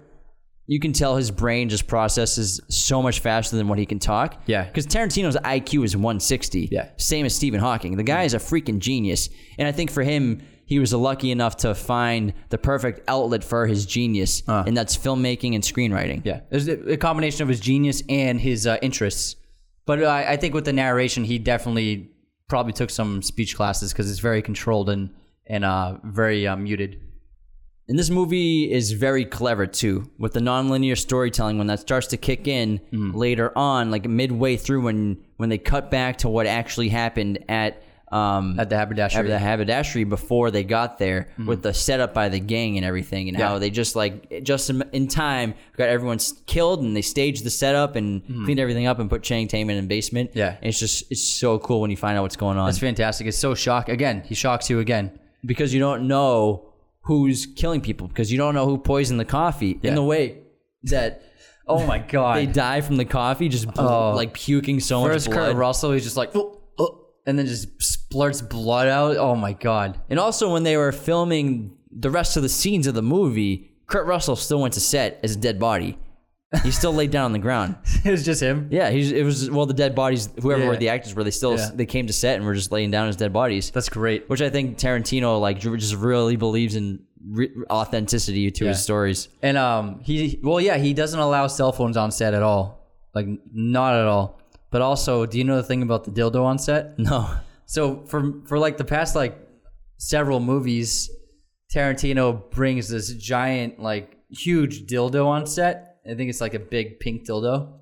You 0.67 0.81
can 0.81 0.93
tell 0.93 1.17
his 1.17 1.31
brain 1.31 1.71
just 1.71 1.87
processes 1.87 2.61
so 2.69 3.01
much 3.03 3.21
faster 3.21 3.57
than 3.57 3.69
what 3.69 3.79
he 3.79 3.87
can 3.87 3.99
talk. 3.99 4.43
Yeah. 4.45 4.65
Because 4.65 4.87
Tarantino's 4.87 5.35
IQ 5.37 5.83
is 5.85 5.97
160. 5.97 6.69
Yeah. 6.71 6.91
Same 6.99 7.25
as 7.25 7.35
Stephen 7.35 7.59
Hawking. 7.59 7.97
The 7.97 8.03
guy 8.03 8.25
is 8.25 8.35
a 8.35 8.39
freaking 8.39 8.79
genius. 8.79 9.31
And 9.59 9.67
I 9.67 9.73
think 9.73 9.91
for 9.91 10.03
him, 10.03 10.43
he 10.67 10.79
was 10.79 10.93
lucky 10.93 11.31
enough 11.31 11.57
to 11.59 11.75
find 11.75 12.35
the 12.51 12.59
perfect 12.59 13.01
outlet 13.09 13.43
for 13.43 13.67
his 13.67 13.87
genius, 13.87 14.43
and 14.47 14.77
that's 14.77 14.95
filmmaking 14.95 15.55
and 15.55 15.65
screenwriting. 15.65 16.21
Yeah, 16.27 16.41
there's 16.51 16.69
a 16.69 16.93
a 16.93 16.97
combination 16.99 17.43
of 17.45 17.49
his 17.49 17.61
genius 17.61 18.03
and 18.11 18.39
his 18.39 18.67
uh, 18.67 18.77
interests. 18.83 19.37
But 19.87 20.03
uh, 20.03 20.11
I 20.11 20.37
think 20.37 20.53
with 20.53 20.67
the 20.67 20.75
narration, 20.75 21.25
he 21.25 21.39
definitely 21.39 22.11
probably 22.49 22.73
took 22.73 22.91
some 22.91 23.23
speech 23.23 23.55
classes 23.57 23.93
because 23.93 24.11
it's 24.11 24.21
very 24.21 24.43
controlled 24.43 24.89
and 24.91 25.11
and 25.47 25.65
uh, 25.65 25.97
very 26.05 26.47
uh, 26.47 26.57
muted. 26.57 27.01
And 27.89 27.99
this 27.99 28.11
movie 28.11 28.71
is 28.71 28.93
very 28.93 29.25
clever 29.25 29.67
too, 29.67 30.11
with 30.19 30.35
the 30.35 30.41
nonlinear 30.41 30.99
storytelling. 30.99 31.57
When 31.57 31.69
that 31.69 31.81
starts 31.81 32.07
to 32.09 32.17
kick 32.19 32.47
in 32.47 32.81
Mm. 32.93 33.15
later 33.15 33.57
on, 33.57 33.91
like 33.91 34.07
midway 34.07 34.57
through, 34.57 34.83
when 34.83 35.19
when 35.39 35.49
they 35.49 35.59
cut 35.59 35.91
back 35.91 36.19
to 36.19 36.29
what 36.29 36.47
actually 36.47 36.91
happened 36.91 37.39
at 37.49 37.83
um, 38.11 38.59
At 38.59 38.71
the 38.71 38.77
haberdashery. 38.77 39.21
at 39.21 39.27
the 39.27 39.39
haberdashery 39.39 40.05
before 40.05 40.51
they 40.51 40.65
got 40.65 40.99
there, 40.99 41.29
with 41.47 41.63
the 41.63 41.75
setup 41.75 42.15
by 42.15 42.29
the 42.29 42.41
gang 42.41 42.77
and 42.77 42.87
everything, 42.87 43.29
and 43.29 43.37
how 43.37 43.53
Mm-hmm. 43.53 43.61
They 43.61 43.71
just 43.71 43.97
like 43.97 44.43
just 44.45 44.71
in- 44.71 44.89
in 44.93 45.09
time 45.09 45.55
got 45.77 45.89
everyone 45.89 46.19
killed, 46.47 46.83
and 46.83 46.97
they 46.97 47.03
staged 47.03 47.45
the 47.45 47.51
setup 47.51 47.97
and 47.97 48.23
cleaned 48.45 48.61
everything 48.61 48.87
up 48.87 48.99
and 48.99 49.11
put 49.11 49.23
Channing 49.23 49.49
Tatum 49.49 49.71
in 49.71 49.77
the 49.77 49.87
basement. 49.87 50.31
Mm-hmm. 50.31 50.39
Yeah. 50.39 50.57
And 50.57 50.67
it's 50.69 50.79
just 50.79 51.05
it's 51.11 51.23
so 51.23 51.59
cool 51.59 51.81
when 51.81 51.91
you 51.91 51.97
find 51.97 52.17
out 52.19 52.23
what's 52.23 52.37
going 52.37 52.57
on 52.59 52.69
It's 52.69 52.79
fantastic. 52.79 53.27
It's 53.27 53.39
so 53.39 53.55
shock. 53.55 53.89
Again, 53.89 54.23
he 54.25 54.35
shocks 54.35 54.69
you 54.71 54.81
again. 54.81 55.19
because 55.45 55.73
you 55.75 55.81
don't 55.81 56.09
know 56.09 56.65
who's 57.03 57.47
killing 57.47 57.81
people 57.81 58.07
because 58.09 58.31
you 58.31 58.37
don't 58.39 58.55
know 58.55 58.67
who 58.67 58.77
poisoned 58.79 59.19
the 59.21 59.25
coffee 59.25 59.79
in 59.83 59.95
the 59.95 60.03
way 60.03 60.39
that 60.85 61.23
Oh 61.71 61.87
my 61.87 61.99
god! 61.99 62.37
they 62.39 62.47
die 62.47 62.81
from 62.81 62.97
the 62.97 63.05
coffee 63.05 63.49
just 63.51 63.67
Oh. 63.77 64.13
like 64.15 64.33
puking 64.33 64.81
so 64.81 65.05
First, 65.05 65.29
much 65.29 65.35
blood. 65.37 65.49
Kurt 65.49 65.57
Russell, 65.57 65.93
he's 65.93 66.05
just 66.05 66.17
like, 66.17 66.35
and 67.29 67.39
then 67.39 67.47
just 67.47 67.79
splurts 67.79 68.43
blood 68.49 68.89
out. 68.89 69.17
Oh 69.17 69.37
my 69.37 69.53
god! 69.53 70.01
and 70.11 70.19
also 70.19 70.53
when 70.53 70.65
they 70.65 70.77
were 70.77 70.91
filming 70.91 71.77
the 71.93 72.11
rest 72.11 72.37
of 72.37 72.43
the 72.43 72.49
scenes 72.49 72.87
of 72.89 72.95
the 72.95 73.03
movie, 73.03 73.71
Kurt 73.87 74.07
Russell 74.07 74.35
still 74.37 74.61
went 74.61 74.75
to 74.75 74.81
set 74.81 75.21
as 75.23 75.37
a 75.37 75.39
dead 75.39 75.61
body. 75.61 75.97
He 76.63 76.71
still 76.71 76.95
laid 76.95 77.11
down 77.11 77.27
on 77.27 77.33
the 77.33 77.39
ground. 77.39 77.77
it 78.07 78.11
was 78.11 78.25
just 78.25 78.41
him. 78.43 78.69
Yeah, 78.71 78.89
he's, 78.89 79.13
it 79.13 79.23
was 79.23 79.51
well 79.51 79.67
the 79.67 79.75
dead 79.75 79.95
bodies, 79.95 80.31
whoever 80.41 80.63
Yeah. 80.63 80.69
were 80.69 80.77
the 80.79 80.89
actors 80.89 81.15
were, 81.15 81.23
they 81.23 81.31
still 81.31 81.57
Yeah. 81.59 81.69
they 81.75 81.85
came 81.85 82.07
to 82.07 82.13
set 82.15 82.37
and 82.37 82.45
were 82.47 82.55
just 82.55 82.73
laying 82.73 82.91
down 82.91 83.07
as 83.09 83.17
dead 83.17 83.33
bodies. 83.35 83.71
That's 83.71 83.91
great. 83.91 84.29
Which 84.31 84.41
I 84.41 84.49
think 84.49 84.79
Tarantino 84.79 85.39
like 85.41 85.59
just 85.61 85.95
really 85.95 86.37
believes 86.37 86.75
in 86.75 87.01
re- 87.29 87.51
authenticity 87.71 88.51
to 88.51 88.65
his 88.67 88.79
Yeah. 88.79 88.81
stories. 88.81 89.29
And 89.43 89.59
um, 89.59 90.01
he 90.01 90.41
well, 90.43 90.59
yeah, 90.61 90.79
he 90.79 90.95
doesn't 90.95 91.21
allow 91.21 91.47
cell 91.49 91.73
phones 91.73 91.99
on 91.99 92.11
set 92.11 92.33
at 92.33 92.43
all. 92.43 92.87
Like 93.15 93.27
not 93.53 93.95
at 93.95 94.07
all. 94.07 94.41
But 94.71 94.83
also, 94.83 95.25
do 95.27 95.39
you 95.39 95.45
know 95.45 95.57
the 95.57 95.63
thing 95.63 95.83
about 95.83 96.05
the 96.05 96.11
dildo 96.11 96.45
on 96.45 96.59
set? 96.59 96.99
No. 96.99 97.31
So 97.67 98.05
for 98.07 98.43
for 98.47 98.59
like 98.59 98.79
the 98.79 98.85
past 98.85 99.15
like 99.15 99.37
several 99.99 100.41
movies, 100.41 101.11
Tarantino 101.75 102.51
brings 102.51 102.89
this 102.89 103.13
giant 103.13 103.79
like 103.79 104.17
huge 104.31 104.87
dildo 104.87 105.27
on 105.27 105.47
set. 105.47 105.99
I 106.09 106.15
think 106.15 106.31
it's 106.31 106.41
like 106.41 106.55
a 106.55 106.59
big 106.59 106.99
pink 106.99 107.27
dildo, 107.27 107.75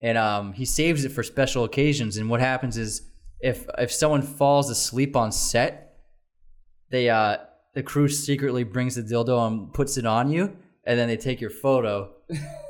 and 0.00 0.16
um, 0.16 0.52
he 0.52 0.64
saves 0.64 1.04
it 1.04 1.10
for 1.10 1.24
special 1.24 1.64
occasions. 1.64 2.18
And 2.18 2.30
what 2.30 2.40
happens 2.40 2.76
is 2.76 3.02
if 3.40 3.66
if 3.78 3.92
someone 3.92 4.22
falls 4.22 4.70
asleep 4.70 5.16
on 5.16 5.32
set, 5.32 5.96
they 6.90 7.10
uh 7.10 7.38
the 7.74 7.82
crew 7.82 8.08
secretly 8.08 8.62
brings 8.62 8.94
the 8.94 9.02
dildo 9.02 9.44
and 9.46 9.72
puts 9.72 9.96
it 9.96 10.06
on 10.06 10.30
you, 10.30 10.56
and 10.84 10.98
then 10.98 11.08
they 11.08 11.16
take 11.16 11.40
your 11.40 11.50
photo. 11.50 12.12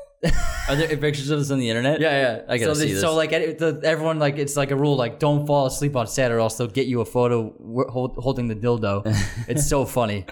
Are 0.68 0.76
there 0.76 0.96
pictures 0.96 1.30
of 1.30 1.38
this 1.38 1.50
on 1.50 1.58
the 1.58 1.68
internet? 1.68 2.00
Yeah, 2.00 2.20
yeah. 2.20 2.42
I 2.48 2.58
gotta 2.58 2.74
so 2.74 2.80
see 2.80 2.88
they, 2.88 2.92
this. 2.92 3.00
So 3.00 3.14
like 3.14 3.30
the, 3.30 3.80
everyone 3.84 4.18
like 4.18 4.36
it's 4.36 4.56
like 4.56 4.70
a 4.70 4.76
rule 4.76 4.96
like 4.96 5.18
don't 5.18 5.46
fall 5.46 5.66
asleep 5.66 5.96
on 5.96 6.06
set 6.06 6.30
or 6.30 6.38
else 6.38 6.56
they'll 6.56 6.66
get 6.66 6.86
you 6.86 7.00
a 7.00 7.04
photo 7.04 7.50
w- 7.50 7.88
hold, 7.88 8.16
holding 8.16 8.48
the 8.48 8.54
dildo. 8.54 9.02
it's 9.48 9.68
so 9.68 9.84
funny. 9.86 10.26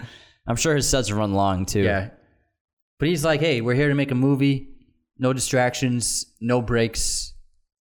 I'm 0.47 0.57
sure 0.57 0.77
his 0.77 0.89
sets 0.89 1.11
run 1.11 1.33
long 1.33 1.65
too. 1.65 1.83
Yeah. 1.83 2.11
But 2.99 3.09
he's 3.09 3.25
like, 3.25 3.41
hey, 3.41 3.61
we're 3.61 3.75
here 3.75 3.89
to 3.89 3.95
make 3.95 4.11
a 4.11 4.17
movie. 4.17 4.69
No 5.19 5.33
distractions, 5.33 6.27
no 6.41 6.61
breaks. 6.61 7.33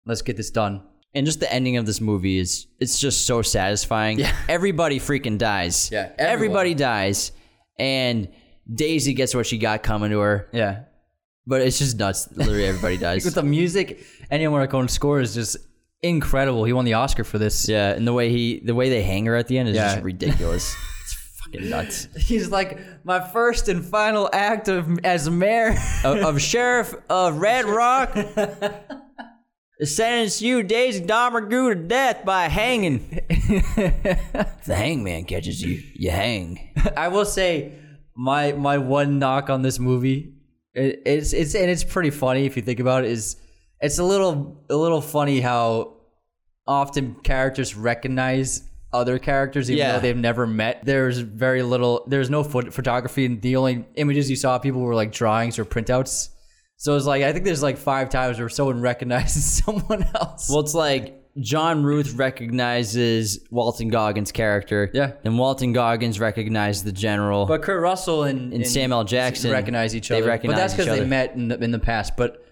Let's 0.05 0.21
get 0.21 0.37
this 0.37 0.51
done. 0.51 0.83
And 1.13 1.25
just 1.25 1.39
the 1.39 1.51
ending 1.51 1.77
of 1.77 1.85
this 1.85 1.99
movie 1.99 2.37
is 2.37 2.67
it's 2.79 2.99
just 2.99 3.25
so 3.25 3.41
satisfying. 3.41 4.19
Yeah. 4.19 4.35
Everybody 4.49 4.99
freaking 4.99 5.37
dies. 5.37 5.89
Yeah, 5.91 6.11
everyone. 6.17 6.33
Everybody 6.33 6.73
dies. 6.73 7.31
And 7.79 8.29
Daisy 8.71 9.13
gets 9.13 9.35
what 9.35 9.45
she 9.45 9.57
got 9.57 9.83
coming 9.83 10.11
to 10.11 10.19
her. 10.19 10.49
Yeah. 10.53 10.83
But 11.49 11.61
it's 11.61 11.79
just 11.79 11.97
nuts. 11.97 12.27
Literally 12.35 12.65
everybody 12.65 12.97
dies. 13.07 13.23
With 13.25 13.35
the 13.35 13.41
music, 13.43 14.03
Ennio 14.31 14.51
Morricone's 14.51 14.91
score 14.91 15.21
is 15.21 15.33
just 15.33 15.55
incredible. 16.03 16.65
He 16.65 16.73
won 16.73 16.83
the 16.85 16.93
Oscar 16.95 17.23
for 17.23 17.37
this. 17.39 17.67
yeah, 17.69 17.91
and 17.91 18.05
the 18.05 18.13
way 18.13 18.29
he 18.29 18.59
the 18.59 18.75
way 18.75 18.89
they 18.89 19.01
hang 19.01 19.25
her 19.25 19.35
at 19.35 19.47
the 19.47 19.57
end 19.57 19.69
is 19.69 19.75
Yeah. 19.75 19.93
just 19.93 20.03
ridiculous. 20.03 20.75
it's 21.03 21.15
fucking 21.45 21.69
nuts. 21.69 22.07
He's 22.17 22.51
like 22.51 22.77
my 23.05 23.19
first 23.21 23.69
and 23.69 23.83
final 23.85 24.29
act 24.33 24.67
of 24.67 24.99
as 25.05 25.29
mayor. 25.29 25.73
of, 26.03 26.17
of 26.17 26.41
Sheriff 26.51 26.93
of 27.09 27.37
Red 27.37 27.63
Rock 27.65 28.15
sentence 29.83 30.41
you 30.41 30.63
Daisy 30.63 31.05
Domergue 31.05 31.69
to 31.69 31.75
death 31.75 32.25
by 32.25 32.47
hanging. 32.47 33.07
if 33.29 34.65
the 34.65 34.75
hangman 34.75 35.25
catches 35.25 35.61
you, 35.61 35.81
you 35.93 36.11
hang. 36.11 36.73
I 36.97 37.07
will 37.09 37.25
say 37.25 37.73
my 38.15 38.51
my 38.53 38.77
one 38.79 39.19
knock 39.19 39.49
on 39.49 39.61
this 39.61 39.79
movie, 39.79 40.33
it, 40.77 41.01
it's 41.05 41.33
it's 41.33 41.55
and 41.55 41.69
it's 41.69 41.83
pretty 41.83 42.09
funny 42.11 42.45
if 42.45 42.55
you 42.55 42.61
think 42.61 42.79
about 42.79 43.03
it. 43.03 43.11
Is 43.11 43.35
it's 43.81 43.97
a 43.99 44.03
little 44.03 44.63
a 44.69 44.75
little 44.75 45.01
funny 45.01 45.39
how 45.41 45.95
often 46.67 47.15
characters 47.23 47.75
recognize 47.75 48.63
other 48.93 49.19
characters 49.19 49.69
even 49.69 49.79
Yeah. 49.79 49.93
though 49.93 49.99
they've 49.99 50.15
never 50.17 50.47
met. 50.47 50.83
There's 50.85 51.19
very 51.19 51.61
little. 51.63 52.03
There's 52.07 52.29
no 52.29 52.43
foot 52.43 52.73
photography, 52.73 53.25
and 53.25 53.41
the 53.41 53.55
only 53.57 53.85
images 53.95 54.29
you 54.29 54.35
saw 54.35 54.57
people 54.59 54.81
were 54.81 54.95
like 54.95 55.11
drawings 55.11 55.59
or 55.59 55.65
printouts. 55.65 56.29
So 56.77 56.95
it's 56.95 57.05
like 57.05 57.23
I 57.23 57.33
think 57.33 57.43
there's 57.45 57.63
like 57.63 57.77
five 57.77 58.09
times 58.09 58.39
where 58.39 58.49
someone 58.49 58.81
recognizes 58.91 59.43
someone 59.63 60.03
else. 60.15 60.49
Well, 60.49 60.59
it's 60.61 60.73
like 60.73 61.21
John 61.39 61.83
Ruth 61.83 62.13
recognizes 62.13 63.39
Walton 63.51 63.89
Goggins' 63.89 64.31
character. 64.31 64.89
Yeah. 64.93 65.13
And 65.23 65.37
Walton 65.37 65.73
Goggins 65.73 66.19
recognizes 66.19 66.83
the 66.83 66.91
general. 66.91 67.45
But 67.45 67.61
Kurt 67.61 67.81
Russell 67.81 68.23
and, 68.23 68.53
And 68.53 68.65
Samuel 68.65 69.03
Jackson, 69.03 69.51
recognize 69.51 69.95
each 69.95 70.09
they 70.09 70.17
other. 70.17 70.27
recognize 70.27 70.55
but 70.55 70.59
that's 70.59 70.73
because 70.75 70.97
they 70.99 71.05
met 71.05 71.35
in 71.35 71.47
the, 71.49 71.57
in 71.63 71.71
the 71.71 71.79
past. 71.79 72.17
But 72.17 72.43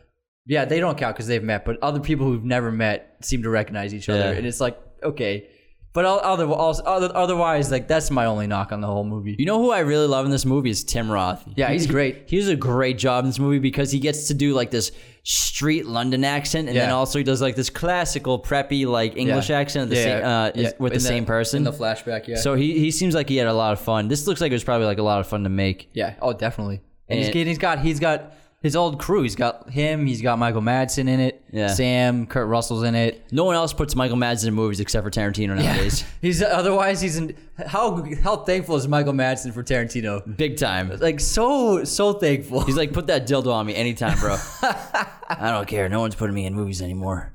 yeah, 0.46 0.66
they 0.66 0.80
don't 0.80 0.98
count 0.98 1.16
because 1.16 1.28
they've 1.28 1.44
met. 1.44 1.66
But 1.66 1.82
other 1.82 2.00
people 2.00 2.28
who've 2.28 2.44
never 2.44 2.72
met 2.72 3.18
seem 3.22 3.44
to 3.44 3.50
recognize 3.50 3.94
each 3.94 4.10
other, 4.10 4.20
Yeah. 4.32 4.38
and 4.38 4.46
it's 4.46 4.62
like 4.62 4.80
okay. 5.04 5.48
But 5.96 6.06
other, 6.06 6.46
other, 6.54 7.10
otherwise, 7.16 7.72
like 7.72 7.88
that's 7.88 8.12
my 8.12 8.26
only 8.26 8.46
knock 8.48 8.72
on 8.72 8.82
the 8.82 8.88
whole 8.88 9.06
movie. 9.06 9.36
you 9.40 9.46
know 9.46 9.58
who 9.60 9.72
I 9.72 9.80
really 9.80 10.08
love 10.08 10.26
in 10.26 10.32
this 10.32 10.46
movie 10.46 10.70
is 10.70 10.84
Tim 10.84 11.10
Roth. 11.10 11.44
Yeah, 11.56 11.72
he's 11.72 11.88
great. 11.88 12.24
He 12.28 12.38
does 12.38 12.50
a 12.50 12.56
great 12.56 12.98
job 13.00 13.24
in 13.24 13.30
this 13.30 13.40
movie 13.40 13.60
because 13.60 13.92
he 13.92 14.00
gets 14.00 14.28
to 14.28 14.34
do 14.34 14.54
like 14.54 14.70
this 14.72 14.92
street 15.24 15.86
London 15.88 16.24
accent, 16.24 16.68
and 16.68 16.78
then 16.78 16.90
also 16.92 17.18
he 17.18 17.24
does 17.24 17.42
like 17.42 17.56
this 17.56 17.70
classical 17.70 18.40
preppy 18.40 18.86
like 18.86 19.16
English 19.18 19.50
Yeah. 19.50 19.58
accent 19.60 19.90
the 19.90 19.96
Yeah, 19.96 20.04
same, 20.04 20.24
uh, 20.26 20.52
yeah. 20.56 20.72
with 20.80 20.94
the 20.94 21.00
same 21.00 21.26
person. 21.26 21.60
in 21.60 21.64
the 21.64 21.72
flashback. 21.72 22.28
Yeah. 22.28 22.36
So 22.38 22.56
he 22.56 22.78
he 22.80 22.92
seems 22.92 23.16
like 23.16 23.30
he 23.30 23.38
had 23.38 23.48
a 23.48 23.54
lot 23.54 23.74
of 23.74 23.80
fun. 23.80 24.08
This 24.08 24.28
looks 24.28 24.42
like 24.42 24.52
it 24.52 24.56
was 24.56 24.64
probably 24.64 24.86
like 24.88 25.00
a 25.00 25.04
lot 25.04 25.20
of 25.22 25.28
fun 25.28 25.44
to 25.44 25.50
make. 25.50 25.90
yeah. 25.94 26.16
Oh, 26.22 26.34
definitely. 26.34 26.82
And, 27.08 27.20
he's, 27.20 27.28
And- 27.30 27.48
he's 27.48 27.58
got 27.58 27.80
he's 27.80 28.00
got 28.00 28.34
his 28.66 28.76
old 28.76 29.00
crew. 29.00 29.22
He's 29.22 29.36
got 29.36 29.70
him. 29.70 30.08
He's 30.08 30.24
got 30.24 30.40
Michael 30.40 30.64
Madsen 30.64 31.08
in 31.08 31.20
it. 31.20 31.44
Yeah. 31.52 31.68
Sam, 31.68 32.26
Kurt 32.26 32.48
Russell's 32.48 32.82
in 32.82 32.96
it. 32.96 33.24
No 33.32 33.44
one 33.44 33.56
else 33.56 33.74
puts 33.74 33.96
Michael 33.96 34.18
Madsen 34.18 34.48
in 34.48 34.56
movies 34.56 34.80
except 34.80 35.04
for 35.04 35.12
Tarantino 35.12 35.50
nowadays. 35.50 36.02
Yeah. 36.02 36.08
He's 36.24 36.42
otherwise 36.42 37.00
he's 37.00 37.16
in. 37.16 37.38
How 37.68 38.04
how 38.24 38.38
thankful 38.38 38.76
is 38.76 38.88
Michael 38.88 39.14
Madsen 39.14 39.54
for 39.54 39.62
Tarantino? 39.62 40.36
Big 40.36 40.58
time. 40.58 40.90
Like 40.98 41.20
so 41.20 41.84
so 41.84 42.14
thankful. 42.14 42.62
He's 42.62 42.76
like, 42.76 42.92
put 42.92 43.06
that 43.06 43.28
dildo 43.28 43.54
on 43.54 43.68
me 43.68 43.76
anytime, 43.76 44.18
bro. 44.18 44.36
I 44.64 45.52
don't 45.52 45.68
care. 45.68 45.88
No 45.88 46.00
one's 46.00 46.16
putting 46.16 46.34
me 46.34 46.48
in 46.48 46.56
movies 46.56 46.82
anymore. 46.82 47.32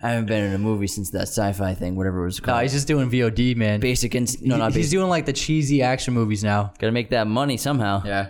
I 0.00 0.10
haven't 0.10 0.26
been 0.26 0.44
in 0.44 0.54
a 0.54 0.58
movie 0.58 0.86
since 0.86 1.10
that 1.10 1.22
sci-fi 1.22 1.74
thing, 1.74 1.96
whatever 1.96 2.22
it 2.22 2.26
was 2.26 2.38
called. 2.38 2.56
No, 2.58 2.62
he's 2.62 2.72
just 2.72 2.86
doing 2.86 3.10
VOD, 3.10 3.56
man. 3.56 3.80
basic 3.80 4.14
ins- 4.14 4.40
no, 4.40 4.56
not 4.56 4.72
he's 4.74 4.90
doing 4.90 5.08
like 5.08 5.26
the 5.26 5.32
cheesy 5.32 5.82
action 5.82 6.14
movies 6.14 6.44
now. 6.44 6.72
Gotta 6.78 6.92
make 6.92 7.10
that 7.10 7.26
money 7.26 7.56
somehow. 7.56 8.02
Yeah. 8.04 8.28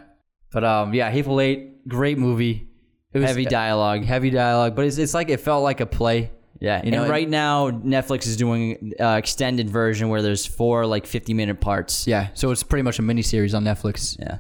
But 0.51 0.65
um, 0.65 0.95
yeah, 0.95 1.11
Hateful 1.11 1.41
Eight, 1.41 1.78
great 1.89 2.19
movie. 2.19 2.69
It 3.13 3.19
was 3.21 3.29
Heavy 3.29 3.47
dialogue. 3.47 4.05
heavy 4.05 4.31
dialogue, 4.31 4.77
but 4.77 4.85
it's, 4.85 4.99
it's 4.99 5.15
like 5.15 5.31
it 5.31 5.41
felt 5.41 5.63
like 5.65 5.81
a 5.81 5.87
play. 5.87 6.31
Yeah, 6.61 6.85
You 6.85 6.91
know, 6.91 7.03
and 7.03 7.11
right 7.11 7.29
now 7.29 7.71
Netflix 7.71 8.27
is 8.27 8.37
doing 8.37 8.93
uh, 9.01 9.11
extended 9.11 9.71
version 9.71 10.09
where 10.09 10.23
there's 10.23 10.45
four 10.45 10.87
like 10.87 11.07
50 11.07 11.33
minute 11.33 11.61
parts. 11.61 12.07
Yeah, 12.07 12.29
so 12.35 12.51
it's 12.51 12.65
pretty 12.65 12.83
much 12.83 12.99
a 12.99 13.03
miniseries 13.03 13.55
on 13.57 13.63
Netflix. 13.65 14.19
Yeah. 14.19 14.39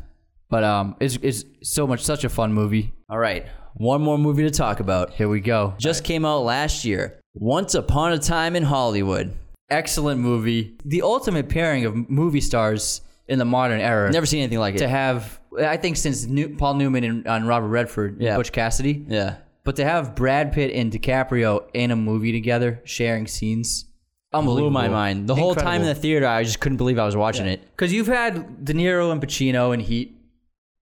But 0.50 0.64
um, 0.64 0.96
it's 0.98 1.16
it's 1.22 1.44
so 1.62 1.86
much 1.86 2.02
such 2.02 2.24
a 2.24 2.28
fun 2.28 2.52
movie. 2.52 2.92
All 3.08 3.18
right, 3.18 3.46
one 3.74 4.02
more 4.02 4.18
movie 4.18 4.42
to 4.42 4.50
talk 4.50 4.80
about. 4.80 5.12
Here 5.14 5.28
we 5.28 5.40
go. 5.40 5.74
Just 5.78 6.02
came 6.04 6.24
out 6.24 6.40
last 6.40 6.84
year. 6.84 7.20
Once 7.34 7.74
Upon 7.74 8.12
a 8.12 8.18
Time 8.18 8.56
in 8.56 8.64
Hollywood. 8.64 9.34
Excellent 9.70 10.20
movie. 10.20 10.76
The 10.84 11.02
ultimate 11.02 11.48
pairing 11.48 11.84
of 11.84 12.10
movie 12.10 12.40
stars 12.40 13.02
in 13.28 13.38
the 13.38 13.44
modern 13.44 13.80
era. 13.80 14.10
Never 14.10 14.26
seen 14.26 14.40
anything 14.40 14.58
like 14.58 14.74
it. 14.76 14.78
to 14.78 14.88
have, 14.88 15.38
I 15.58 15.76
think, 15.76 15.96
since 15.96 16.24
New, 16.26 16.56
Paul 16.56 16.74
Newman 16.74 17.04
and, 17.04 17.26
and 17.26 17.46
Robert 17.46 17.68
Redford, 17.68 18.14
and 18.14 18.22
Yeah. 18.22 18.36
Butch 18.36 18.52
Cassidy. 18.52 19.04
yeah. 19.08 19.36
But 19.64 19.76
to 19.76 19.84
have 19.84 20.14
Brad 20.14 20.52
Pitt 20.52 20.72
and 20.72 20.90
DiCaprio 20.90 21.68
in 21.74 21.90
a 21.90 21.96
movie 21.96 22.32
together, 22.32 22.80
sharing 22.84 23.26
scenes, 23.26 23.84
Blew 24.32 24.70
my 24.70 24.88
mind. 24.88 25.26
The 25.26 25.34
whole 25.34 25.54
time 25.54 25.80
in 25.80 25.86
the 25.86 25.94
theater, 25.94 26.26
I 26.26 26.42
just 26.44 26.60
couldn't 26.60 26.76
believe 26.76 26.98
I 26.98 27.04
was 27.06 27.16
watching 27.16 27.46
it. 27.46 27.62
Because 27.70 27.92
you've 27.94 28.06
had 28.08 28.64
De 28.64 28.74
Niro 28.74 29.10
and 29.10 29.22
Pacino 29.22 29.72
in 29.72 29.80
Heat, 29.80 30.16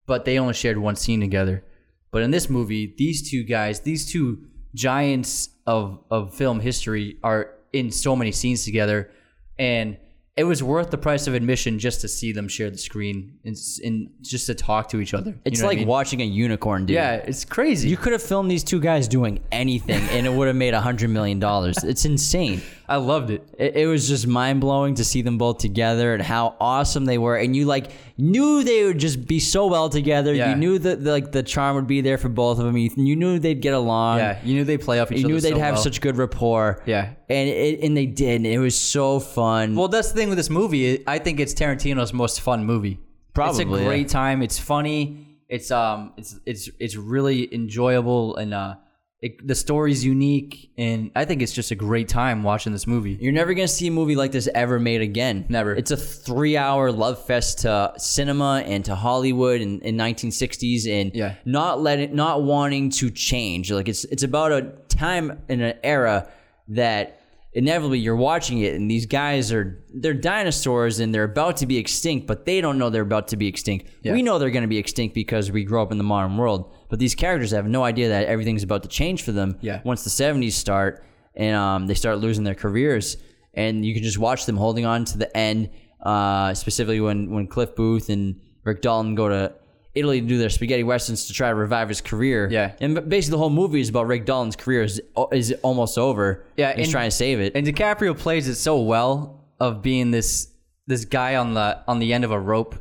but 0.07 0.25
they 0.25 0.39
only 0.39 0.55
shared 0.55 0.79
one 0.79 0.97
scene 0.97 1.21
together. 1.21 1.63
But 2.11 2.23
in 2.23 2.31
this 2.31 2.49
movie, 2.49 2.95
these 2.97 3.31
two 3.31 3.45
guys, 3.45 3.81
these 3.81 4.07
two 4.11 4.47
giants 4.75 5.51
of 5.67 6.01
of 6.11 6.35
film 6.35 6.61
history, 6.61 7.19
are 7.23 7.51
in 7.75 7.91
so 7.91 8.17
many 8.17 8.33
scenes 8.33 8.65
together, 8.65 9.11
and 9.59 9.99
it 10.37 10.45
was 10.45 10.63
worth 10.63 10.91
the 10.91 10.99
price 10.99 11.27
of 11.27 11.33
admission 11.35 11.79
just 11.79 12.03
to 12.03 12.09
see 12.09 12.31
them 12.31 12.47
share 12.47 12.69
the 12.71 12.77
screen 12.77 13.39
and, 13.45 13.57
and 13.83 14.11
just 14.21 14.47
to 14.47 14.55
talk 14.55 14.89
to 14.91 15.01
each 15.01 15.15
other. 15.15 15.31
You 15.31 15.39
It's 15.47 15.61
know 15.63 15.67
like 15.69 15.77
I 15.79 15.81
mean? 15.81 15.89
watching 15.89 16.21
a 16.21 16.25
unicorn, 16.27 16.85
dude. 16.87 16.95
yeah, 16.95 17.15
it's 17.15 17.45
crazy. 17.47 17.89
You 17.89 17.97
could 17.97 18.13
have 18.13 18.23
filmed 18.23 18.51
these 18.51 18.63
two 18.63 18.79
guys 18.81 19.09
doing 19.09 19.41
anything 19.51 20.03
and 20.11 20.27
it 20.27 20.33
would 20.33 20.47
have 20.49 20.57
made 20.57 20.75
a 20.75 20.81
hundred 20.81 21.09
million 21.11 21.39
dollars. 21.41 21.83
It's 21.83 22.05
insane. 22.05 22.61
I 22.89 22.97
loved 22.97 23.31
it. 23.31 23.43
It, 23.59 23.77
it 23.77 23.87
was 23.87 24.09
just 24.09 24.27
mind 24.27 24.61
blowing 24.61 24.95
to 24.97 25.05
see 25.05 25.23
them 25.23 25.39
both 25.39 25.59
together 25.59 26.15
and 26.15 26.23
how 26.23 26.57
awesome 26.61 27.05
they 27.05 27.19
were. 27.19 27.37
And 27.37 27.57
you 27.57 27.65
like 27.65 27.91
knew 28.17 28.63
they 28.63 28.85
would 28.85 28.99
just 28.99 29.27
be 29.27 29.41
so 29.41 29.67
well 29.67 29.89
together. 29.89 30.33
Yeah. 30.33 30.51
You 30.51 30.57
knew 30.57 30.79
that 30.79 31.03
like 31.03 31.33
the 31.33 31.43
charm 31.43 31.77
would 31.77 31.87
be 31.87 32.01
there 32.01 32.19
for 32.19 32.29
both 32.29 32.59
of 32.59 32.65
them. 32.65 32.77
You, 32.77 32.91
you 32.97 33.17
knew 33.17 33.39
they'd 33.39 33.61
get 33.61 33.75
along. 33.75 34.19
Yeah, 34.19 34.39
you 34.45 34.55
knew 34.55 34.65
they 34.65 34.79
play 34.79 35.01
off 35.01 35.11
each 35.11 35.19
You 35.19 35.25
other. 35.25 35.29
You 35.29 35.35
knew 35.35 35.41
they'd 35.41 35.55
so 35.55 35.59
have 35.59 35.75
well. 35.75 35.83
such 35.83 36.01
good 36.01 36.17
rapport. 36.17 36.83
Yeah. 36.87 37.11
And 37.29 37.49
it, 37.49 37.81
and 37.83 37.97
they 37.97 38.07
did. 38.07 38.37
And 38.37 38.47
it 38.47 38.59
was 38.59 38.79
so 38.79 39.21
fun. 39.21 39.75
Well, 39.75 39.89
that's 39.89 40.13
the 40.13 40.15
thing 40.19 40.29
with 40.29 40.39
this 40.39 40.51
movie. 40.51 41.03
I 41.07 41.19
think 41.19 41.41
it's 41.41 41.55
Tarantino's 41.55 42.13
most 42.13 42.41
fun 42.41 42.65
movie. 42.65 43.01
Probably, 43.35 43.65
it's 43.65 43.71
a 43.71 43.77
yeah. 43.77 43.85
great 43.85 44.09
time. 44.09 44.43
It's 44.43 44.59
funny. 44.59 45.27
It's 45.49 45.71
um, 45.71 46.13
it's 46.17 46.39
it's 46.47 46.71
it's 46.81 46.97
really 46.97 47.53
enjoyable, 47.55 48.37
and 48.37 48.55
uh, 48.55 48.77
it, 49.23 49.47
the 49.47 49.55
story's 49.55 50.05
unique, 50.05 50.71
and 50.77 51.11
I 51.17 51.25
think 51.25 51.41
it's 51.41 51.53
just 51.53 51.71
a 51.71 51.75
great 51.75 52.07
time 52.09 52.43
watching 52.43 52.73
this 52.73 52.87
movie. 52.87 53.17
You're 53.21 53.33
never 53.33 53.55
gonna 53.55 53.67
see 53.67 53.87
a 53.87 53.91
movie 53.91 54.15
like 54.15 54.31
this 54.33 54.49
ever 54.55 54.79
made 54.79 55.01
again. 55.01 55.47
Never. 55.49 55.75
It's 55.75 55.91
a 55.91 55.97
three-hour 55.97 56.93
love 56.93 57.25
fest 57.25 57.61
to 57.61 57.95
cinema 57.97 58.63
and 58.67 58.85
to 58.85 58.95
Hollywood 58.95 59.61
in, 59.63 59.81
in 59.81 59.97
1960s, 59.97 60.87
and 60.87 61.15
Yeah. 61.15 61.35
not 61.47 61.81
letting, 61.81 62.15
not 62.15 62.43
wanting 62.43 62.91
to 62.91 63.11
change. 63.11 63.73
Like 63.73 63.89
it's 63.89 64.05
it's 64.05 64.23
about 64.23 64.53
a 64.53 64.73
time 64.89 65.41
in 65.49 65.63
an 65.63 65.79
era 65.83 66.29
that 66.69 67.21
inevitably 67.57 67.99
you're 67.99 68.15
watching 68.15 68.59
it, 68.59 68.75
and 68.75 68.89
these 68.89 69.07
guys 69.07 69.51
are 69.51 69.83
they're 69.95 70.15
dinosaurs 70.15 71.01
and 71.01 71.13
they're 71.13 71.25
about 71.25 71.57
to 71.57 71.67
be 71.67 71.79
extinct, 71.79 72.27
but 72.27 72.45
they 72.45 72.61
don't 72.61 72.79
know 72.79 72.91
they're 72.91 73.03
about 73.03 73.29
to 73.29 73.37
be 73.37 73.49
extinct. 73.49 73.89
We 74.13 74.23
know 74.23 74.39
they're 74.39 74.51
gonna 74.51 74.69
be 74.69 74.77
extinct 74.79 75.15
because 75.15 75.51
we 75.51 75.65
grow 75.65 75.83
up 75.83 75.91
in 75.91 75.99
the 75.99 76.05
modern 76.05 76.37
world, 76.37 76.73
but 76.91 76.99
these 76.99 77.15
characters 77.15 77.51
have 77.53 77.67
no 77.67 77.83
idea 77.83 78.11
that 78.11 78.27
everything's 78.27 78.63
about 78.63 78.83
to 78.83 78.89
change 78.89 79.23
for 79.23 79.33
them. 79.33 79.57
Yeah. 79.63 79.81
Once 79.85 80.05
the 80.05 80.11
70s 80.11 80.53
start 80.53 81.03
and 81.35 81.57
um, 81.57 81.87
they 81.87 81.95
start 81.95 82.19
losing 82.19 82.45
their 82.45 82.55
careers, 82.55 83.17
and 83.55 83.85
you 83.85 83.95
can 83.95 84.03
just 84.03 84.19
watch 84.19 84.45
them 84.45 84.59
holding 84.59 84.85
on 84.85 85.05
to 85.07 85.19
the 85.19 85.35
end. 85.37 85.71
Uh, 86.03 86.53
specifically 86.55 87.01
when 87.01 87.31
when 87.31 87.47
Cliff 87.47 87.75
Booth 87.75 88.11
and 88.11 88.39
Rick 88.65 88.83
Dalton 88.83 89.15
go 89.15 89.29
to 89.31 89.55
Italy 89.97 90.21
to 90.21 90.27
do 90.27 90.39
their 90.39 90.51
spaghetti 90.51 90.83
westerns 90.85 91.27
to 91.27 91.33
try 91.33 91.49
to 91.49 91.55
revive 91.55 91.89
his 91.89 92.01
career. 92.01 92.49
Yeah. 92.51 92.75
and 92.81 93.09
basically 93.09 93.33
the 93.33 93.39
whole 93.39 93.51
movie 93.51 93.81
is 93.81 93.89
about 93.89 94.07
Rick 94.07 94.27
Dalton's 94.27 94.57
career 94.57 94.83
is 94.83 95.01
is 95.33 95.53
almost 95.63 95.99
over. 95.99 96.45
Yeah, 96.57 96.75
he's 96.75 96.87
and- 96.87 96.93
trying 96.93 97.09
to 97.11 97.17
save 97.17 97.41
it. 97.41 97.53
And 97.57 97.67
DiCaprio 97.67 98.17
plays 98.17 98.47
it 98.49 98.57
so 98.57 98.81
well 98.81 99.45
of 99.59 99.83
being 99.83 100.11
this 100.11 100.49
this 100.87 101.05
guy 101.05 101.37
on 101.37 101.55
the 101.55 101.83
on 101.89 101.99
the 101.99 102.13
end 102.13 102.25
of 102.25 102.31
a 102.31 102.39
rope, 102.39 102.77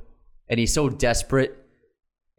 and 0.49 0.59
he's 0.59 0.74
so 0.74 0.89
desperate, 0.89 1.57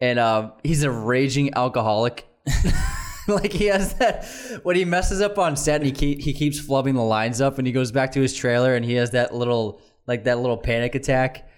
and 0.01 0.19
uh, 0.19 0.51
he's 0.63 0.83
a 0.85 0.91
raging 0.91 1.55
alcoholic. 1.55 2.27
like 3.29 3.53
he 3.53 3.67
has 3.67 3.95
that 3.95 4.25
when 4.63 4.77
he 4.77 4.85
messes 4.85 5.21
up 5.21 5.37
on 5.39 5.57
set 5.57 5.81
and 5.81 5.87
he 5.87 5.91
keep, 5.93 6.21
he 6.21 6.33
keeps 6.33 6.61
flubbing 6.61 6.95
the 6.95 7.01
lines 7.03 7.41
up 7.41 7.59
and 7.59 7.67
he 7.67 7.73
goes 7.73 7.91
back 7.91 8.13
to 8.13 8.21
his 8.21 8.33
trailer 8.33 8.77
and 8.77 8.85
he 8.85 8.95
has 8.95 9.11
that 9.11 9.35
little 9.35 9.81
like 10.07 10.23
that 10.25 10.39
little 10.39 10.57
panic 10.57 10.95
attack 10.95 11.49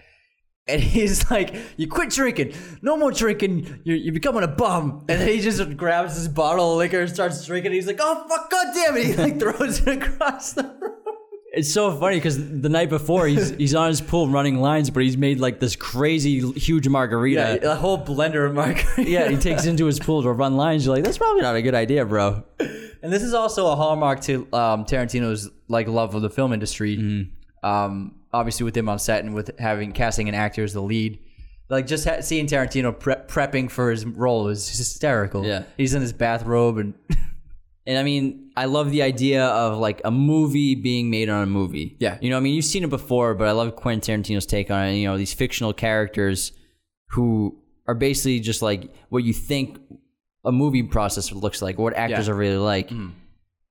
and 0.68 0.80
he's 0.82 1.30
like 1.30 1.54
you 1.76 1.88
quit 1.88 2.10
drinking 2.10 2.52
no 2.82 2.96
more 2.96 3.10
drinking 3.10 3.80
you're, 3.84 3.96
you're 3.96 4.14
becoming 4.14 4.42
a 4.42 4.48
bum 4.48 5.04
and 5.08 5.20
then 5.20 5.28
he 5.28 5.40
just 5.40 5.76
grabs 5.76 6.14
his 6.16 6.28
bottle 6.28 6.72
of 6.72 6.78
liquor 6.78 7.00
and 7.00 7.10
starts 7.10 7.44
drinking 7.46 7.72
he's 7.72 7.86
like 7.86 7.98
oh 8.00 8.26
fuck 8.28 8.50
god 8.50 8.66
damn 8.74 8.96
it 8.96 9.06
he 9.06 9.14
like 9.16 9.38
throws 9.40 9.80
it 9.86 10.02
across 10.02 10.52
the 10.52 10.62
room 10.80 10.94
It's 11.52 11.72
so 11.72 11.96
funny 11.98 12.16
because 12.16 12.36
the 12.38 12.68
night 12.68 12.90
before 12.90 13.26
he's 13.26 13.50
he's 13.62 13.74
on 13.74 13.88
his 13.88 14.00
pool 14.02 14.28
running 14.28 14.60
lines, 14.60 14.90
but 14.90 15.02
he's 15.02 15.16
made 15.16 15.40
like 15.40 15.58
this 15.60 15.74
crazy 15.76 16.40
huge 16.52 16.86
margarita. 16.88 17.58
yeah 17.62 17.72
a 17.72 17.74
whole 17.74 17.98
blender 18.04 18.46
of 18.46 18.54
margarita 18.54 19.10
Yeah, 19.10 19.28
he 19.30 19.36
takes 19.38 19.64
it 19.64 19.70
into 19.70 19.86
his 19.86 19.98
pool 19.98 20.22
to 20.22 20.30
run 20.30 20.56
lines. 20.56 20.84
You're 20.84 20.94
like, 20.94 21.04
that's 21.04 21.16
probably 21.18 21.40
not 21.42 21.56
a 21.56 21.62
good 21.62 21.74
idea, 21.74 22.04
bro. 22.04 22.44
And 23.02 23.10
this 23.12 23.22
is 23.22 23.32
also 23.32 23.66
a 23.72 23.76
hallmark 23.76 24.20
to 24.22 24.46
um, 24.52 24.84
Tarantino's 24.84 25.48
like 25.68 25.88
love 25.88 26.14
of 26.14 26.20
the 26.22 26.30
film 26.30 26.52
industry. 26.52 27.30
Um, 27.62 28.14
obviously, 28.33 28.64
with 28.64 28.76
him 28.76 28.89
on 28.89 28.99
set 28.99 29.24
and 29.24 29.35
with 29.35 29.51
having 29.59 29.93
casting 29.93 30.29
an 30.29 30.35
actor 30.35 30.64
as 30.64 30.72
the 30.72 30.83
lead, 30.83 31.18
like 31.68 31.87
just 31.87 32.07
ha- 32.07 32.20
seeing 32.20 32.47
Tarantino 32.47 32.99
pre- 32.99 33.14
prepping 33.14 33.70
for 33.70 33.91
his 33.91 34.05
role 34.07 34.49
is 34.49 34.68
hysterical. 34.68 35.45
Yeah. 35.45 35.64
he's 35.76 35.95
in 35.95 36.03
his 36.03 36.12
bathrobe 36.12 36.79
and 36.79 36.95
And 37.87 37.97
I 37.97 38.03
mean, 38.03 38.51
I 38.55 38.66
love 38.66 38.91
the 38.91 39.01
idea 39.01 39.47
of 39.47 39.79
like 39.79 40.03
a 40.05 40.11
movie 40.11 40.74
being 40.74 41.09
made 41.09 41.31
on 41.31 41.43
a 41.43 41.47
movie. 41.47 41.97
Yeah. 41.99 42.18
You 42.20 42.29
know, 42.29 42.37
I 42.37 42.41
mean, 42.41 42.55
you've 42.55 42.66
seen 42.66 42.85
it 42.85 42.91
before, 42.91 43.35
but 43.35 43.49
I 43.49 43.53
love 43.53 43.76
Quentin 43.76 44.22
Tarantino's 44.22 44.45
take 44.45 44.70
on 44.70 44.89
it. 44.89 44.97
You 44.97 45.09
know, 45.09 45.16
these 45.16 45.33
fictional 45.33 45.72
characters 45.72 46.53
who 47.12 47.59
are 47.87 47.95
basically 47.95 48.41
just 48.41 48.61
like 48.61 48.93
what 49.09 49.24
you 49.24 49.33
think 49.33 49.79
a 50.45 50.53
movie 50.53 50.83
process 50.83 51.33
looks 51.33 51.62
like, 51.62 51.79
what 51.79 51.95
actors 51.95 52.26
Yeah. 52.26 52.35
are 52.35 52.37
really 52.37 52.59
like. 52.59 52.89
Mm-hmm. 52.91 53.09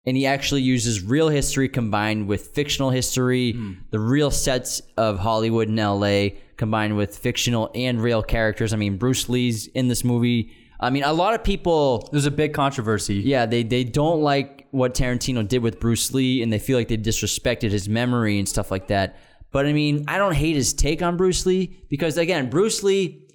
And 0.07 0.17
he 0.17 0.25
actually 0.25 0.61
uses 0.61 1.03
real 1.03 1.29
history 1.29 1.67
combined 1.69 2.27
with 2.27 2.47
fictional 2.47 2.89
history, 2.89 3.51
the 3.91 3.99
real 3.99 4.31
sets 4.31 4.81
of 4.95 5.19
Hollywood 5.19 5.67
and 5.67 5.77
LA 5.77 6.29
combined 6.55 6.97
with 6.97 7.15
fictional 7.15 7.69
and 7.75 8.01
real 8.01 8.23
characters. 8.23 8.73
I 8.73 8.77
mean, 8.77 8.97
Bruce 8.97 9.27
Lee's 9.29 9.67
in 9.67 9.89
this 9.89 10.03
movie. 10.05 10.51
I 10.79 10.89
mean, 10.91 11.03
a 11.03 11.13
lot 11.13 11.33
of 11.33 11.43
people 11.43 12.07
there's 12.11 12.25
a 12.25 12.31
big 12.31 12.53
controversy. 12.53 13.15
yeah, 13.15 13.45
they 13.45 13.63
they 13.63 13.83
don't 13.83 14.21
like 14.21 14.67
what 14.71 14.95
Tarantino 14.95 15.45
did 15.45 15.61
with 15.61 15.79
Bruce 15.79 16.13
Lee, 16.13 16.41
and 16.41 16.53
they 16.53 16.59
feel 16.59 16.77
like 16.77 16.87
they 16.87 16.97
disrespected 16.97 17.71
his 17.71 17.89
memory 17.89 18.39
and 18.39 18.47
stuff 18.47 18.71
like 18.71 18.87
that. 18.87 19.17
But 19.51 19.65
I 19.65 19.73
mean, 19.73 20.05
I 20.07 20.17
don't 20.17 20.35
hate 20.35 20.55
his 20.55 20.73
take 20.73 21.01
on 21.01 21.17
Bruce 21.17 21.45
Lee 21.45 21.79
because 21.89 22.17
again, 22.17 22.49
Bruce 22.49 22.81
Lee, 22.81 23.27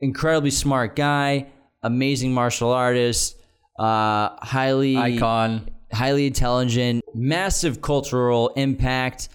incredibly 0.00 0.50
smart 0.50 0.96
guy, 0.96 1.46
amazing 1.82 2.32
martial 2.34 2.72
artist, 2.72 3.36
uh, 3.78 4.30
highly 4.44 4.96
icon. 4.96 5.70
Highly 5.92 6.26
intelligent, 6.26 7.04
massive 7.14 7.80
cultural 7.80 8.48
impact. 8.56 9.28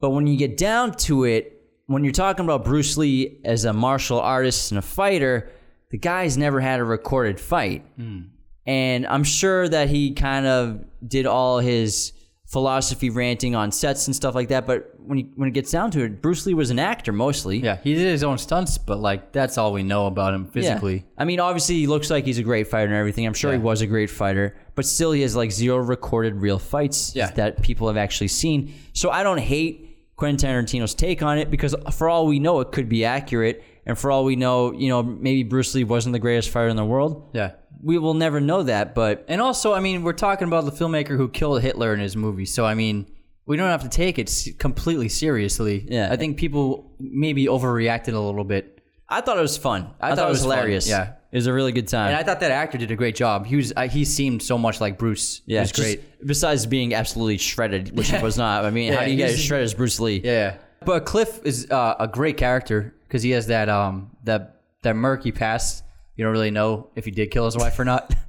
But 0.00 0.10
when 0.10 0.26
you 0.26 0.36
get 0.36 0.56
down 0.56 0.92
to 0.98 1.24
it, 1.24 1.62
when 1.86 2.04
you're 2.04 2.12
talking 2.12 2.44
about 2.44 2.64
Bruce 2.64 2.96
Lee 2.96 3.40
as 3.44 3.64
a 3.64 3.72
martial 3.72 4.20
artist 4.20 4.70
and 4.70 4.78
a 4.78 4.82
fighter, 4.82 5.50
the 5.90 5.98
guy's 5.98 6.36
never 6.36 6.60
had 6.60 6.80
a 6.80 6.84
recorded 6.84 7.38
fight. 7.38 7.84
Hmm. 7.96 8.20
And 8.66 9.06
I'm 9.06 9.24
sure 9.24 9.68
that 9.68 9.88
he 9.88 10.12
kind 10.12 10.46
of 10.46 10.84
did 11.06 11.26
all 11.26 11.58
his 11.58 12.12
philosophy 12.46 13.10
ranting 13.10 13.54
on 13.54 13.70
sets 13.72 14.06
and 14.06 14.16
stuff 14.16 14.34
like 14.34 14.48
that. 14.48 14.66
But 14.66 14.93
when, 15.06 15.18
you, 15.18 15.28
when 15.36 15.48
it 15.48 15.52
gets 15.52 15.70
down 15.70 15.90
to 15.92 16.02
it, 16.02 16.20
Bruce 16.22 16.46
Lee 16.46 16.54
was 16.54 16.70
an 16.70 16.78
actor 16.78 17.12
mostly. 17.12 17.58
Yeah, 17.58 17.78
he 17.82 17.94
did 17.94 18.06
his 18.06 18.24
own 18.24 18.38
stunts, 18.38 18.78
but 18.78 18.98
like 18.98 19.32
that's 19.32 19.58
all 19.58 19.72
we 19.72 19.82
know 19.82 20.06
about 20.06 20.34
him 20.34 20.46
physically. 20.46 20.96
Yeah. 20.96 21.02
I 21.18 21.24
mean, 21.24 21.40
obviously, 21.40 21.76
he 21.76 21.86
looks 21.86 22.10
like 22.10 22.24
he's 22.24 22.38
a 22.38 22.42
great 22.42 22.68
fighter 22.68 22.86
and 22.86 22.94
everything. 22.94 23.26
I'm 23.26 23.34
sure 23.34 23.52
he 23.52 23.58
was 23.58 23.80
a 23.80 23.86
great 23.86 24.10
fighter, 24.10 24.56
but 24.74 24.84
still, 24.86 25.12
he 25.12 25.22
has 25.22 25.36
like 25.36 25.52
zero 25.52 25.76
recorded 25.78 26.36
real 26.36 26.58
fights 26.58 27.14
Yeah. 27.14 27.30
that 27.32 27.62
people 27.62 27.88
have 27.88 27.96
actually 27.96 28.28
seen. 28.28 28.74
So 28.92 29.10
I 29.10 29.22
don't 29.22 29.38
hate 29.38 30.14
Quentin 30.16 30.48
Tarantino's 30.48 30.94
take 30.94 31.22
on 31.22 31.38
it 31.38 31.50
because, 31.50 31.74
for 31.92 32.08
all 32.08 32.26
we 32.26 32.38
know, 32.38 32.60
it 32.60 32.72
could 32.72 32.88
be 32.88 33.04
accurate. 33.04 33.62
And 33.86 33.98
for 33.98 34.10
all 34.10 34.24
we 34.24 34.34
know, 34.36 34.72
you 34.72 34.88
know, 34.88 35.02
maybe 35.02 35.42
Bruce 35.42 35.74
Lee 35.74 35.84
wasn't 35.84 36.14
the 36.14 36.18
greatest 36.18 36.48
fighter 36.50 36.68
in 36.68 36.76
the 36.76 36.84
world. 36.84 37.30
Yeah. 37.34 37.52
We 37.82 37.98
will 37.98 38.14
never 38.14 38.40
know 38.40 38.62
that, 38.62 38.94
but 38.94 39.26
And 39.28 39.42
also, 39.42 39.74
I 39.74 39.80
mean, 39.80 40.02
we're 40.04 40.14
talking 40.14 40.48
about 40.48 40.64
the 40.64 40.70
filmmaker 40.72 41.18
who 41.18 41.28
killed 41.28 41.60
Hitler 41.60 41.92
in 41.92 42.00
his 42.00 42.16
movie. 42.16 42.46
So, 42.46 42.64
I 42.64 42.72
mean, 42.72 43.06
we 43.46 43.56
don't 43.56 43.68
have 43.70 43.82
to 43.82 43.88
take 43.88 44.18
it 44.18 44.30
completely 44.58 45.08
seriously. 45.08 45.86
Yeah. 45.88 46.08
I 46.10 46.16
think 46.16 46.36
people 46.36 46.90
maybe 46.98 47.46
overreacted 47.46 48.14
a 48.14 48.18
little 48.18 48.44
bit. 48.44 48.80
I 49.08 49.20
thought 49.20 49.36
it 49.36 49.42
was 49.42 49.56
fun. 49.58 49.90
I, 50.00 50.10
thought, 50.10 50.18
thought 50.18 50.26
it 50.26 50.30
was 50.30 50.38
was 50.38 50.46
fun, 50.46 50.56
hilarious. 50.58 50.88
yeah. 50.88 51.12
It 51.30 51.36
was 51.38 51.46
a 51.46 51.52
really 51.52 51.72
good 51.72 51.88
time. 51.88 52.08
And 52.08 52.16
I 52.16 52.22
thought 52.22 52.40
that 52.40 52.52
actor 52.52 52.78
did 52.78 52.90
a 52.92 52.96
great 52.96 53.16
job. 53.16 53.44
He 53.44 53.56
was, 53.56 53.72
uh, 53.76 53.88
he 53.88 54.04
seemed 54.04 54.40
so 54.42 54.56
much 54.56 54.80
like 54.80 54.98
Bruce. 54.98 55.42
yeah, 55.46 55.58
it 55.58 55.62
was 55.62 55.72
great. 55.72 56.26
Besides 56.26 56.64
being 56.66 56.94
absolutely 56.94 57.38
shredded, 57.38 57.96
which 57.96 58.08
he 58.10 58.18
was 58.22 58.38
not. 58.38 58.64
I 58.64 58.70
mean, 58.70 58.92
Yeah, 58.92 59.00
how 59.00 59.04
do 59.04 59.10
you 59.10 59.16
get 59.16 59.30
as 59.30 59.42
shredded 59.42 59.64
as 59.64 59.74
Bruce 59.74 59.98
Lee? 60.00 60.20
Yeah. 60.24 60.56
But 60.84 61.04
Cliff 61.06 61.40
is 61.44 61.70
uh, 61.70 61.96
a 61.98 62.06
great 62.06 62.36
character 62.36 62.94
because 63.08 63.22
he 63.22 63.30
has 63.30 63.46
that 63.48 63.68
um 63.68 64.10
that 64.24 64.60
that 64.82 64.94
murky 64.94 65.32
past. 65.32 65.82
You 66.16 66.24
don't 66.24 66.32
really 66.32 66.50
know 66.50 66.90
if 66.94 67.04
he 67.04 67.10
did 67.10 67.30
kill 67.30 67.46
his 67.46 67.56
wife 67.56 67.78
or 67.78 67.84
not. 67.84 68.14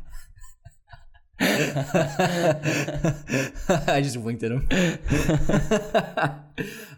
I 1.40 3.14
just 4.02 4.18
winked 4.18 4.44
at 4.44 4.52
him. 4.52 4.68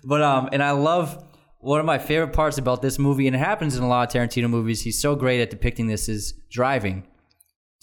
but 0.04 0.22
um, 0.22 0.50
and 0.52 0.62
I 0.62 0.72
love 0.72 1.24
one 1.60 1.80
of 1.80 1.86
my 1.86 1.98
favorite 1.98 2.34
parts 2.34 2.60
about 2.60 2.82
this 2.84 3.00
movie, 3.00 3.26
and 3.28 3.36
it 3.36 3.40
happens 3.40 3.76
in 3.76 3.84
a 3.84 3.88
lot 3.88 4.08
of 4.08 4.22
Tarantino 4.22 4.50
movies. 4.50 4.82
He's 4.82 5.02
so 5.02 5.16
great 5.16 5.42
at 5.42 5.50
depicting 5.50 5.88
this 5.88 6.08
is 6.08 6.34
driving. 6.52 7.08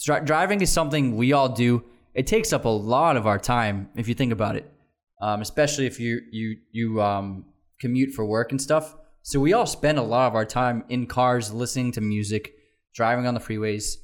Dri- 0.03 0.21
driving 0.25 0.61
is 0.61 0.71
something 0.71 1.17
we 1.17 1.33
all 1.33 1.49
do. 1.49 1.85
It 2.15 2.29
takes 2.29 2.53
up 2.53 2.65
a 2.65 2.69
lot 2.69 3.17
of 3.17 3.27
our 3.27 3.39
time 3.39 3.89
if 3.97 4.07
you 4.07 4.15
think 4.15 4.33
about 4.33 4.55
it, 4.55 4.71
um, 5.21 5.41
especially 5.41 5.87
if 5.87 5.99
you 5.99 6.21
you 6.31 6.57
you 6.71 7.03
um, 7.03 7.47
commute 7.81 8.15
for 8.15 8.25
work 8.25 8.53
and 8.53 8.63
stuff. 8.63 8.95
So 9.23 9.41
we 9.41 9.55
all 9.55 9.67
spend 9.67 9.99
a 9.99 10.03
lot 10.03 10.29
of 10.29 10.37
our 10.37 10.45
time 10.45 10.85
in 10.89 11.07
cars, 11.07 11.53
listening 11.53 11.93
to 11.93 12.01
music, 12.01 12.55
driving 12.95 13.27
on 13.27 13.35
the 13.35 13.41
freeways. 13.41 13.97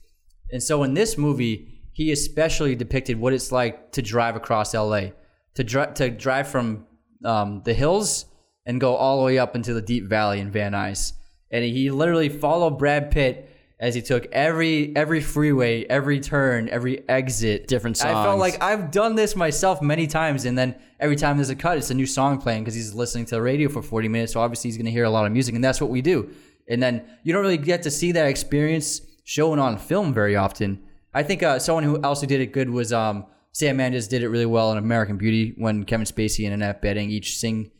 And 0.50 0.62
so 0.62 0.82
in 0.82 0.94
this 0.94 1.16
movie, 1.16 1.79
he 2.00 2.12
especially 2.12 2.74
depicted 2.74 3.20
what 3.20 3.34
it's 3.34 3.52
like 3.52 3.92
to 3.92 4.00
drive 4.00 4.34
across 4.34 4.72
LA, 4.72 5.08
to 5.52 5.62
drive 5.62 5.92
to 5.92 6.08
drive 6.08 6.48
from 6.48 6.86
um, 7.26 7.60
the 7.66 7.74
hills 7.74 8.24
and 8.64 8.80
go 8.80 8.96
all 8.96 9.18
the 9.18 9.24
way 9.26 9.38
up 9.38 9.54
into 9.54 9.74
the 9.74 9.82
deep 9.82 10.08
valley 10.08 10.40
in 10.40 10.50
Van 10.50 10.72
Nuys. 10.72 11.12
And 11.50 11.62
he 11.62 11.90
literally 11.90 12.30
followed 12.30 12.78
Brad 12.78 13.10
Pitt 13.10 13.54
as 13.78 13.94
he 13.94 14.00
took 14.00 14.24
every 14.32 14.96
every 14.96 15.20
freeway, 15.20 15.84
every 15.84 16.20
turn, 16.20 16.70
every 16.70 17.06
exit. 17.06 17.68
Different 17.68 17.98
songs. 17.98 18.16
I 18.16 18.24
felt 18.24 18.38
like 18.38 18.62
I've 18.62 18.90
done 18.90 19.14
this 19.14 19.36
myself 19.36 19.82
many 19.82 20.06
times, 20.06 20.46
and 20.46 20.56
then 20.56 20.76
every 21.00 21.16
time 21.16 21.36
there's 21.36 21.50
a 21.50 21.54
cut, 21.54 21.76
it's 21.76 21.90
a 21.90 21.94
new 21.94 22.06
song 22.06 22.40
playing 22.40 22.64
because 22.64 22.74
he's 22.74 22.94
listening 22.94 23.26
to 23.26 23.34
the 23.34 23.42
radio 23.42 23.68
for 23.68 23.82
40 23.82 24.08
minutes. 24.08 24.32
So 24.32 24.40
obviously 24.40 24.68
he's 24.68 24.78
going 24.78 24.86
to 24.86 24.90
hear 24.90 25.04
a 25.04 25.10
lot 25.10 25.26
of 25.26 25.32
music, 25.32 25.54
and 25.54 25.62
that's 25.62 25.82
what 25.82 25.90
we 25.90 26.00
do. 26.00 26.30
And 26.66 26.82
then 26.82 27.04
you 27.24 27.34
don't 27.34 27.42
really 27.42 27.58
get 27.58 27.82
to 27.82 27.90
see 27.90 28.12
that 28.12 28.24
experience 28.24 29.02
shown 29.24 29.58
on 29.58 29.76
film 29.76 30.14
very 30.14 30.34
often. 30.34 30.84
I 31.12 31.22
think 31.22 31.42
uh, 31.42 31.58
someone 31.58 31.84
who 31.84 32.00
also 32.02 32.26
did 32.26 32.40
it 32.40 32.52
good 32.52 32.70
was 32.70 32.92
um, 32.92 33.26
Sam 33.52 33.76
Mendes 33.76 34.08
did 34.08 34.22
it 34.22 34.28
really 34.28 34.46
well 34.46 34.70
in 34.72 34.78
American 34.78 35.16
Beauty 35.16 35.54
when 35.56 35.84
Kevin 35.84 36.06
Spacey 36.06 36.44
and 36.44 36.54
Annette 36.54 36.82
Bening 36.82 37.10
each 37.10 37.36
sing 37.36 37.70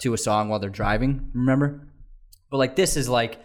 to 0.00 0.14
a 0.14 0.18
song 0.18 0.48
while 0.48 0.58
they're 0.58 0.70
driving. 0.70 1.30
Remember? 1.34 1.88
But 2.50 2.58
like 2.58 2.76
this 2.76 2.96
is 2.96 3.08
like 3.08 3.40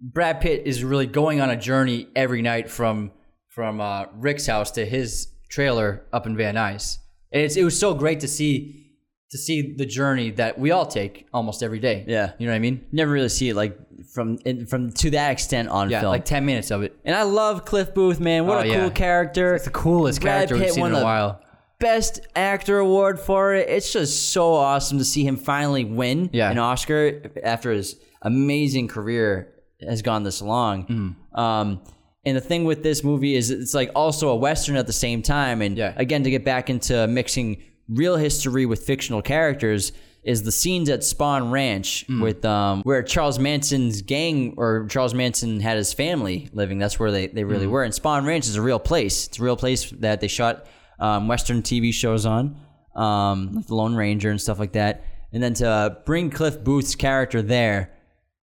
Brad 0.00 0.40
Pitt 0.40 0.62
is 0.66 0.84
really 0.84 1.06
going 1.06 1.40
on 1.40 1.50
a 1.50 1.56
journey 1.56 2.08
every 2.14 2.42
night 2.42 2.70
from 2.70 3.12
from 3.48 3.80
uh, 3.80 4.04
Rick's 4.14 4.46
house 4.46 4.70
to 4.72 4.84
his 4.84 5.28
trailer 5.48 6.06
up 6.12 6.26
in 6.26 6.36
Van 6.36 6.54
Nuys. 6.56 6.98
And 7.32 7.42
it's, 7.42 7.56
it 7.56 7.64
was 7.64 7.78
so 7.78 7.94
great 7.94 8.20
to 8.20 8.28
see 8.28 8.85
to 9.30 9.38
see 9.38 9.74
the 9.76 9.86
journey 9.86 10.30
that 10.30 10.58
we 10.58 10.70
all 10.70 10.86
take 10.86 11.26
almost 11.32 11.62
every 11.62 11.80
day. 11.80 12.04
Yeah. 12.06 12.32
you 12.38 12.46
know 12.46 12.52
what 12.52 12.56
I 12.56 12.60
mean? 12.60 12.86
Never 12.92 13.10
really 13.12 13.28
see 13.28 13.48
it 13.48 13.56
like 13.56 13.76
from 14.14 14.38
in, 14.44 14.66
from 14.66 14.92
to 14.92 15.10
that 15.10 15.30
extent 15.32 15.68
on 15.68 15.90
Yeah, 15.90 16.00
film. 16.00 16.10
like 16.12 16.24
ten 16.24 16.44
minutes 16.46 16.70
of 16.70 16.82
it. 16.82 16.96
and 17.04 17.14
I 17.14 17.22
love 17.22 17.64
Cliff 17.64 17.92
Booth, 17.92 18.20
man. 18.20 18.46
What 18.46 18.58
Oh, 18.58 18.60
a 18.60 18.66
yeah. 18.66 18.80
cool 18.80 18.90
character. 18.90 19.54
It's 19.56 19.64
the 19.64 19.70
coolest 19.70 20.20
Brad 20.20 20.48
character 20.48 20.54
we've 20.54 20.64
Pitt 20.64 20.74
seen 20.74 20.86
in 20.86 20.94
a 20.94 21.02
while. 21.02 21.40
Best 21.80 22.20
actor 22.36 22.78
award 22.78 23.18
for 23.20 23.52
it. 23.54 23.68
It's 23.68 23.92
just 23.92 24.32
so 24.32 24.54
awesome 24.54 24.98
to 24.98 25.04
see 25.04 25.26
him 25.26 25.36
finally 25.36 25.84
win 25.84 26.30
Yeah. 26.32 26.50
an 26.50 26.58
Oscar 26.58 27.30
after 27.44 27.72
his 27.72 27.96
amazing 28.22 28.88
career 28.88 29.52
has 29.86 30.02
gone 30.02 30.22
this 30.22 30.40
long. 30.40 30.84
Mm-hmm. 30.86 31.38
Um, 31.38 31.82
and 32.24 32.36
the 32.36 32.40
thing 32.40 32.64
with 32.64 32.82
this 32.82 33.04
movie 33.04 33.34
is 33.34 33.50
it's 33.50 33.74
like 33.74 33.90
also 33.94 34.30
a 34.30 34.36
western 34.36 34.76
at 34.76 34.86
the 34.86 34.92
same 34.92 35.20
time. 35.22 35.60
And 35.62 35.76
Yeah. 35.76 35.92
again, 35.96 36.22
to 36.24 36.30
get 36.30 36.44
back 36.44 36.70
into 36.70 37.06
mixing 37.08 37.62
real 37.88 38.16
history 38.16 38.66
with 38.66 38.82
fictional 38.82 39.22
characters 39.22 39.92
is 40.24 40.42
the 40.42 40.50
scenes 40.50 40.88
at 40.88 41.00
Spahn 41.00 41.52
Ranch 41.52 42.04
Mm. 42.08 42.20
with 42.20 42.44
um, 42.44 42.82
where 42.82 43.02
Charles 43.02 43.38
Manson's 43.38 44.02
gang 44.02 44.54
or 44.56 44.86
Charles 44.88 45.14
Manson 45.14 45.60
had 45.60 45.76
his 45.76 45.92
family 45.92 46.48
living. 46.52 46.78
That's 46.78 46.98
where 46.98 47.12
they, 47.12 47.28
they 47.28 47.42
Mm. 47.42 47.50
really 47.50 47.66
were. 47.68 47.84
And 47.84 47.94
Spahn 47.94 48.26
Ranch 48.26 48.46
is 48.46 48.56
a 48.56 48.62
real 48.62 48.80
place. 48.80 49.28
It's 49.28 49.38
a 49.38 49.42
real 49.42 49.56
place 49.56 49.90
that 50.00 50.20
they 50.20 50.28
shot 50.28 50.66
um, 50.98 51.28
Western 51.28 51.62
TV 51.62 51.92
shows 51.92 52.26
on, 52.26 52.56
um, 52.96 53.52
like 53.54 53.66
the 53.66 53.74
Lone 53.74 53.94
Ranger 53.94 54.30
and 54.30 54.40
stuff 54.40 54.58
like 54.58 54.72
that. 54.72 55.04
And 55.32 55.42
then 55.42 55.54
to 55.54 55.98
bring 56.06 56.30
Cliff 56.30 56.64
Booth's 56.64 56.94
character 56.96 57.42
there 57.42 57.92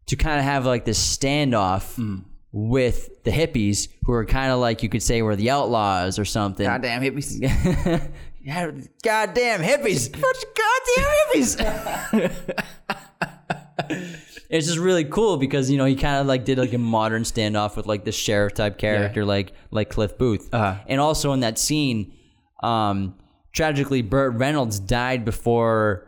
to 0.08 0.16
kind 0.16 0.40
of 0.40 0.44
have 0.46 0.66
like 0.66 0.84
this 0.84 1.00
standoff 1.18 1.96
Mm. 1.98 2.24
with 2.52 3.24
the 3.24 3.32
hippies 3.32 3.88
who 4.04 4.12
are 4.14 4.26
kind 4.26 4.52
of 4.52 4.60
like 4.60 4.82
you 4.84 4.90
could 4.90 5.04
say 5.04 5.22
were 5.22 5.36
the 5.36 5.50
outlaws 5.52 6.18
or 6.20 6.26
something. 6.26 6.66
Goddamn 6.66 7.04
hippies. 7.04 7.40
Yeah, 8.50 8.72
goddamn 9.04 9.62
hippies! 9.62 10.12
Goddamn 10.12 11.12
hippies! 11.20 12.44
it's 14.50 14.66
just 14.68 14.80
really 14.80 15.06
cool 15.06 15.38
because 15.38 15.70
you 15.70 15.78
know 15.78 15.86
he 15.86 15.96
kind 15.96 16.20
of 16.20 16.26
like 16.28 16.46
did 16.46 16.58
like 16.58 16.74
a 16.74 16.78
modern 16.78 17.24
standoff 17.24 17.76
with 17.76 17.86
like 17.86 18.06
the 18.06 18.12
sheriff 18.12 18.54
type 18.56 18.78
character 18.78 19.24
like 19.26 19.54
like 19.72 19.90
Cliff 19.90 20.18
Booth, 20.18 20.50
Uh-huh. 20.54 20.82
and 20.88 21.00
also 21.00 21.32
in 21.34 21.42
that 21.42 21.60
scene, 21.60 22.14
um, 22.64 23.16
tragically 23.54 24.02
Burt 24.02 24.34
Reynolds 24.34 24.80
died 24.80 25.26
before 25.26 26.08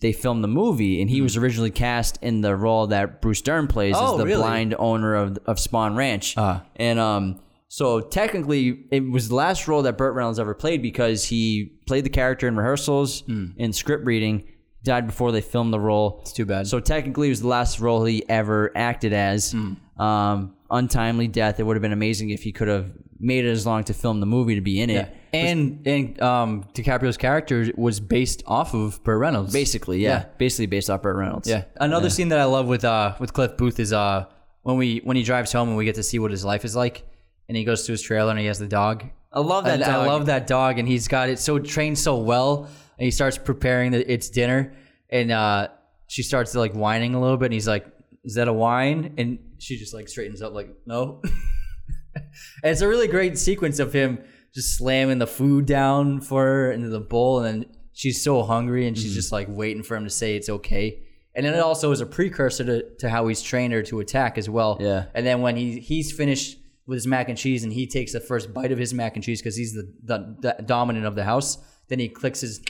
they 0.00 0.12
filmed 0.12 0.42
the 0.44 0.48
movie, 0.48 1.00
and 1.02 1.10
he 1.10 1.20
was 1.20 1.36
originally 1.36 1.70
cast 1.72 2.18
in 2.22 2.40
the 2.40 2.54
role 2.56 2.86
that 2.86 3.20
Bruce 3.20 3.42
Dern 3.42 3.66
plays 3.66 3.96
Hmm. 3.98 4.04
Oh, 4.04 4.12
as 4.12 4.18
the 4.18 4.26
really? 4.26 4.42
blind 4.42 4.74
owner 4.78 5.14
of 5.16 5.38
of 5.46 5.56
Spahn 5.56 5.96
Ranch, 5.96 6.36
Uh-huh. 6.38 6.60
and 6.76 6.98
um. 7.00 7.40
So 7.72 8.00
technically, 8.00 8.84
it 8.90 9.08
was 9.08 9.28
the 9.28 9.36
last 9.36 9.68
role 9.68 9.82
that 9.82 9.96
Burt 9.96 10.14
Reynolds 10.16 10.40
ever 10.40 10.54
played 10.54 10.82
because 10.82 11.24
he 11.24 11.72
played 11.86 12.04
the 12.04 12.10
character 12.10 12.48
in 12.48 12.56
rehearsals, 12.56 13.22
in 13.28 13.72
script 13.72 14.04
reading, 14.04 14.48
died 14.82 15.06
before 15.06 15.30
they 15.30 15.40
filmed 15.40 15.72
the 15.72 15.78
role. 15.78 16.18
It's 16.22 16.32
too 16.32 16.44
bad. 16.44 16.66
So 16.66 16.80
technically, 16.80 17.28
it 17.28 17.30
was 17.30 17.42
the 17.42 17.46
last 17.48 17.78
role 17.78 18.04
he 18.04 18.28
ever 18.28 18.72
acted 18.76 19.12
as. 19.12 19.54
Um, 19.98 20.56
untimely 20.68 21.28
death. 21.28 21.60
It 21.60 21.62
would 21.62 21.76
have 21.76 21.82
been 21.82 21.92
amazing 21.92 22.30
if 22.30 22.42
he 22.42 22.50
could 22.50 22.66
have 22.66 22.90
made 23.20 23.44
it 23.44 23.50
as 23.50 23.66
long 23.66 23.84
to 23.84 23.94
film 23.94 24.18
the 24.18 24.26
movie 24.26 24.56
to 24.56 24.60
be 24.62 24.80
in 24.80 24.90
it. 24.90 25.14
and 25.32 25.86
and 25.86 26.20
um, 26.20 26.64
DiCaprio's 26.74 27.16
character 27.18 27.70
was 27.76 28.00
based 28.00 28.42
off 28.46 28.74
of 28.74 29.00
Burt 29.04 29.20
Reynolds. 29.20 29.52
Basically, 29.52 30.00
yeah. 30.00 30.08
Yeah. 30.08 30.24
Basically 30.38 30.66
based 30.66 30.90
off 30.90 31.02
Burt 31.02 31.14
Reynolds. 31.16 31.48
Yeah. 31.48 31.64
Another 31.76 32.10
scene 32.10 32.30
that 32.30 32.40
I 32.40 32.44
love 32.46 32.66
with 32.66 32.84
uh 32.84 33.14
with 33.20 33.32
Cliff 33.32 33.56
Booth 33.56 33.78
is 33.78 33.92
uh 33.92 34.24
when 34.62 34.76
we 34.76 35.02
when 35.04 35.16
he 35.16 35.22
drives 35.22 35.52
home 35.52 35.68
and 35.68 35.76
we 35.76 35.84
get 35.84 35.94
to 35.96 36.02
see 36.02 36.18
what 36.18 36.30
his 36.32 36.44
life 36.44 36.64
is 36.64 36.74
like, 36.74 37.04
and 37.50 37.56
he 37.56 37.64
goes 37.64 37.84
to 37.86 37.90
his 37.92 38.00
trailer 38.00 38.30
and 38.30 38.38
he 38.38 38.46
has 38.46 38.60
the 38.60 38.68
dog. 38.68 39.04
I 39.32 39.40
love 39.40 39.64
that 39.64 39.82
I, 39.82 39.86
I 39.86 39.96
dog. 39.96 40.06
love 40.06 40.26
that 40.26 40.46
dog, 40.46 40.78
and 40.78 40.86
he's 40.86 41.08
got 41.08 41.28
it 41.28 41.38
so 41.40 41.58
trained 41.58 41.98
so 41.98 42.16
well, 42.18 42.64
and 42.98 43.04
he 43.04 43.10
starts 43.10 43.36
preparing 43.38 43.90
the, 43.90 44.00
its 44.12 44.30
dinner, 44.30 44.72
and 45.10 45.30
uh 45.32 45.68
she 46.06 46.22
starts 46.22 46.54
like 46.54 46.72
whining 46.72 47.14
a 47.14 47.20
little 47.20 47.36
bit, 47.36 47.46
and 47.46 47.54
he's 47.54 47.68
like, 47.68 47.86
"Is 48.24 48.34
that 48.36 48.46
a 48.48 48.52
whine?" 48.52 49.14
And 49.18 49.38
she 49.58 49.76
just 49.78 49.92
like 49.94 50.08
straightens 50.08 50.40
up, 50.42 50.52
like, 50.54 50.70
"No." 50.86 51.20
and 52.14 52.24
it's 52.64 52.80
a 52.80 52.88
really 52.88 53.08
great 53.08 53.38
sequence 53.38 53.78
of 53.78 53.92
him 53.92 54.18
just 54.54 54.76
slamming 54.76 55.18
the 55.18 55.26
food 55.26 55.66
down 55.66 56.20
for 56.20 56.44
her 56.44 56.72
into 56.72 56.88
the 56.88 57.00
bowl, 57.00 57.40
and 57.40 57.62
then 57.62 57.70
she's 57.92 58.22
so 58.22 58.42
hungry, 58.42 58.86
and 58.86 58.96
Mm-hmm. 58.96 59.02
she's 59.04 59.14
just 59.14 59.32
like 59.32 59.46
waiting 59.48 59.82
for 59.82 59.96
him 59.96 60.04
to 60.04 60.10
say 60.10 60.34
it's 60.36 60.48
okay. 60.48 61.02
And 61.36 61.46
then 61.46 61.54
it 61.54 61.60
also 61.60 61.92
is 61.92 62.00
a 62.00 62.06
precursor 62.06 62.64
to, 62.64 62.82
to 62.98 63.08
how 63.08 63.28
he's 63.28 63.40
trained 63.40 63.72
her 63.72 63.82
to 63.84 64.00
attack 64.00 64.36
as 64.36 64.50
well. 64.50 64.78
Yeah. 64.80 65.04
And 65.14 65.24
then 65.24 65.40
when 65.42 65.54
he 65.54 65.78
he's 65.78 66.10
finished 66.10 66.58
with 66.90 66.96
his 66.96 67.06
mac 67.06 67.28
and 67.28 67.38
cheese 67.38 67.62
and 67.62 67.72
he 67.72 67.86
takes 67.86 68.12
the 68.12 68.20
first 68.20 68.52
bite 68.52 68.72
of 68.72 68.78
his 68.78 68.92
mac 68.92 69.14
and 69.14 69.24
cheese 69.24 69.40
because 69.40 69.56
he's 69.56 69.72
the, 69.74 69.88
the, 70.02 70.36
the 70.40 70.62
dominant 70.64 71.06
of 71.06 71.14
the 71.14 71.22
house, 71.22 71.56
then 71.86 72.00
he 72.00 72.08
clicks 72.08 72.40
his 72.40 72.60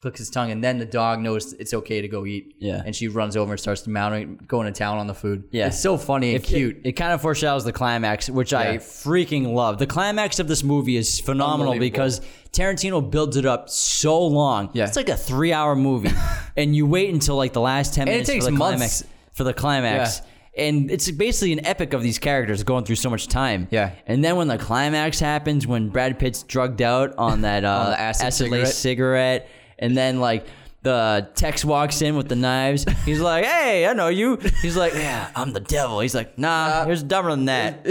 clicks 0.00 0.18
his 0.18 0.30
tongue 0.30 0.50
and 0.50 0.62
then 0.64 0.78
the 0.78 0.86
dog 0.86 1.20
knows 1.20 1.52
it's 1.54 1.74
okay 1.74 2.00
to 2.00 2.08
go 2.08 2.24
eat. 2.24 2.54
Yeah. 2.58 2.82
And 2.84 2.96
she 2.96 3.08
runs 3.08 3.36
over 3.36 3.52
and 3.52 3.60
starts 3.60 3.86
mounting 3.86 4.38
going 4.46 4.66
to 4.66 4.72
town 4.72 4.96
on 4.96 5.06
the 5.06 5.14
food. 5.14 5.44
Yeah. 5.50 5.66
It's 5.66 5.80
so 5.80 5.98
funny 5.98 6.34
and 6.34 6.42
cute. 6.42 6.80
It, 6.84 6.92
kind 6.92 7.12
of 7.12 7.20
foreshadows 7.20 7.64
the 7.64 7.72
climax, 7.72 8.30
which 8.30 8.54
I 8.54 8.78
freaking 8.78 9.52
love. 9.52 9.78
The 9.78 9.86
climax 9.86 10.38
of 10.38 10.48
this 10.48 10.64
movie 10.64 10.96
is 10.96 11.20
phenomenal 11.20 11.78
because 11.78 12.22
Tarantino 12.52 13.10
builds 13.10 13.36
it 13.36 13.44
up 13.44 13.68
so 13.68 14.24
long. 14.24 14.70
Yeah. 14.72 14.86
It's 14.86 14.96
like 14.96 15.10
a 15.10 15.16
three 15.16 15.52
hour 15.52 15.76
movie. 15.76 16.12
and 16.56 16.74
you 16.74 16.86
wait 16.86 17.12
until 17.12 17.36
like 17.36 17.52
the 17.52 17.60
last 17.60 17.92
10 17.94 18.02
And 18.02 18.08
it 18.08 18.12
minutes 18.12 18.30
takes 18.30 18.44
for 18.46 18.52
the 18.52 18.56
months. 18.56 19.02
climax. 19.02 19.04
For 19.32 19.44
the 19.44 19.54
climax. 19.54 20.22
And 20.56 20.90
it's 20.90 21.10
basically 21.10 21.52
an 21.52 21.66
epic 21.66 21.92
of 21.92 22.02
these 22.02 22.18
characters 22.18 22.62
going 22.62 22.84
through 22.84 22.96
so 22.96 23.10
much 23.10 23.28
time. 23.28 23.68
Yeah. 23.70 23.92
And 24.06 24.24
then 24.24 24.36
when 24.36 24.48
the 24.48 24.56
climax 24.58 25.20
happens, 25.20 25.66
when 25.66 25.90
Brad 25.90 26.18
Pitt's 26.18 26.42
drugged 26.42 26.80
out 26.80 27.14
on 27.18 27.42
that 27.42 27.64
uh, 27.66 27.90
the 27.90 28.00
acid 28.00 28.50
laced 28.50 28.78
cigarette, 28.80 29.48
and 29.78 29.96
then 29.96 30.20
like 30.20 30.46
the 30.82 31.28
Tex 31.34 31.64
walks 31.64 32.00
in 32.00 32.16
with 32.16 32.28
the 32.28 32.36
knives. 32.36 32.86
He's 33.04 33.20
like, 33.20 33.44
"Hey, 33.56 33.86
I 33.86 33.92
know 33.92 34.08
you." 34.08 34.36
He's 34.62 34.76
like, 34.76 34.94
"Yeah, 34.94 35.30
I'm 35.34 35.52
the 35.52 35.60
devil." 35.60 36.00
He's 36.00 36.14
like, 36.14 36.38
"Nah, 36.38 36.84
there's 36.84 37.02
dumber 37.02 37.30
than 37.30 37.46
that." 37.46 37.84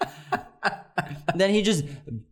then 1.34 1.50
he 1.50 1.62
just 1.62 1.84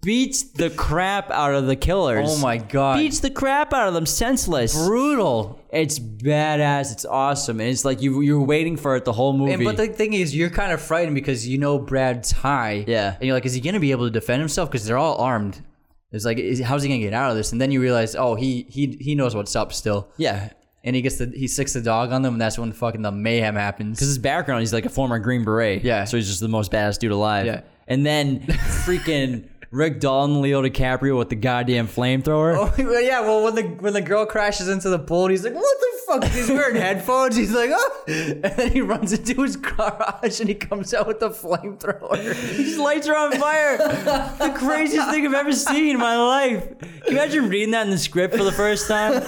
beats 0.03 0.43
the 0.43 0.70
crap 0.70 1.31
out 1.31 1.55
of 1.55 1.66
the 1.66 1.77
killers. 1.77 2.28
Oh 2.31 2.39
my 2.39 2.59
god. 2.59 2.99
Beats 2.99 3.20
the 3.20 3.31
crap 3.31 3.73
out 3.73 3.89
of 3.89 3.95
them 3.95 4.07
senseless. 4.07 4.74
brutal. 4.87 5.61
It's 5.73 5.99
badass. 5.99 6.93
It's 6.93 7.05
awesome, 7.05 7.61
and 7.61 7.69
it's 7.69 7.85
like 7.85 8.03
you 8.03 8.20
you're 8.23 8.41
waiting 8.43 8.77
for 8.77 8.97
it 8.97 9.05
the 9.05 9.12
whole 9.12 9.32
movie. 9.32 9.53
And, 9.53 9.65
but 9.65 9.77
the 9.77 9.87
thing 9.87 10.12
is, 10.15 10.35
you're 10.35 10.51
kind 10.51 10.73
of 10.73 10.81
frightened 10.81 11.15
because 11.15 11.47
you 11.47 11.59
know 11.59 11.78
Brad's 11.78 12.32
high. 12.32 12.85
Yeah. 12.87 13.15
And 13.15 13.24
you're 13.24 13.35
like, 13.35 13.47
is 13.47 13.55
he 13.55 13.61
going 13.61 13.74
to 13.74 13.81
be 13.81 13.93
able 13.93 14.07
to 14.07 14.11
defend 14.11 14.41
himself? 14.41 14.70
Because 14.70 14.85
they're 14.87 14.99
all 14.99 15.16
armed. 15.19 15.62
It's 16.12 16.24
like, 16.24 16.39
is, 16.39 16.61
how's 16.61 16.82
he 16.82 16.89
going 16.89 17.01
to 17.01 17.07
get 17.07 17.15
out 17.15 17.31
of 17.31 17.37
this? 17.37 17.53
And 17.53 17.61
then 17.61 17.70
you 17.70 17.81
realize, 17.81 18.16
oh, 18.16 18.35
he 18.35 18.66
he 18.69 18.99
he 19.01 19.15
knows 19.15 19.35
what's 19.37 19.55
up 19.55 19.73
still. 19.73 20.11
Yeah. 20.16 20.51
and 20.82 20.97
he 20.97 21.03
gets 21.03 21.19
the 21.19 21.27
he 21.27 21.47
sticks 21.47 21.73
the 21.74 21.81
dog 21.82 22.11
on 22.11 22.23
them, 22.23 22.35
and 22.35 22.41
that's 22.41 22.59
when 22.59 22.73
fucking 22.73 23.03
the 23.03 23.12
mayhem 23.12 23.55
happens. 23.55 23.99
Because 23.99 24.09
his 24.09 24.19
background, 24.19 24.61
he's 24.62 24.73
like 24.73 24.87
a 24.87 24.91
former 24.91 25.20
Green 25.20 25.45
Beret. 25.45 25.85
Yeah. 25.85 26.03
So 26.05 26.16
he's 26.16 26.27
just 26.27 26.41
the 26.41 26.49
most 26.49 26.73
badass 26.73 26.99
dude 26.99 27.12
alive. 27.12 27.47
Yeah. 27.47 27.61
And 27.91 28.07
then 28.07 28.41
freaking 28.87 29.49
Rick 29.73 30.01
Dalton, 30.01 30.41
Leo 30.41 30.62
DiCaprio 30.62 31.19
with 31.19 31.29
the 31.29 31.37
goddamn 31.37 31.87
flamethrower. 31.87 32.57
Oh 32.57 32.99
yeah, 33.01 33.21
well 33.21 33.45
when 33.45 33.55
the 33.55 33.62
when 33.62 33.93
the 33.93 34.01
girl 34.01 34.27
crashes 34.27 34.69
into 34.69 34.89
the 34.89 34.99
pool, 34.99 35.29
he's 35.29 35.45
like, 35.45 35.55
"What 35.55 35.77
the 35.81 35.99
fuck?" 36.07 36.25
He's 36.33 36.49
wearing 36.49 36.77
headphones. 36.81 37.37
He's 37.37 37.53
like, 37.53 37.71
"Oh!" 37.73 38.05
And 38.09 38.43
then 38.43 38.73
he 38.73 38.81
runs 38.81 39.12
into 39.12 39.43
his 39.43 39.57
garage 39.57 40.41
and 40.41 40.49
he 40.49 40.55
comes 40.57 40.93
out 40.95 41.07
with 41.07 41.21
the 41.21 41.31
flamethrower. 41.31 42.17
His 42.57 42.79
lights 42.79 43.07
are 43.09 43.17
on 43.17 43.33
fire. 43.39 43.77
the 43.79 44.55
craziest 44.57 45.11
thing 45.11 45.27
I've 45.27 45.35
ever 45.35 45.53
seen 45.53 45.91
in 45.95 45.99
my 45.99 46.17
life. 46.17 46.79
Can 46.81 46.91
you 47.07 47.12
imagine 47.12 47.49
reading 47.49 47.71
that 47.73 47.85
in 47.87 47.91
the 47.91 47.99
script 47.99 48.35
for 48.37 48.43
the 48.45 48.53
first 48.53 48.89
time? 48.89 49.23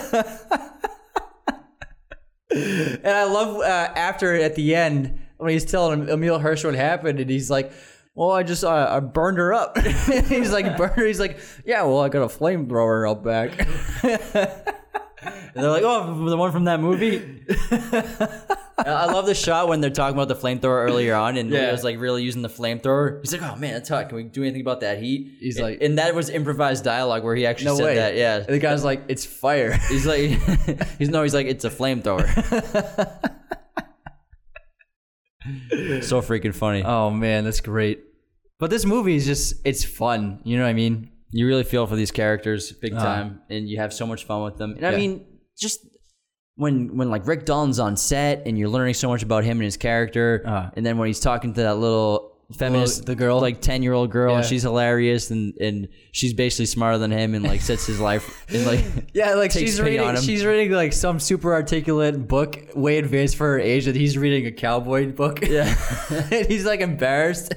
And 2.51 3.07
I 3.07 3.25
love 3.25 3.61
uh, 3.61 3.93
after 3.97 4.35
at 4.35 4.57
the 4.57 4.75
end 4.75 5.19
when 5.39 5.53
he's 5.53 5.65
telling 5.65 6.09
Emile 6.09 6.39
Hirsch 6.39 6.65
what 6.65 6.75
happened, 6.75 7.19
and 7.21 7.31
he's 7.31 7.51
like. 7.51 7.73
Well, 8.15 8.31
I 8.31 8.43
just 8.43 8.63
uh, 8.63 8.89
I 8.91 9.01
burned 9.01 9.39
her 9.39 9.55
up. 9.55 9.79
he's 10.27 10.53
like 10.53 10.77
burned 10.77 10.93
her. 10.97 11.07
He's 11.07 11.21
like, 11.21 11.39
yeah. 11.65 11.83
Well, 11.85 12.01
I 12.01 12.09
got 12.09 12.23
a 12.23 12.27
flamethrower 12.27 13.09
out 13.09 13.23
back. 13.25 13.67
And 15.55 15.63
they're 15.63 15.71
like, 15.71 15.85
oh, 15.85 16.29
the 16.29 16.37
one 16.37 16.51
from 16.51 16.65
that 16.65 16.81
movie. 16.81 17.45
I 18.79 19.05
love 19.13 19.27
the 19.27 19.35
shot 19.37 19.69
when 19.69 19.81
they're 19.81 19.91
talking 19.91 20.17
about 20.21 20.27
the 20.29 20.35
flamethrower 20.35 20.85
earlier 20.85 21.15
on, 21.15 21.37
and 21.37 21.49
Yeah. 21.51 21.67
Leo's 21.67 21.85
like 21.85 22.01
really 22.01 22.23
using 22.25 22.43
the 22.43 22.49
flamethrower. 22.49 23.21
He's 23.21 23.33
like, 23.33 23.43
oh 23.43 23.55
man, 23.57 23.75
that's 23.75 23.89
hot. 23.89 24.09
Can 24.09 24.17
we 24.17 24.25
do 24.25 24.43
anything 24.43 24.63
about 24.63 24.81
that 24.81 24.99
heat? 25.01 25.35
He's 25.39 25.59
And- 25.59 25.67
like- 25.67 25.83
and 25.83 25.99
that 25.99 26.15
was 26.17 26.29
improvised 26.31 26.83
dialogue 26.85 27.23
where 27.23 27.37
he 27.37 27.47
actually 27.47 27.67
No 27.67 27.77
said 27.77 27.85
way. 27.85 27.95
that. 27.97 28.17
Yeah. 28.17 28.37
And 28.39 28.47
the 28.47 28.59
guy's 28.59 28.83
like, 28.83 29.03
it's 29.09 29.25
fire. 29.27 29.75
He's 29.89 30.07
like, 30.07 30.31
he's 30.99 31.11
no, 31.11 31.23
he's 31.23 31.35
like, 31.35 31.47
it's 31.47 31.65
a 31.67 31.71
flamethrower. 31.71 33.31
so 36.03 36.21
freaking 36.23 36.55
funny. 36.55 36.83
Oh 36.83 37.11
man, 37.11 37.45
that's 37.45 37.61
great. 37.61 38.03
But 38.59 38.71
this 38.71 38.85
movie 38.85 39.17
is 39.17 39.27
just 39.27 39.55
it's 39.65 39.85
fun. 39.85 40.41
You 40.45 40.57
know 40.57 40.65
what 40.65 40.71
I 40.71 40.75
mean? 40.75 41.09
you 41.35 41.47
really 41.47 41.65
feel 41.65 41.87
for 41.87 41.97
these 41.97 42.11
characters 42.11 42.73
big 42.73 42.93
Uh-huh. 42.93 43.03
time, 43.05 43.41
and 43.49 43.67
you 43.67 43.79
have 43.79 43.93
so 43.95 44.07
much 44.07 44.25
fun 44.25 44.43
with 44.45 44.59
them. 44.59 44.75
And 44.77 44.85
I 44.87 44.95
mean, 44.95 45.25
just 45.59 45.81
when 46.57 46.95
when 46.99 47.09
like 47.09 47.27
Rick 47.27 47.47
Dalton's 47.47 47.79
on 47.79 47.97
set, 47.97 48.43
and 48.47 48.59
you're 48.59 48.69
learning 48.69 48.95
so 48.95 49.09
much 49.09 49.23
about 49.23 49.43
him 49.43 49.57
and 49.57 49.65
his 49.65 49.79
character, 49.79 50.43
Uh-huh. 50.45 50.71
and 50.77 50.85
then 50.85 50.99
when 50.99 51.07
he's 51.07 51.21
talking 51.21 51.55
to 51.55 51.63
that 51.63 51.77
little 51.79 52.32
feminist, 52.53 53.07
the 53.07 53.15
girl? 53.15 53.41
like 53.41 53.61
ten 53.61 53.83
year 53.83 53.93
old 53.93 54.11
girl, 54.11 54.37
and 54.37 54.45
she's 54.45 54.63
hilarious, 54.63 55.31
and 55.31 55.55
and 55.61 55.89
she's 56.13 56.35
basically 56.35 56.67
smarter 56.67 56.99
than 56.99 57.11
him, 57.11 57.35
and 57.35 57.45
like 57.45 57.61
sets 57.61 57.87
his 57.87 58.01
life 58.01 58.45
in 58.53 58.65
like. 58.65 58.85
Yeah, 59.15 59.35
like 59.35 59.53
she's 59.53 59.81
reading 59.81 60.17
she's 60.17 60.45
reading 60.45 60.73
like 60.73 60.93
some 60.93 61.21
super 61.21 61.53
articulate 61.53 62.29
book 62.29 62.59
way 62.75 62.99
advanced 62.99 63.37
for 63.37 63.47
her 63.49 63.59
age 63.59 63.87
that 63.87 63.97
he's 63.97 64.17
reading 64.17 64.47
a 64.47 64.53
cowboy 64.53 65.13
book. 65.13 65.41
Yeah. 65.43 65.75
and 66.11 66.47
he's 66.47 66.65
like 66.65 66.81
embarrassed. 66.81 67.53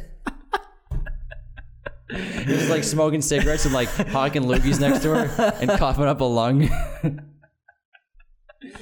He's 2.09 2.69
like 2.69 2.83
smoking 2.83 3.21
cigarettes 3.21 3.65
and 3.65 3.73
like 3.73 3.89
hawking 3.89 4.43
loogies 4.43 4.79
next 4.79 5.01
to 5.01 5.15
her 5.15 5.53
and 5.59 5.69
coughing 5.71 6.05
up 6.05 6.21
a 6.21 6.23
lung. 6.23 6.69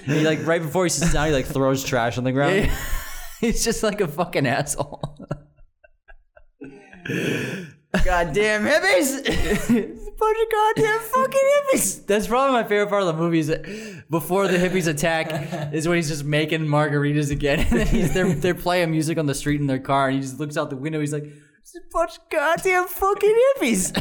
he 0.06 0.26
like 0.26 0.45
right 0.45 0.61
before 0.61 0.84
he 0.84 0.90
sits 0.90 1.14
down, 1.14 1.27
he 1.27 1.34
like 1.34 1.45
throws 1.45 1.84
trash 1.84 2.18
on 2.18 2.26
the 2.26 2.31
ground. 2.31 2.69
he's 3.40 3.64
just 3.64 3.81
like 3.84 4.02
a 4.02 4.07
fucking 4.07 4.45
asshole. 4.45 5.02
Goddamn 8.03 8.65
hippies! 8.65 9.99
bunch 10.23 10.38
of 10.41 10.51
goddamn 10.51 10.99
fucking 10.99 11.41
hippies. 11.55 12.05
That's 12.05 12.27
probably 12.27 12.53
my 12.53 12.63
favorite 12.63 12.89
part 12.89 13.01
of 13.01 13.07
the 13.07 13.13
movie 13.13 13.39
is 13.39 13.47
that 13.47 13.63
before 14.09 14.47
the 14.47 14.57
hippies 14.57 14.88
attack 14.88 15.71
is 15.73 15.88
when 15.88 15.97
he's 15.97 16.09
just 16.09 16.23
making 16.23 16.61
margaritas 16.61 17.31
again. 17.31 17.59
And 17.73 17.80
then 17.80 17.88
he's, 17.88 18.13
they're, 18.13 18.34
they're 18.34 18.55
playing 18.55 18.91
music 18.91 19.17
on 19.17 19.25
the 19.25 19.34
street 19.34 19.61
in 19.61 19.67
their 19.67 19.80
car 19.80 20.07
and 20.07 20.15
he 20.15 20.21
just 20.21 20.39
looks 20.39 20.57
out 20.57 20.69
the 20.69 20.75
window. 20.75 20.99
He's 20.99 21.13
like, 21.13 21.23
it's 21.23 21.75
a 21.75 21.80
bunch 21.91 22.17
of 22.17 22.30
goddamn 22.30 22.88
fucking 22.88 23.35
hippies. 23.57 23.93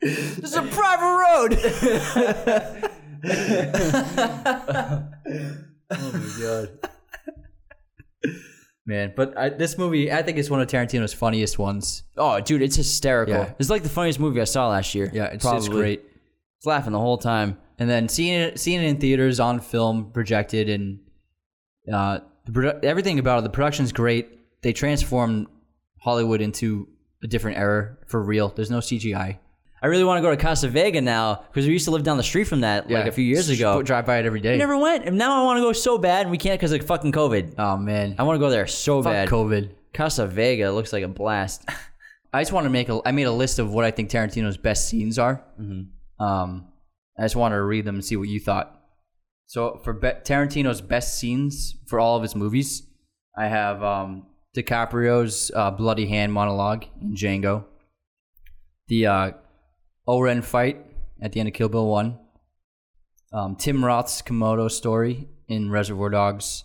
this 0.00 0.38
is 0.38 0.54
a 0.54 0.62
private 0.62 1.04
road. 1.24 1.58
oh 5.90 6.12
my 6.12 6.30
god. 6.40 6.68
Man, 8.86 9.12
but 9.16 9.36
I, 9.38 9.48
this 9.48 9.78
movie, 9.78 10.12
I 10.12 10.22
think 10.22 10.36
it's 10.36 10.50
one 10.50 10.60
of 10.60 10.68
Tarantino's 10.68 11.14
funniest 11.14 11.58
ones. 11.58 12.02
Oh, 12.18 12.38
dude, 12.40 12.60
it's 12.60 12.76
hysterical. 12.76 13.34
Yeah. 13.34 13.52
It's 13.58 13.70
like 13.70 13.82
the 13.82 13.88
funniest 13.88 14.20
movie 14.20 14.40
I 14.40 14.44
saw 14.44 14.68
last 14.68 14.94
year. 14.94 15.10
Yeah, 15.12 15.24
it's, 15.26 15.44
it's 15.44 15.68
great. 15.68 16.00
I 16.00 16.04
was 16.60 16.66
laughing 16.66 16.92
the 16.92 16.98
whole 17.00 17.16
time. 17.18 17.56
and 17.78 17.88
then 17.88 18.08
seeing 18.08 18.34
it 18.34 18.60
seeing 18.60 18.82
it 18.82 18.86
in 18.86 18.98
theaters 18.98 19.40
on 19.40 19.58
film 19.60 20.10
projected 20.12 20.68
and 20.68 21.00
uh 21.92 22.20
the 22.46 22.52
produ- 22.52 22.84
everything 22.84 23.18
about 23.18 23.38
it 23.40 23.42
the 23.42 23.50
production's 23.50 23.90
great 23.92 24.28
they 24.62 24.72
transformed 24.72 25.46
hollywood 25.98 26.40
into 26.40 26.86
a 27.24 27.26
different 27.26 27.58
era 27.58 27.96
for 28.06 28.22
real 28.22 28.48
there's 28.50 28.70
no 28.70 28.78
cgi 28.78 29.38
I 29.84 29.88
really 29.88 30.04
want 30.04 30.16
to 30.16 30.22
go 30.22 30.30
to 30.30 30.36
Casa 30.38 30.66
Vega 30.68 31.02
now 31.02 31.44
because 31.50 31.66
we 31.66 31.72
used 31.74 31.84
to 31.84 31.90
live 31.90 32.02
down 32.04 32.16
the 32.16 32.22
street 32.22 32.44
from 32.44 32.62
that 32.62 32.90
like 32.90 33.04
a 33.06 33.12
few 33.12 33.24
years 33.24 33.50
ago. 33.50 33.74
go 33.74 33.82
drive 33.82 34.06
by 34.06 34.16
it 34.18 34.24
every 34.24 34.40
day 34.40 34.52
We 34.52 34.58
never 34.58 34.78
went, 34.78 35.04
and 35.04 35.18
now 35.18 35.42
I 35.42 35.44
want 35.44 35.58
to 35.58 35.60
go 35.60 35.72
so 35.74 35.98
bad, 35.98 36.22
and 36.22 36.30
we 36.30 36.38
can't 36.38 36.58
because 36.58 36.72
of 36.72 36.84
fucking 36.86 37.12
COVID. 37.12 37.54
oh 37.58 37.76
man 37.76 38.14
I 38.18 38.22
want 38.22 38.36
to 38.36 38.40
go 38.40 38.48
there 38.48 38.66
so 38.66 39.02
fuck 39.02 39.12
bad. 39.12 39.28
covid 39.28 39.70
Casa 39.92 40.26
Vega 40.26 40.72
looks 40.72 40.92
like 40.92 41.04
a 41.04 41.08
blast. 41.08 41.64
i 42.32 42.40
just 42.40 42.50
want 42.52 42.64
to 42.64 42.70
make 42.70 42.88
a 42.88 43.00
i 43.04 43.12
made 43.12 43.24
a 43.28 43.30
list 43.32 43.58
of 43.60 43.72
what 43.72 43.84
i 43.84 43.90
think 43.92 44.10
tarantino's 44.10 44.56
best 44.56 44.88
scenes 44.88 45.18
are 45.20 45.44
Mm-hmm. 45.60 46.24
um 46.24 46.66
i 47.18 47.22
just 47.22 47.36
wanted 47.36 47.56
to 47.56 47.62
read 47.62 47.84
them 47.84 47.94
and 47.96 48.04
see 48.04 48.16
what 48.16 48.28
you 48.28 48.40
thought 48.40 48.80
so 49.46 49.80
for 49.84 49.92
be- 49.92 50.18
tarantino's 50.24 50.80
best 50.80 51.16
scenes 51.18 51.76
for 51.86 52.00
all 52.00 52.16
of 52.16 52.22
his 52.22 52.34
movies 52.34 52.70
i 53.36 53.46
have 53.46 53.82
um 53.84 54.26
DiCaprio's 54.56 55.50
uh, 55.54 55.70
bloody 55.72 56.06
hand 56.06 56.32
monologue 56.32 56.84
in 57.02 57.14
Django, 57.14 57.64
the 58.88 59.06
uh, 59.06 59.30
Oren 60.06 60.42
fight 60.42 60.84
at 61.20 61.32
the 61.32 61.40
end 61.40 61.48
of 61.48 61.54
Kill 61.54 61.68
Bill 61.68 61.86
One, 61.86 62.18
um, 63.32 63.56
Tim 63.56 63.84
Roth's 63.84 64.22
Komodo 64.22 64.70
story 64.70 65.28
in 65.48 65.70
Reservoir 65.70 66.10
Dogs, 66.10 66.64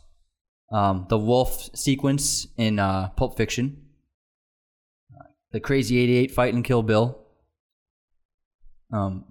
um, 0.71 1.05
the 1.09 1.17
wolf 1.17 1.69
sequence 1.75 2.47
in 2.57 2.79
uh, 2.79 3.09
Pulp 3.09 3.37
Fiction, 3.37 3.85
the 5.51 5.59
Crazy 5.59 5.97
Eighty 5.97 6.17
Eight 6.17 6.31
fight 6.31 6.53
in 6.53 6.63
Kill 6.63 6.83
Bill, 6.83 7.17
um, 8.91 9.25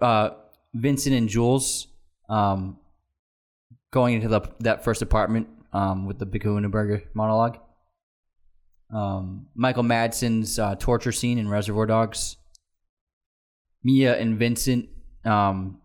uh, 0.00 0.30
Vincent 0.74 1.14
and 1.14 1.28
Jules 1.28 1.88
um, 2.28 2.78
going 3.90 4.14
into 4.14 4.28
the, 4.28 4.40
that 4.60 4.84
first 4.84 5.02
apartment 5.02 5.48
um, 5.72 6.06
with 6.06 6.18
the 6.18 6.26
Big 6.26 6.42
Kahuna 6.42 6.68
Burger 6.68 7.02
monologue. 7.14 7.58
Um, 8.92 9.46
Michael 9.54 9.82
Madsen's 9.82 10.58
uh, 10.58 10.74
torture 10.76 11.12
scene 11.12 11.38
in 11.38 11.48
Reservoir 11.48 11.86
Dogs, 11.86 12.36
Mia 13.84 14.18
and 14.18 14.38
Vincent 14.38 14.88
um, 15.24 15.80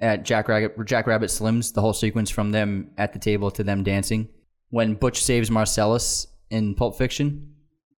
at 0.00 0.24
Jack 0.24 0.48
Rabbit, 0.48 0.76
Jack 0.86 1.06
Rabbit 1.06 1.28
Slims, 1.28 1.74
the 1.74 1.80
whole 1.80 1.92
sequence 1.92 2.30
from 2.30 2.52
them 2.52 2.92
at 2.96 3.12
the 3.12 3.18
table 3.18 3.50
to 3.50 3.64
them 3.64 3.82
dancing. 3.82 4.28
When 4.70 4.94
Butch 4.94 5.22
saves 5.22 5.50
Marcellus 5.50 6.28
in 6.48 6.74
Pulp 6.74 6.96
Fiction, 6.96 7.54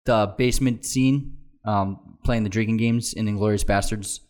the 0.05 0.33
basement 0.39 0.85
scene 0.85 1.37
um, 1.65 2.19
playing 2.25 2.45
the 2.45 2.49
drinking 2.49 2.77
games 2.77 3.13
in 3.13 3.27
Inglourious 3.27 3.65
Basterds, 3.65 4.21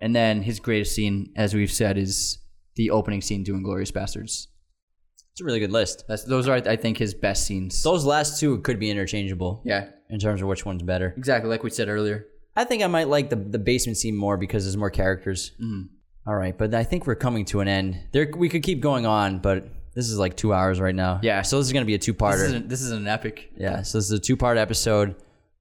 and 0.00 0.16
then 0.16 0.42
his 0.42 0.58
greatest 0.58 0.94
scene, 0.94 1.32
as 1.36 1.54
we've 1.54 1.70
said, 1.70 1.98
is 1.98 2.38
the 2.76 2.90
opening 2.90 3.20
scene 3.20 3.44
to 3.44 3.52
Inglourious 3.52 3.92
Basterds. 3.92 4.46
It's 5.32 5.40
a 5.40 5.44
really 5.44 5.60
good 5.60 5.70
list. 5.70 6.04
That's, 6.08 6.24
those 6.24 6.48
are, 6.48 6.56
I 6.56 6.76
think, 6.76 6.98
his 6.98 7.14
best 7.14 7.46
scenes. 7.46 7.82
Those 7.82 8.04
last 8.04 8.40
two 8.40 8.58
could 8.60 8.78
be 8.78 8.90
interchangeable 8.90 9.62
yeah, 9.64 9.88
in 10.10 10.18
terms 10.18 10.42
of 10.42 10.48
which 10.48 10.66
one's 10.66 10.82
better. 10.82 11.14
exactly 11.16 11.48
like 11.48 11.62
we 11.62 11.70
said 11.70 11.88
earlier. 11.88 12.26
I 12.56 12.64
think 12.64 12.82
I 12.82 12.86
might 12.86 13.08
like 13.08 13.30
the 13.30 13.36
the 13.36 13.58
basement 13.58 13.96
scene 13.98 14.16
more 14.16 14.36
because 14.36 14.64
there's 14.64 14.76
more 14.76 14.90
characters. 14.90 15.52
Mhm. 15.62 15.88
All 16.26 16.34
right, 16.36 16.56
but 16.56 16.74
I 16.74 16.84
think 16.84 17.06
we're 17.06 17.14
coming 17.16 17.44
to 17.46 17.60
an 17.60 17.68
end. 17.68 17.98
There, 18.12 18.30
we 18.36 18.48
could 18.48 18.62
keep 18.62 18.80
going 18.80 19.06
on, 19.06 19.40
but 19.40 19.66
this 19.94 20.08
is 20.08 20.18
like 20.18 20.36
two 20.36 20.52
hours 20.54 20.80
right 20.80 20.94
now. 20.94 21.18
Yeah. 21.22 21.42
so 21.42 21.58
this 21.58 21.66
is 21.66 21.72
gonna 21.72 21.84
be 21.84 21.94
a 21.94 21.98
two 21.98 22.12
This 22.12 22.20
parter. 22.22 22.44
is, 22.46 22.52
an, 22.52 22.68
this 22.68 22.80
is 22.82 22.90
an 22.92 23.06
epic. 23.08 23.50
Yeah, 23.56 23.82
so 23.82 23.98
this 23.98 24.04
is 24.06 24.12
a 24.12 24.18
two 24.20 24.36
part 24.36 24.56
episode. 24.58 25.16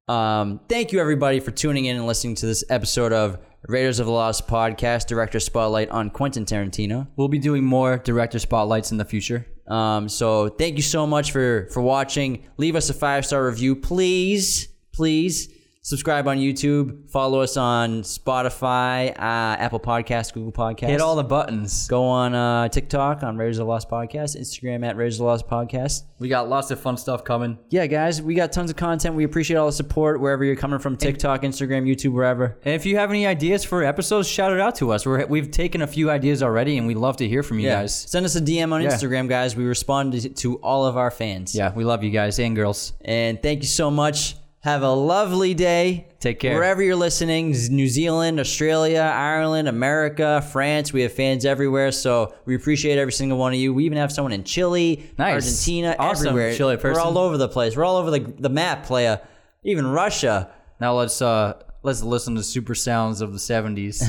Um, 0.08 0.60
thank 0.68 0.92
you 0.92 1.00
everybody 1.00 1.40
for 1.40 1.52
tuning 1.52 1.86
in 1.86 1.96
and 1.96 2.06
listening 2.06 2.36
to 2.36 2.46
this 2.46 2.64
episode 2.70 3.14
of 3.14 3.38
Raiders 3.68 4.00
of 4.00 4.08
the 4.08 4.12
Lost 4.12 4.48
podcast, 4.48 5.08
director 5.08 5.40
spotlight 5.40 5.90
on 5.90 6.10
Quentin 6.10 6.44
Tarantino. 6.46 7.08
We'll 7.16 7.28
be 7.30 7.40
doing 7.40 7.64
more 7.64 7.98
director 7.98 8.40
spotlights 8.40 8.92
in 8.92 8.98
the 8.98 9.06
future. 9.06 9.46
Um, 9.68 10.10
so 10.10 10.50
thank 10.50 10.76
you 10.76 10.82
so 10.82 11.08
much 11.08 11.32
for 11.32 11.68
for 11.72 11.82
watching. 11.82 12.46
Leave 12.58 12.76
us 12.76 12.90
a 12.90 12.94
five 12.94 13.26
star 13.26 13.46
review, 13.46 13.76
please, 13.76 14.68
please. 14.92 15.48
Subscribe 15.84 16.28
on 16.28 16.38
YouTube. 16.38 17.10
Follow 17.10 17.42
us 17.42 17.58
on 17.58 18.04
Spotify, 18.04 19.10
uh, 19.18 19.58
Apple 19.58 19.80
Podcasts, 19.80 20.32
Google 20.32 20.52
Podcasts. 20.52 20.90
Hit 20.90 21.02
all 21.02 21.16
the 21.16 21.24
buttons. 21.24 21.88
Go 21.88 22.04
on 22.04 22.36
uh, 22.36 22.68
TikTok 22.68 23.24
on 23.24 23.36
Raiders 23.36 23.58
of 23.58 23.66
the 23.66 23.70
Lost 23.72 23.90
Podcast, 23.90 24.40
Instagram 24.40 24.86
at 24.86 24.96
Raiders 24.96 25.16
of 25.16 25.20
the 25.20 25.24
Lost 25.26 25.48
Podcast. 25.48 26.04
We 26.20 26.30
got 26.30 26.48
lots 26.48 26.70
of 26.70 26.80
fun 26.80 26.98
stuff 26.98 27.24
coming. 27.24 27.58
Yeah, 27.72 27.88
guys, 27.88 28.22
we 28.22 28.36
got 28.36 28.52
tons 28.52 28.70
of 28.70 28.78
content. 28.78 29.16
We 29.16 29.24
appreciate 29.24 29.58
all 29.58 29.66
the 29.66 29.72
support 29.72 30.22
wherever 30.22 30.44
you're 30.46 30.56
coming 30.56 30.78
from 30.78 30.98
TikTok, 30.98 31.42
Instagram, 31.42 31.90
YouTube, 31.90 32.14
wherever. 32.14 32.60
And 32.64 32.76
if 32.76 32.86
you 32.86 32.98
have 32.98 33.10
any 33.10 33.26
ideas 33.26 33.64
for 33.64 33.84
episodes, 33.84 34.28
shout 34.28 34.54
it 34.54 34.60
out 34.60 34.76
to 34.76 34.92
us. 34.92 35.04
We're, 35.04 35.26
we've 35.26 35.50
taken 35.50 35.82
a 35.82 35.88
few 35.88 36.12
ideas 36.12 36.44
already, 36.44 36.78
and 36.78 36.86
we'd 36.86 36.98
love 36.98 37.18
to 37.18 37.28
hear 37.28 37.42
from 37.42 37.58
you 37.58 37.70
guys. 37.70 37.96
Send 37.96 38.24
us 38.28 38.36
a 38.36 38.42
DM 38.42 38.72
on 38.72 38.84
Yeah. 38.84 38.90
Instagram, 38.90 39.28
guys. 39.28 39.56
We 39.56 39.64
respond 39.64 40.14
to, 40.14 40.30
to 40.30 40.58
all 40.58 40.86
of 40.86 40.96
our 40.96 41.10
fans. 41.10 41.56
Yeah, 41.56 41.74
we 41.74 41.84
love 41.86 42.04
you 42.04 42.12
guys 42.12 42.38
and 42.38 42.56
girls. 42.56 42.94
And 43.04 43.42
thank 43.42 43.64
you 43.64 43.68
so 43.68 43.90
much. 43.90 44.36
Have 44.64 44.84
a 44.84 44.92
lovely 44.92 45.56
day. 45.56 46.08
Take 46.20 46.40
care. 46.40 46.54
Wherever 46.54 46.84
you're 46.84 46.96
listening, 46.96 47.56
New 47.72 47.88
Zealand, 47.88 48.40
Australia, 48.40 49.02
Ireland, 49.02 49.68
America, 49.68 50.48
France, 50.52 50.94
we 50.94 51.02
have 51.02 51.12
fans 51.14 51.46
everywhere. 51.46 51.92
So 51.92 52.36
we 52.46 52.54
appreciate 52.56 53.00
every 53.00 53.12
single 53.12 53.40
one 53.40 53.54
of 53.54 53.60
you. 53.60 53.74
We 53.74 53.86
even 53.86 53.98
have 53.98 54.12
someone 54.12 54.34
in 54.34 54.44
Chile, 54.44 55.10
Nice. 55.18 55.34
Argentina, 55.34 55.96
Awesome, 55.98 56.28
everywhere. 56.28 56.54
Chile 56.54 56.78
We're 56.82 57.00
all 57.00 57.18
over 57.18 57.38
the 57.38 57.48
place. 57.50 57.76
We're 57.76 57.86
all 57.86 57.98
over 57.98 58.12
the, 58.12 58.20
the 58.20 58.50
map, 58.50 58.86
playa. 58.86 59.22
Even 59.64 59.88
Russia. 59.88 60.52
Now 60.80 60.94
let's 60.94 61.22
uh 61.24 61.62
let's 61.82 62.04
listen 62.04 62.36
to 62.36 62.44
super 62.44 62.76
sounds 62.76 63.22
of 63.22 63.34
the 63.34 63.40
70s. 63.40 64.02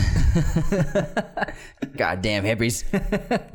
Goddamn 1.96 2.44
hippies. 2.44 2.84